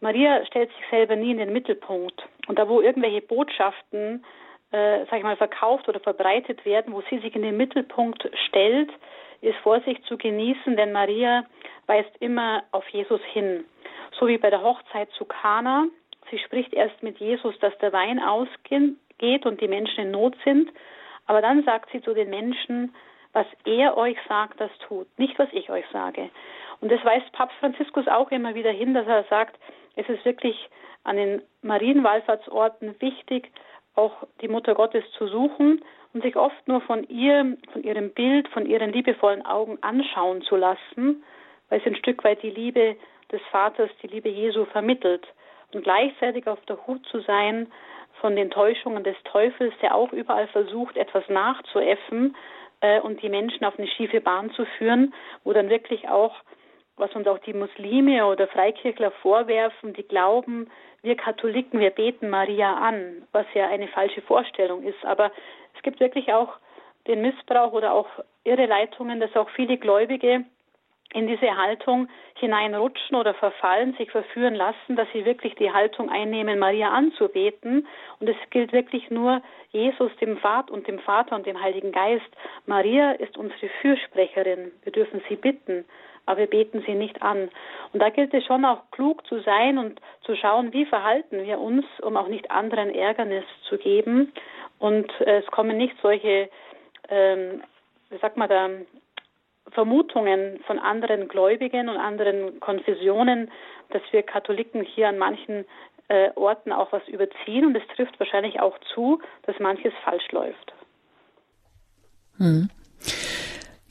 Maria 0.00 0.44
stellt 0.46 0.70
sich 0.70 0.90
selber 0.90 1.16
nie 1.16 1.30
in 1.30 1.38
den 1.38 1.52
Mittelpunkt. 1.52 2.22
Und 2.46 2.58
da, 2.58 2.68
wo 2.68 2.80
irgendwelche 2.80 3.22
Botschaften 3.22 4.24
äh, 4.72 5.04
sag 5.06 5.18
ich 5.18 5.22
mal, 5.22 5.36
verkauft 5.36 5.88
oder 5.88 6.00
verbreitet 6.00 6.64
werden, 6.64 6.92
wo 6.92 7.02
sie 7.08 7.18
sich 7.18 7.34
in 7.34 7.42
den 7.42 7.56
Mittelpunkt 7.56 8.28
stellt, 8.48 8.90
ist 9.40 9.56
Vorsicht 9.58 10.04
zu 10.06 10.16
genießen, 10.16 10.76
denn 10.76 10.92
Maria 10.92 11.44
weist 11.86 12.10
immer 12.20 12.64
auf 12.72 12.88
Jesus 12.88 13.20
hin. 13.32 13.64
So 14.18 14.26
wie 14.26 14.38
bei 14.38 14.50
der 14.50 14.62
Hochzeit 14.62 15.10
zu 15.12 15.24
Kana. 15.24 15.86
Sie 16.30 16.38
spricht 16.38 16.72
erst 16.74 17.02
mit 17.02 17.18
Jesus, 17.18 17.56
dass 17.60 17.76
der 17.78 17.92
Wein 17.92 18.18
ausgeht 18.18 19.46
und 19.46 19.60
die 19.60 19.68
Menschen 19.68 20.04
in 20.04 20.10
Not 20.10 20.34
sind. 20.44 20.70
Aber 21.26 21.40
dann 21.40 21.62
sagt 21.64 21.90
sie 21.92 22.02
zu 22.02 22.14
den 22.14 22.30
Menschen, 22.30 22.94
was 23.32 23.46
er 23.64 23.96
euch 23.96 24.16
sagt, 24.28 24.60
das 24.60 24.70
tut, 24.88 25.06
nicht 25.18 25.38
was 25.38 25.48
ich 25.52 25.70
euch 25.70 25.84
sage. 25.92 26.30
Und 26.80 26.90
das 26.90 27.04
weist 27.04 27.30
Papst 27.32 27.56
Franziskus 27.58 28.08
auch 28.08 28.30
immer 28.30 28.54
wieder 28.54 28.70
hin, 28.70 28.94
dass 28.94 29.06
er 29.06 29.24
sagt, 29.24 29.58
es 29.94 30.08
ist 30.08 30.24
wirklich 30.24 30.68
an 31.04 31.16
den 31.16 31.42
Marienwallfahrtsorten 31.62 33.00
wichtig, 33.00 33.50
auch 33.96 34.26
die 34.40 34.48
Mutter 34.48 34.74
Gottes 34.74 35.04
zu 35.18 35.26
suchen 35.26 35.82
und 36.12 36.22
sich 36.22 36.36
oft 36.36 36.68
nur 36.68 36.80
von 36.82 37.04
ihr, 37.08 37.56
von 37.72 37.82
ihrem 37.82 38.10
Bild, 38.10 38.48
von 38.48 38.66
ihren 38.66 38.92
liebevollen 38.92 39.44
Augen 39.44 39.78
anschauen 39.82 40.42
zu 40.42 40.56
lassen, 40.56 41.24
weil 41.68 41.80
sie 41.80 41.90
ein 41.90 41.96
Stück 41.96 42.22
weit 42.24 42.42
die 42.42 42.50
Liebe 42.50 42.96
des 43.32 43.40
Vaters 43.50 43.90
die 44.02 44.06
Liebe 44.06 44.28
Jesu 44.28 44.64
vermittelt. 44.66 45.26
Und 45.72 45.82
gleichzeitig 45.82 46.46
auf 46.46 46.64
der 46.66 46.86
Hut 46.86 47.04
zu 47.06 47.20
sein 47.20 47.66
von 48.20 48.36
den 48.36 48.50
Täuschungen 48.50 49.04
des 49.04 49.16
Teufels, 49.24 49.74
der 49.82 49.94
auch 49.94 50.12
überall 50.12 50.46
versucht, 50.48 50.96
etwas 50.96 51.28
nachzuäffen 51.28 52.36
äh, 52.80 53.00
und 53.00 53.22
die 53.22 53.28
Menschen 53.28 53.64
auf 53.64 53.78
eine 53.78 53.88
schiefe 53.88 54.20
Bahn 54.20 54.50
zu 54.52 54.64
führen, 54.78 55.12
wo 55.44 55.52
dann 55.52 55.68
wirklich 55.68 56.08
auch, 56.08 56.36
was 56.96 57.14
uns 57.14 57.26
auch 57.26 57.38
die 57.38 57.52
Muslime 57.52 58.26
oder 58.26 58.48
Freikirchler 58.48 59.10
vorwerfen, 59.10 59.92
die 59.92 60.02
glauben, 60.02 60.70
wir 61.02 61.16
Katholiken, 61.16 61.78
wir 61.78 61.90
beten 61.90 62.30
Maria 62.30 62.74
an, 62.74 63.26
was 63.32 63.46
ja 63.54 63.68
eine 63.68 63.88
falsche 63.88 64.22
Vorstellung 64.22 64.82
ist. 64.82 65.04
Aber 65.04 65.30
es 65.76 65.82
gibt 65.82 66.00
wirklich 66.00 66.32
auch 66.32 66.56
den 67.06 67.22
Missbrauch 67.22 67.72
oder 67.72 67.92
auch 67.92 68.08
irre 68.44 68.66
Leitungen, 68.66 69.20
dass 69.20 69.34
auch 69.36 69.48
viele 69.50 69.76
Gläubige 69.76 70.44
in 71.12 71.28
diese 71.28 71.56
Haltung 71.56 72.08
hineinrutschen 72.34 73.16
oder 73.16 73.32
verfallen, 73.34 73.94
sich 73.94 74.10
verführen 74.10 74.54
lassen, 74.54 74.96
dass 74.96 75.08
sie 75.12 75.24
wirklich 75.24 75.54
die 75.54 75.72
Haltung 75.72 76.10
einnehmen, 76.10 76.58
Maria 76.58 76.90
anzubeten. 76.90 77.86
Und 78.18 78.28
es 78.28 78.36
gilt 78.50 78.72
wirklich 78.72 79.10
nur 79.10 79.40
Jesus, 79.70 80.10
dem 80.20 80.36
Vater 80.38 80.74
und 80.74 80.86
dem 80.88 80.98
Vater 80.98 81.36
und 81.36 81.46
dem 81.46 81.60
Heiligen 81.60 81.92
Geist. 81.92 82.26
Maria 82.66 83.12
ist 83.12 83.38
unsere 83.38 83.68
Fürsprecherin. 83.80 84.72
Wir 84.82 84.92
dürfen 84.92 85.22
sie 85.28 85.36
bitten, 85.36 85.84
aber 86.26 86.40
wir 86.40 86.46
beten 86.48 86.82
sie 86.86 86.94
nicht 86.94 87.22
an. 87.22 87.48
Und 87.92 88.02
da 88.02 88.10
gilt 88.10 88.34
es 88.34 88.44
schon 88.44 88.64
auch 88.64 88.82
klug 88.90 89.26
zu 89.26 89.40
sein 89.40 89.78
und 89.78 90.00
zu 90.22 90.36
schauen, 90.36 90.72
wie 90.72 90.84
verhalten 90.84 91.44
wir 91.44 91.58
uns, 91.58 91.84
um 92.02 92.16
auch 92.16 92.28
nicht 92.28 92.50
anderen 92.50 92.90
Ärgernis 92.94 93.44
zu 93.68 93.78
geben. 93.78 94.32
Und 94.78 95.08
äh, 95.20 95.38
es 95.38 95.46
kommen 95.46 95.76
nicht 95.78 95.96
solche, 96.02 96.50
ähm, 97.08 97.62
wie 98.10 98.18
sagt 98.18 98.36
man 98.36 98.48
da, 98.48 98.68
Vermutungen 99.72 100.60
von 100.66 100.78
anderen 100.78 101.28
Gläubigen 101.28 101.88
und 101.88 101.96
anderen 101.96 102.60
Konfessionen, 102.60 103.50
dass 103.90 104.02
wir 104.10 104.22
Katholiken 104.22 104.82
hier 104.82 105.08
an 105.08 105.18
manchen 105.18 105.64
äh, 106.08 106.30
Orten 106.34 106.72
auch 106.72 106.92
was 106.92 107.06
überziehen. 107.08 107.66
Und 107.66 107.76
es 107.76 107.86
trifft 107.94 108.18
wahrscheinlich 108.20 108.60
auch 108.60 108.78
zu, 108.94 109.20
dass 109.42 109.58
manches 109.58 109.92
falsch 110.04 110.30
läuft. 110.30 110.72
Hm. 112.38 112.68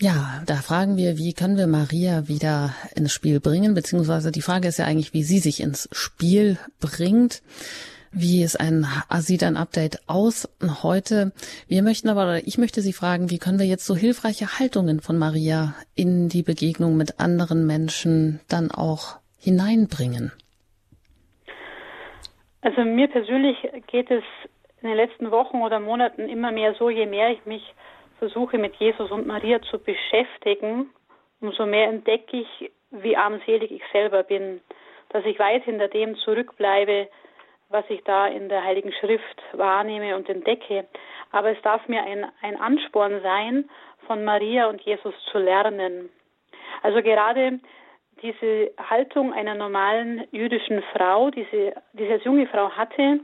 Ja, 0.01 0.43
da 0.45 0.55
fragen 0.55 0.97
wir, 0.97 1.17
wie 1.17 1.33
können 1.33 1.55
wir 1.55 1.67
Maria 1.67 2.27
wieder 2.27 2.75
ins 2.95 3.13
Spiel 3.13 3.39
bringen, 3.39 3.73
beziehungsweise 3.73 4.29
die 4.29 4.41
Frage 4.41 4.67
ist 4.67 4.77
ja 4.77 4.85
eigentlich, 4.85 5.13
wie 5.13 5.23
sie 5.23 5.39
sich 5.39 5.61
ins 5.61 5.87
Spiel 5.93 6.57
bringt. 6.81 7.41
Wie 8.11 8.43
ist 8.43 8.59
ein, 8.59 8.85
sieht 9.19 9.43
ein 9.43 9.55
Update 9.55 9.99
aus 10.07 10.49
heute? 10.83 11.31
Wir 11.67 11.81
möchten 11.81 12.09
aber, 12.09 12.23
oder 12.23 12.47
ich 12.47 12.57
möchte 12.57 12.81
Sie 12.81 12.93
fragen, 12.93 13.29
wie 13.29 13.39
können 13.39 13.59
wir 13.59 13.65
jetzt 13.65 13.85
so 13.85 13.95
hilfreiche 13.95 14.57
Haltungen 14.59 15.01
von 15.01 15.17
Maria 15.17 15.75
in 15.95 16.29
die 16.29 16.43
Begegnung 16.43 16.95
mit 16.95 17.19
anderen 17.19 17.65
Menschen 17.65 18.39
dann 18.47 18.71
auch 18.71 19.17
hineinbringen? 19.37 20.31
Also 22.61 22.81
mir 22.83 23.07
persönlich 23.07 23.57
geht 23.87 24.09
es 24.11 24.23
in 24.81 24.87
den 24.87 24.97
letzten 24.97 25.31
Wochen 25.31 25.57
oder 25.57 25.79
Monaten 25.79 26.29
immer 26.29 26.51
mehr 26.51 26.73
so, 26.79 26.89
je 26.89 27.05
mehr 27.05 27.31
ich 27.31 27.45
mich 27.45 27.63
versuche 28.19 28.57
mit 28.57 28.75
Jesus 28.75 29.11
und 29.11 29.27
Maria 29.27 29.61
zu 29.61 29.79
beschäftigen, 29.79 30.89
umso 31.41 31.65
mehr 31.65 31.89
entdecke 31.89 32.37
ich, 32.37 32.71
wie 32.91 33.17
armselig 33.17 33.71
ich 33.71 33.83
selber 33.91 34.23
bin, 34.23 34.61
dass 35.09 35.25
ich 35.25 35.39
weit 35.39 35.63
hinter 35.63 35.87
dem 35.87 36.15
zurückbleibe, 36.17 37.09
was 37.69 37.85
ich 37.89 38.03
da 38.03 38.27
in 38.27 38.49
der 38.49 38.63
Heiligen 38.63 38.93
Schrift 38.93 39.41
wahrnehme 39.53 40.15
und 40.15 40.29
entdecke. 40.29 40.87
Aber 41.31 41.51
es 41.51 41.61
darf 41.61 41.87
mir 41.87 42.03
ein, 42.03 42.25
ein 42.41 42.59
Ansporn 42.59 43.21
sein, 43.21 43.69
von 44.07 44.23
Maria 44.23 44.67
und 44.67 44.81
Jesus 44.81 45.13
zu 45.31 45.39
lernen. 45.39 46.09
Also 46.83 47.01
gerade 47.01 47.59
diese 48.21 48.71
Haltung 48.89 49.33
einer 49.33 49.55
normalen 49.55 50.25
jüdischen 50.31 50.83
Frau, 50.93 51.31
diese, 51.31 51.73
die 51.93 52.09
als 52.09 52.23
junge 52.23 52.47
Frau 52.47 52.69
hatte, 52.69 53.19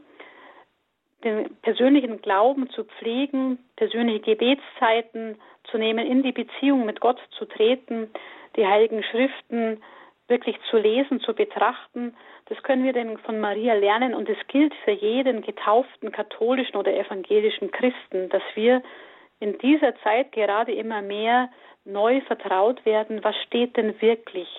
den 1.24 1.56
persönlichen 1.62 2.22
Glauben 2.22 2.70
zu 2.70 2.84
pflegen, 2.84 3.60
persönliche 3.76 4.22
Gebetszeiten 4.22 5.40
zu 5.64 5.78
nehmen, 5.78 6.06
in 6.06 6.24
die 6.24 6.32
Beziehung 6.32 6.86
mit 6.86 7.00
Gott 7.00 7.20
zu 7.38 7.46
treten, 7.46 8.10
die 8.56 8.66
heiligen 8.66 9.04
Schriften 9.04 9.82
wirklich 10.28 10.58
zu 10.70 10.78
lesen, 10.78 11.20
zu 11.20 11.34
betrachten, 11.34 12.16
das 12.52 12.62
können 12.64 12.84
wir 12.84 12.92
denn 12.92 13.18
von 13.20 13.40
Maria 13.40 13.76
lernen. 13.76 14.14
Und 14.14 14.28
es 14.28 14.38
gilt 14.48 14.74
für 14.84 14.92
jeden 14.92 15.42
getauften 15.42 16.12
katholischen 16.12 16.76
oder 16.76 16.94
evangelischen 16.94 17.72
Christen, 17.72 18.28
dass 18.28 18.44
wir 18.56 18.84
in 19.40 19.58
dieser 19.60 19.96
Zeit 20.04 20.34
gerade 20.34 20.74
immer 20.74 21.02
mehr 21.02 21.50
neu 21.86 22.20
vertraut 22.22 22.86
werden, 22.86 23.24
was 23.24 23.36
steht 23.48 23.78
denn 23.78 24.02
wirklich 24.02 24.50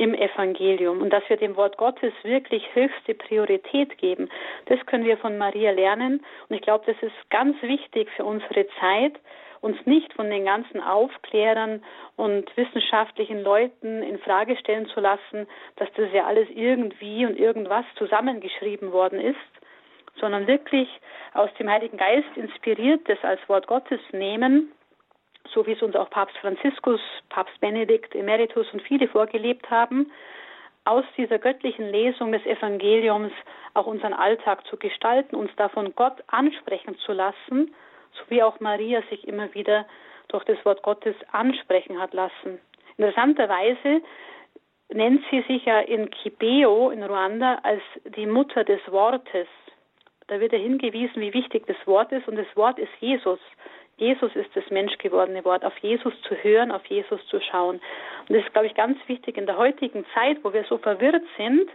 im 0.00 0.14
Evangelium 0.14 1.02
und 1.02 1.10
dass 1.10 1.22
wir 1.28 1.36
dem 1.36 1.56
Wort 1.56 1.76
Gottes 1.76 2.14
wirklich 2.22 2.74
höchste 2.74 3.14
Priorität 3.14 3.98
geben. 3.98 4.30
Das 4.64 4.84
können 4.86 5.04
wir 5.04 5.18
von 5.18 5.36
Maria 5.36 5.72
lernen 5.72 6.24
und 6.48 6.56
ich 6.56 6.62
glaube, 6.62 6.84
das 6.86 6.96
ist 7.02 7.30
ganz 7.30 7.60
wichtig 7.60 8.08
für 8.16 8.24
unsere 8.24 8.66
Zeit, 8.80 9.20
uns 9.60 9.76
nicht 9.84 10.10
von 10.14 10.30
den 10.30 10.46
ganzen 10.46 10.80
Aufklärern 10.80 11.84
und 12.16 12.50
wissenschaftlichen 12.56 13.42
Leuten 13.42 14.02
in 14.02 14.18
Frage 14.20 14.56
stellen 14.56 14.86
zu 14.86 15.00
lassen, 15.00 15.46
dass 15.76 15.92
das 15.96 16.10
ja 16.14 16.24
alles 16.24 16.48
irgendwie 16.48 17.26
und 17.26 17.38
irgendwas 17.38 17.84
zusammengeschrieben 17.96 18.92
worden 18.92 19.20
ist, 19.20 19.36
sondern 20.18 20.46
wirklich 20.46 20.88
aus 21.34 21.50
dem 21.58 21.68
Heiligen 21.68 21.98
Geist 21.98 22.36
inspiriert 22.36 23.02
das 23.06 23.22
als 23.22 23.46
Wort 23.50 23.66
Gottes 23.66 24.00
nehmen, 24.12 24.72
so 25.52 25.66
wie 25.66 25.72
es 25.72 25.82
uns 25.82 25.96
auch 25.96 26.10
Papst 26.10 26.36
Franziskus, 26.38 27.00
Papst 27.28 27.60
Benedikt 27.60 28.14
Emeritus 28.14 28.66
und 28.72 28.82
viele 28.82 29.08
vorgelebt 29.08 29.70
haben, 29.70 30.10
aus 30.84 31.04
dieser 31.16 31.38
göttlichen 31.38 31.90
Lesung 31.90 32.32
des 32.32 32.44
Evangeliums 32.46 33.32
auch 33.74 33.86
unseren 33.86 34.14
Alltag 34.14 34.66
zu 34.66 34.76
gestalten, 34.76 35.36
uns 35.36 35.50
davon 35.56 35.94
Gott 35.94 36.22
ansprechen 36.28 36.96
zu 36.98 37.12
lassen 37.12 37.74
so 38.12 38.22
wie 38.28 38.42
auch 38.42 38.60
Maria 38.60 39.02
sich 39.10 39.26
immer 39.26 39.52
wieder 39.54 39.86
durch 40.28 40.44
das 40.44 40.64
Wort 40.64 40.82
Gottes 40.82 41.14
ansprechen 41.32 42.00
hat 42.00 42.12
lassen. 42.14 42.60
Interessanterweise 42.96 44.02
nennt 44.92 45.22
sie 45.30 45.42
sich 45.42 45.64
ja 45.64 45.80
in 45.80 46.10
Kibeo 46.10 46.90
in 46.90 47.02
Ruanda 47.02 47.58
als 47.62 47.82
die 48.16 48.26
Mutter 48.26 48.64
des 48.64 48.80
Wortes. 48.90 49.48
Da 50.26 50.40
wird 50.40 50.52
ja 50.52 50.58
hingewiesen, 50.58 51.20
wie 51.20 51.34
wichtig 51.34 51.66
das 51.66 51.76
Wort 51.86 52.12
ist 52.12 52.28
und 52.28 52.36
das 52.36 52.46
Wort 52.56 52.78
ist 52.78 52.92
Jesus. 53.00 53.40
Jesus 54.00 54.34
ist 54.34 54.50
das 54.54 54.68
menschgewordene 54.70 55.44
Wort, 55.44 55.64
auf 55.64 55.76
Jesus 55.78 56.12
zu 56.22 56.34
hören, 56.34 56.72
auf 56.72 56.84
Jesus 56.86 57.24
zu 57.26 57.40
schauen. 57.40 57.80
Und 58.28 58.36
das 58.36 58.44
ist, 58.44 58.52
glaube 58.52 58.66
ich, 58.66 58.74
ganz 58.74 58.98
wichtig 59.06 59.36
in 59.36 59.46
der 59.46 59.56
heutigen 59.56 60.04
Zeit, 60.14 60.38
wo 60.42 60.52
wir 60.52 60.64
so 60.64 60.78
verwirrt 60.78 61.22
sind, 61.36 61.68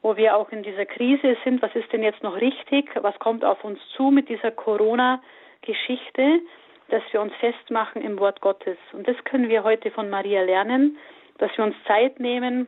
wo 0.00 0.16
wir 0.16 0.36
auch 0.36 0.50
in 0.50 0.62
dieser 0.62 0.86
Krise 0.86 1.36
sind. 1.44 1.60
Was 1.60 1.74
ist 1.74 1.92
denn 1.92 2.02
jetzt 2.02 2.22
noch 2.22 2.40
richtig? 2.40 2.90
Was 3.02 3.18
kommt 3.18 3.44
auf 3.44 3.62
uns 3.64 3.80
zu 3.96 4.10
mit 4.10 4.28
dieser 4.28 4.52
Corona? 4.52 5.20
Geschichte, 5.62 6.40
dass 6.88 7.02
wir 7.12 7.20
uns 7.20 7.34
festmachen 7.36 8.02
im 8.02 8.18
Wort 8.18 8.40
Gottes. 8.40 8.76
Und 8.92 9.08
das 9.08 9.16
können 9.24 9.48
wir 9.48 9.64
heute 9.64 9.90
von 9.90 10.10
Maria 10.10 10.42
lernen, 10.42 10.98
dass 11.38 11.56
wir 11.56 11.64
uns 11.64 11.76
Zeit 11.86 12.20
nehmen, 12.20 12.66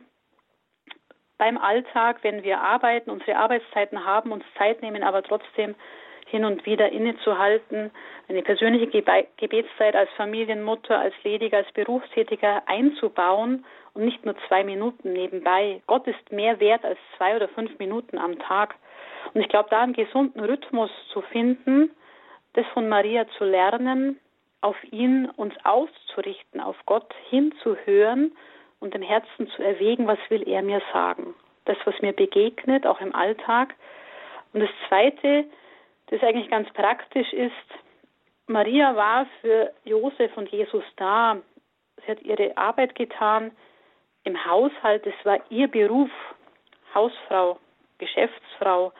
beim 1.37 1.57
Alltag, 1.57 2.19
wenn 2.21 2.43
wir 2.43 2.61
arbeiten, 2.61 3.09
unsere 3.09 3.37
Arbeitszeiten 3.37 4.05
haben, 4.05 4.31
uns 4.31 4.45
Zeit 4.57 4.81
nehmen, 4.81 5.03
aber 5.03 5.21
trotzdem 5.21 5.75
hin 6.25 6.43
und 6.43 6.65
wieder 6.65 6.91
innezuhalten, 6.91 7.91
eine 8.27 8.41
persönliche 8.41 8.87
Gebetszeit 8.87 9.95
als 9.95 10.09
Familienmutter, 10.17 10.99
als 10.99 11.13
Lediger, 11.23 11.57
als 11.57 11.71
Berufstätiger 11.73 12.63
einzubauen 12.67 13.63
und 13.93 14.05
nicht 14.05 14.25
nur 14.25 14.35
zwei 14.47 14.63
Minuten 14.63 15.13
nebenbei. 15.13 15.81
Gott 15.87 16.07
ist 16.07 16.31
mehr 16.31 16.59
wert 16.59 16.83
als 16.83 16.97
zwei 17.17 17.35
oder 17.35 17.47
fünf 17.47 17.77
Minuten 17.79 18.17
am 18.17 18.39
Tag. 18.39 18.75
Und 19.33 19.41
ich 19.41 19.49
glaube, 19.49 19.69
da 19.69 19.81
einen 19.81 19.93
gesunden 19.93 20.43
Rhythmus 20.43 20.91
zu 21.13 21.21
finden, 21.21 21.91
das 22.53 22.65
von 22.73 22.89
Maria 22.89 23.27
zu 23.37 23.45
lernen, 23.45 24.19
auf 24.61 24.75
ihn 24.91 25.29
uns 25.35 25.53
auszurichten, 25.63 26.59
auf 26.59 26.75
Gott 26.85 27.13
hinzuhören 27.29 28.31
und 28.79 28.95
im 28.95 29.01
Herzen 29.01 29.47
zu 29.55 29.61
erwägen, 29.61 30.07
was 30.07 30.19
will 30.29 30.47
er 30.47 30.63
mir 30.63 30.81
sagen. 30.91 31.35
Das, 31.65 31.77
was 31.85 31.99
mir 32.01 32.13
begegnet, 32.13 32.85
auch 32.85 32.99
im 32.99 33.13
Alltag. 33.13 33.75
Und 34.53 34.61
das 34.61 34.69
Zweite, 34.87 35.45
das 36.07 36.21
eigentlich 36.21 36.49
ganz 36.49 36.71
praktisch 36.73 37.31
ist, 37.33 37.53
Maria 38.47 38.95
war 38.95 39.25
für 39.41 39.73
Josef 39.83 40.35
und 40.37 40.49
Jesus 40.49 40.83
da. 40.97 41.37
Sie 42.05 42.11
hat 42.11 42.21
ihre 42.21 42.55
Arbeit 42.57 42.93
getan 42.95 43.51
im 44.23 44.45
Haushalt. 44.45 45.05
Es 45.07 45.25
war 45.25 45.39
ihr 45.49 45.67
Beruf, 45.67 46.11
Hausfrau, 46.93 47.57
Geschäftsfrau, 47.97 48.93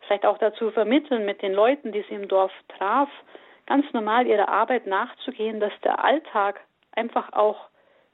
vielleicht 0.00 0.24
auch 0.24 0.38
dazu 0.38 0.70
vermitteln, 0.70 1.26
mit 1.26 1.42
den 1.42 1.52
Leuten, 1.52 1.92
die 1.92 2.02
sie 2.08 2.14
im 2.14 2.28
Dorf 2.28 2.52
traf, 2.68 3.08
ganz 3.66 3.92
normal 3.92 4.26
ihrer 4.26 4.48
Arbeit 4.48 4.86
nachzugehen, 4.86 5.60
dass 5.60 5.72
der 5.82 6.02
Alltag 6.02 6.60
einfach 6.92 7.32
auch 7.32 7.68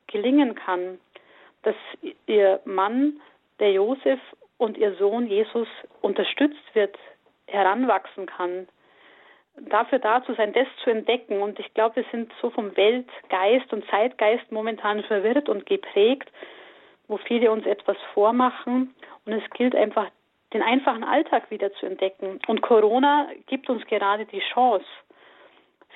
gelingen 0.09 0.55
kann, 0.55 0.99
dass 1.62 1.76
ihr 2.26 2.61
Mann, 2.64 3.20
der 3.61 3.72
Josef 3.72 4.18
und 4.59 4.76
ihr 4.76 4.95
Sohn 4.97 5.26
Jesus 5.26 5.68
unterstützt 6.01 6.74
wird, 6.74 6.97
heranwachsen 7.47 8.26
kann. 8.26 8.68
Dafür 9.57 9.99
da 9.99 10.24
zu 10.24 10.34
sein, 10.34 10.53
das 10.53 10.66
zu 10.82 10.90
entdecken. 10.90 11.43
Und 11.43 11.59
ich 11.59 11.72
glaube, 11.74 11.97
wir 11.97 12.05
sind 12.11 12.32
so 12.40 12.51
vom 12.51 12.76
Weltgeist 12.76 13.72
und 13.72 13.86
Zeitgeist 13.90 14.51
momentan 14.51 15.03
verwirrt 15.05 15.49
und 15.49 15.66
geprägt, 15.66 16.30
wo 17.09 17.18
viele 17.18 17.51
uns 17.51 17.66
etwas 17.66 17.97
vormachen 18.14 18.95
und 19.24 19.32
es 19.32 19.49
gilt 19.51 19.74
einfach, 19.74 20.09
den 20.53 20.62
einfachen 20.62 21.05
Alltag 21.05 21.51
wieder 21.51 21.72
zu 21.74 21.86
entdecken. 21.86 22.40
Und 22.47 22.62
Corona 22.62 23.28
gibt 23.47 23.68
uns 23.68 23.84
gerade 23.86 24.26
die 24.26 24.43
Chance. 24.53 24.86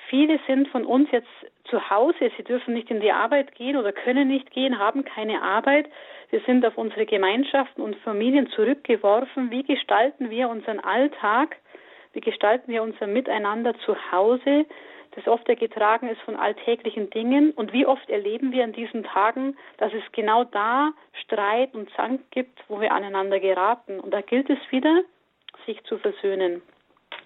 Viele 0.09 0.39
sind 0.47 0.67
von 0.69 0.85
uns 0.85 1.09
jetzt 1.11 1.27
zu 1.69 1.89
Hause, 1.89 2.31
sie 2.37 2.43
dürfen 2.43 2.73
nicht 2.73 2.89
in 2.89 2.99
die 2.99 3.11
Arbeit 3.11 3.55
gehen 3.55 3.77
oder 3.77 3.91
können 3.91 4.27
nicht 4.27 4.51
gehen, 4.51 4.79
haben 4.79 5.03
keine 5.05 5.41
Arbeit. 5.41 5.87
Wir 6.29 6.41
sind 6.41 6.65
auf 6.65 6.77
unsere 6.77 7.05
Gemeinschaften 7.05 7.81
und 7.81 7.95
Familien 7.97 8.47
zurückgeworfen. 8.49 9.51
Wie 9.51 9.63
gestalten 9.63 10.29
wir 10.29 10.49
unseren 10.49 10.79
Alltag? 10.79 11.57
Wie 12.13 12.21
gestalten 12.21 12.71
wir 12.71 12.83
unser 12.83 13.07
Miteinander 13.07 13.73
zu 13.79 13.95
Hause? 14.11 14.65
das 15.17 15.27
oft 15.27 15.49
ja 15.49 15.55
getragen 15.55 16.09
ist 16.09 16.21
von 16.21 16.35
alltäglichen 16.35 17.09
Dingen. 17.09 17.51
Und 17.51 17.73
wie 17.73 17.87
oft 17.87 18.07
erleben 18.07 18.51
wir 18.51 18.63
in 18.63 18.71
diesen 18.71 19.03
Tagen, 19.03 19.57
dass 19.77 19.91
es 19.91 20.03
genau 20.11 20.43
da 20.43 20.91
Streit 21.23 21.73
und 21.73 21.89
Zank 21.95 22.21
gibt, 22.29 22.59
wo 22.67 22.79
wir 22.79 22.91
aneinander 22.91 23.39
geraten. 23.39 23.99
Und 23.99 24.11
da 24.11 24.21
gilt 24.21 24.47
es 24.47 24.59
wieder, 24.69 25.01
sich 25.65 25.83
zu 25.85 25.97
versöhnen. 25.97 26.61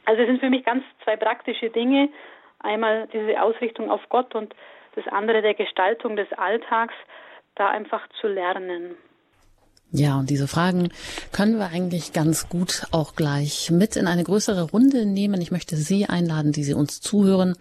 Also 0.06 0.22
es 0.22 0.28
sind 0.30 0.40
für 0.40 0.50
mich 0.50 0.64
ganz 0.64 0.86
zwei 1.04 1.18
praktische 1.18 1.70
Dinge. 1.70 2.08
Einmal 2.64 3.08
diese 3.14 3.42
Ausrichtung 3.42 3.90
auf 3.90 4.02
Gott 4.10 4.36
und 4.36 4.56
das 4.96 5.08
andere 5.08 5.42
der 5.42 5.54
Gestaltung 5.54 6.16
des 6.16 6.32
Alltags, 6.34 6.94
da 7.56 7.70
einfach 7.70 8.08
zu 8.20 8.28
lernen. 8.28 8.96
Ja, 9.94 10.18
und 10.18 10.30
diese 10.30 10.48
Fragen 10.48 10.90
können 11.34 11.58
wir 11.58 11.68
eigentlich 11.68 12.14
ganz 12.14 12.48
gut 12.48 12.88
auch 12.92 13.14
gleich 13.16 13.72
mit 13.72 13.98
in 13.98 14.08
eine 14.08 14.24
größere 14.24 14.64
Runde 14.72 15.06
nehmen. 15.06 15.42
Ich 15.42 15.52
möchte 15.52 15.76
Sie 15.76 16.06
einladen, 16.06 16.54
die 16.54 16.64
Sie 16.64 16.74
uns 16.74 17.02
zuhören 17.02 17.56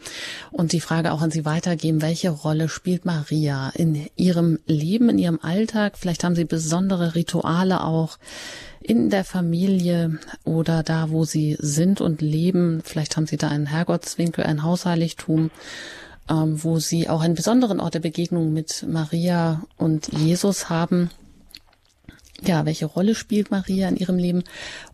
und 0.52 0.70
die 0.70 0.80
Frage 0.80 1.10
auch 1.10 1.22
an 1.22 1.32
Sie 1.32 1.44
weitergeben. 1.44 2.02
Welche 2.02 2.30
Rolle 2.30 2.68
spielt 2.68 3.04
Maria 3.04 3.70
in 3.74 4.06
Ihrem 4.14 4.60
Leben, 4.66 5.08
in 5.08 5.18
Ihrem 5.18 5.40
Alltag? 5.42 5.98
Vielleicht 5.98 6.22
haben 6.22 6.36
Sie 6.36 6.44
besondere 6.44 7.16
Rituale 7.16 7.82
auch 7.82 8.16
in 8.80 9.10
der 9.10 9.24
Familie 9.24 10.20
oder 10.44 10.84
da, 10.84 11.10
wo 11.10 11.24
Sie 11.24 11.56
sind 11.58 12.00
und 12.00 12.22
leben. 12.22 12.80
Vielleicht 12.84 13.16
haben 13.16 13.26
Sie 13.26 13.38
da 13.38 13.48
einen 13.48 13.66
Herrgottswinkel, 13.66 14.44
ein 14.44 14.62
Hausheiligtum 14.62 15.50
ähm, 16.30 16.62
wo 16.62 16.78
Sie 16.78 17.08
auch 17.08 17.22
einen 17.22 17.34
besonderen 17.34 17.80
Ort 17.80 17.94
der 17.94 18.00
Begegnung 18.00 18.52
mit 18.52 18.86
Maria 18.88 19.62
und 19.76 20.12
Jesus 20.12 20.70
haben 20.70 21.10
ja, 22.46 22.66
welche 22.66 22.86
Rolle 22.86 23.14
spielt 23.14 23.50
Maria 23.50 23.88
in 23.88 23.96
ihrem 23.96 24.18
Leben? 24.18 24.44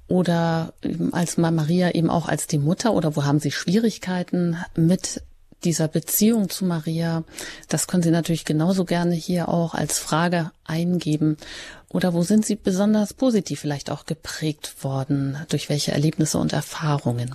Oder 0.09 0.73
als 1.13 1.37
Maria 1.37 1.91
eben 1.93 2.11
auch 2.11 2.29
als 2.29 2.47
die 2.47 2.59
Mutter 2.59 2.93
oder 2.93 3.17
wo 3.17 3.25
haben 3.25 3.41
Sie 3.41 3.51
Schwierigkeiten 3.51 4.57
mit 4.77 5.23
dieser 5.65 5.89
Beziehung 5.89 6.49
zu 6.49 6.65
Maria? 6.65 7.25
Das 7.69 7.87
können 7.87 8.03
Sie 8.03 8.11
natürlich 8.11 8.45
genauso 8.45 8.85
gerne 8.85 9.15
hier 9.15 9.49
auch 9.49 9.75
als 9.75 9.99
Frage 9.99 10.53
eingeben. 10.65 11.37
Oder 11.89 12.15
wo 12.15 12.23
sind 12.23 12.45
Sie 12.45 12.57
besonders 12.57 13.15
positiv 13.15 13.61
vielleicht 13.61 13.91
auch 13.91 14.07
geprägt 14.07 14.85
worden? 14.85 15.39
Durch 15.49 15.69
welche 15.69 15.93
Erlebnisse 15.93 16.39
und 16.39 16.53
Erfahrungen? 16.53 17.35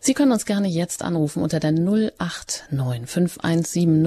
Sie 0.00 0.14
können 0.14 0.32
uns 0.32 0.46
gerne 0.46 0.68
jetzt 0.68 1.02
anrufen 1.02 1.42
unter 1.42 1.58
der 1.58 1.72
089 1.72 3.08
517 3.08 4.04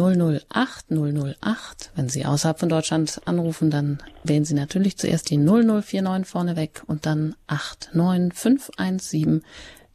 008 0.50 0.86
008. 0.90 1.92
Wenn 1.96 2.10
Sie 2.10 2.26
außerhalb 2.26 2.60
von 2.60 2.70
Deutschland 2.70 3.22
anrufen, 3.26 3.70
dann 3.70 4.00
wählen 4.24 4.46
Sie 4.46 4.54
natürlich 4.54 4.98
zuerst 4.98 5.30
die 5.30 5.38
0049 5.38 6.26
vorneweg 6.26 6.84
und 6.88 7.06
dann 7.06 7.36
89 7.48 8.34
517 8.34 9.44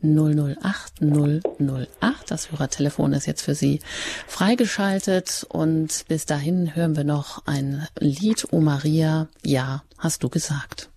008 0.02 1.00
008. 1.00 2.30
Das 2.30 2.52
Hörertelefon 2.52 3.14
ist 3.14 3.26
jetzt 3.26 3.42
für 3.42 3.54
Sie 3.54 3.80
freigeschaltet 4.26 5.46
und 5.48 6.04
bis 6.08 6.26
dahin 6.26 6.74
hören 6.76 6.94
wir 6.94 7.04
noch 7.04 7.46
ein 7.46 7.88
Lied, 7.98 8.52
O 8.52 8.60
Maria, 8.60 9.28
ja, 9.42 9.82
hast 9.98 10.22
du 10.22 10.28
gesagt. 10.28 10.90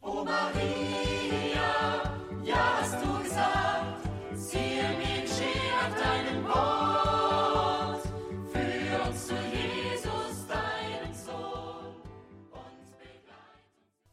O 0.00 0.24
Maria. 0.24 0.99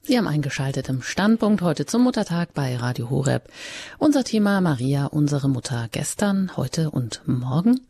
Sie 0.08 0.18
haben 0.18 0.30
eingeschaltet 0.30 0.88
im 0.88 1.02
Standpunkt 1.02 1.62
heute 1.62 1.86
zum 1.86 2.04
Muttertag 2.04 2.54
bei 2.54 2.78
Radio 2.78 3.10
Horeb. 3.10 3.50
Unser 3.98 4.24
Thema 4.24 4.62
Maria, 4.62 5.08
unsere 5.08 5.50
Mutter 5.50 5.90
gestern, 5.92 6.56
heute 6.56 6.92
und 6.92 7.20
morgen. 7.26 7.82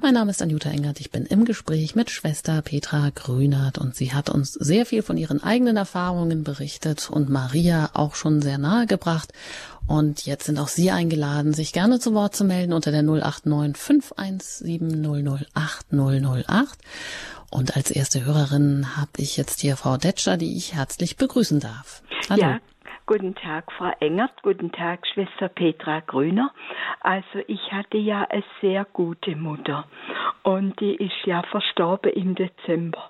Mein 0.00 0.14
Name 0.14 0.30
ist 0.30 0.40
Anjuta 0.40 0.70
Engert. 0.70 0.98
Ich 0.98 1.10
bin 1.10 1.26
im 1.26 1.44
Gespräch 1.44 1.94
mit 1.94 2.08
Schwester 2.08 2.62
Petra 2.62 3.10
Grünert 3.14 3.76
und 3.76 3.94
sie 3.94 4.14
hat 4.14 4.30
uns 4.30 4.54
sehr 4.54 4.86
viel 4.86 5.02
von 5.02 5.18
ihren 5.18 5.42
eigenen 5.42 5.76
Erfahrungen 5.76 6.42
berichtet 6.42 7.10
und 7.10 7.28
Maria 7.28 7.90
auch 7.92 8.14
schon 8.14 8.40
sehr 8.40 8.56
nahe 8.56 8.86
gebracht. 8.86 9.34
Und 9.86 10.24
jetzt 10.24 10.46
sind 10.46 10.58
auch 10.58 10.68
Sie 10.68 10.90
eingeladen, 10.90 11.52
sich 11.52 11.74
gerne 11.74 12.00
zu 12.00 12.14
Wort 12.14 12.34
zu 12.34 12.44
melden 12.44 12.72
unter 12.72 12.92
der 12.92 13.02
089 13.02 13.76
517 13.76 15.04
008 15.54 15.92
008. 15.92 16.78
Und 17.50 17.76
als 17.76 17.90
erste 17.90 18.24
Hörerin 18.24 18.96
habe 18.96 19.10
ich 19.18 19.36
jetzt 19.36 19.60
hier 19.60 19.76
Frau 19.76 19.96
Detscher, 19.96 20.36
die 20.36 20.56
ich 20.56 20.74
herzlich 20.74 21.16
begrüßen 21.16 21.60
darf. 21.60 22.02
Hallo. 22.28 22.42
Ja. 22.42 22.60
Guten 23.06 23.34
Tag, 23.34 23.72
Frau 23.72 23.90
Engert. 24.00 24.42
Guten 24.42 24.70
Tag, 24.70 25.06
Schwester 25.06 25.48
Petra 25.48 26.00
Grüner. 26.00 26.52
Also 27.00 27.40
ich 27.46 27.72
hatte 27.72 27.96
ja 27.96 28.26
eine 28.28 28.44
sehr 28.60 28.84
gute 28.84 29.34
Mutter 29.34 29.86
und 30.42 30.78
die 30.80 30.94
ist 30.94 31.24
ja 31.24 31.42
verstorben 31.50 32.12
im 32.12 32.34
Dezember 32.34 33.08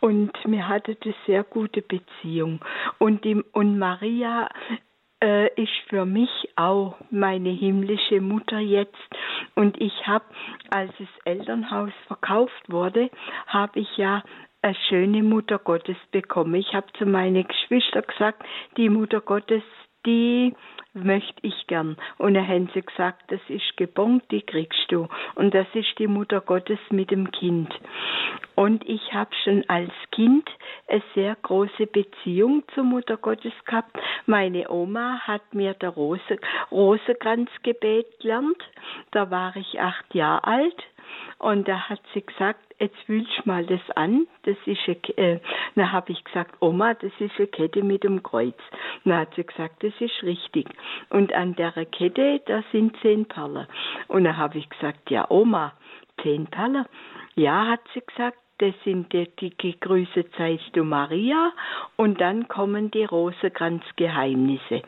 und 0.00 0.32
wir 0.44 0.68
hatten 0.68 0.96
eine 1.02 1.14
sehr 1.26 1.44
gute 1.44 1.80
Beziehung 1.80 2.60
und 2.98 3.24
die, 3.24 3.36
und 3.52 3.78
Maria 3.78 4.48
äh, 5.22 5.48
ist 5.60 5.72
für 5.88 6.04
mich 6.04 6.30
auch 6.56 6.96
meine 7.10 7.50
himmlische 7.50 8.20
Mutter 8.20 8.58
jetzt. 8.58 8.96
Und 9.54 9.80
ich 9.80 10.06
habe, 10.06 10.24
als 10.70 10.92
das 10.98 11.08
Elternhaus 11.24 11.92
verkauft 12.06 12.62
wurde, 12.68 13.10
habe 13.46 13.80
ich 13.80 13.96
ja 13.96 14.22
eine 14.62 14.76
schöne 14.88 15.22
Mutter 15.22 15.58
Gottes 15.58 15.96
bekommen. 16.10 16.54
Ich 16.54 16.74
habe 16.74 16.86
zu 16.98 17.06
meinen 17.06 17.46
Geschwistern 17.46 18.04
gesagt, 18.06 18.42
die 18.76 18.88
Mutter 18.88 19.20
Gottes, 19.20 19.62
die 20.08 20.54
möchte 20.94 21.38
ich 21.42 21.66
gern. 21.66 21.96
Und 22.16 22.34
dann 22.34 22.48
haben 22.48 22.70
sie 22.72 22.80
gesagt, 22.80 23.30
das 23.30 23.40
ist 23.48 23.76
gebongt, 23.76 24.24
die 24.30 24.40
kriegst 24.40 24.86
du. 24.88 25.06
Und 25.34 25.54
das 25.54 25.66
ist 25.74 25.98
die 25.98 26.06
Mutter 26.06 26.40
Gottes 26.40 26.78
mit 26.90 27.10
dem 27.10 27.30
Kind. 27.30 27.72
Und 28.54 28.88
ich 28.88 29.12
habe 29.12 29.30
schon 29.44 29.64
als 29.68 29.92
Kind 30.12 30.48
eine 30.88 31.02
sehr 31.14 31.36
große 31.42 31.86
Beziehung 31.86 32.64
zur 32.74 32.84
Mutter 32.84 33.18
Gottes 33.18 33.52
gehabt. 33.66 33.96
Meine 34.26 34.70
Oma 34.70 35.20
hat 35.20 35.54
mir 35.54 35.74
der 35.74 35.90
Rose, 35.90 36.38
Rosenkranzgebet 36.72 38.20
gelernt. 38.20 38.62
Da 39.10 39.30
war 39.30 39.54
ich 39.56 39.78
acht 39.78 40.14
Jahre 40.14 40.44
alt. 40.44 40.84
Und 41.38 41.68
da 41.68 41.88
hat 41.88 42.00
sie 42.14 42.24
gesagt, 42.24 42.60
jetzt 42.78 42.98
fühlst 43.06 43.46
mal 43.46 43.64
das 43.66 43.80
an. 43.96 44.26
Das 44.42 44.56
ist 44.66 44.80
eine, 44.86 45.18
äh, 45.18 45.40
dann 45.74 45.92
habe 45.92 46.12
ich 46.12 46.22
gesagt, 46.24 46.56
Oma, 46.60 46.94
das 46.94 47.12
ist 47.18 47.36
eine 47.38 47.46
Kette 47.46 47.82
mit 47.82 48.04
dem 48.04 48.22
Kreuz. 48.22 48.58
Dann 49.04 49.18
hat 49.18 49.34
sie 49.34 49.44
gesagt, 49.44 49.82
das 49.82 49.92
ist 50.00 50.22
richtig. 50.22 50.68
Und 51.10 51.32
an 51.32 51.54
der 51.54 51.72
Kette, 51.86 52.40
da 52.46 52.62
sind 52.72 52.96
zehn 53.02 53.26
Perlen. 53.26 53.66
Und 54.08 54.24
dann 54.24 54.36
habe 54.36 54.58
ich 54.58 54.68
gesagt, 54.68 55.10
ja, 55.10 55.26
Oma, 55.30 55.72
zehn 56.22 56.46
Perlen. 56.46 56.86
Ja, 57.34 57.66
hat 57.66 57.80
sie 57.94 58.00
gesagt, 58.00 58.38
das 58.58 58.74
sind 58.84 59.12
die, 59.12 59.28
die 59.38 59.78
Grüße 59.78 60.30
zeigst 60.36 60.70
du 60.74 60.82
Maria 60.82 61.52
und 61.96 62.20
dann 62.20 62.48
kommen 62.48 62.90
die 62.90 63.04
Rosenkranzgeheimnisse. 63.04 64.82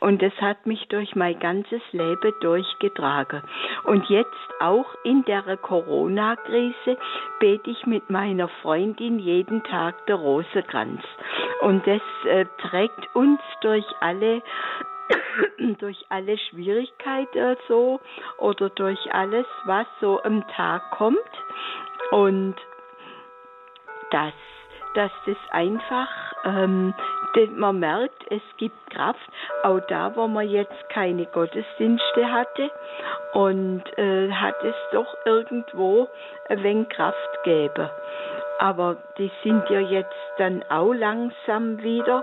Und 0.00 0.20
das 0.20 0.34
hat 0.40 0.66
mich 0.66 0.86
durch 0.88 1.16
mein 1.16 1.38
ganzes 1.38 1.80
Leben 1.92 2.34
durchgetragen. 2.40 3.42
Und 3.84 4.08
jetzt 4.10 4.28
auch 4.60 4.86
in 5.04 5.24
der 5.24 5.56
Corona-Krise 5.56 6.98
bete 7.40 7.70
ich 7.70 7.86
mit 7.86 8.10
meiner 8.10 8.48
Freundin 8.62 9.18
jeden 9.18 9.62
Tag 9.64 10.06
der 10.06 10.16
Rosenkranz. 10.16 11.00
Und 11.62 11.86
das 11.86 12.02
äh, 12.26 12.44
trägt 12.58 13.14
uns 13.14 13.40
durch 13.62 13.86
alle 14.00 14.42
durch 15.78 16.04
alle 16.08 16.38
Schwierigkeiten 16.38 17.56
so 17.68 18.00
oder 18.38 18.70
durch 18.70 18.98
alles, 19.12 19.46
was 19.64 19.86
so 20.00 20.22
am 20.22 20.46
Tag 20.48 20.90
kommt. 20.92 21.18
Und 22.10 22.56
dass, 24.14 24.32
dass 24.94 25.10
das 25.26 25.36
einfach, 25.50 26.08
ähm, 26.44 26.94
man 27.56 27.80
merkt, 27.80 28.30
es 28.30 28.42
gibt 28.58 28.76
Kraft, 28.90 29.18
auch 29.64 29.80
da, 29.88 30.14
wo 30.14 30.28
man 30.28 30.48
jetzt 30.48 30.88
keine 30.90 31.26
Gottesdienste 31.26 32.30
hatte 32.30 32.70
und 33.32 33.82
äh, 33.98 34.30
hat 34.30 34.62
es 34.62 34.76
doch 34.92 35.16
irgendwo 35.24 36.08
wenig 36.48 36.88
Kraft 36.90 37.42
gegeben. 37.42 37.90
Aber 38.60 38.96
die 39.18 39.32
sind 39.42 39.68
ja 39.68 39.80
jetzt 39.80 40.14
dann 40.38 40.64
auch 40.68 40.92
langsam 40.92 41.82
wieder. 41.82 42.22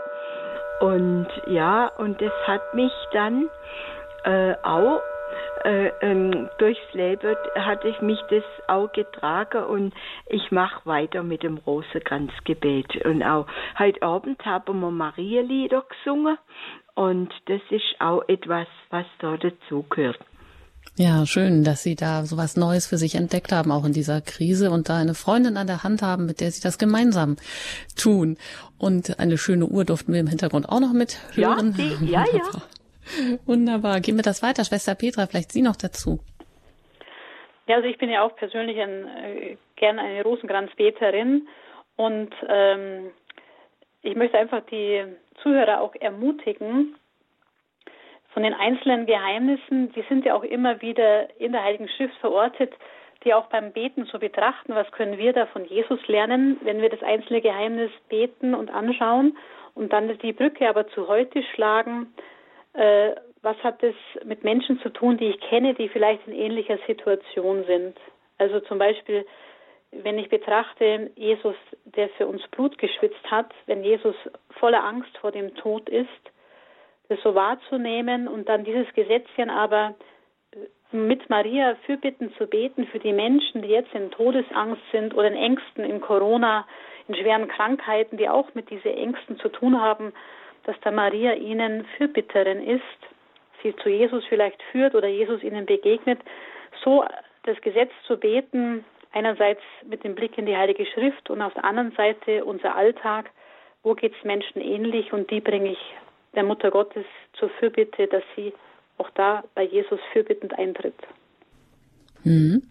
Und 0.80 1.28
ja, 1.48 1.92
und 1.98 2.22
es 2.22 2.32
hat 2.48 2.74
mich 2.74 2.94
dann 3.12 3.50
äh, 4.24 4.56
auch 4.64 5.02
äh, 5.64 5.92
ähm, 6.02 6.50
durchs 6.58 6.94
Leben 6.94 7.36
hatte 7.56 7.88
ich 7.88 8.02
mich 8.02 8.20
das 8.30 8.44
auch 8.68 8.92
getragen 8.92 9.64
und 9.66 9.94
ich 10.28 10.52
mache 10.52 10.86
weiter 10.86 11.24
mit 11.24 11.44
dem 11.44 11.58
Rosenkranzgebet. 11.58 13.06
Und 13.06 13.24
auch 13.24 13.48
heute 13.78 14.02
Abend 14.02 14.44
haben 14.46 14.80
wir 14.80 14.92
Marielieder 14.92 15.84
gesungen 15.90 16.38
und 16.96 17.34
das 17.46 17.62
ist 17.70 17.96
auch 18.00 18.24
etwas, 18.28 18.68
was 18.90 19.06
da 19.20 19.38
dazugehört. 19.38 20.20
Ja, 20.98 21.26
schön, 21.26 21.64
dass 21.64 21.84
Sie 21.84 21.96
da 21.96 22.26
so 22.26 22.38
was 22.38 22.58
Neues 22.58 22.86
für 22.86 22.98
sich 22.98 23.16
entdeckt 23.16 23.52
haben, 23.52 23.72
auch 23.72 23.86
in 23.86 23.94
dieser 23.94 24.20
Krise 24.20 24.72
und 24.72 24.90
da 24.90 24.98
eine 24.98 25.14
Freundin 25.14 25.56
an 25.56 25.68
der 25.68 25.84
Hand 25.84 26.02
haben, 26.02 26.26
mit 26.26 26.42
der 26.42 26.52
Sie 26.52 26.62
das 26.62 26.78
gemeinsam 26.78 27.38
tun. 27.96 28.38
Und 28.78 29.20
eine 29.20 29.38
schöne 29.38 29.66
Uhr 29.66 29.86
durften 29.86 30.12
wir 30.12 30.20
im 30.20 30.28
Hintergrund 30.28 30.68
auch 30.68 30.80
noch 30.80 30.94
mit 30.94 31.18
hören. 31.34 31.76
Ja, 31.78 31.86
die, 32.00 32.06
ja, 32.12 32.26
ja. 32.34 32.62
Wunderbar. 33.46 34.00
Gehen 34.00 34.16
wir 34.16 34.24
das 34.24 34.44
weiter. 34.44 34.64
Schwester 34.64 34.96
Petra, 34.96 35.28
vielleicht 35.28 35.52
Sie 35.52 35.62
noch 35.62 35.76
dazu. 35.76 36.20
Ja, 37.68 37.78
also 37.78 37.88
ich 37.88 37.98
bin 37.98 38.10
ja 38.10 38.24
auch 38.24 38.36
persönlich 38.36 38.80
ein, 38.80 39.08
äh, 39.08 39.58
gerne 39.76 40.02
eine 40.02 40.24
Rosenkranzbeterin 40.24 41.48
und 41.96 42.30
ähm, 42.50 43.12
ich 44.02 44.16
möchte 44.16 44.38
einfach 44.38 44.62
die 44.72 45.04
Zuhörer 45.42 45.82
auch 45.82 45.96
ermutigen, 45.96 46.96
von 48.34 48.44
den 48.44 48.54
einzelnen 48.54 49.06
Geheimnissen, 49.06 49.92
die 49.94 50.04
sind 50.08 50.26
ja 50.26 50.36
auch 50.36 50.44
immer 50.44 50.82
wieder 50.82 51.28
in 51.40 51.52
der 51.52 51.64
Heiligen 51.64 51.90
Schrift 51.90 52.16
verortet, 52.18 52.74
die 53.24 53.34
auch 53.34 53.48
beim 53.48 53.72
Beten 53.72 54.06
so 54.06 54.20
betrachten, 54.20 54.74
was 54.74 54.90
können 54.92 55.18
wir 55.18 55.34
da 55.34 55.46
von 55.48 55.66
Jesus 55.66 56.00
lernen, 56.08 56.58
wenn 56.64 56.82
wir 56.82 56.90
das 56.90 57.04
einzelne 57.04 57.42
Geheimnis 57.42 57.92
beten 58.10 58.56
und 58.56 58.70
anschauen 58.70 59.38
und 59.76 59.94
dann 59.94 60.18
die 60.20 60.34
Brücke 60.34 60.68
aber 60.68 60.88
zu 60.90 61.08
heute 61.08 61.44
schlagen, 61.54 62.14
äh, 62.74 63.16
was 63.42 63.58
hat 63.64 63.82
das 63.82 63.96
mit 64.24 64.44
Menschen 64.44 64.80
zu 64.82 64.90
tun, 64.90 65.18
die 65.18 65.30
ich 65.30 65.40
kenne, 65.40 65.74
die 65.74 65.90
vielleicht 65.90 66.28
in 66.28 66.34
ähnlicher 66.34 66.78
Situation 66.88 67.64
sind. 67.66 67.98
Also 68.38 68.60
zum 68.62 68.78
Beispiel, 68.78 69.26
wenn 69.92 70.18
ich 70.18 70.30
betrachte, 70.30 71.12
Jesus, 71.16 71.56
der 71.86 72.10
für 72.10 72.28
uns 72.28 72.42
Blut 72.50 72.78
geschwitzt 72.78 73.30
hat, 73.30 73.52
wenn 73.66 73.84
Jesus 73.84 74.16
voller 74.52 74.84
Angst 74.84 75.18
vor 75.18 75.32
dem 75.32 75.56
Tod 75.56 75.90
ist, 75.90 76.10
das 77.10 77.20
so 77.24 77.36
wahrzunehmen 77.36 78.28
und 78.28 78.48
dann 78.48 78.64
dieses 78.64 78.92
Gesetzchen 78.94 79.50
aber 79.50 79.96
mit 80.92 81.30
Maria 81.30 81.76
Fürbitten 81.86 82.34
zu 82.38 82.48
beten 82.48 82.86
für 82.88 83.00
die 83.00 83.14
Menschen, 83.14 83.62
die 83.62 83.70
jetzt 83.70 83.94
in 83.94 84.12
Todesangst 84.12 84.82
sind 84.92 85.14
oder 85.16 85.28
in 85.28 85.36
Ängsten, 85.36 85.84
in 85.84 86.02
Corona, 86.02 86.68
in 87.08 87.16
schweren 87.16 87.48
Krankheiten, 87.48 88.18
die 88.18 88.30
auch 88.30 88.54
mit 88.54 88.70
diesen 88.70 88.92
Ängsten 88.92 89.38
zu 89.40 89.50
tun 89.50 89.80
haben, 89.80 90.14
dass 90.66 90.80
da 90.82 90.92
Maria 90.92 91.34
ihnen 91.34 91.86
Fürbitterin 91.98 92.62
ist, 92.64 92.82
sie 93.64 93.76
zu 93.78 93.90
Jesus 93.90 94.24
vielleicht 94.26 94.62
führt 94.72 94.96
oder 94.96 95.08
Jesus 95.08 95.44
ihnen 95.44 95.66
begegnet, 95.66 96.20
so 96.84 97.06
das 97.44 97.60
Gesetz 97.62 97.92
zu 98.06 98.18
beten, 98.18 98.86
einerseits 99.14 99.62
mit 99.86 100.04
dem 100.04 100.16
Blick 100.16 100.38
in 100.38 100.46
die 100.46 100.56
Heilige 100.56 100.86
Schrift 100.86 101.30
und 101.30 101.42
auf 101.42 101.54
der 101.54 101.66
anderen 101.66 101.92
Seite 101.92 102.46
unser 102.46 102.76
Alltag, 102.76 103.30
wo 103.84 103.94
geht 103.94 104.14
es 104.16 104.24
Menschen 104.24 104.62
ähnlich 104.62 105.12
und 105.12 105.30
die 105.32 105.42
bringe 105.42 105.72
ich 105.72 105.96
der 106.34 106.44
Mutter 106.44 106.72
Gottes 106.72 107.06
zur 107.34 107.50
Fürbitte, 107.50 108.08
dass 108.08 108.24
sie 108.36 108.54
auch 108.98 109.10
da 109.12 109.44
bei 109.56 109.64
Jesus 109.64 110.00
fürbittend 110.14 110.58
eintritt. 110.58 110.96
Mhm. 112.24 112.64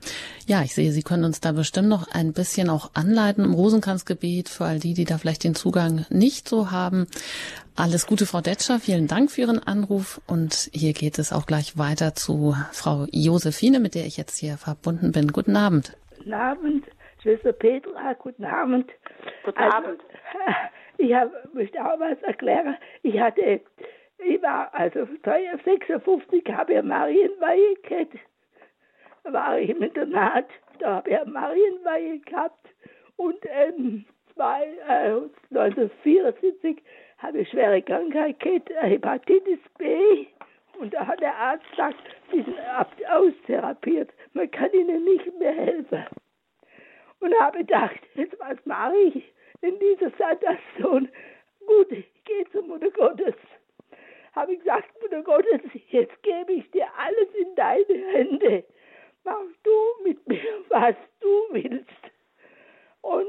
Ja, 0.46 0.62
ich 0.62 0.74
sehe, 0.74 0.92
Sie 0.92 1.02
können 1.02 1.24
uns 1.24 1.40
da 1.40 1.52
bestimmt 1.52 1.88
noch 1.88 2.08
ein 2.12 2.32
bisschen 2.32 2.70
auch 2.70 2.90
anleiten 2.94 3.44
im 3.44 3.54
Rosenkranzgebet 3.54 4.48
für 4.48 4.64
all 4.64 4.78
die, 4.78 4.94
die 4.94 5.04
da 5.04 5.18
vielleicht 5.18 5.44
den 5.44 5.54
Zugang 5.54 6.06
nicht 6.10 6.48
so 6.48 6.70
haben. 6.70 7.06
Alles 7.76 8.06
Gute, 8.06 8.26
Frau 8.26 8.40
Detscher. 8.40 8.78
Vielen 8.78 9.06
Dank 9.06 9.30
für 9.30 9.42
Ihren 9.42 9.58
Anruf. 9.58 10.20
Und 10.26 10.70
hier 10.72 10.92
geht 10.92 11.18
es 11.18 11.32
auch 11.32 11.46
gleich 11.46 11.78
weiter 11.78 12.14
zu 12.14 12.54
Frau 12.72 13.06
Josephine, 13.10 13.80
mit 13.80 13.94
der 13.94 14.06
ich 14.06 14.16
jetzt 14.16 14.36
hier 14.38 14.56
verbunden 14.56 15.12
bin. 15.12 15.32
Guten 15.32 15.56
Abend. 15.56 15.96
Guten 16.18 16.34
Abend, 16.34 16.84
Schwester 17.22 17.52
Petra. 17.52 18.12
Guten 18.14 18.44
Abend. 18.44 18.90
Guten 19.44 19.58
also, 19.58 19.76
Abend. 19.76 20.00
Ich 21.02 21.14
hab, 21.14 21.30
möchte 21.54 21.82
auch 21.82 21.98
was 21.98 22.20
erklären. 22.24 22.76
Ich 23.02 23.18
hatte, 23.18 23.62
ich 24.18 24.42
war 24.42 24.68
also 24.74 25.06
56, 25.64 26.44
habe 26.52 26.74
ich 26.74 26.82
Marienweihe 26.82 27.74
gehabt. 27.82 28.18
War 29.24 29.58
ich 29.58 29.70
im 29.70 29.82
Internat, 29.82 30.46
da 30.78 30.96
habe 30.96 31.10
ich 31.10 31.24
Marienweihe 31.26 32.18
gehabt. 32.20 32.68
Und 33.16 33.38
ähm, 33.48 34.04
zwei, 34.34 34.66
äh, 34.88 35.20
1974 35.50 36.82
habe 37.18 37.40
ich 37.40 37.48
schwere 37.50 37.82
Krankheit 37.82 38.40
gehabt, 38.40 38.70
Hepatitis 38.80 39.60
B. 39.78 40.26
Und 40.78 40.94
da 40.94 41.06
hat 41.06 41.20
der 41.20 41.36
Arzt 41.36 41.68
gesagt, 41.70 41.98
sie 42.32 42.42
sind 42.42 42.58
austherapiert, 43.10 44.10
man 44.32 44.50
kann 44.50 44.72
ihnen 44.72 45.04
nicht 45.04 45.38
mehr 45.38 45.52
helfen. 45.52 46.06
Und 47.20 47.38
habe 47.38 47.58
gedacht, 47.58 48.00
jetzt 48.14 48.38
was 48.40 48.56
mache 48.64 48.96
ich? 48.96 49.30
in 49.62 49.78
dieser 49.78 50.10
Situation, 50.10 51.08
gut, 51.66 51.92
ich 51.92 52.06
gehe 52.24 52.48
zur 52.50 52.62
Mutter 52.62 52.90
Gottes. 52.90 53.34
Habe 54.32 54.52
ich 54.52 54.60
gesagt, 54.60 54.88
Mutter 55.02 55.22
Gottes, 55.22 55.60
jetzt 55.90 56.22
gebe 56.22 56.52
ich 56.52 56.70
dir 56.70 56.86
alles 56.96 57.28
in 57.34 57.54
deine 57.56 58.06
Hände. 58.12 58.64
Mach 59.24 59.34
du 59.62 60.04
mit 60.04 60.26
mir, 60.26 60.40
was 60.68 60.94
du 61.20 61.28
willst. 61.50 61.86
Und 63.02 63.26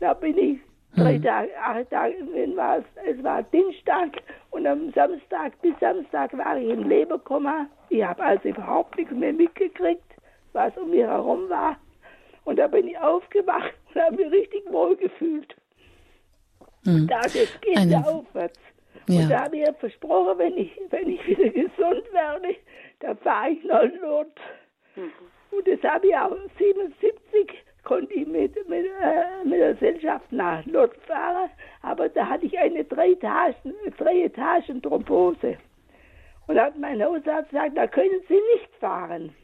da 0.00 0.14
bin 0.14 0.36
ich 0.38 0.58
drei 0.96 1.14
hm. 1.14 1.22
Tage, 1.22 1.50
acht 1.58 1.90
Tage, 1.90 2.14
es, 2.16 3.22
war 3.22 3.42
Dienstag 3.44 4.22
und 4.50 4.66
am 4.66 4.92
Samstag, 4.92 5.60
bis 5.62 5.74
Samstag 5.80 6.36
war 6.36 6.56
ich 6.58 6.68
im 6.68 6.88
Leberkoma. 6.88 7.66
Ich 7.88 8.02
habe 8.02 8.22
also 8.22 8.48
überhaupt 8.48 8.96
nichts 8.96 9.12
mehr 9.12 9.32
mitgekriegt, 9.32 10.04
was 10.52 10.76
um 10.76 10.90
mir 10.90 11.08
herum 11.08 11.48
war. 11.48 11.76
Und 12.44 12.58
da 12.58 12.66
bin 12.66 12.88
ich 12.88 12.98
aufgewacht 12.98 13.74
und 13.94 14.00
habe 14.00 14.16
mich 14.16 14.30
richtig 14.30 14.70
wohl 14.70 14.96
gefühlt. 14.96 15.54
Mhm. 16.84 17.06
Da 17.08 17.20
geht 17.22 17.48
es 17.64 18.06
aufwärts. 18.06 18.60
Ja. 19.08 19.22
Und 19.22 19.30
da 19.30 19.44
habe 19.44 19.56
ich 19.56 19.76
versprochen, 19.78 20.38
wenn 20.38 20.56
ich, 20.56 20.70
wenn 20.90 21.08
ich 21.10 21.26
wieder 21.26 21.48
gesund 21.48 22.12
werde, 22.12 22.56
dann 23.00 23.16
fahre 23.18 23.50
ich 23.50 23.64
nach 23.64 23.84
Lourdes. 24.00 24.32
Mhm. 24.96 25.12
Und 25.50 25.68
das 25.68 25.82
habe 25.82 26.06
ich 26.06 26.16
auch 26.16 26.36
77 26.58 27.64
konnte 27.84 28.14
ich 28.14 28.26
mit, 28.26 28.56
mit, 28.68 28.86
äh, 28.86 29.44
mit 29.44 29.60
der 29.60 29.74
Gesellschaft 29.74 30.32
nach 30.32 30.64
Lourdes 30.64 30.96
fahren, 31.06 31.50
aber 31.82 32.08
da 32.08 32.26
hatte 32.26 32.46
ich 32.46 32.58
eine 32.58 32.82
drei 32.84 33.10
Etagen, 33.10 33.74
drei 33.98 34.22
Etagen. 34.22 34.80
Und 36.46 36.60
hat 36.60 36.78
mein 36.78 37.02
Hausarzt 37.02 37.50
gesagt, 37.50 37.76
da 37.76 37.86
können 37.86 38.20
Sie 38.28 38.40
nicht 38.54 38.74
fahren 38.80 39.34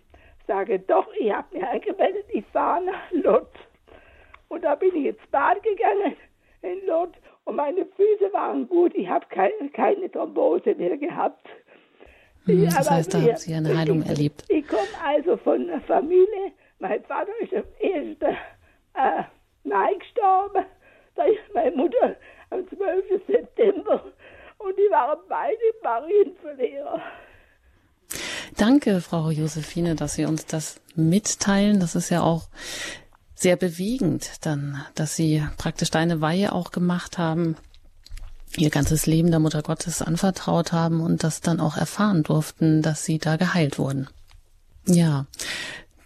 sage, 0.51 0.81
doch, 0.81 1.07
ich 1.15 1.33
habe 1.33 1.57
mich 1.57 1.65
angemeldet, 1.65 2.25
ich 2.31 2.45
fahre 2.47 2.85
nach 2.85 3.11
Lott. 3.13 3.53
Und 4.49 4.65
da 4.65 4.75
bin 4.75 4.95
ich 4.97 5.07
ins 5.07 5.27
Bad 5.31 5.63
gegangen 5.63 6.17
in 6.63 6.85
Lott 6.87 7.13
und 7.45 7.55
meine 7.55 7.87
Füße 7.87 8.33
waren 8.33 8.69
gut. 8.69 8.93
Ich 8.97 9.09
habe 9.09 9.25
keine, 9.29 9.71
keine 9.73 10.11
Thrombose 10.11 10.75
mehr 10.75 10.97
gehabt. 10.97 11.49
Hm, 12.47 12.65
das 12.65 12.91
heißt, 12.91 13.15
da 13.15 13.21
haben 13.21 13.37
Sie 13.37 13.55
eine 13.55 13.77
Heilung 13.77 14.03
ich, 14.03 14.09
erlebt. 14.09 14.45
Ich 14.49 14.67
komme 14.67 14.83
also 15.05 15.37
von 15.37 15.69
einer 15.69 15.81
Familie. 15.83 16.53
Mein 16.79 17.03
Vater 17.05 17.33
ist 17.41 17.53
am 17.55 17.65
1. 17.83 18.17
Äh, 18.95 19.23
Mai 19.65 19.95
gestorben. 19.95 20.65
Da 21.15 21.25
ist 21.25 21.55
meine 21.55 21.77
Mutter 21.77 22.17
am 22.51 22.67
12. 22.69 23.23
September. 23.27 24.05
Und 24.59 24.77
die 24.77 24.91
waren 24.91 25.19
beide 25.29 25.57
Marienverlierer. 25.83 27.03
Danke, 28.57 29.01
Frau 29.01 29.31
Josephine, 29.31 29.95
dass 29.95 30.15
Sie 30.15 30.27
uns 30.27 30.47
das 30.47 30.81
mitteilen. 30.95 31.81
Das 31.81 31.95
ist 31.95 32.11
ja 32.11 32.23
auch 32.23 32.49
sehr 33.35 33.57
bewegend 33.57 34.45
dann, 34.45 34.85
dass 34.95 35.17
Sie 35.17 35.43
praktisch 35.57 35.91
deine 35.91 36.21
Weihe 36.21 36.53
auch 36.53 36.73
gemacht 36.73 37.17
haben, 37.17 37.57
ihr 38.57 38.71
ganzes 38.71 39.07
Leben 39.07 39.31
der 39.31 39.41
Mutter 39.41 39.63
Gottes 39.63 40.03
anvertraut 40.03 40.73
haben 40.73 41.01
und 41.01 41.25
das 41.25 41.41
dann 41.41 41.61
auch 41.61 41.77
erfahren 41.77 42.23
durften, 42.23 42.83
dass 42.83 43.05
Sie 43.05 43.19
da 43.19 43.37
geheilt 43.37 43.79
wurden. 43.79 44.09
Ja, 44.87 45.27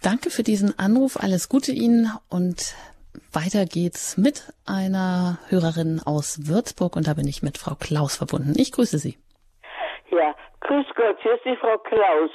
danke 0.01 0.29
für 0.29 0.43
diesen 0.43 0.77
Anruf. 0.77 1.17
Alles 1.17 1.49
Gute 1.49 1.71
Ihnen 1.71 2.11
und 2.29 2.75
weiter 3.31 3.65
geht's 3.65 4.17
mit 4.17 4.53
einer 4.65 5.39
Hörerin 5.49 6.01
aus 6.05 6.47
Würzburg 6.47 6.95
und 6.95 7.07
da 7.07 7.13
bin 7.13 7.27
ich 7.27 7.41
mit 7.41 7.57
Frau 7.57 7.75
Klaus 7.75 8.17
verbunden. 8.17 8.53
Ich 8.57 8.71
grüße 8.71 8.97
Sie. 8.97 9.17
Ja, 10.11 10.35
grüß 10.61 10.85
Gott, 10.95 11.17
hier 11.21 11.35
ist 11.35 11.45
die 11.45 11.57
Frau 11.59 11.77
Klaus. 11.79 12.29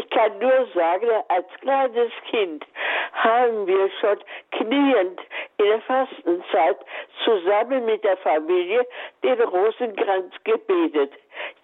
Ich 0.00 0.08
kann 0.08 0.38
nur 0.38 0.66
sagen, 0.74 1.10
als 1.28 1.46
kleines 1.60 2.10
Kind 2.30 2.64
haben 3.12 3.66
wir 3.66 3.90
schon 4.00 4.18
kniend 4.52 5.20
in 5.58 5.66
der 5.66 5.80
Fastenzeit 5.82 6.78
zusammen 7.22 7.84
mit 7.84 8.02
der 8.02 8.16
Familie 8.16 8.86
den 9.22 9.42
Rosenkranz 9.42 10.32
gebetet. 10.44 11.12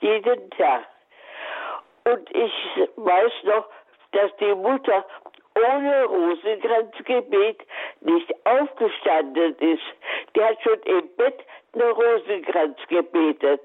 Jeden 0.01 0.51
Tag. 0.51 0.83
Und 2.05 2.31
ich 2.37 2.53
weiß 2.97 3.33
noch, 3.45 3.69
dass 4.13 4.37
die 4.37 4.55
Mutter 4.55 5.07
ohne 5.55 6.05
Rosenkranzgebet 6.05 7.67
nicht 8.03 8.35
aufgestanden 8.45 9.57
ist. 9.61 9.83
Die 10.35 10.45
hat 10.45 10.63
schon 10.63 10.81
im 10.83 11.09
Bett 11.17 11.43
eine 11.73 11.91
Rosenkranz 11.91 12.77
gebetet. 12.89 13.63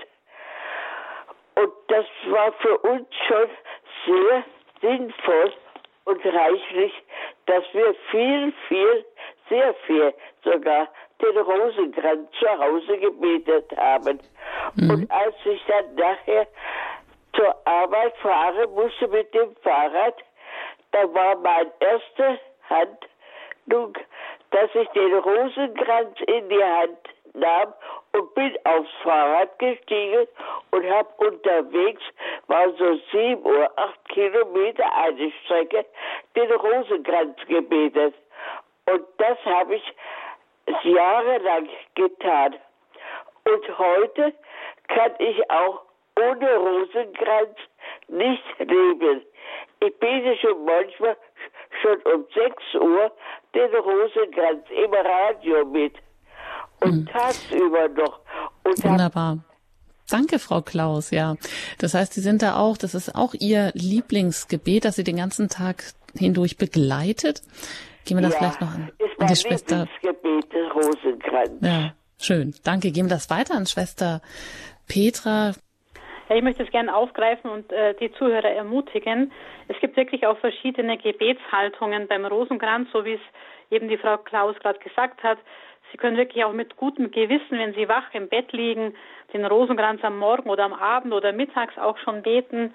Und 1.55 1.73
das 1.89 2.05
war 2.29 2.53
für 2.53 2.77
uns 2.77 3.07
schon 3.27 3.49
sehr 4.05 4.43
sinnvoll 4.81 5.53
und 6.05 6.25
reichlich, 6.25 6.93
dass 7.45 7.63
wir 7.73 7.93
viel, 8.09 8.53
viel, 8.67 9.05
sehr 9.49 9.73
viel 9.85 10.13
sogar 10.43 10.87
den 11.21 11.37
Rosenkranz 11.37 12.29
zu 12.39 12.47
Hause 12.47 12.97
gebetet 12.97 13.71
haben. 13.77 14.19
Mhm. 14.75 14.89
Und 14.89 15.11
als 15.11 15.35
ich 15.45 15.61
dann 15.67 15.95
nachher 15.95 16.47
zur 17.35 17.55
Arbeit 17.65 18.15
fahren 18.17 18.73
musste 18.73 19.07
mit 19.07 19.33
dem 19.33 19.55
Fahrrad, 19.57 20.15
da 20.91 21.13
war 21.13 21.37
mein 21.37 21.71
erste 21.79 22.39
Handlung, 22.69 23.97
dass 24.49 24.69
ich 24.73 24.87
den 24.89 25.13
Rosenkranz 25.13 26.19
in 26.27 26.49
die 26.49 26.63
Hand 26.63 26.97
nahm 27.33 27.73
und 28.13 28.33
bin 28.35 28.57
aufs 28.65 28.89
Fahrrad 29.03 29.57
gestiegen 29.59 30.27
und 30.71 30.89
habe 30.89 31.09
unterwegs, 31.17 32.01
war 32.47 32.69
so 32.73 32.99
sieben 33.11 33.41
oder 33.43 33.71
acht 33.77 34.09
Kilometer 34.09 34.85
eine 34.95 35.31
Strecke, 35.43 35.85
den 36.35 36.51
Rosenkranz 36.51 37.37
gebetet. 37.47 38.15
Und 38.85 39.05
das 39.17 39.37
habe 39.45 39.75
ich 39.75 39.93
jahrelang 40.83 41.69
getan. 41.95 42.55
Und 43.45 43.77
heute 43.77 44.33
kann 44.87 45.13
ich 45.19 45.49
auch 45.49 45.81
ohne 46.19 46.55
Rosenkranz 46.55 47.57
nicht 48.07 48.59
leben. 48.59 49.25
Ich 49.79 49.97
bete 49.99 50.37
schon 50.37 50.63
manchmal 50.65 51.17
schon 51.81 52.01
um 52.03 52.25
6 52.33 52.75
Uhr 52.75 53.11
den 53.55 53.75
Rosenkranz 53.75 54.69
im 54.69 54.93
Radio 54.93 55.65
mit 55.65 55.95
und 56.81 57.01
mhm. 57.01 57.05
tagsüber 57.07 57.87
noch. 57.89 58.19
Und 58.63 58.83
Wunderbar. 58.83 59.39
Danke, 60.09 60.39
Frau 60.39 60.61
Klaus, 60.61 61.11
ja. 61.11 61.35
Das 61.77 61.93
heißt, 61.93 62.13
Sie 62.13 62.21
sind 62.21 62.41
da 62.41 62.57
auch, 62.57 62.77
das 62.77 62.93
ist 62.95 63.15
auch 63.15 63.33
Ihr 63.33 63.71
Lieblingsgebet, 63.73 64.83
das 64.85 64.97
Sie 64.97 65.03
den 65.03 65.15
ganzen 65.15 65.47
Tag 65.47 65.83
hindurch 66.17 66.57
begleitet. 66.57 67.41
Gehen 68.05 68.17
wir 68.17 68.23
das 68.23 68.33
ja, 68.33 68.39
vielleicht 68.39 68.61
noch 68.61 68.73
an, 68.73 68.91
ist 68.97 69.21
an 69.21 69.27
die 69.27 69.35
Schwester. 69.35 69.87
Lieblingsgebet 70.01 70.53
des 70.53 70.75
Rosenkranz. 70.75 71.51
Ja, 71.61 71.93
schön. 72.19 72.53
Danke. 72.63 72.91
Gehen 72.91 73.05
wir 73.05 73.11
das 73.11 73.29
weiter 73.29 73.55
an 73.55 73.65
Schwester 73.65 74.21
Petra. 74.87 75.53
Ja, 76.29 76.35
ich 76.35 76.43
möchte 76.43 76.63
es 76.63 76.71
gerne 76.71 76.95
aufgreifen 76.95 77.49
und 77.49 77.71
äh, 77.71 77.93
die 77.99 78.11
Zuhörer 78.13 78.49
ermutigen. 78.49 79.31
Es 79.67 79.79
gibt 79.79 79.95
wirklich 79.95 80.25
auch 80.25 80.37
verschiedene 80.39 80.97
Gebetshaltungen 80.97 82.07
beim 82.07 82.25
Rosenkranz, 82.25 82.89
so 82.91 83.05
wie 83.05 83.13
es 83.13 83.21
eben 83.69 83.87
die 83.87 83.97
Frau 83.97 84.17
Klaus 84.17 84.57
gerade 84.59 84.79
gesagt 84.79 85.23
hat. 85.23 85.37
Sie 85.91 85.97
können 85.97 86.17
wirklich 86.17 86.43
auch 86.43 86.53
mit 86.53 86.77
gutem 86.77 87.11
Gewissen, 87.11 87.57
wenn 87.57 87.73
Sie 87.73 87.87
wach 87.87 88.13
im 88.13 88.29
Bett 88.29 88.51
liegen, 88.51 88.95
den 89.33 89.45
Rosenkranz 89.45 90.03
am 90.03 90.17
Morgen 90.17 90.49
oder 90.49 90.63
am 90.63 90.73
Abend 90.73 91.13
oder 91.13 91.33
mittags 91.33 91.77
auch 91.77 91.97
schon 91.97 92.21
beten. 92.21 92.73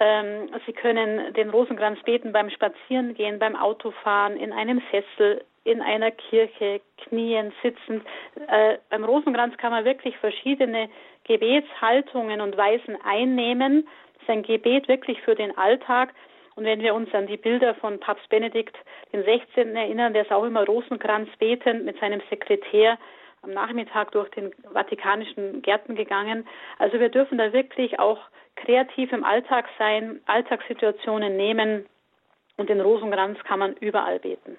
Ähm, 0.00 0.48
Sie 0.66 0.72
können 0.72 1.32
den 1.34 1.50
Rosenkranz 1.50 2.00
beten 2.02 2.32
beim 2.32 2.50
Spazierengehen, 2.50 3.38
beim 3.38 3.56
Autofahren, 3.56 4.36
in 4.36 4.52
einem 4.52 4.80
Sessel, 4.90 5.44
in 5.64 5.82
einer 5.82 6.10
Kirche, 6.10 6.80
knien, 6.96 7.52
sitzend. 7.62 8.04
Äh, 8.48 8.78
beim 8.90 9.04
Rosenkranz 9.04 9.56
kann 9.58 9.70
man 9.70 9.84
wirklich 9.84 10.16
verschiedene 10.18 10.88
Gebetshaltungen 11.24 12.40
und 12.40 12.56
Weisen 12.56 12.96
einnehmen. 13.04 13.86
Das 14.14 14.22
ist 14.22 14.30
ein 14.30 14.42
Gebet 14.42 14.88
wirklich 14.88 15.20
für 15.22 15.34
den 15.34 15.56
Alltag. 15.58 16.14
Und 16.58 16.64
wenn 16.64 16.80
wir 16.80 16.92
uns 16.92 17.14
an 17.14 17.28
die 17.28 17.36
Bilder 17.36 17.76
von 17.76 18.00
Papst 18.00 18.28
Benedikt 18.30 18.76
den 19.12 19.22
16. 19.22 19.76
erinnern, 19.76 20.12
der 20.12 20.22
ist 20.22 20.32
auch 20.32 20.42
immer 20.42 20.66
Rosenkranz 20.66 21.28
betend 21.38 21.84
mit 21.84 22.00
seinem 22.00 22.20
Sekretär 22.30 22.98
am 23.42 23.50
Nachmittag 23.50 24.10
durch 24.10 24.28
den 24.30 24.50
vatikanischen 24.72 25.62
Gärten 25.62 25.94
gegangen. 25.94 26.48
Also 26.80 26.98
wir 26.98 27.10
dürfen 27.10 27.38
da 27.38 27.52
wirklich 27.52 28.00
auch 28.00 28.18
kreativ 28.56 29.12
im 29.12 29.22
Alltag 29.22 29.66
sein, 29.78 30.18
Alltagssituationen 30.26 31.36
nehmen 31.36 31.86
und 32.56 32.68
den 32.68 32.80
Rosenkranz 32.80 33.38
kann 33.44 33.60
man 33.60 33.74
überall 33.74 34.18
beten. 34.18 34.58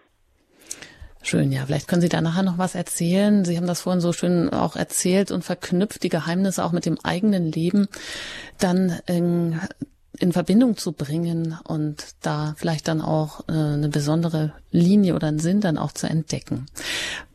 Schön, 1.22 1.52
ja. 1.52 1.66
Vielleicht 1.66 1.90
können 1.90 2.02
Sie 2.02 2.08
da 2.08 2.22
nachher 2.22 2.44
noch 2.44 2.58
was 2.58 2.76
erzählen. 2.76 3.44
Sie 3.44 3.58
haben 3.58 3.68
das 3.68 3.82
vorhin 3.82 4.00
so 4.00 4.14
schön 4.14 4.50
auch 4.54 4.78
erzählt 4.78 5.32
und 5.32 5.44
verknüpft, 5.44 6.02
die 6.02 6.08
Geheimnisse 6.08 6.64
auch 6.64 6.72
mit 6.72 6.86
dem 6.86 6.98
eigenen 7.04 7.52
Leben 7.52 7.90
dann 8.58 9.02
in, 9.06 9.60
in 10.20 10.32
Verbindung 10.34 10.76
zu 10.76 10.94
bringen 10.94 11.58
und 11.68 12.26
da 12.26 12.54
vielleicht 12.58 12.88
dann 12.88 13.02
auch 13.02 13.42
äh, 13.48 13.54
eine 13.54 13.90
besondere 13.90 14.54
Linie 14.72 15.16
oder 15.16 15.28
einen 15.28 15.40
Sinn 15.40 15.62
dann 15.62 15.78
auch 15.78 15.92
zu 15.92 16.08
entdecken. 16.08 16.66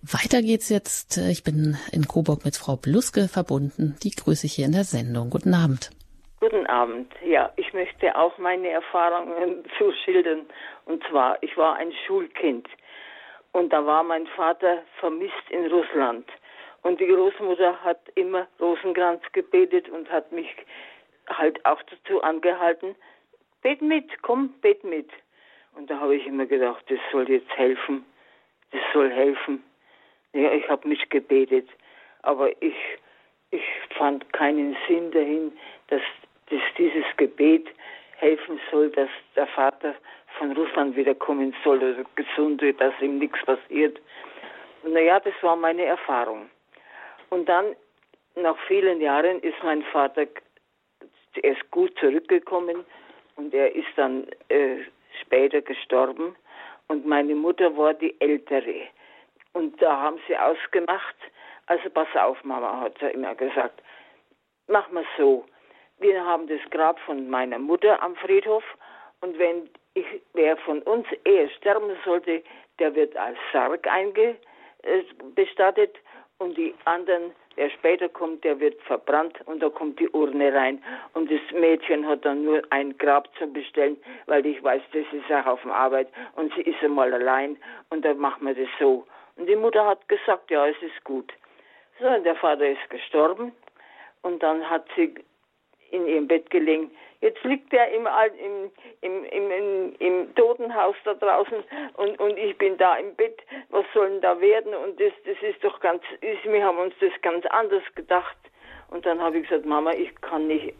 Weiter 0.02 0.42
geht's 0.42 0.68
jetzt. 0.68 1.16
Ich 1.16 1.44
bin 1.44 1.76
in 1.92 2.06
Coburg 2.06 2.44
mit 2.44 2.56
Frau 2.56 2.76
Bluske 2.76 3.28
verbunden. 3.28 3.96
Die 4.02 4.10
grüße 4.10 4.46
ich 4.46 4.52
hier 4.52 4.66
in 4.66 4.72
der 4.72 4.84
Sendung. 4.84 5.30
Guten 5.30 5.54
Abend. 5.54 5.90
Guten 6.40 6.66
Abend. 6.66 7.10
Ja, 7.24 7.50
ich 7.56 7.72
möchte 7.72 8.14
auch 8.16 8.36
meine 8.36 8.68
Erfahrungen 8.68 9.64
zu 9.78 9.92
schildern. 10.04 10.42
Und 10.84 11.02
zwar, 11.08 11.42
ich 11.42 11.56
war 11.56 11.76
ein 11.76 11.92
Schulkind. 12.06 12.68
Und 13.52 13.72
da 13.72 13.86
war 13.86 14.02
mein 14.02 14.26
Vater 14.26 14.82
vermisst 15.00 15.48
in 15.48 15.66
Russland. 15.66 16.26
Und 16.82 17.00
die 17.00 17.06
Großmutter 17.06 17.82
hat 17.82 18.00
immer 18.14 18.46
Rosenkranz 18.60 19.22
gebetet 19.32 19.88
und 19.88 20.10
hat 20.10 20.32
mich 20.32 20.48
halt 21.28 21.64
auch 21.64 21.82
dazu 21.82 22.22
angehalten, 22.22 22.94
bet 23.62 23.82
mit, 23.82 24.22
komm, 24.22 24.50
bet 24.60 24.84
mit. 24.84 25.10
Und 25.74 25.90
da 25.90 25.98
habe 25.98 26.16
ich 26.16 26.26
immer 26.26 26.46
gedacht, 26.46 26.84
das 26.88 26.98
soll 27.10 27.28
jetzt 27.28 27.50
helfen, 27.56 28.04
das 28.70 28.82
soll 28.92 29.10
helfen. 29.10 29.62
Ja, 30.32 30.52
ich 30.52 30.68
habe 30.68 30.88
nicht 30.88 31.10
gebetet, 31.10 31.68
aber 32.22 32.50
ich, 32.62 32.76
ich 33.50 33.64
fand 33.96 34.32
keinen 34.32 34.76
Sinn 34.86 35.10
dahin, 35.12 35.52
dass, 35.88 36.02
dass 36.50 36.60
dieses 36.76 37.04
Gebet 37.16 37.66
helfen 38.16 38.60
soll, 38.70 38.90
dass 38.90 39.10
der 39.36 39.46
Vater 39.48 39.94
von 40.38 40.52
Russland 40.52 40.96
wiederkommen 40.96 41.54
soll, 41.62 41.82
also 41.82 42.02
gesund 42.16 42.62
wird, 42.62 42.80
dass 42.80 42.94
ihm 43.00 43.18
nichts 43.18 43.38
passiert. 43.44 44.00
Naja, 44.82 45.20
das 45.20 45.34
war 45.42 45.56
meine 45.56 45.84
Erfahrung. 45.84 46.50
Und 47.30 47.48
dann, 47.48 47.76
nach 48.36 48.58
vielen 48.66 49.00
Jahren, 49.00 49.40
ist 49.40 49.62
mein 49.62 49.82
Vater 49.84 50.26
erst 51.38 51.70
gut 51.70 51.96
zurückgekommen 51.98 52.84
und 53.36 53.54
er 53.54 53.74
ist 53.74 53.88
dann 53.96 54.26
äh, 54.48 54.78
später 55.20 55.60
gestorben. 55.60 56.36
Und 56.88 57.06
meine 57.06 57.34
Mutter 57.34 57.76
war 57.76 57.94
die 57.94 58.18
Ältere. 58.20 58.88
Und 59.52 59.80
da 59.80 60.00
haben 60.00 60.18
sie 60.28 60.36
ausgemacht, 60.36 61.16
also 61.66 61.88
pass 61.90 62.08
auf, 62.14 62.42
Mama, 62.44 62.80
hat 62.80 63.00
er 63.00 63.12
immer 63.12 63.34
gesagt, 63.34 63.82
mach 64.66 64.90
mal 64.90 65.04
so. 65.16 65.44
Wir 65.98 66.24
haben 66.24 66.48
das 66.48 66.60
Grab 66.70 66.98
von 67.00 67.30
meiner 67.30 67.58
Mutter 67.58 68.02
am 68.02 68.16
Friedhof 68.16 68.64
und 69.20 69.38
wenn 69.38 69.70
ich, 69.94 70.04
wer 70.32 70.56
von 70.58 70.82
uns 70.82 71.06
eher 71.24 71.48
sterben 71.50 71.96
sollte, 72.04 72.42
der 72.78 72.94
wird 72.94 73.16
als 73.16 73.38
Sarg 73.52 73.86
eingestattet 73.86 75.96
und 76.38 76.58
die 76.58 76.74
anderen, 76.84 77.32
der 77.56 77.70
später 77.70 78.08
kommt, 78.08 78.44
der 78.44 78.58
wird 78.60 78.80
verbrannt 78.82 79.38
und 79.46 79.62
da 79.62 79.68
kommt 79.68 80.00
die 80.00 80.08
Urne 80.10 80.52
rein. 80.52 80.82
Und 81.14 81.30
das 81.30 81.40
Mädchen 81.52 82.06
hat 82.06 82.24
dann 82.24 82.44
nur 82.44 82.62
ein 82.70 82.96
Grab 82.98 83.28
zu 83.38 83.46
bestellen, 83.46 83.96
weil 84.26 84.44
ich 84.46 84.62
weiß, 84.62 84.82
das 84.92 85.04
ist 85.12 85.32
auch 85.32 85.46
auf 85.46 85.62
dem 85.62 85.70
Arbeit 85.70 86.08
und 86.36 86.52
sie 86.54 86.62
ist 86.62 86.82
einmal 86.82 87.12
allein 87.12 87.56
und 87.90 88.04
dann 88.04 88.18
machen 88.18 88.46
wir 88.46 88.54
das 88.54 88.68
so. 88.78 89.06
Und 89.36 89.48
die 89.48 89.56
Mutter 89.56 89.84
hat 89.86 90.06
gesagt, 90.08 90.50
ja, 90.50 90.66
es 90.66 90.80
ist 90.82 91.02
gut. 91.04 91.32
So, 92.00 92.08
und 92.08 92.24
der 92.24 92.36
Vater 92.36 92.68
ist 92.68 92.90
gestorben 92.90 93.52
und 94.22 94.42
dann 94.42 94.68
hat 94.68 94.86
sie 94.96 95.14
in 95.90 96.06
ihrem 96.06 96.26
Bett 96.26 96.50
gelegen. 96.50 96.90
Jetzt 97.24 97.42
liegt 97.42 97.72
er 97.72 97.90
im, 97.90 98.06
im, 98.36 98.70
im, 99.00 99.24
im, 99.24 99.94
im, 99.98 100.34
Totenhaus 100.34 100.94
da 101.06 101.14
draußen 101.14 101.64
und, 101.94 102.20
und 102.20 102.36
ich 102.36 102.58
bin 102.58 102.76
da 102.76 102.96
im 102.96 103.14
Bett. 103.14 103.40
Was 103.70 103.86
soll 103.94 104.10
denn 104.10 104.20
da 104.20 104.38
werden? 104.42 104.74
Und 104.74 105.00
das, 105.00 105.10
das 105.24 105.36
ist 105.40 105.64
doch 105.64 105.80
ganz, 105.80 106.02
ist, 106.20 106.44
wir 106.44 106.62
haben 106.62 106.76
uns 106.76 106.92
das 107.00 107.12
ganz 107.22 107.46
anders 107.46 107.82
gedacht. 107.94 108.36
Und 108.90 109.06
dann 109.06 109.22
habe 109.22 109.38
ich 109.38 109.48
gesagt, 109.48 109.64
Mama, 109.64 109.92
ich 109.92 110.14
kann 110.20 110.48
nicht, 110.48 110.74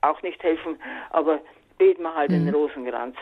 auch 0.00 0.22
nicht 0.22 0.42
helfen, 0.42 0.80
aber 1.10 1.38
beten 1.76 2.02
wir 2.02 2.14
halt 2.14 2.30
mhm. 2.30 2.46
den 2.46 2.54
Rosenkranz. 2.54 3.16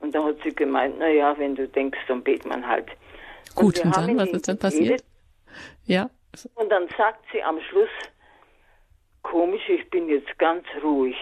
Und 0.00 0.14
dann 0.14 0.24
hat 0.24 0.36
sie 0.42 0.54
gemeint, 0.54 0.94
na 0.98 1.08
ja, 1.08 1.36
wenn 1.36 1.54
du 1.54 1.68
denkst, 1.68 1.98
dann 2.08 2.22
betet 2.22 2.46
man 2.46 2.66
halt. 2.66 2.88
Gut, 3.54 3.78
und, 3.80 3.94
und 3.94 3.94
dann, 3.94 4.16
was 4.16 4.30
ist 4.30 4.48
dann 4.48 4.58
passiert? 4.58 5.04
Ja. 5.84 6.08
Und 6.54 6.70
dann 6.70 6.88
sagt 6.96 7.26
sie 7.30 7.42
am 7.42 7.60
Schluss, 7.60 7.90
komisch, 9.22 9.68
ich 9.68 9.90
bin 9.90 10.08
jetzt 10.08 10.38
ganz 10.38 10.64
ruhig. 10.82 11.14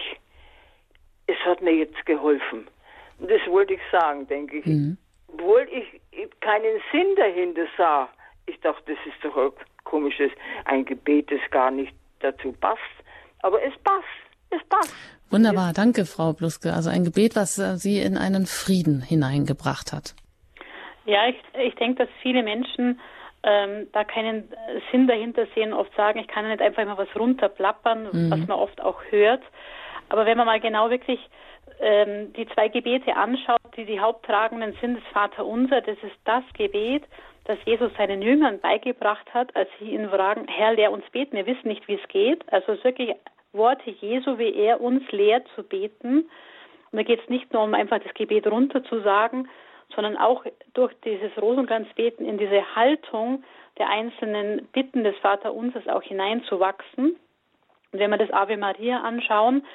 Es 1.27 1.37
hat 1.45 1.61
mir 1.61 1.73
jetzt 1.73 2.05
geholfen. 2.05 2.67
Und 3.19 3.31
das 3.31 3.41
wollte 3.47 3.73
ich 3.73 3.81
sagen, 3.91 4.27
denke 4.27 4.57
ich. 4.57 4.65
Mhm. 4.65 4.97
Obwohl 5.27 5.67
ich 5.71 6.01
keinen 6.39 6.81
Sinn 6.91 7.15
dahinter 7.15 7.65
sah. 7.77 8.09
Ich 8.45 8.59
dachte, 8.61 8.93
das 8.93 8.97
ist 9.05 9.23
doch 9.23 9.35
ein 9.35 9.51
komisches, 9.83 10.31
ein 10.65 10.85
Gebet, 10.85 11.31
das 11.31 11.39
gar 11.51 11.71
nicht 11.71 11.93
dazu 12.19 12.51
passt. 12.53 12.79
Aber 13.41 13.61
es 13.63 13.73
passt. 13.83 14.05
Es 14.51 14.63
passt. 14.69 14.95
Wunderbar, 15.31 15.73
danke, 15.73 16.05
Frau 16.05 16.33
Bluske. 16.33 16.73
Also 16.73 16.89
ein 16.89 17.03
Gebet, 17.03 17.35
was 17.35 17.57
äh, 17.57 17.75
Sie 17.77 17.99
in 17.99 18.17
einen 18.17 18.45
Frieden 18.45 19.01
hineingebracht 19.01 19.91
hat. 19.91 20.15
Ja, 21.05 21.27
ich, 21.27 21.37
ich 21.59 21.75
denke, 21.75 22.05
dass 22.05 22.09
viele 22.21 22.43
Menschen 22.43 22.99
ähm, 23.43 23.87
da 23.91 24.03
keinen 24.03 24.49
Sinn 24.91 25.07
dahinter 25.07 25.45
sehen, 25.53 25.73
oft 25.73 25.95
sagen, 25.95 26.19
ich 26.19 26.27
kann 26.27 26.47
nicht 26.47 26.61
einfach 26.61 26.83
mal 26.85 26.97
was 26.97 27.13
runterplappern, 27.15 28.09
mhm. 28.11 28.31
was 28.31 28.39
man 28.47 28.57
oft 28.57 28.81
auch 28.81 28.99
hört. 29.09 29.43
Aber 30.09 30.25
wenn 30.25 30.37
man 30.37 30.45
mal 30.45 30.59
genau 30.59 30.89
wirklich 30.89 31.19
ähm, 31.79 32.33
die 32.33 32.47
zwei 32.47 32.67
Gebete 32.67 33.15
anschaut, 33.15 33.61
die 33.75 33.85
die 33.85 33.99
Haupttragenden 33.99 34.75
sind, 34.81 34.97
das 34.97 35.13
Vaterunser, 35.13 35.81
das 35.81 35.97
ist 36.03 36.17
das 36.25 36.43
Gebet, 36.53 37.03
das 37.45 37.57
Jesus 37.65 37.91
seinen 37.97 38.21
Jüngern 38.21 38.59
beigebracht 38.59 39.33
hat, 39.33 39.55
als 39.55 39.69
sie 39.79 39.91
ihn 39.91 40.09
fragen, 40.09 40.47
Herr, 40.47 40.73
lehr 40.73 40.91
uns 40.91 41.05
beten, 41.11 41.35
wir 41.35 41.45
wissen 41.45 41.67
nicht, 41.67 41.87
wie 41.87 41.95
es 41.95 42.07
geht. 42.07 42.41
Also 42.51 42.73
es 42.73 42.83
wirklich 42.83 43.15
Worte 43.53 43.89
Jesu, 43.89 44.37
wie 44.37 44.53
er 44.53 44.81
uns 44.81 45.09
lehrt 45.11 45.47
zu 45.55 45.63
beten. 45.63 46.29
Und 46.91 46.97
da 46.97 47.03
geht 47.03 47.21
es 47.21 47.29
nicht 47.29 47.53
nur 47.53 47.63
um 47.63 47.73
einfach 47.73 47.99
das 47.99 48.13
Gebet 48.13 48.47
runter 48.47 48.83
zu 48.83 49.01
sagen, 49.01 49.47
sondern 49.95 50.17
auch 50.17 50.45
durch 50.73 50.93
dieses 51.05 51.31
Rosenkranzbeten 51.39 52.25
in 52.25 52.37
diese 52.37 52.75
Haltung 52.75 53.43
der 53.77 53.89
einzelnen 53.89 54.67
Bitten 54.67 55.03
des 55.03 55.15
Vaterunsers 55.17 55.87
auch 55.87 56.01
hineinzuwachsen. 56.01 57.15
Und 57.91 57.99
wenn 57.99 58.09
wir 58.09 58.17
das 58.17 58.31
Ave 58.31 58.57
Maria 58.57 59.01
anschauen, 59.01 59.65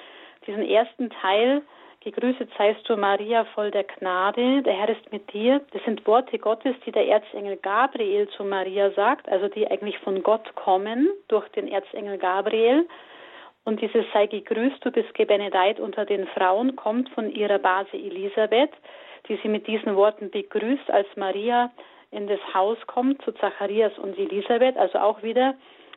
diesen 0.51 0.69
ersten 0.69 1.11
Teil, 1.11 1.63
Gegrüßet 2.03 2.49
seist 2.57 2.89
du, 2.89 2.97
Maria, 2.97 3.45
voll 3.55 3.71
der 3.71 3.85
Gnade, 3.85 4.63
der 4.63 4.73
Herr 4.73 4.89
ist 4.89 5.13
mit 5.13 5.31
dir. 5.35 5.61
Das 5.73 5.85
sind 5.85 6.07
Worte 6.07 6.39
Gottes, 6.39 6.75
die 6.87 6.93
der 6.93 7.07
Erzengel 7.07 7.59
Gabriel 7.59 8.27
zu 8.31 8.43
Maria 8.43 8.91
sagt, 8.93 9.29
also 9.29 9.49
die 9.49 9.71
eigentlich 9.71 9.99
von 9.99 10.23
Gott 10.23 10.55
kommen 10.55 11.11
durch 11.29 11.47
den 11.51 11.69
Erzengel 11.69 12.17
Gabriel. 12.17 12.89
Und 13.65 13.83
dieses 13.83 14.07
sei 14.15 14.27
gegrüßt, 14.27 14.83
du 14.83 14.91
bist 14.91 15.13
gebenedeit 15.13 15.79
unter 15.79 16.07
den 16.07 16.27
Frauen, 16.29 16.75
kommt 16.75 17.11
von 17.11 17.31
ihrer 17.31 17.59
Base 17.59 17.93
Elisabeth, 17.93 18.73
die 19.29 19.39
sie 19.43 19.49
mit 19.49 19.67
diesen 19.67 19.95
Worten 19.95 20.31
begrüßt, 20.31 20.91
als 20.91 21.07
Maria 21.17 21.71
in 22.11 22.27
das 22.27 22.41
Haus 22.55 22.79
kommt 22.87 23.21
zu 23.23 23.33
Zacharias 23.33 23.97
und 23.99 24.19
Elisabeth, 24.19 24.79
also 24.79 24.99
auch 24.99 25.23
wieder 25.23 25.55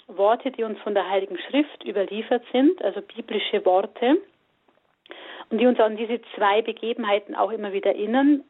Worte, 0.07 0.51
die 0.51 0.65
uns 0.65 0.77
von 0.79 0.93
der 0.93 1.09
Heiligen 1.09 1.37
Schrift 1.49 1.85
überliefert 1.85 2.43
sind, 2.51 2.83
also 2.83 3.01
biblische 3.01 3.65
Worte, 3.65 4.17
und 5.53 5.59
die 5.59 5.67
uns 5.67 5.79
an 5.79 5.97
diese 5.97 6.19
zwei 6.35 6.63
Begebenheiten 6.63 7.35
auch 7.35 7.51
immer 7.51 7.73
wieder 7.73 7.91
erinnern. 7.91 8.43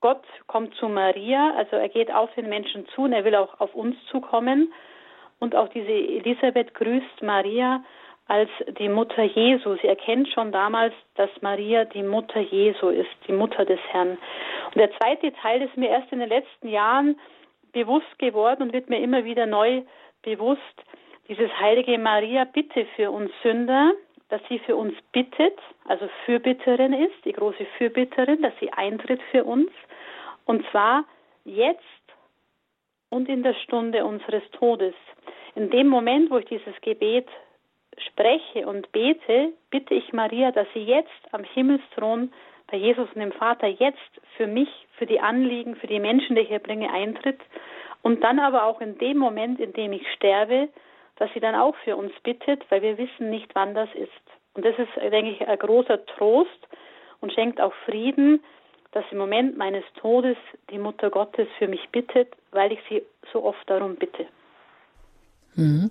Gott 0.00 0.24
kommt 0.46 0.74
zu 0.76 0.88
Maria, 0.88 1.52
also 1.54 1.76
er 1.76 1.90
geht 1.90 2.10
auf 2.10 2.32
den 2.32 2.48
Menschen 2.48 2.88
zu 2.94 3.02
und 3.02 3.12
er 3.12 3.26
will 3.26 3.34
auch 3.34 3.60
auf 3.60 3.74
uns 3.74 3.94
zukommen. 4.10 4.72
Und 5.38 5.54
auch 5.54 5.68
diese 5.68 5.92
Elisabeth 5.92 6.72
grüßt 6.72 7.22
Maria 7.22 7.84
als 8.26 8.48
die 8.78 8.88
Mutter 8.88 9.22
Jesu. 9.22 9.76
Sie 9.82 9.86
erkennt 9.86 10.30
schon 10.30 10.50
damals, 10.50 10.94
dass 11.16 11.28
Maria 11.42 11.84
die 11.84 12.02
Mutter 12.02 12.40
Jesu 12.40 12.88
ist, 12.88 13.10
die 13.28 13.32
Mutter 13.32 13.66
des 13.66 13.80
Herrn. 13.90 14.16
Und 14.68 14.76
der 14.76 14.92
zweite 14.96 15.30
Teil 15.42 15.60
ist 15.60 15.76
mir 15.76 15.90
erst 15.90 16.10
in 16.10 16.20
den 16.20 16.30
letzten 16.30 16.68
Jahren 16.68 17.20
bewusst 17.72 18.18
geworden 18.18 18.62
und 18.62 18.72
wird 18.72 18.88
mir 18.88 19.00
immer 19.00 19.26
wieder 19.26 19.44
neu 19.44 19.82
bewusst. 20.22 20.84
Dieses 21.28 21.50
heilige 21.60 21.98
Maria, 21.98 22.44
bitte 22.44 22.86
für 22.96 23.10
uns 23.10 23.30
Sünder, 23.42 23.92
dass 24.28 24.40
sie 24.48 24.58
für 24.60 24.76
uns 24.76 24.94
bittet, 25.12 25.58
also 25.86 26.08
Fürbitterin 26.24 26.92
ist, 26.92 27.24
die 27.24 27.32
große 27.32 27.66
Fürbitterin, 27.78 28.42
dass 28.42 28.54
sie 28.60 28.72
eintritt 28.72 29.20
für 29.30 29.44
uns. 29.44 29.70
Und 30.44 30.64
zwar 30.70 31.04
jetzt 31.44 31.82
und 33.10 33.28
in 33.28 33.42
der 33.42 33.54
Stunde 33.54 34.04
unseres 34.04 34.42
Todes. 34.52 34.94
In 35.54 35.70
dem 35.70 35.88
Moment, 35.88 36.30
wo 36.30 36.38
ich 36.38 36.46
dieses 36.46 36.74
Gebet 36.80 37.28
spreche 37.98 38.66
und 38.66 38.90
bete, 38.92 39.52
bitte 39.70 39.94
ich 39.94 40.12
Maria, 40.12 40.50
dass 40.50 40.66
sie 40.74 40.82
jetzt 40.82 41.12
am 41.30 41.44
Himmelsthron 41.44 42.32
bei 42.70 42.76
Jesus 42.76 43.08
und 43.14 43.20
dem 43.20 43.32
Vater 43.32 43.68
jetzt 43.68 44.20
für 44.36 44.46
mich, 44.46 44.68
für 44.96 45.06
die 45.06 45.20
Anliegen, 45.20 45.76
für 45.76 45.86
die 45.86 46.00
Menschen, 46.00 46.34
die 46.34 46.42
ich 46.42 46.48
hier 46.48 46.58
bringe, 46.58 46.90
eintritt 46.92 47.40
und 48.02 48.22
dann 48.24 48.38
aber 48.38 48.64
auch 48.64 48.80
in 48.80 48.98
dem 48.98 49.18
Moment, 49.18 49.60
in 49.60 49.72
dem 49.72 49.92
ich 49.92 50.10
sterbe, 50.12 50.68
dass 51.16 51.32
sie 51.32 51.40
dann 51.40 51.54
auch 51.54 51.76
für 51.84 51.96
uns 51.96 52.12
bittet, 52.22 52.62
weil 52.70 52.82
wir 52.82 52.98
wissen 52.98 53.30
nicht, 53.30 53.54
wann 53.54 53.74
das 53.74 53.88
ist. 53.94 54.10
Und 54.54 54.64
das 54.64 54.78
ist, 54.78 54.94
denke 54.96 55.30
ich, 55.30 55.46
ein 55.46 55.58
großer 55.58 56.04
Trost 56.06 56.68
und 57.20 57.32
schenkt 57.32 57.60
auch 57.60 57.72
Frieden, 57.86 58.42
dass 58.92 59.04
im 59.10 59.18
Moment 59.18 59.56
meines 59.56 59.84
Todes 60.00 60.36
die 60.70 60.78
Mutter 60.78 61.10
Gottes 61.10 61.48
für 61.58 61.66
mich 61.66 61.88
bittet, 61.90 62.28
weil 62.52 62.72
ich 62.72 62.78
sie 62.88 63.02
so 63.32 63.44
oft 63.44 63.68
darum 63.68 63.96
bitte. 63.96 64.26
Mhm. 65.56 65.90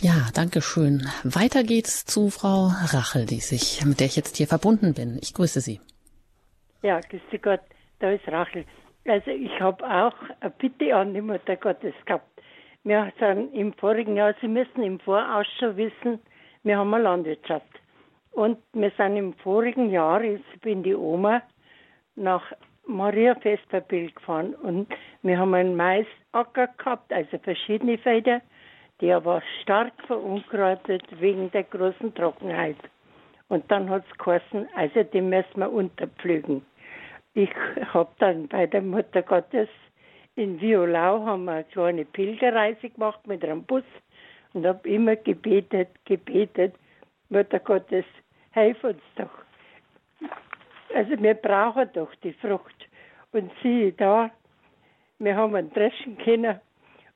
Ja, 0.00 0.28
danke 0.34 0.60
schön. 0.60 1.08
Weiter 1.24 1.64
geht's 1.64 2.04
zu 2.04 2.30
Frau 2.30 2.68
Rachel, 2.92 3.26
die 3.26 3.40
sich, 3.40 3.84
mit 3.84 3.98
der 3.98 4.06
ich 4.06 4.16
jetzt 4.16 4.36
hier 4.36 4.46
verbunden 4.46 4.94
bin. 4.94 5.18
Ich 5.20 5.34
grüße 5.34 5.60
Sie. 5.60 5.80
Ja, 6.82 7.00
grüße 7.00 7.38
Gott, 7.40 7.60
da 7.98 8.10
ist 8.10 8.28
Rachel. 8.28 8.64
Also 9.06 9.30
ich 9.30 9.58
habe 9.60 9.84
auch 9.84 10.14
eine 10.40 10.50
Bitte 10.50 10.94
an 10.94 11.14
die 11.14 11.20
Mutter 11.20 11.56
Gottes 11.56 11.94
gehabt. 12.04 12.35
Wir 12.86 13.12
sind 13.18 13.52
im 13.52 13.72
vorigen 13.72 14.14
Jahr, 14.14 14.32
Sie 14.40 14.46
müssen 14.46 14.84
im 14.84 15.00
Voraus 15.00 15.44
schon 15.58 15.76
wissen, 15.76 16.20
wir 16.62 16.78
haben 16.78 16.94
eine 16.94 17.02
Landwirtschaft. 17.02 17.66
Und 18.30 18.58
wir 18.74 18.92
sind 18.96 19.16
im 19.16 19.34
vorigen 19.34 19.90
Jahr, 19.90 20.22
ich 20.22 20.40
bin 20.60 20.84
die 20.84 20.94
Oma, 20.94 21.42
nach 22.14 22.52
Maria 22.86 23.34
Vesperbild 23.34 24.14
gefahren 24.14 24.54
und 24.54 24.86
wir 25.22 25.36
haben 25.36 25.52
einen 25.54 25.74
Maisacker 25.74 26.68
gehabt, 26.78 27.12
also 27.12 27.36
verschiedene 27.38 27.98
Felder 27.98 28.40
der 29.00 29.24
war 29.24 29.42
stark 29.62 29.92
verunkreutet 30.06 31.02
wegen 31.20 31.50
der 31.50 31.64
großen 31.64 32.14
Trockenheit. 32.14 32.76
Und 33.48 33.68
dann 33.68 33.90
hat 33.90 34.04
es 34.08 34.18
geheißen, 34.18 34.68
also 34.76 35.02
den 35.02 35.28
müssen 35.28 35.58
wir 35.58 35.72
unterpflügen. 35.72 36.64
Ich 37.34 37.50
habe 37.92 38.10
dann 38.20 38.46
bei 38.46 38.66
der 38.68 38.82
Mutter 38.82 39.22
Gottes 39.22 39.68
in 40.36 40.60
Violau 40.60 41.24
haben 41.24 41.44
wir 41.46 41.52
eine 41.52 41.64
kleine 41.64 42.04
Pilgerreise 42.04 42.90
gemacht 42.90 43.26
mit 43.26 43.42
einem 43.42 43.64
Bus 43.64 43.84
und 44.52 44.66
habe 44.66 44.88
immer 44.88 45.16
gebetet, 45.16 45.88
gebetet, 46.04 46.74
Mutter 47.30 47.58
Gottes, 47.58 48.04
hilf 48.52 48.82
uns 48.84 49.02
doch. 49.16 49.30
Also 50.94 51.20
wir 51.20 51.34
brauchen 51.34 51.90
doch 51.94 52.14
die 52.22 52.32
Frucht. 52.34 52.88
Und 53.32 53.50
siehe 53.62 53.92
da, 53.92 54.30
wir 55.18 55.36
haben 55.36 55.54
einen 55.54 55.72
dreschen 55.72 56.16
können 56.18 56.60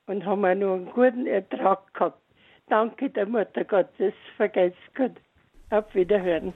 und 0.07 0.25
haben 0.25 0.45
auch 0.45 0.55
noch 0.55 0.73
einen 0.73 0.91
guten 0.91 1.25
Ertrag 1.25 1.93
gehabt. 1.93 2.21
Danke 2.67 3.09
der 3.09 3.27
Mutter 3.27 3.63
Gottes, 3.63 4.13
vergesst 4.35 4.77
Gott. 4.95 5.13
Auf 5.69 5.93
Wiederhören. 5.95 6.53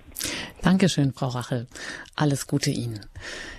Dankeschön, 0.65 1.13
Frau 1.13 1.27
Rachel. 1.27 1.67
Alles 2.15 2.47
Gute 2.47 2.71
Ihnen. 2.71 2.99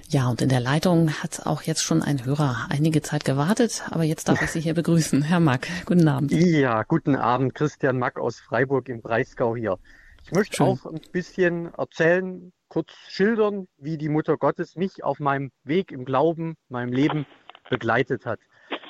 Ja, 0.08 0.28
und 0.28 0.42
in 0.42 0.48
der 0.48 0.58
Leitung 0.58 1.12
hat 1.22 1.46
auch 1.46 1.62
jetzt 1.62 1.84
schon 1.84 2.02
ein 2.02 2.24
Hörer 2.24 2.66
einige 2.68 3.00
Zeit 3.00 3.24
gewartet, 3.24 3.84
aber 3.92 4.02
jetzt 4.02 4.28
darf 4.28 4.42
ich 4.42 4.50
Sie 4.50 4.60
hier 4.60 4.74
begrüßen. 4.74 5.22
Herr 5.22 5.38
Mack, 5.38 5.68
guten 5.84 6.08
Abend. 6.08 6.32
Ja, 6.32 6.82
guten 6.82 7.14
Abend. 7.14 7.54
Christian 7.54 8.00
Mack 8.00 8.18
aus 8.18 8.40
Freiburg 8.40 8.88
im 8.88 9.02
Breisgau 9.02 9.54
hier. 9.54 9.78
Ich 10.24 10.32
möchte 10.32 10.56
Schön. 10.56 10.66
auch 10.66 10.84
ein 10.84 11.00
bisschen 11.12 11.72
erzählen, 11.74 12.52
kurz 12.66 12.90
schildern, 13.08 13.68
wie 13.78 13.98
die 13.98 14.08
Mutter 14.08 14.36
Gottes 14.36 14.74
mich 14.74 15.04
auf 15.04 15.20
meinem 15.20 15.52
Weg 15.62 15.92
im 15.92 16.06
Glauben, 16.06 16.56
meinem 16.68 16.92
Leben 16.92 17.24
begleitet 17.70 18.26
hat. 18.26 18.40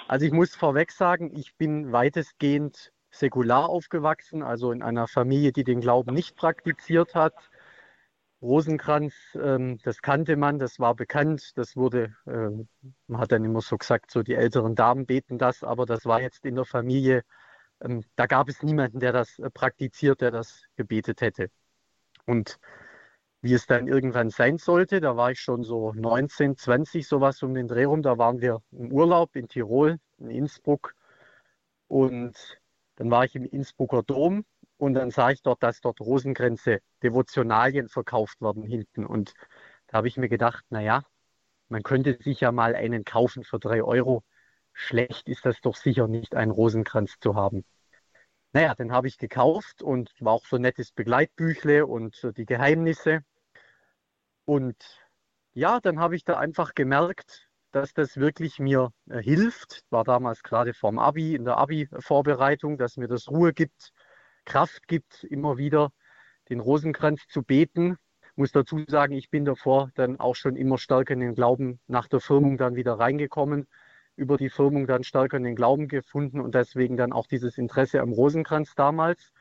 Also 0.09 0.25
ich 0.25 0.33
muss 0.33 0.55
vorweg 0.55 0.91
sagen, 0.91 1.37
ich 1.37 1.55
bin 1.57 1.93
weitestgehend 1.93 2.93
säkular 3.11 3.69
aufgewachsen, 3.69 4.43
also 4.43 4.73
in 4.73 4.83
einer 4.83 5.07
Familie, 5.07 5.53
die 5.53 5.65
den 5.65 5.83
Glauben 5.83 6.15
nicht 6.15 6.35
praktiziert 6.35 7.15
hat. 7.15 7.35
Rosenkranz, 8.43 9.15
ähm, 9.35 9.79
das 9.83 10.03
kannte 10.03 10.37
man, 10.37 10.59
das 10.59 10.79
war 10.79 10.95
bekannt, 10.95 11.53
das 11.57 11.77
wurde, 11.77 12.15
äh, 12.27 12.51
man 13.07 13.21
hat 13.21 13.33
dann 13.33 13.45
immer 13.45 13.61
so 13.63 13.79
gesagt, 13.79 14.11
so 14.11 14.23
die 14.23 14.35
älteren 14.35 14.75
Damen 14.75 15.07
beten 15.07 15.39
das, 15.39 15.63
aber 15.65 15.87
das 15.87 16.05
war 16.05 16.21
jetzt 16.21 16.45
in 16.45 16.55
der 16.57 16.65
Familie, 16.67 17.23
ähm, 17.81 18.05
da 18.17 18.27
gab 18.27 18.49
es 18.49 18.63
niemanden, 18.63 19.01
der 19.01 19.13
das 19.13 19.39
äh, 19.39 19.51
praktiziert, 19.51 20.21
der 20.21 20.31
das 20.31 20.65
gebetet 20.77 21.21
hätte. 21.21 21.51
Und 22.27 22.59
wie 23.47 23.55
es 23.55 23.67
dann 23.67 23.87
irgendwann 23.87 24.31
sein 24.31 24.59
sollte. 24.59 25.01
Da 25.01 25.17
war 25.17 25.31
ich 25.31 25.41
schon 25.41 25.63
so 25.63 25.93
19, 25.93 26.57
20, 26.57 27.07
sowas 27.07 27.43
um 27.43 27.55
den 27.55 27.69
Dreh 27.69 27.85
rum. 27.85 28.03
Da 28.03 28.19
waren 28.19 28.41
wir 28.41 28.63
im 28.73 28.93
Urlaub 28.93 29.37
in 29.37 29.49
Tirol, 29.49 29.99
in 30.19 30.31
Innsbruck. 30.31 30.95
Und 31.87 32.61
dann 32.97 33.11
war 33.11 33.25
ich 33.25 33.37
im 33.37 33.45
Innsbrucker 33.45 34.03
Dom 34.03 34.45
und 34.79 34.95
dann 34.95 35.11
sah 35.11 35.31
ich 35.31 35.43
dort, 35.43 35.63
dass 35.63 35.81
dort 35.81 36.01
Rosenkränze, 36.01 36.81
Devotionalien 37.03 37.89
verkauft 37.89 38.41
werden 38.41 38.63
hinten. 38.63 39.07
Und 39.07 39.35
da 39.87 39.99
habe 39.99 40.09
ich 40.09 40.17
mir 40.17 40.29
gedacht, 40.29 40.65
naja, 40.71 41.03
man 41.69 41.83
könnte 41.83 42.19
sich 42.21 42.41
ja 42.41 42.53
mal 42.53 42.75
einen 42.75 43.05
kaufen 43.05 43.45
für 43.45 43.59
drei 43.59 43.83
Euro. 43.83 44.23
Schlecht 44.73 45.29
ist 45.29 45.47
das 45.47 45.61
doch 45.61 45.77
sicher 45.77 46.09
nicht, 46.09 46.35
einen 46.35 46.51
Rosenkranz 46.51 47.17
zu 47.21 47.35
haben. 47.35 47.65
Naja, 48.53 48.75
den 48.75 48.93
habe 48.93 49.09
ich 49.09 49.19
gekauft 49.19 49.83
und 49.83 50.11
war 50.21 50.35
auch 50.35 50.47
so 50.47 50.57
ein 50.57 50.63
nettes 50.63 50.93
Begleitbüchle 50.93 51.87
und 51.87 52.23
die 52.37 52.47
Geheimnisse. 52.47 53.21
Und 54.45 54.77
ja, 55.55 55.81
dann 55.81 55.99
habe 55.99 56.17
ich 56.17 56.25
da 56.25 56.39
einfach 56.39 56.75
gemerkt, 56.75 57.49
dass 57.73 57.93
das 57.93 58.17
wirklich 58.17 58.59
mir 58.59 58.93
äh, 59.11 59.21
hilft. 59.23 59.83
War 59.91 60.05
damals 60.05 60.43
gerade 60.43 60.73
vorm 60.75 60.99
Abi, 60.99 61.35
in 61.35 61.45
der 61.45 61.59
Abi-Vorbereitung, 61.59 62.79
dass 62.79 62.97
mir 62.97 63.09
das 63.09 63.29
Ruhe 63.29 63.53
gibt, 63.53 63.93
Kraft 64.47 64.89
gibt, 64.89 65.25
immer 65.25 65.59
wieder 65.59 65.93
den 66.49 66.61
Rosenkranz 66.61 67.27
zu 67.29 67.43
beten. 67.43 67.99
Muss 68.35 68.53
dazu 68.53 68.83
sagen, 68.89 69.13
ich 69.13 69.31
bin 69.31 69.45
davor 69.45 69.91
dann 69.95 70.19
auch 70.19 70.35
schon 70.35 70.57
immer 70.57 70.79
stärker 70.79 71.15
in 71.15 71.21
den 71.21 71.35
Glauben 71.35 71.81
nach 71.87 72.09
der 72.09 72.21
Firmung 72.21 72.57
dann 72.57 72.77
wieder 72.77 72.95
reingekommen, 72.95 73.67
über 74.17 74.39
die 74.39 74.51
Firmung 74.51 74.87
dann 74.87 75.05
stärker 75.05 75.37
in 75.37 75.45
den 75.45 75.57
Glauben 75.57 75.89
gefunden 75.89 76.41
und 76.41 76.55
deswegen 76.55 76.97
dann 76.97 77.13
auch 77.13 77.27
dieses 77.27 77.59
Interesse 77.59 78.01
am 78.01 78.13
Rosenkranz 78.13 78.75
damals. 78.75 79.33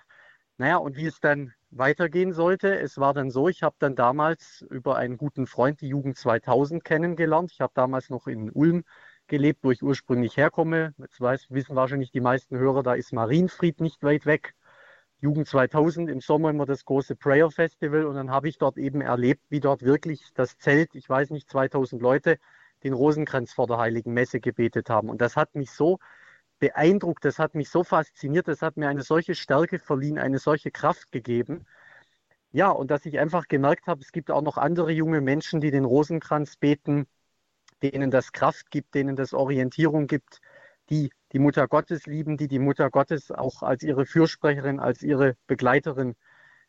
Naja, 0.57 0.77
und 0.77 0.97
wie 0.97 1.05
es 1.05 1.19
dann 1.19 1.53
weitergehen 1.71 2.31
sollte. 2.31 2.79
Es 2.79 2.97
war 2.97 3.13
dann 3.13 3.29
so, 3.29 3.49
ich 3.49 3.63
habe 3.63 3.75
dann 3.79 3.95
damals 3.95 4.65
über 4.69 4.95
einen 4.95 5.17
guten 5.17 5.45
Freund 5.45 5.81
die 5.81 5.89
Jugend 5.89 6.17
2000 6.17 6.83
kennengelernt. 6.83 7.51
Ich 7.51 7.61
habe 7.61 7.73
damals 7.75 8.09
noch 8.09 8.27
in 8.27 8.49
Ulm 8.51 8.83
gelebt, 9.27 9.59
wo 9.63 9.71
ich 9.71 9.83
ursprünglich 9.83 10.37
herkomme. 10.37 10.93
Jetzt 10.97 11.19
weiß, 11.19 11.47
wissen 11.49 11.75
wahrscheinlich 11.75 12.11
die 12.11 12.21
meisten 12.21 12.57
Hörer, 12.57 12.83
da 12.83 12.93
ist 12.93 13.11
Marienfried 13.11 13.81
nicht 13.81 14.03
weit 14.03 14.25
weg. 14.25 14.55
Jugend 15.25 15.47
2000 15.47 16.07
im 16.07 16.21
Sommer 16.21 16.51
immer 16.51 16.67
das 16.67 16.85
große 16.85 17.15
Prayer 17.15 17.49
Festival 17.49 18.05
und 18.05 18.13
dann 18.13 18.29
habe 18.29 18.47
ich 18.47 18.59
dort 18.59 18.77
eben 18.77 19.01
erlebt, 19.01 19.41
wie 19.49 19.59
dort 19.59 19.81
wirklich 19.81 20.21
das 20.35 20.59
Zelt, 20.59 20.93
ich 20.93 21.09
weiß 21.09 21.31
nicht, 21.31 21.49
2000 21.49 21.99
Leute, 21.99 22.37
den 22.83 22.93
Rosenkranz 22.93 23.51
vor 23.51 23.65
der 23.65 23.79
Heiligen 23.79 24.13
Messe 24.13 24.39
gebetet 24.39 24.91
haben. 24.91 25.09
Und 25.09 25.21
das 25.21 25.35
hat 25.35 25.55
mich 25.55 25.71
so 25.71 25.97
beeindruckt, 26.59 27.25
das 27.25 27.39
hat 27.39 27.55
mich 27.55 27.69
so 27.69 27.83
fasziniert, 27.83 28.47
das 28.47 28.61
hat 28.61 28.77
mir 28.77 28.87
eine 28.87 29.01
solche 29.01 29.33
Stärke 29.33 29.79
verliehen, 29.79 30.19
eine 30.19 30.37
solche 30.37 30.69
Kraft 30.69 31.11
gegeben. 31.11 31.65
Ja, 32.51 32.69
und 32.69 32.91
dass 32.91 33.07
ich 33.07 33.17
einfach 33.17 33.47
gemerkt 33.47 33.87
habe, 33.87 34.01
es 34.01 34.11
gibt 34.11 34.29
auch 34.29 34.43
noch 34.43 34.57
andere 34.57 34.91
junge 34.91 35.21
Menschen, 35.21 35.59
die 35.59 35.71
den 35.71 35.85
Rosenkranz 35.85 36.55
beten, 36.55 37.07
denen 37.81 38.11
das 38.11 38.31
Kraft 38.31 38.69
gibt, 38.69 38.93
denen 38.93 39.15
das 39.15 39.33
Orientierung 39.33 40.05
gibt, 40.05 40.39
die 40.91 41.09
die 41.35 41.39
Mutter 41.39 41.67
Gottes 41.67 42.05
lieben, 42.05 42.37
die 42.37 42.47
die 42.47 42.59
Mutter 42.59 42.89
Gottes 42.89 43.29
auch 43.29 43.61
als 43.61 43.83
ihre 43.83 44.05
Fürsprecherin, 44.05 44.79
als 44.79 45.03
ihre 45.03 45.35
Begleiterin 45.47 46.15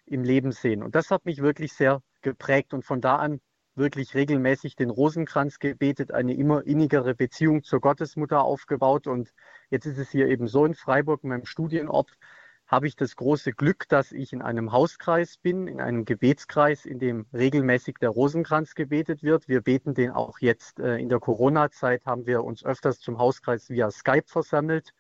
im 0.07 0.25
Leben 0.25 0.51
sehen. 0.51 0.83
Und 0.83 0.97
das 0.97 1.13
hat 1.13 1.25
mich 1.25 1.41
wirklich 1.41 1.73
sehr 1.73 2.03
geprägt 2.21 2.75
und 2.75 2.85
von 2.85 3.01
da 3.01 3.15
an 3.15 3.41
wirklich 3.77 4.17
regelmäßig 4.17 4.75
den 4.75 4.91
Rosenkranz 4.91 5.61
gebetet, 5.61 6.11
eine 6.11 6.35
immer 6.35 6.67
innigere 6.67 7.15
Beziehung 7.15 7.63
zur 7.63 7.81
Gottesmutter 7.81 8.43
aufgebaut. 8.43 9.07
Und 9.07 9.33
jetzt 9.71 9.87
ist 9.87 9.99
es 9.99 10.11
hier 10.11 10.27
eben 10.27 10.49
so 10.49 10.65
in 10.65 10.75
Freiburg, 10.75 11.23
in 11.23 11.29
meinem 11.29 11.47
Studienort, 11.47 12.19
habe 12.67 12.89
ich 12.89 12.97
das 12.97 13.15
große 13.15 13.53
Glück, 13.53 13.89
dass 13.89 14.13
ich 14.13 14.33
in 14.33 14.43
einem 14.43 14.73
Hauskreis 14.73 15.37
bin, 15.37 15.69
in 15.69 15.81
einem 15.81 16.05
Gebetskreis, 16.05 16.85
in 16.85 16.99
dem 16.99 17.27
regelmäßig 17.33 17.97
der 18.01 18.11
Rosenkranz 18.11 18.75
gebetet 18.75 19.23
wird. 19.23 19.49
Wir 19.49 19.61
beten 19.61 19.95
den 19.95 20.11
auch 20.11 20.39
jetzt 20.41 20.81
äh, 20.81 20.97
in 20.97 21.09
der 21.09 21.21
Corona-Zeit, 21.21 22.05
haben 22.07 22.27
wir 22.27 22.43
uns 22.43 22.65
öfters 22.65 22.99
zum 22.99 23.19
Hauskreis 23.19 23.71
via 23.71 23.91
Skype 23.91 24.27
versammelt 24.27 24.93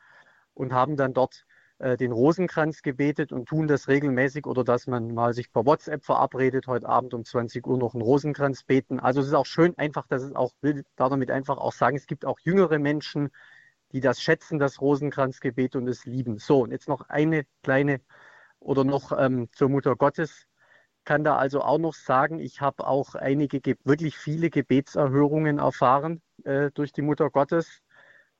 und 0.54 0.72
haben 0.72 0.96
dann 0.96 1.12
dort 1.12 1.44
äh, 1.78 1.96
den 1.96 2.12
Rosenkranz 2.12 2.82
gebetet 2.82 3.32
und 3.32 3.48
tun 3.48 3.66
das 3.66 3.88
regelmäßig 3.88 4.46
oder 4.46 4.62
dass 4.64 4.86
man 4.86 5.12
mal 5.12 5.34
sich 5.34 5.52
per 5.52 5.66
WhatsApp 5.66 6.04
verabredet, 6.04 6.68
heute 6.68 6.88
Abend 6.88 7.14
um 7.14 7.24
20 7.24 7.66
Uhr 7.66 7.78
noch 7.78 7.94
einen 7.94 8.02
Rosenkranz 8.02 8.62
beten. 8.62 9.00
Also 9.00 9.20
es 9.20 9.26
ist 9.26 9.34
auch 9.34 9.44
schön 9.44 9.76
einfach, 9.76 10.06
dass 10.06 10.22
es 10.22 10.34
auch, 10.34 10.52
will 10.62 10.84
damit 10.94 11.32
einfach 11.32 11.58
auch 11.58 11.72
sagen, 11.72 11.96
es 11.96 12.06
gibt 12.06 12.24
auch 12.24 12.38
jüngere 12.40 12.78
Menschen, 12.78 13.30
die 13.96 14.02
das 14.02 14.20
schätzen, 14.20 14.58
das 14.58 14.82
Rosenkranzgebet 14.82 15.74
und 15.74 15.88
es 15.88 16.04
lieben. 16.04 16.38
So, 16.38 16.60
und 16.64 16.70
jetzt 16.70 16.86
noch 16.86 17.08
eine 17.08 17.46
kleine 17.62 18.02
oder 18.60 18.84
noch 18.84 19.10
ähm, 19.18 19.48
zur 19.52 19.70
Mutter 19.70 19.96
Gottes. 19.96 20.46
Kann 21.04 21.24
da 21.24 21.38
also 21.38 21.62
auch 21.62 21.78
noch 21.78 21.94
sagen, 21.94 22.38
ich 22.38 22.60
habe 22.60 22.86
auch 22.86 23.14
einige, 23.14 23.62
wirklich 23.84 24.18
viele 24.18 24.50
Gebetserhörungen 24.50 25.60
erfahren 25.60 26.20
äh, 26.44 26.70
durch 26.72 26.92
die 26.92 27.00
Mutter 27.00 27.30
Gottes. 27.30 27.80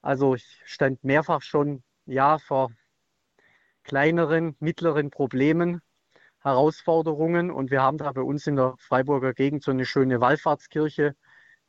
Also 0.03 0.35
ich 0.35 0.61
stand 0.67 1.03
mehrfach 1.05 1.41
schon, 1.41 1.83
ja, 2.05 2.37
vor 2.37 2.71
kleineren, 3.83 4.57
mittleren 4.61 5.11
Problemen, 5.11 5.81
Herausforderungen. 6.41 7.51
Und 7.51 7.71
wir 7.71 7.81
haben 7.81 7.97
da 7.97 8.13
bei 8.13 8.21
uns 8.21 8.47
in 8.47 8.57
der 8.57 8.75
Freiburger 8.77 9.33
Gegend 9.33 9.63
so 9.63 9.71
eine 9.71 9.87
schöne 9.87 10.21
Wallfahrtskirche. 10.21 11.17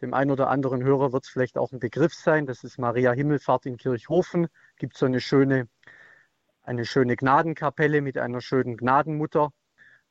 Dem 0.02 0.14
einen 0.14 0.32
oder 0.32 0.50
anderen 0.50 0.84
Hörer 0.84 1.14
wird 1.14 1.24
es 1.24 1.30
vielleicht 1.30 1.58
auch 1.58 1.72
ein 1.72 1.80
Begriff 1.80 2.14
sein. 2.14 2.46
Das 2.46 2.64
ist 2.64 2.78
Maria 2.78 3.12
Himmelfahrt 3.12 3.66
in 3.66 3.78
Kirchhofen. 3.78 4.48
Gibt 4.78 4.98
so 4.98 5.06
eine 5.06 5.20
schöne, 5.20 5.68
eine 6.64 6.86
schöne 6.86 7.16
Gnadenkapelle 7.16 8.02
mit 8.02 8.18
einer 8.18 8.42
schönen 8.42 8.78
Gnadenmutter. 8.78 9.52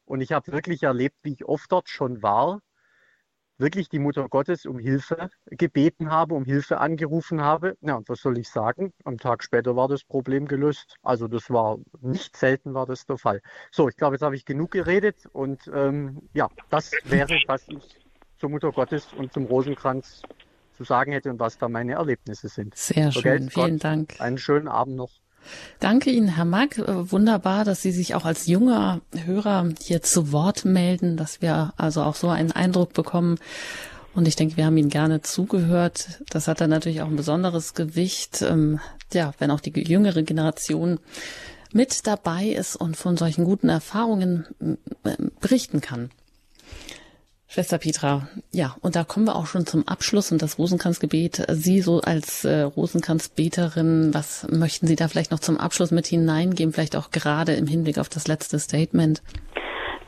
Und 0.04 0.20
ich 0.20 0.32
habe 0.32 0.52
wirklich 0.52 0.82
erlebt, 0.82 1.16
wie 1.22 1.32
ich 1.32 1.44
oft 1.44 1.70
dort 1.70 1.88
schon 1.88 2.22
war 2.22 2.60
wirklich 3.58 3.88
die 3.88 3.98
Mutter 3.98 4.28
Gottes 4.28 4.66
um 4.66 4.78
Hilfe 4.78 5.30
gebeten 5.46 6.10
habe, 6.10 6.34
um 6.34 6.44
Hilfe 6.44 6.78
angerufen 6.78 7.40
habe. 7.40 7.76
Ja, 7.80 7.96
und 7.96 8.08
was 8.08 8.20
soll 8.20 8.38
ich 8.38 8.48
sagen? 8.48 8.92
Am 9.04 9.18
Tag 9.18 9.42
später 9.42 9.76
war 9.76 9.88
das 9.88 10.04
Problem 10.04 10.46
gelöst. 10.46 10.96
Also 11.02 11.28
das 11.28 11.50
war 11.50 11.78
nicht 12.00 12.36
selten 12.36 12.74
war 12.74 12.86
das 12.86 13.06
der 13.06 13.18
Fall. 13.18 13.40
So, 13.70 13.88
ich 13.88 13.96
glaube, 13.96 14.16
jetzt 14.16 14.22
habe 14.22 14.36
ich 14.36 14.44
genug 14.44 14.72
geredet 14.72 15.26
und 15.32 15.70
ähm, 15.72 16.28
ja, 16.34 16.48
das 16.70 16.92
wäre, 17.04 17.40
was 17.46 17.66
ich 17.68 18.05
zur 18.38 18.50
Mutter 18.50 18.72
Gottes 18.72 19.08
und 19.16 19.32
zum 19.32 19.46
Rosenkranz 19.46 20.22
zu 20.76 20.84
sagen 20.84 21.12
hätte 21.12 21.30
und 21.30 21.40
was 21.40 21.58
da 21.58 21.68
meine 21.68 21.94
Erlebnisse 21.94 22.48
sind. 22.48 22.76
Sehr 22.76 23.10
schön, 23.10 23.50
vielen 23.50 23.78
Dank. 23.78 24.20
Einen 24.20 24.38
schönen 24.38 24.68
Abend 24.68 24.96
noch. 24.96 25.10
Danke 25.78 26.10
Ihnen, 26.10 26.28
Herr 26.28 26.44
Mack. 26.44 26.78
Äh, 26.78 27.12
wunderbar, 27.12 27.64
dass 27.64 27.82
Sie 27.82 27.92
sich 27.92 28.14
auch 28.14 28.24
als 28.24 28.46
junger 28.46 29.00
Hörer 29.24 29.68
hier 29.80 30.02
zu 30.02 30.32
Wort 30.32 30.64
melden, 30.64 31.16
dass 31.16 31.40
wir 31.40 31.72
also 31.76 32.02
auch 32.02 32.16
so 32.16 32.28
einen 32.28 32.52
Eindruck 32.52 32.92
bekommen. 32.92 33.38
Und 34.14 34.26
ich 34.26 34.36
denke, 34.36 34.56
wir 34.56 34.66
haben 34.66 34.76
Ihnen 34.76 34.88
gerne 34.88 35.22
zugehört. 35.22 36.22
Das 36.30 36.48
hat 36.48 36.60
dann 36.60 36.70
natürlich 36.70 37.02
auch 37.02 37.06
ein 37.06 37.16
besonderes 37.16 37.74
Gewicht, 37.74 38.42
ähm, 38.42 38.80
ja, 39.12 39.32
wenn 39.38 39.50
auch 39.50 39.60
die 39.60 39.78
jüngere 39.80 40.22
Generation 40.22 40.98
mit 41.72 42.06
dabei 42.06 42.46
ist 42.46 42.76
und 42.76 42.96
von 42.96 43.16
solchen 43.16 43.44
guten 43.44 43.68
Erfahrungen 43.68 44.46
berichten 45.40 45.80
kann. 45.80 46.10
Schwester 47.56 47.78
Petra, 47.78 48.28
ja, 48.52 48.76
und 48.82 48.96
da 48.96 49.04
kommen 49.04 49.24
wir 49.24 49.34
auch 49.34 49.46
schon 49.46 49.64
zum 49.64 49.88
Abschluss 49.88 50.30
und 50.30 50.42
das 50.42 50.58
Rosenkranzgebet. 50.58 51.36
Sie 51.48 51.80
so 51.80 52.02
als 52.04 52.44
äh, 52.44 52.60
Rosenkranzbeterin, 52.60 54.12
was 54.12 54.46
möchten 54.52 54.86
Sie 54.86 54.94
da 54.94 55.08
vielleicht 55.08 55.30
noch 55.30 55.40
zum 55.40 55.56
Abschluss 55.56 55.90
mit 55.90 56.04
hineingeben, 56.04 56.74
vielleicht 56.74 56.96
auch 56.96 57.10
gerade 57.10 57.52
im 57.54 57.66
Hinblick 57.66 57.96
auf 57.96 58.10
das 58.10 58.28
letzte 58.28 58.58
Statement? 58.58 59.22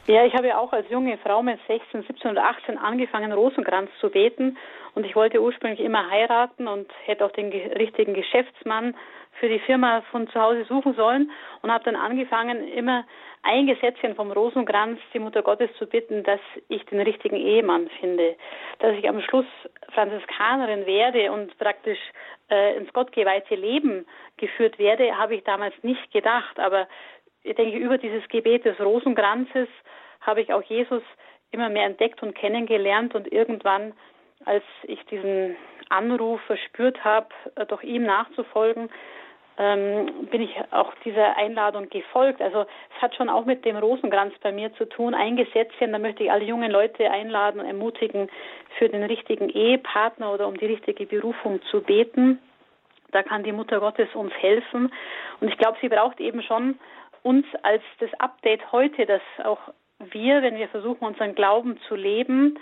Ja, 0.07 0.27
ich 0.27 0.35
habe 0.35 0.49
ja 0.49 0.59
auch 0.59 0.75
als 0.75 0.91
junge 0.91 1.17
Frau 1.25 1.43
mit 1.43 1.59
16, 1.67 2.03
17 2.03 2.33
oder 2.33 2.45
18 2.51 2.77
angefangen, 2.77 3.33
Rosenkranz 3.33 3.89
zu 3.99 4.11
beten. 4.11 4.59
Und 4.95 5.07
ich 5.07 5.17
wollte 5.17 5.41
ursprünglich 5.41 5.81
immer 5.81 6.11
heiraten 6.11 6.69
und 6.69 6.87
hätte 7.07 7.25
auch 7.25 7.33
den 7.33 7.51
richtigen 7.51 8.13
Geschäftsmann 8.13 8.95
für 9.41 9.49
die 9.49 9.59
Firma 9.61 10.03
von 10.11 10.29
zu 10.29 10.41
Hause 10.41 10.65
suchen 10.65 10.95
sollen 10.95 11.31
und 11.63 11.73
habe 11.73 11.85
dann 11.85 11.97
angefangen, 11.97 12.67
immer 12.69 13.05
ein 13.43 13.67
Gesetzchen 13.67 14.15
vom 14.15 14.33
Rosenkranz 14.33 15.01
die 15.15 15.19
Mutter 15.19 15.43
Gottes 15.43 15.71
zu 15.79 15.87
bitten, 15.87 16.23
dass 16.25 16.41
ich 16.69 16.85
den 16.87 17.01
richtigen 17.01 17.37
Ehemann 17.37 17.89
finde, 18.01 18.37
dass 18.81 18.97
ich 18.97 19.09
am 19.09 19.21
Schluss 19.23 19.47
Franziskanerin 19.95 20.87
werde 20.87 21.33
und 21.33 21.57
praktisch 21.59 21.99
äh, 22.51 22.77
ins 22.77 22.93
gottgeweihte 22.93 23.55
Leben 23.55 24.07
geführt 24.37 24.79
werde, 24.79 25.17
habe 25.17 25.37
ich 25.37 25.45
damals 25.45 25.75
nicht 25.83 26.13
gedacht. 26.13 26.59
Aber 26.59 26.89
ich 27.43 27.55
denke, 27.55 27.77
über 27.79 27.99
dieses 27.99 28.27
Gebet 28.29 28.65
des 28.65 28.79
Rosenkranzes 28.81 29.69
habe 30.21 30.41
ich 30.41 30.53
auch 30.53 30.63
Jesus 30.63 31.03
immer 31.51 31.69
mehr 31.69 31.87
entdeckt 31.87 32.23
und 32.23 32.35
kennengelernt 32.35 33.15
und 33.15 33.33
irgendwann, 33.33 33.93
als 34.45 34.65
ich 34.83 35.03
diesen 35.07 35.57
Anruf 35.89 36.41
verspürt 36.43 37.05
habe, 37.05 37.29
äh, 37.55 37.67
doch 37.67 37.83
ihm 37.83 38.05
nachzufolgen, 38.05 38.91
ähm, 39.59 40.29
bin 40.31 40.43
ich 40.43 40.55
auch 40.71 40.95
dieser 41.05 41.37
Einladung 41.37 41.89
gefolgt. 41.91 42.41
Also 42.41 42.61
es 42.63 43.03
hat 43.03 43.15
schon 43.17 43.29
auch 43.29 43.45
mit 43.45 43.65
dem 43.65 43.77
Rosenkranz 43.77 44.35
bei 44.41 44.53
mir 44.53 44.73
zu 44.75 44.85
tun. 44.85 45.15
Ein 45.15 45.37
Gesetzchen, 45.37 45.93
da 45.93 45.99
möchte 45.99 46.25
ich 46.25 46.31
alle 46.31 46.45
jungen 46.45 46.71
Leute 46.71 47.11
einladen 47.11 47.61
und 47.61 47.67
ermutigen, 47.67 48.31
für 48.79 48.89
den 48.89 49.03
richtigen 49.03 49.49
Ehepartner 49.49 50.33
oder 50.33 50.47
um 50.47 50.57
die 50.57 50.67
richtige 50.67 51.07
Berufung 51.07 51.61
zu 51.71 51.83
beten. 51.83 52.39
Da 53.11 53.23
kann 53.23 53.43
die 53.43 53.53
Mutter 53.53 53.81
Gottes 53.81 54.09
uns 54.15 54.33
helfen. 54.35 54.93
Und 55.41 55.49
ich 55.49 55.59
glaube, 55.59 55.79
sie 55.81 55.89
braucht 55.89 56.21
eben 56.21 56.43
schon 56.43 56.79
uns 57.23 57.47
als 57.63 57.83
das 57.99 58.11
Update 58.21 58.71
heute, 58.71 59.07
dass 59.07 59.23
auch 59.45 59.61
wir, 59.99 60.43
wenn 60.43 60.57
wir 60.57 60.69
versuchen, 60.69 61.05
unseren 61.05 61.35
Glauben 61.35 61.81
zu 61.89 61.97
leben, 61.97 62.59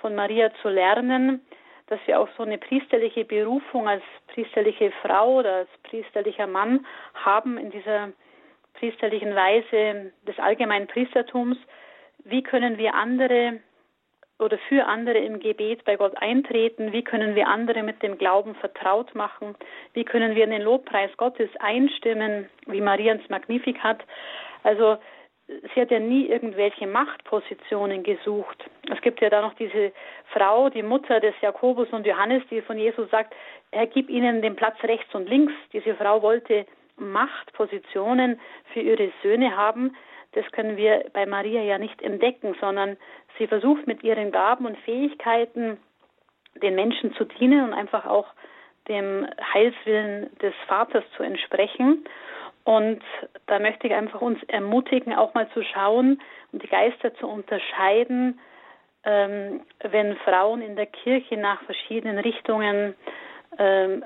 von 0.00 0.16
Maria 0.16 0.50
zu 0.62 0.68
lernen, 0.68 1.42
dass 1.90 2.00
wir 2.06 2.20
auch 2.20 2.28
so 2.36 2.44
eine 2.44 2.56
priesterliche 2.56 3.24
Berufung 3.24 3.88
als 3.88 4.02
priesterliche 4.28 4.92
Frau 5.02 5.38
oder 5.40 5.54
als 5.56 5.68
priesterlicher 5.82 6.46
Mann 6.46 6.86
haben 7.14 7.58
in 7.58 7.70
dieser 7.70 8.10
priesterlichen 8.74 9.34
Weise 9.34 10.12
des 10.26 10.38
allgemeinen 10.38 10.86
Priestertums. 10.86 11.58
Wie 12.24 12.42
können 12.42 12.78
wir 12.78 12.94
andere 12.94 13.60
oder 14.38 14.56
für 14.68 14.86
andere 14.86 15.18
im 15.18 15.40
Gebet 15.40 15.84
bei 15.84 15.96
Gott 15.96 16.16
eintreten? 16.16 16.92
Wie 16.92 17.02
können 17.02 17.34
wir 17.34 17.48
andere 17.48 17.82
mit 17.82 18.02
dem 18.04 18.18
Glauben 18.18 18.54
vertraut 18.54 19.14
machen? 19.16 19.56
Wie 19.92 20.04
können 20.04 20.36
wir 20.36 20.44
in 20.44 20.50
den 20.50 20.62
Lobpreis 20.62 21.10
Gottes 21.16 21.50
einstimmen, 21.58 22.48
wie 22.66 22.80
Marians 22.80 23.28
Magnificat? 23.28 24.02
Also 24.62 24.96
sie 25.74 25.80
hat 25.80 25.90
ja 25.90 25.98
nie 25.98 26.26
irgendwelche 26.26 26.86
Machtpositionen 26.86 28.02
gesucht. 28.02 28.64
Es 28.92 29.00
gibt 29.00 29.20
ja 29.20 29.30
da 29.30 29.40
noch 29.40 29.54
diese 29.54 29.92
Frau, 30.32 30.70
die 30.70 30.82
Mutter 30.82 31.20
des 31.20 31.34
Jakobus 31.40 31.88
und 31.90 32.06
Johannes, 32.06 32.42
die 32.50 32.60
von 32.62 32.78
Jesus 32.78 33.10
sagt, 33.10 33.34
er 33.70 33.86
gibt 33.86 34.10
ihnen 34.10 34.42
den 34.42 34.56
Platz 34.56 34.76
rechts 34.82 35.14
und 35.14 35.28
links. 35.28 35.52
Diese 35.72 35.94
Frau 35.94 36.22
wollte 36.22 36.66
Machtpositionen 36.96 38.38
für 38.72 38.80
ihre 38.80 39.12
Söhne 39.22 39.56
haben. 39.56 39.96
Das 40.32 40.44
können 40.52 40.76
wir 40.76 41.06
bei 41.12 41.26
Maria 41.26 41.62
ja 41.62 41.78
nicht 41.78 42.02
entdecken, 42.02 42.54
sondern 42.60 42.96
sie 43.38 43.46
versucht 43.46 43.86
mit 43.86 44.02
ihren 44.04 44.30
Gaben 44.30 44.66
und 44.66 44.78
Fähigkeiten 44.78 45.78
den 46.62 46.74
Menschen 46.74 47.14
zu 47.14 47.24
dienen 47.24 47.64
und 47.64 47.74
einfach 47.74 48.06
auch 48.06 48.26
dem 48.88 49.26
Heilswillen 49.54 50.36
des 50.38 50.54
Vaters 50.66 51.04
zu 51.16 51.22
entsprechen. 51.22 52.04
Und 52.70 53.02
da 53.48 53.58
möchte 53.58 53.88
ich 53.88 53.94
einfach 53.94 54.20
uns 54.20 54.40
ermutigen, 54.44 55.12
auch 55.12 55.34
mal 55.34 55.48
zu 55.50 55.60
schauen 55.64 56.22
und 56.52 56.62
die 56.62 56.68
Geister 56.68 57.12
zu 57.14 57.26
unterscheiden, 57.26 58.38
ähm, 59.02 59.62
wenn 59.82 60.16
Frauen 60.18 60.62
in 60.62 60.76
der 60.76 60.86
Kirche 60.86 61.36
nach 61.36 61.60
verschiedenen 61.64 62.20
Richtungen 62.20 62.94
ähm, 63.58 64.04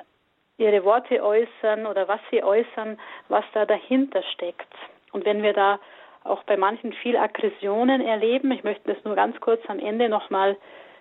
ihre 0.57 0.82
Worte 0.82 1.23
äußern 1.23 1.85
oder 1.85 2.09
was 2.09 2.20
sie 2.31 2.43
äußern, 2.43 2.99
was 3.28 3.45
da 3.53 3.66
dahinter 3.66 4.23
steckt. 4.32 4.73
Und 5.12 5.27
wenn 5.27 5.43
wir 5.43 5.53
da 5.53 5.78
auch 6.23 6.43
bei 6.45 6.57
manchen 6.57 6.95
viel 6.95 7.19
Aggressionen 7.19 8.01
erleben, 8.01 8.51
ich 8.51 8.65
möchte 8.65 8.95
das 8.95 9.05
nur 9.05 9.15
ganz 9.15 9.39
kurz 9.43 9.61
am 9.69 9.78
Ende 9.78 10.09
nochmal 10.09 10.57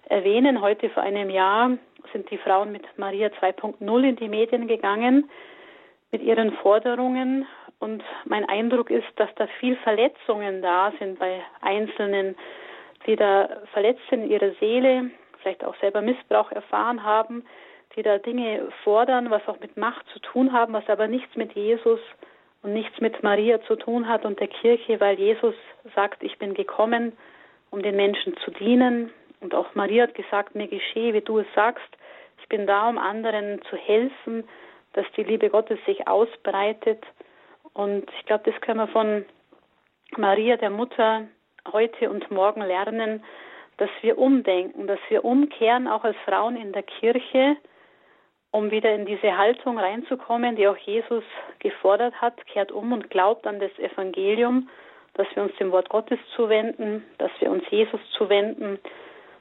erwähnen, 0.09 0.59
heute 0.59 0.89
vor 0.89 1.03
einem 1.03 1.29
Jahr 1.29 1.71
sind 2.11 2.29
die 2.29 2.39
Frauen 2.39 2.73
mit 2.73 2.83
Maria 2.97 3.29
2.0 3.29 4.03
in 4.03 4.17
die 4.17 4.27
Medien 4.27 4.67
gegangen 4.67 5.29
mit 6.13 6.21
ihren 6.21 6.53
Forderungen 6.53 7.45
und 7.79 8.03
mein 8.25 8.47
Eindruck 8.47 8.91
ist, 8.91 9.07
dass 9.17 9.33
da 9.35 9.47
viel 9.59 9.75
Verletzungen 9.77 10.61
da 10.61 10.93
sind 10.99 11.19
bei 11.19 11.41
Einzelnen, 11.59 12.35
die 13.07 13.15
da 13.15 13.49
verletzt 13.73 14.03
sind 14.09 14.23
in 14.23 14.31
ihrer 14.31 14.51
Seele, 14.59 15.09
vielleicht 15.41 15.65
auch 15.65 15.75
selber 15.81 16.01
Missbrauch 16.01 16.51
erfahren 16.51 17.03
haben, 17.03 17.43
die 17.95 18.03
da 18.03 18.19
Dinge 18.19 18.69
fordern, 18.83 19.31
was 19.31 19.45
auch 19.47 19.59
mit 19.59 19.75
Macht 19.75 20.07
zu 20.13 20.19
tun 20.19 20.53
haben, 20.53 20.73
was 20.73 20.87
aber 20.87 21.07
nichts 21.07 21.35
mit 21.35 21.53
Jesus 21.53 21.99
und 22.61 22.73
nichts 22.73 23.01
mit 23.01 23.23
Maria 23.23 23.59
zu 23.63 23.75
tun 23.75 24.07
hat 24.07 24.23
und 24.23 24.39
der 24.39 24.47
Kirche, 24.47 24.99
weil 24.99 25.19
Jesus 25.19 25.55
sagt, 25.95 26.23
ich 26.23 26.37
bin 26.37 26.53
gekommen, 26.53 27.13
um 27.71 27.81
den 27.81 27.95
Menschen 27.95 28.37
zu 28.37 28.51
dienen. 28.51 29.11
Und 29.41 29.55
auch 29.55 29.73
Maria 29.73 30.03
hat 30.03 30.15
gesagt, 30.15 30.53
mir 30.53 30.67
geschehe, 30.67 31.13
wie 31.13 31.21
du 31.21 31.39
es 31.39 31.47
sagst. 31.55 31.89
Ich 32.39 32.47
bin 32.49 32.67
da, 32.67 32.87
um 32.87 32.99
anderen 32.99 33.61
zu 33.63 33.75
helfen, 33.75 34.43
dass 34.93 35.05
die 35.17 35.23
Liebe 35.23 35.49
Gottes 35.49 35.79
sich 35.85 36.07
ausbreitet. 36.07 37.03
Und 37.73 38.09
ich 38.19 38.25
glaube, 38.25 38.49
das 38.49 38.59
können 38.61 38.79
wir 38.79 38.87
von 38.87 39.25
Maria, 40.17 40.57
der 40.57 40.69
Mutter, 40.69 41.27
heute 41.71 42.09
und 42.09 42.29
morgen 42.29 42.61
lernen, 42.61 43.23
dass 43.77 43.89
wir 44.01 44.17
umdenken, 44.17 44.87
dass 44.87 44.99
wir 45.09 45.25
umkehren, 45.25 45.87
auch 45.87 46.03
als 46.03 46.17
Frauen 46.25 46.55
in 46.55 46.73
der 46.73 46.83
Kirche, 46.83 47.57
um 48.51 48.69
wieder 48.69 48.93
in 48.93 49.05
diese 49.05 49.35
Haltung 49.35 49.79
reinzukommen, 49.79 50.55
die 50.55 50.67
auch 50.67 50.77
Jesus 50.77 51.23
gefordert 51.59 52.13
hat, 52.21 52.45
kehrt 52.45 52.71
um 52.71 52.91
und 52.91 53.09
glaubt 53.09 53.47
an 53.47 53.59
das 53.59 53.71
Evangelium, 53.79 54.69
dass 55.15 55.27
wir 55.35 55.43
uns 55.43 55.55
dem 55.55 55.71
Wort 55.71 55.89
Gottes 55.89 56.19
zuwenden, 56.35 57.03
dass 57.17 57.31
wir 57.39 57.49
uns 57.49 57.63
Jesus 57.71 57.99
zuwenden, 58.15 58.79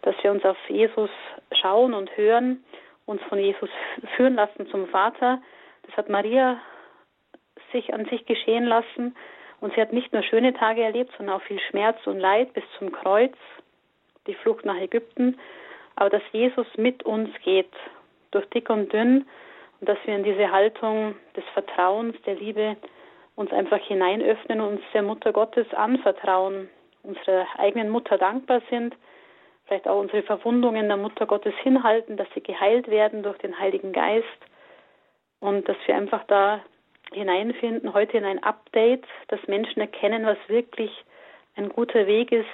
dass 0.00 0.14
wir 0.22 0.30
uns 0.30 0.44
auf 0.44 0.56
Jesus 0.68 1.10
schauen 1.52 1.92
und 1.92 2.16
hören, 2.16 2.64
uns 3.06 3.22
von 3.22 3.38
Jesus 3.38 3.70
führen 4.16 4.34
lassen 4.34 4.66
zum 4.68 4.86
Vater. 4.88 5.40
Das 5.86 5.96
hat 5.96 6.08
Maria 6.08 6.60
sich 7.72 7.92
an 7.92 8.04
sich 8.06 8.26
geschehen 8.26 8.64
lassen 8.64 9.16
und 9.60 9.74
sie 9.74 9.80
hat 9.80 9.92
nicht 9.92 10.12
nur 10.12 10.22
schöne 10.22 10.54
Tage 10.54 10.82
erlebt, 10.82 11.12
sondern 11.16 11.36
auch 11.36 11.42
viel 11.42 11.60
Schmerz 11.70 11.98
und 12.06 12.18
Leid 12.18 12.52
bis 12.52 12.64
zum 12.78 12.92
Kreuz, 12.92 13.34
die 14.26 14.34
Flucht 14.34 14.64
nach 14.64 14.76
Ägypten, 14.76 15.38
aber 15.96 16.10
dass 16.10 16.22
Jesus 16.32 16.66
mit 16.76 17.02
uns 17.04 17.30
geht 17.44 17.72
durch 18.30 18.46
dick 18.50 18.70
und 18.70 18.92
dünn 18.92 19.26
und 19.80 19.88
dass 19.88 19.98
wir 20.04 20.14
in 20.14 20.24
diese 20.24 20.50
Haltung 20.50 21.16
des 21.36 21.44
Vertrauens, 21.54 22.16
der 22.26 22.34
Liebe 22.34 22.76
uns 23.34 23.52
einfach 23.52 23.80
hineinöffnen 23.80 24.60
und 24.60 24.74
uns 24.74 24.82
der 24.92 25.02
Mutter 25.02 25.32
Gottes 25.32 25.66
anvertrauen, 25.74 26.68
unserer 27.02 27.46
eigenen 27.58 27.88
Mutter 27.88 28.18
dankbar 28.18 28.62
sind, 28.70 28.94
vielleicht 29.72 29.88
auch 29.88 30.00
unsere 30.00 30.22
Verwundungen 30.22 30.88
der 30.88 30.98
Mutter 30.98 31.24
Gottes 31.24 31.54
hinhalten, 31.62 32.18
dass 32.18 32.28
sie 32.34 32.42
geheilt 32.42 32.88
werden 32.88 33.22
durch 33.22 33.38
den 33.38 33.58
Heiligen 33.58 33.92
Geist 33.92 34.26
und 35.40 35.66
dass 35.66 35.78
wir 35.86 35.96
einfach 35.96 36.24
da 36.26 36.60
hineinfinden, 37.10 37.94
heute 37.94 38.18
in 38.18 38.24
ein 38.26 38.42
Update, 38.42 39.06
dass 39.28 39.40
Menschen 39.46 39.80
erkennen, 39.80 40.26
was 40.26 40.36
wirklich 40.48 40.90
ein 41.56 41.70
guter 41.70 42.06
Weg 42.06 42.32
ist, 42.32 42.44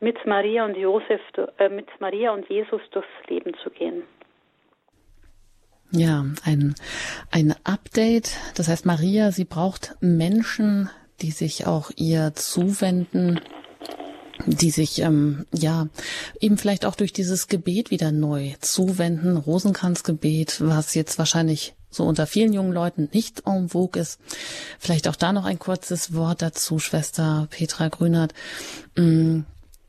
mit 0.00 0.26
Maria 0.26 0.66
und 0.66 0.76
Josef, 0.76 1.22
äh, 1.56 1.70
mit 1.70 1.88
Maria 1.98 2.32
und 2.32 2.46
Jesus 2.50 2.82
durchs 2.90 3.08
Leben 3.28 3.54
zu 3.62 3.70
gehen. 3.70 4.02
Ja, 5.92 6.24
ein, 6.44 6.74
ein 7.30 7.54
Update. 7.64 8.36
Das 8.54 8.68
heißt, 8.68 8.84
Maria, 8.84 9.32
sie 9.32 9.46
braucht 9.46 9.96
Menschen, 10.00 10.90
die 11.22 11.30
sich 11.30 11.66
auch 11.66 11.90
ihr 11.96 12.32
zuwenden, 12.34 13.40
die 14.46 14.70
sich 14.70 15.00
ähm, 15.00 15.46
ja 15.52 15.88
eben 16.40 16.58
vielleicht 16.58 16.84
auch 16.84 16.94
durch 16.94 17.12
dieses 17.12 17.48
Gebet 17.48 17.90
wieder 17.90 18.12
neu 18.12 18.54
zuwenden. 18.60 19.36
Rosenkranzgebet, 19.36 20.60
was 20.60 20.94
jetzt 20.94 21.18
wahrscheinlich 21.18 21.74
so 21.90 22.04
unter 22.04 22.26
vielen 22.26 22.52
jungen 22.52 22.72
Leuten 22.72 23.08
nicht 23.12 23.42
en 23.46 23.68
vogue 23.68 24.00
ist. 24.00 24.20
Vielleicht 24.78 25.08
auch 25.08 25.16
da 25.16 25.32
noch 25.32 25.44
ein 25.44 25.58
kurzes 25.58 26.14
Wort 26.14 26.40
dazu, 26.42 26.78
Schwester 26.78 27.48
Petra 27.50 27.88
Grünert. 27.88 28.32
Mm, 28.96 29.40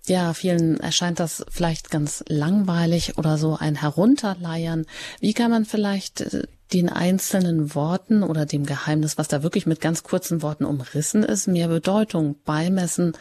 ja, 0.07 0.33
vielen 0.33 0.79
erscheint 0.79 1.19
das 1.19 1.45
vielleicht 1.49 1.91
ganz 1.91 2.23
langweilig 2.27 3.17
oder 3.17 3.37
so 3.37 3.55
ein 3.55 3.75
Herunterleiern. 3.75 4.85
Wie 5.19 5.33
kann 5.33 5.51
man 5.51 5.65
vielleicht 5.65 6.21
äh, 6.21 6.47
den 6.73 6.89
einzelnen 6.89 7.75
Worten 7.75 8.23
oder 8.23 8.45
dem 8.45 8.65
Geheimnis, 8.65 9.17
was 9.17 9.27
da 9.27 9.43
wirklich 9.43 9.67
mit 9.67 9.79
ganz 9.79 10.03
kurzen 10.03 10.41
Worten 10.41 10.65
umrissen 10.65 11.23
ist, 11.23 11.47
mehr 11.47 11.67
Bedeutung 11.67 12.35
beimessen? 12.45 13.13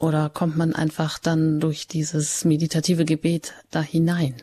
Oder 0.00 0.30
kommt 0.32 0.56
man 0.56 0.74
einfach 0.74 1.18
dann 1.18 1.58
durch 1.60 1.88
dieses 1.88 2.44
meditative 2.44 3.04
Gebet 3.04 3.52
da 3.72 3.80
hinein? 3.80 4.36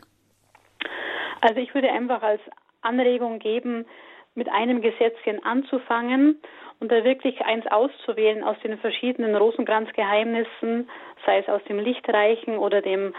Also 1.40 1.60
ich 1.60 1.74
würde 1.74 1.90
einfach 1.90 2.22
als 2.22 2.40
Anregung 2.82 3.38
geben, 3.38 3.86
mit 4.34 4.48
einem 4.50 4.82
Gesetzchen 4.82 5.42
anzufangen 5.44 6.40
und 6.78 6.92
da 6.92 7.04
wirklich 7.04 7.40
eins 7.40 7.66
auszuwählen 7.66 8.44
aus 8.44 8.56
den 8.62 8.78
verschiedenen 8.78 9.34
Rosenkranzgeheimnissen, 9.34 10.88
sei 11.24 11.38
es 11.38 11.48
aus 11.48 11.62
dem 11.64 11.78
Lichtreichen 11.78 12.58
oder 12.58 12.82
dem 12.82 13.14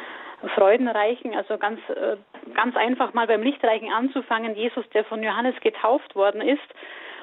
Freudenreichen, 0.54 1.34
also 1.34 1.58
ganz, 1.58 1.80
äh, 1.90 2.18
ganz 2.54 2.76
einfach 2.76 3.14
mal 3.14 3.26
beim 3.26 3.42
Lichtreichen 3.42 3.92
anzufangen, 3.92 4.56
Jesus, 4.56 4.88
der 4.94 5.04
von 5.06 5.24
Johannes 5.24 5.56
getauft 5.62 6.16
worden 6.16 6.42
ist. 6.42 6.62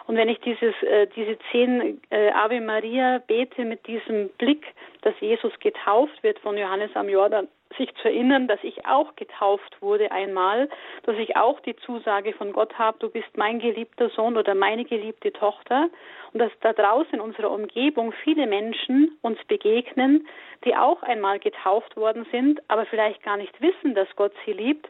Und 0.07 0.17
wenn 0.17 0.29
ich 0.29 0.41
dieses, 0.41 0.75
äh, 0.83 1.07
diese 1.15 1.39
zehn 1.53 2.01
äh, 2.11 2.31
Ave 2.33 2.61
Maria 2.61 3.23
bete 3.27 3.65
mit 3.65 3.87
diesem 3.87 4.29
Blick, 4.31 4.67
dass 5.05 5.15
Jesus 5.21 5.53
getauft 5.61 6.23
wird 6.23 6.39
von 6.39 6.57
Johannes 6.57 6.91
am 6.95 7.09
Jordan, 7.09 7.49
sich 7.77 7.93
zu 7.97 8.09
erinnern, 8.09 8.47
dass 8.47 8.63
ich 8.63 8.87
auch 8.87 9.17
getauft 9.17 9.83
wurde 9.83 10.11
einmal, 10.13 10.69
dass 11.03 11.17
ich 11.17 11.37
auch 11.37 11.61
die 11.61 11.77
Zusage 11.77 12.33
von 12.33 12.53
Gott 12.53 12.79
habe, 12.79 12.99
du 13.01 13.11
bist 13.11 13.37
mein 13.37 13.59
geliebter 13.59 14.09
Sohn 14.11 14.37
oder 14.37 14.55
meine 14.55 14.85
geliebte 14.85 15.33
Tochter 15.33 15.89
und 16.33 16.41
dass 16.41 16.53
da 16.61 16.73
draußen 16.73 17.15
in 17.15 17.21
unserer 17.21 17.51
Umgebung 17.51 18.13
viele 18.23 18.47
Menschen 18.47 19.19
uns 19.23 19.39
begegnen, 19.47 20.27
die 20.65 20.77
auch 20.77 21.03
einmal 21.03 21.39
getauft 21.39 21.97
worden 21.97 22.27
sind, 22.31 22.63
aber 22.69 22.87
vielleicht 22.87 23.23
gar 23.23 23.37
nicht 23.37 23.61
wissen, 23.61 23.95
dass 23.95 24.09
Gott 24.17 24.33
sie 24.45 24.53
liebt. 24.53 24.89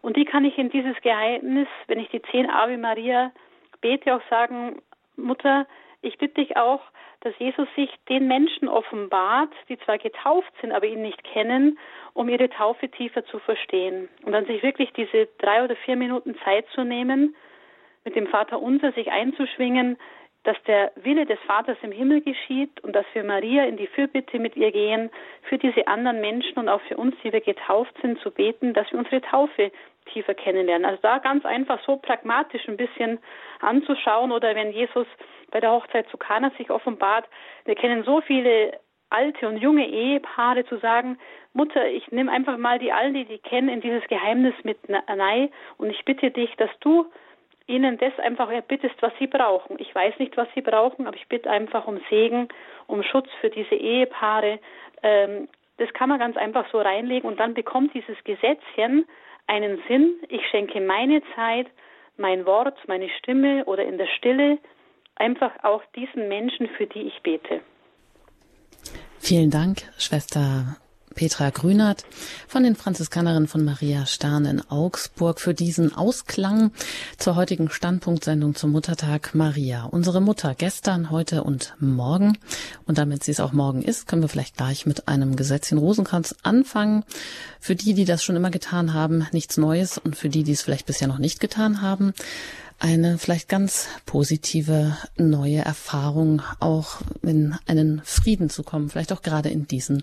Und 0.00 0.16
die 0.16 0.24
kann 0.24 0.44
ich 0.44 0.58
in 0.58 0.70
dieses 0.70 1.00
Geheimnis, 1.02 1.68
wenn 1.86 2.00
ich 2.00 2.08
die 2.08 2.22
zehn 2.22 2.50
Ave 2.50 2.76
Maria 2.76 3.30
bete, 3.80 4.14
auch 4.14 4.22
sagen, 4.28 4.82
Mutter, 5.16 5.66
ich 6.02 6.18
bitte 6.18 6.42
dich 6.42 6.56
auch, 6.56 6.80
dass 7.20 7.32
Jesus 7.38 7.68
sich 7.76 7.90
den 8.08 8.26
Menschen 8.26 8.68
offenbart, 8.68 9.52
die 9.68 9.78
zwar 9.78 9.98
getauft 9.98 10.52
sind, 10.60 10.72
aber 10.72 10.86
ihn 10.86 11.02
nicht 11.02 11.22
kennen, 11.22 11.78
um 12.12 12.28
ihre 12.28 12.50
Taufe 12.50 12.88
tiefer 12.88 13.24
zu 13.24 13.38
verstehen. 13.38 14.08
Und 14.24 14.32
dann 14.32 14.44
sich 14.46 14.62
wirklich 14.62 14.92
diese 14.92 15.28
drei 15.38 15.64
oder 15.64 15.76
vier 15.76 15.96
Minuten 15.96 16.36
Zeit 16.44 16.66
zu 16.74 16.84
nehmen, 16.84 17.36
mit 18.04 18.16
dem 18.16 18.26
Vater 18.26 18.60
unser 18.60 18.92
sich 18.92 19.12
einzuschwingen, 19.12 19.96
dass 20.44 20.56
der 20.66 20.92
Wille 20.96 21.24
des 21.24 21.38
Vaters 21.46 21.76
im 21.82 21.92
Himmel 21.92 22.20
geschieht 22.20 22.82
und 22.82 22.94
dass 22.94 23.06
wir 23.12 23.22
Maria 23.22 23.64
in 23.64 23.76
die 23.76 23.86
Fürbitte 23.86 24.38
mit 24.38 24.56
ihr 24.56 24.72
gehen, 24.72 25.10
für 25.42 25.58
diese 25.58 25.86
anderen 25.86 26.20
Menschen 26.20 26.58
und 26.58 26.68
auch 26.68 26.80
für 26.82 26.96
uns, 26.96 27.14
die 27.22 27.32
wir 27.32 27.40
getauft 27.40 27.94
sind, 28.02 28.18
zu 28.20 28.30
beten, 28.30 28.74
dass 28.74 28.90
wir 28.90 28.98
unsere 28.98 29.20
Taufe 29.20 29.70
tiefer 30.06 30.34
kennenlernen. 30.34 30.84
Also 30.84 31.00
da 31.02 31.18
ganz 31.18 31.44
einfach 31.44 31.80
so 31.86 31.96
pragmatisch 31.96 32.68
ein 32.68 32.76
bisschen 32.76 33.20
anzuschauen 33.60 34.32
oder 34.32 34.54
wenn 34.54 34.72
Jesus 34.72 35.06
bei 35.50 35.60
der 35.60 35.70
Hochzeit 35.70 36.08
zu 36.08 36.16
Kana 36.16 36.50
sich 36.58 36.70
offenbart, 36.70 37.26
wir 37.64 37.76
kennen 37.76 38.02
so 38.02 38.20
viele 38.20 38.80
alte 39.10 39.46
und 39.46 39.58
junge 39.58 39.86
Ehepaare 39.86 40.64
zu 40.64 40.78
sagen, 40.78 41.18
Mutter, 41.52 41.86
ich 41.86 42.10
nehme 42.10 42.32
einfach 42.32 42.56
mal 42.56 42.78
die 42.78 42.92
allen, 42.92 43.12
die 43.14 43.38
kennen, 43.38 43.68
in 43.68 43.82
dieses 43.82 44.02
Geheimnis 44.08 44.54
mit 44.64 44.78
rein 44.88 45.50
und 45.76 45.90
ich 45.90 46.04
bitte 46.04 46.30
dich, 46.30 46.50
dass 46.56 46.70
du 46.80 47.06
ihnen 47.66 47.98
das 47.98 48.18
einfach 48.18 48.50
erbittest, 48.50 48.94
was 49.00 49.12
sie 49.18 49.26
brauchen. 49.26 49.78
Ich 49.78 49.94
weiß 49.94 50.18
nicht, 50.18 50.36
was 50.36 50.48
sie 50.54 50.62
brauchen, 50.62 51.06
aber 51.06 51.16
ich 51.16 51.28
bitte 51.28 51.50
einfach 51.50 51.86
um 51.86 52.00
Segen, 52.10 52.48
um 52.86 53.02
Schutz 53.02 53.28
für 53.40 53.50
diese 53.50 53.74
Ehepaare. 53.74 54.58
Ähm, 55.02 55.48
das 55.78 55.92
kann 55.94 56.08
man 56.08 56.18
ganz 56.18 56.36
einfach 56.36 56.66
so 56.70 56.80
reinlegen 56.80 57.28
und 57.28 57.40
dann 57.40 57.54
bekommt 57.54 57.94
dieses 57.94 58.16
Gesetzchen 58.24 59.06
einen 59.46 59.82
Sinn. 59.88 60.14
Ich 60.28 60.46
schenke 60.50 60.80
meine 60.80 61.22
Zeit, 61.34 61.66
mein 62.16 62.46
Wort, 62.46 62.76
meine 62.86 63.08
Stimme 63.18 63.64
oder 63.64 63.84
in 63.84 63.98
der 63.98 64.06
Stille 64.06 64.58
einfach 65.16 65.52
auch 65.62 65.82
diesen 65.96 66.28
Menschen, 66.28 66.68
für 66.68 66.86
die 66.86 67.02
ich 67.02 67.22
bete. 67.22 67.60
Vielen 69.18 69.50
Dank, 69.50 69.82
Schwester 69.98 70.76
Petra 71.12 71.50
Grünert 71.50 72.04
von 72.48 72.62
den 72.62 72.76
Franziskanerinnen 72.76 73.48
von 73.48 73.64
Maria 73.64 74.06
Stern 74.06 74.44
in 74.44 74.60
Augsburg 74.70 75.40
für 75.40 75.54
diesen 75.54 75.94
Ausklang 75.94 76.72
zur 77.18 77.36
heutigen 77.36 77.70
Standpunktsendung 77.70 78.54
zum 78.54 78.72
Muttertag 78.72 79.34
Maria. 79.34 79.84
Unsere 79.84 80.20
Mutter 80.20 80.54
gestern, 80.54 81.10
heute 81.10 81.44
und 81.44 81.74
morgen. 81.78 82.38
Und 82.86 82.98
damit 82.98 83.24
sie 83.24 83.32
es 83.32 83.40
auch 83.40 83.52
morgen 83.52 83.82
ist, 83.82 84.06
können 84.06 84.22
wir 84.22 84.28
vielleicht 84.28 84.56
gleich 84.56 84.86
mit 84.86 85.08
einem 85.08 85.36
Gesetzchen 85.36 85.78
Rosenkranz 85.78 86.34
anfangen. 86.42 87.04
Für 87.60 87.76
die, 87.76 87.94
die 87.94 88.04
das 88.04 88.24
schon 88.24 88.36
immer 88.36 88.50
getan 88.50 88.94
haben, 88.94 89.26
nichts 89.32 89.56
Neues 89.56 89.98
und 89.98 90.16
für 90.16 90.28
die, 90.28 90.42
die 90.42 90.52
es 90.52 90.62
vielleicht 90.62 90.86
bisher 90.86 91.08
noch 91.08 91.18
nicht 91.18 91.40
getan 91.40 91.82
haben, 91.82 92.12
eine 92.82 93.16
vielleicht 93.16 93.48
ganz 93.48 93.86
positive 94.06 94.96
neue 95.16 95.58
Erfahrung, 95.58 96.42
auch 96.58 97.00
in 97.22 97.56
einen 97.66 98.02
Frieden 98.04 98.50
zu 98.50 98.64
kommen, 98.64 98.90
vielleicht 98.90 99.12
auch 99.12 99.22
gerade 99.22 99.50
in 99.50 99.68
diesen 99.68 100.02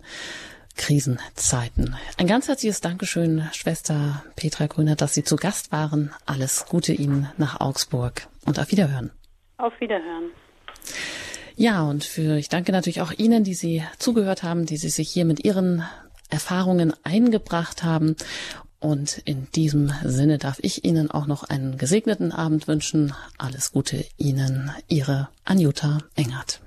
Krisenzeiten. 0.80 1.96
Ein 2.18 2.26
ganz 2.26 2.48
herzliches 2.48 2.80
Dankeschön, 2.80 3.44
Schwester 3.52 4.24
Petra 4.38 4.68
Grüner, 4.68 4.96
dass 4.96 5.14
Sie 5.14 5.26
zu 5.26 5.36
Gast 5.36 5.74
waren. 5.74 6.12
Alles 6.26 6.66
Gute 6.68 6.94
Ihnen 6.94 7.30
nach 7.38 7.60
Augsburg 7.60 8.28
und 8.46 8.60
auf 8.60 8.72
Wiederhören. 8.72 9.12
Auf 9.58 9.74
Wiederhören. 9.82 10.32
Ja, 11.58 11.84
und 11.84 12.06
für, 12.06 12.38
ich 12.38 12.48
danke 12.48 12.72
natürlich 12.72 13.02
auch 13.02 13.12
Ihnen, 13.12 13.44
die 13.44 13.56
Sie 13.56 13.84
zugehört 13.98 14.42
haben, 14.42 14.66
die 14.66 14.78
Sie 14.78 14.90
sich 14.90 15.10
hier 15.10 15.26
mit 15.26 15.44
Ihren 15.44 15.84
Erfahrungen 16.30 16.94
eingebracht 17.04 17.84
haben. 17.84 18.16
Und 18.80 19.18
in 19.26 19.52
diesem 19.52 19.92
Sinne 20.06 20.38
darf 20.38 20.60
ich 20.62 20.86
Ihnen 20.86 21.12
auch 21.12 21.28
noch 21.28 21.44
einen 21.44 21.78
gesegneten 21.78 22.32
Abend 22.32 22.70
wünschen. 22.70 23.14
Alles 23.38 23.74
Gute 23.74 24.06
Ihnen, 24.16 24.72
Ihre 24.88 25.28
Anjuta 25.44 25.98
Engert. 26.16 26.62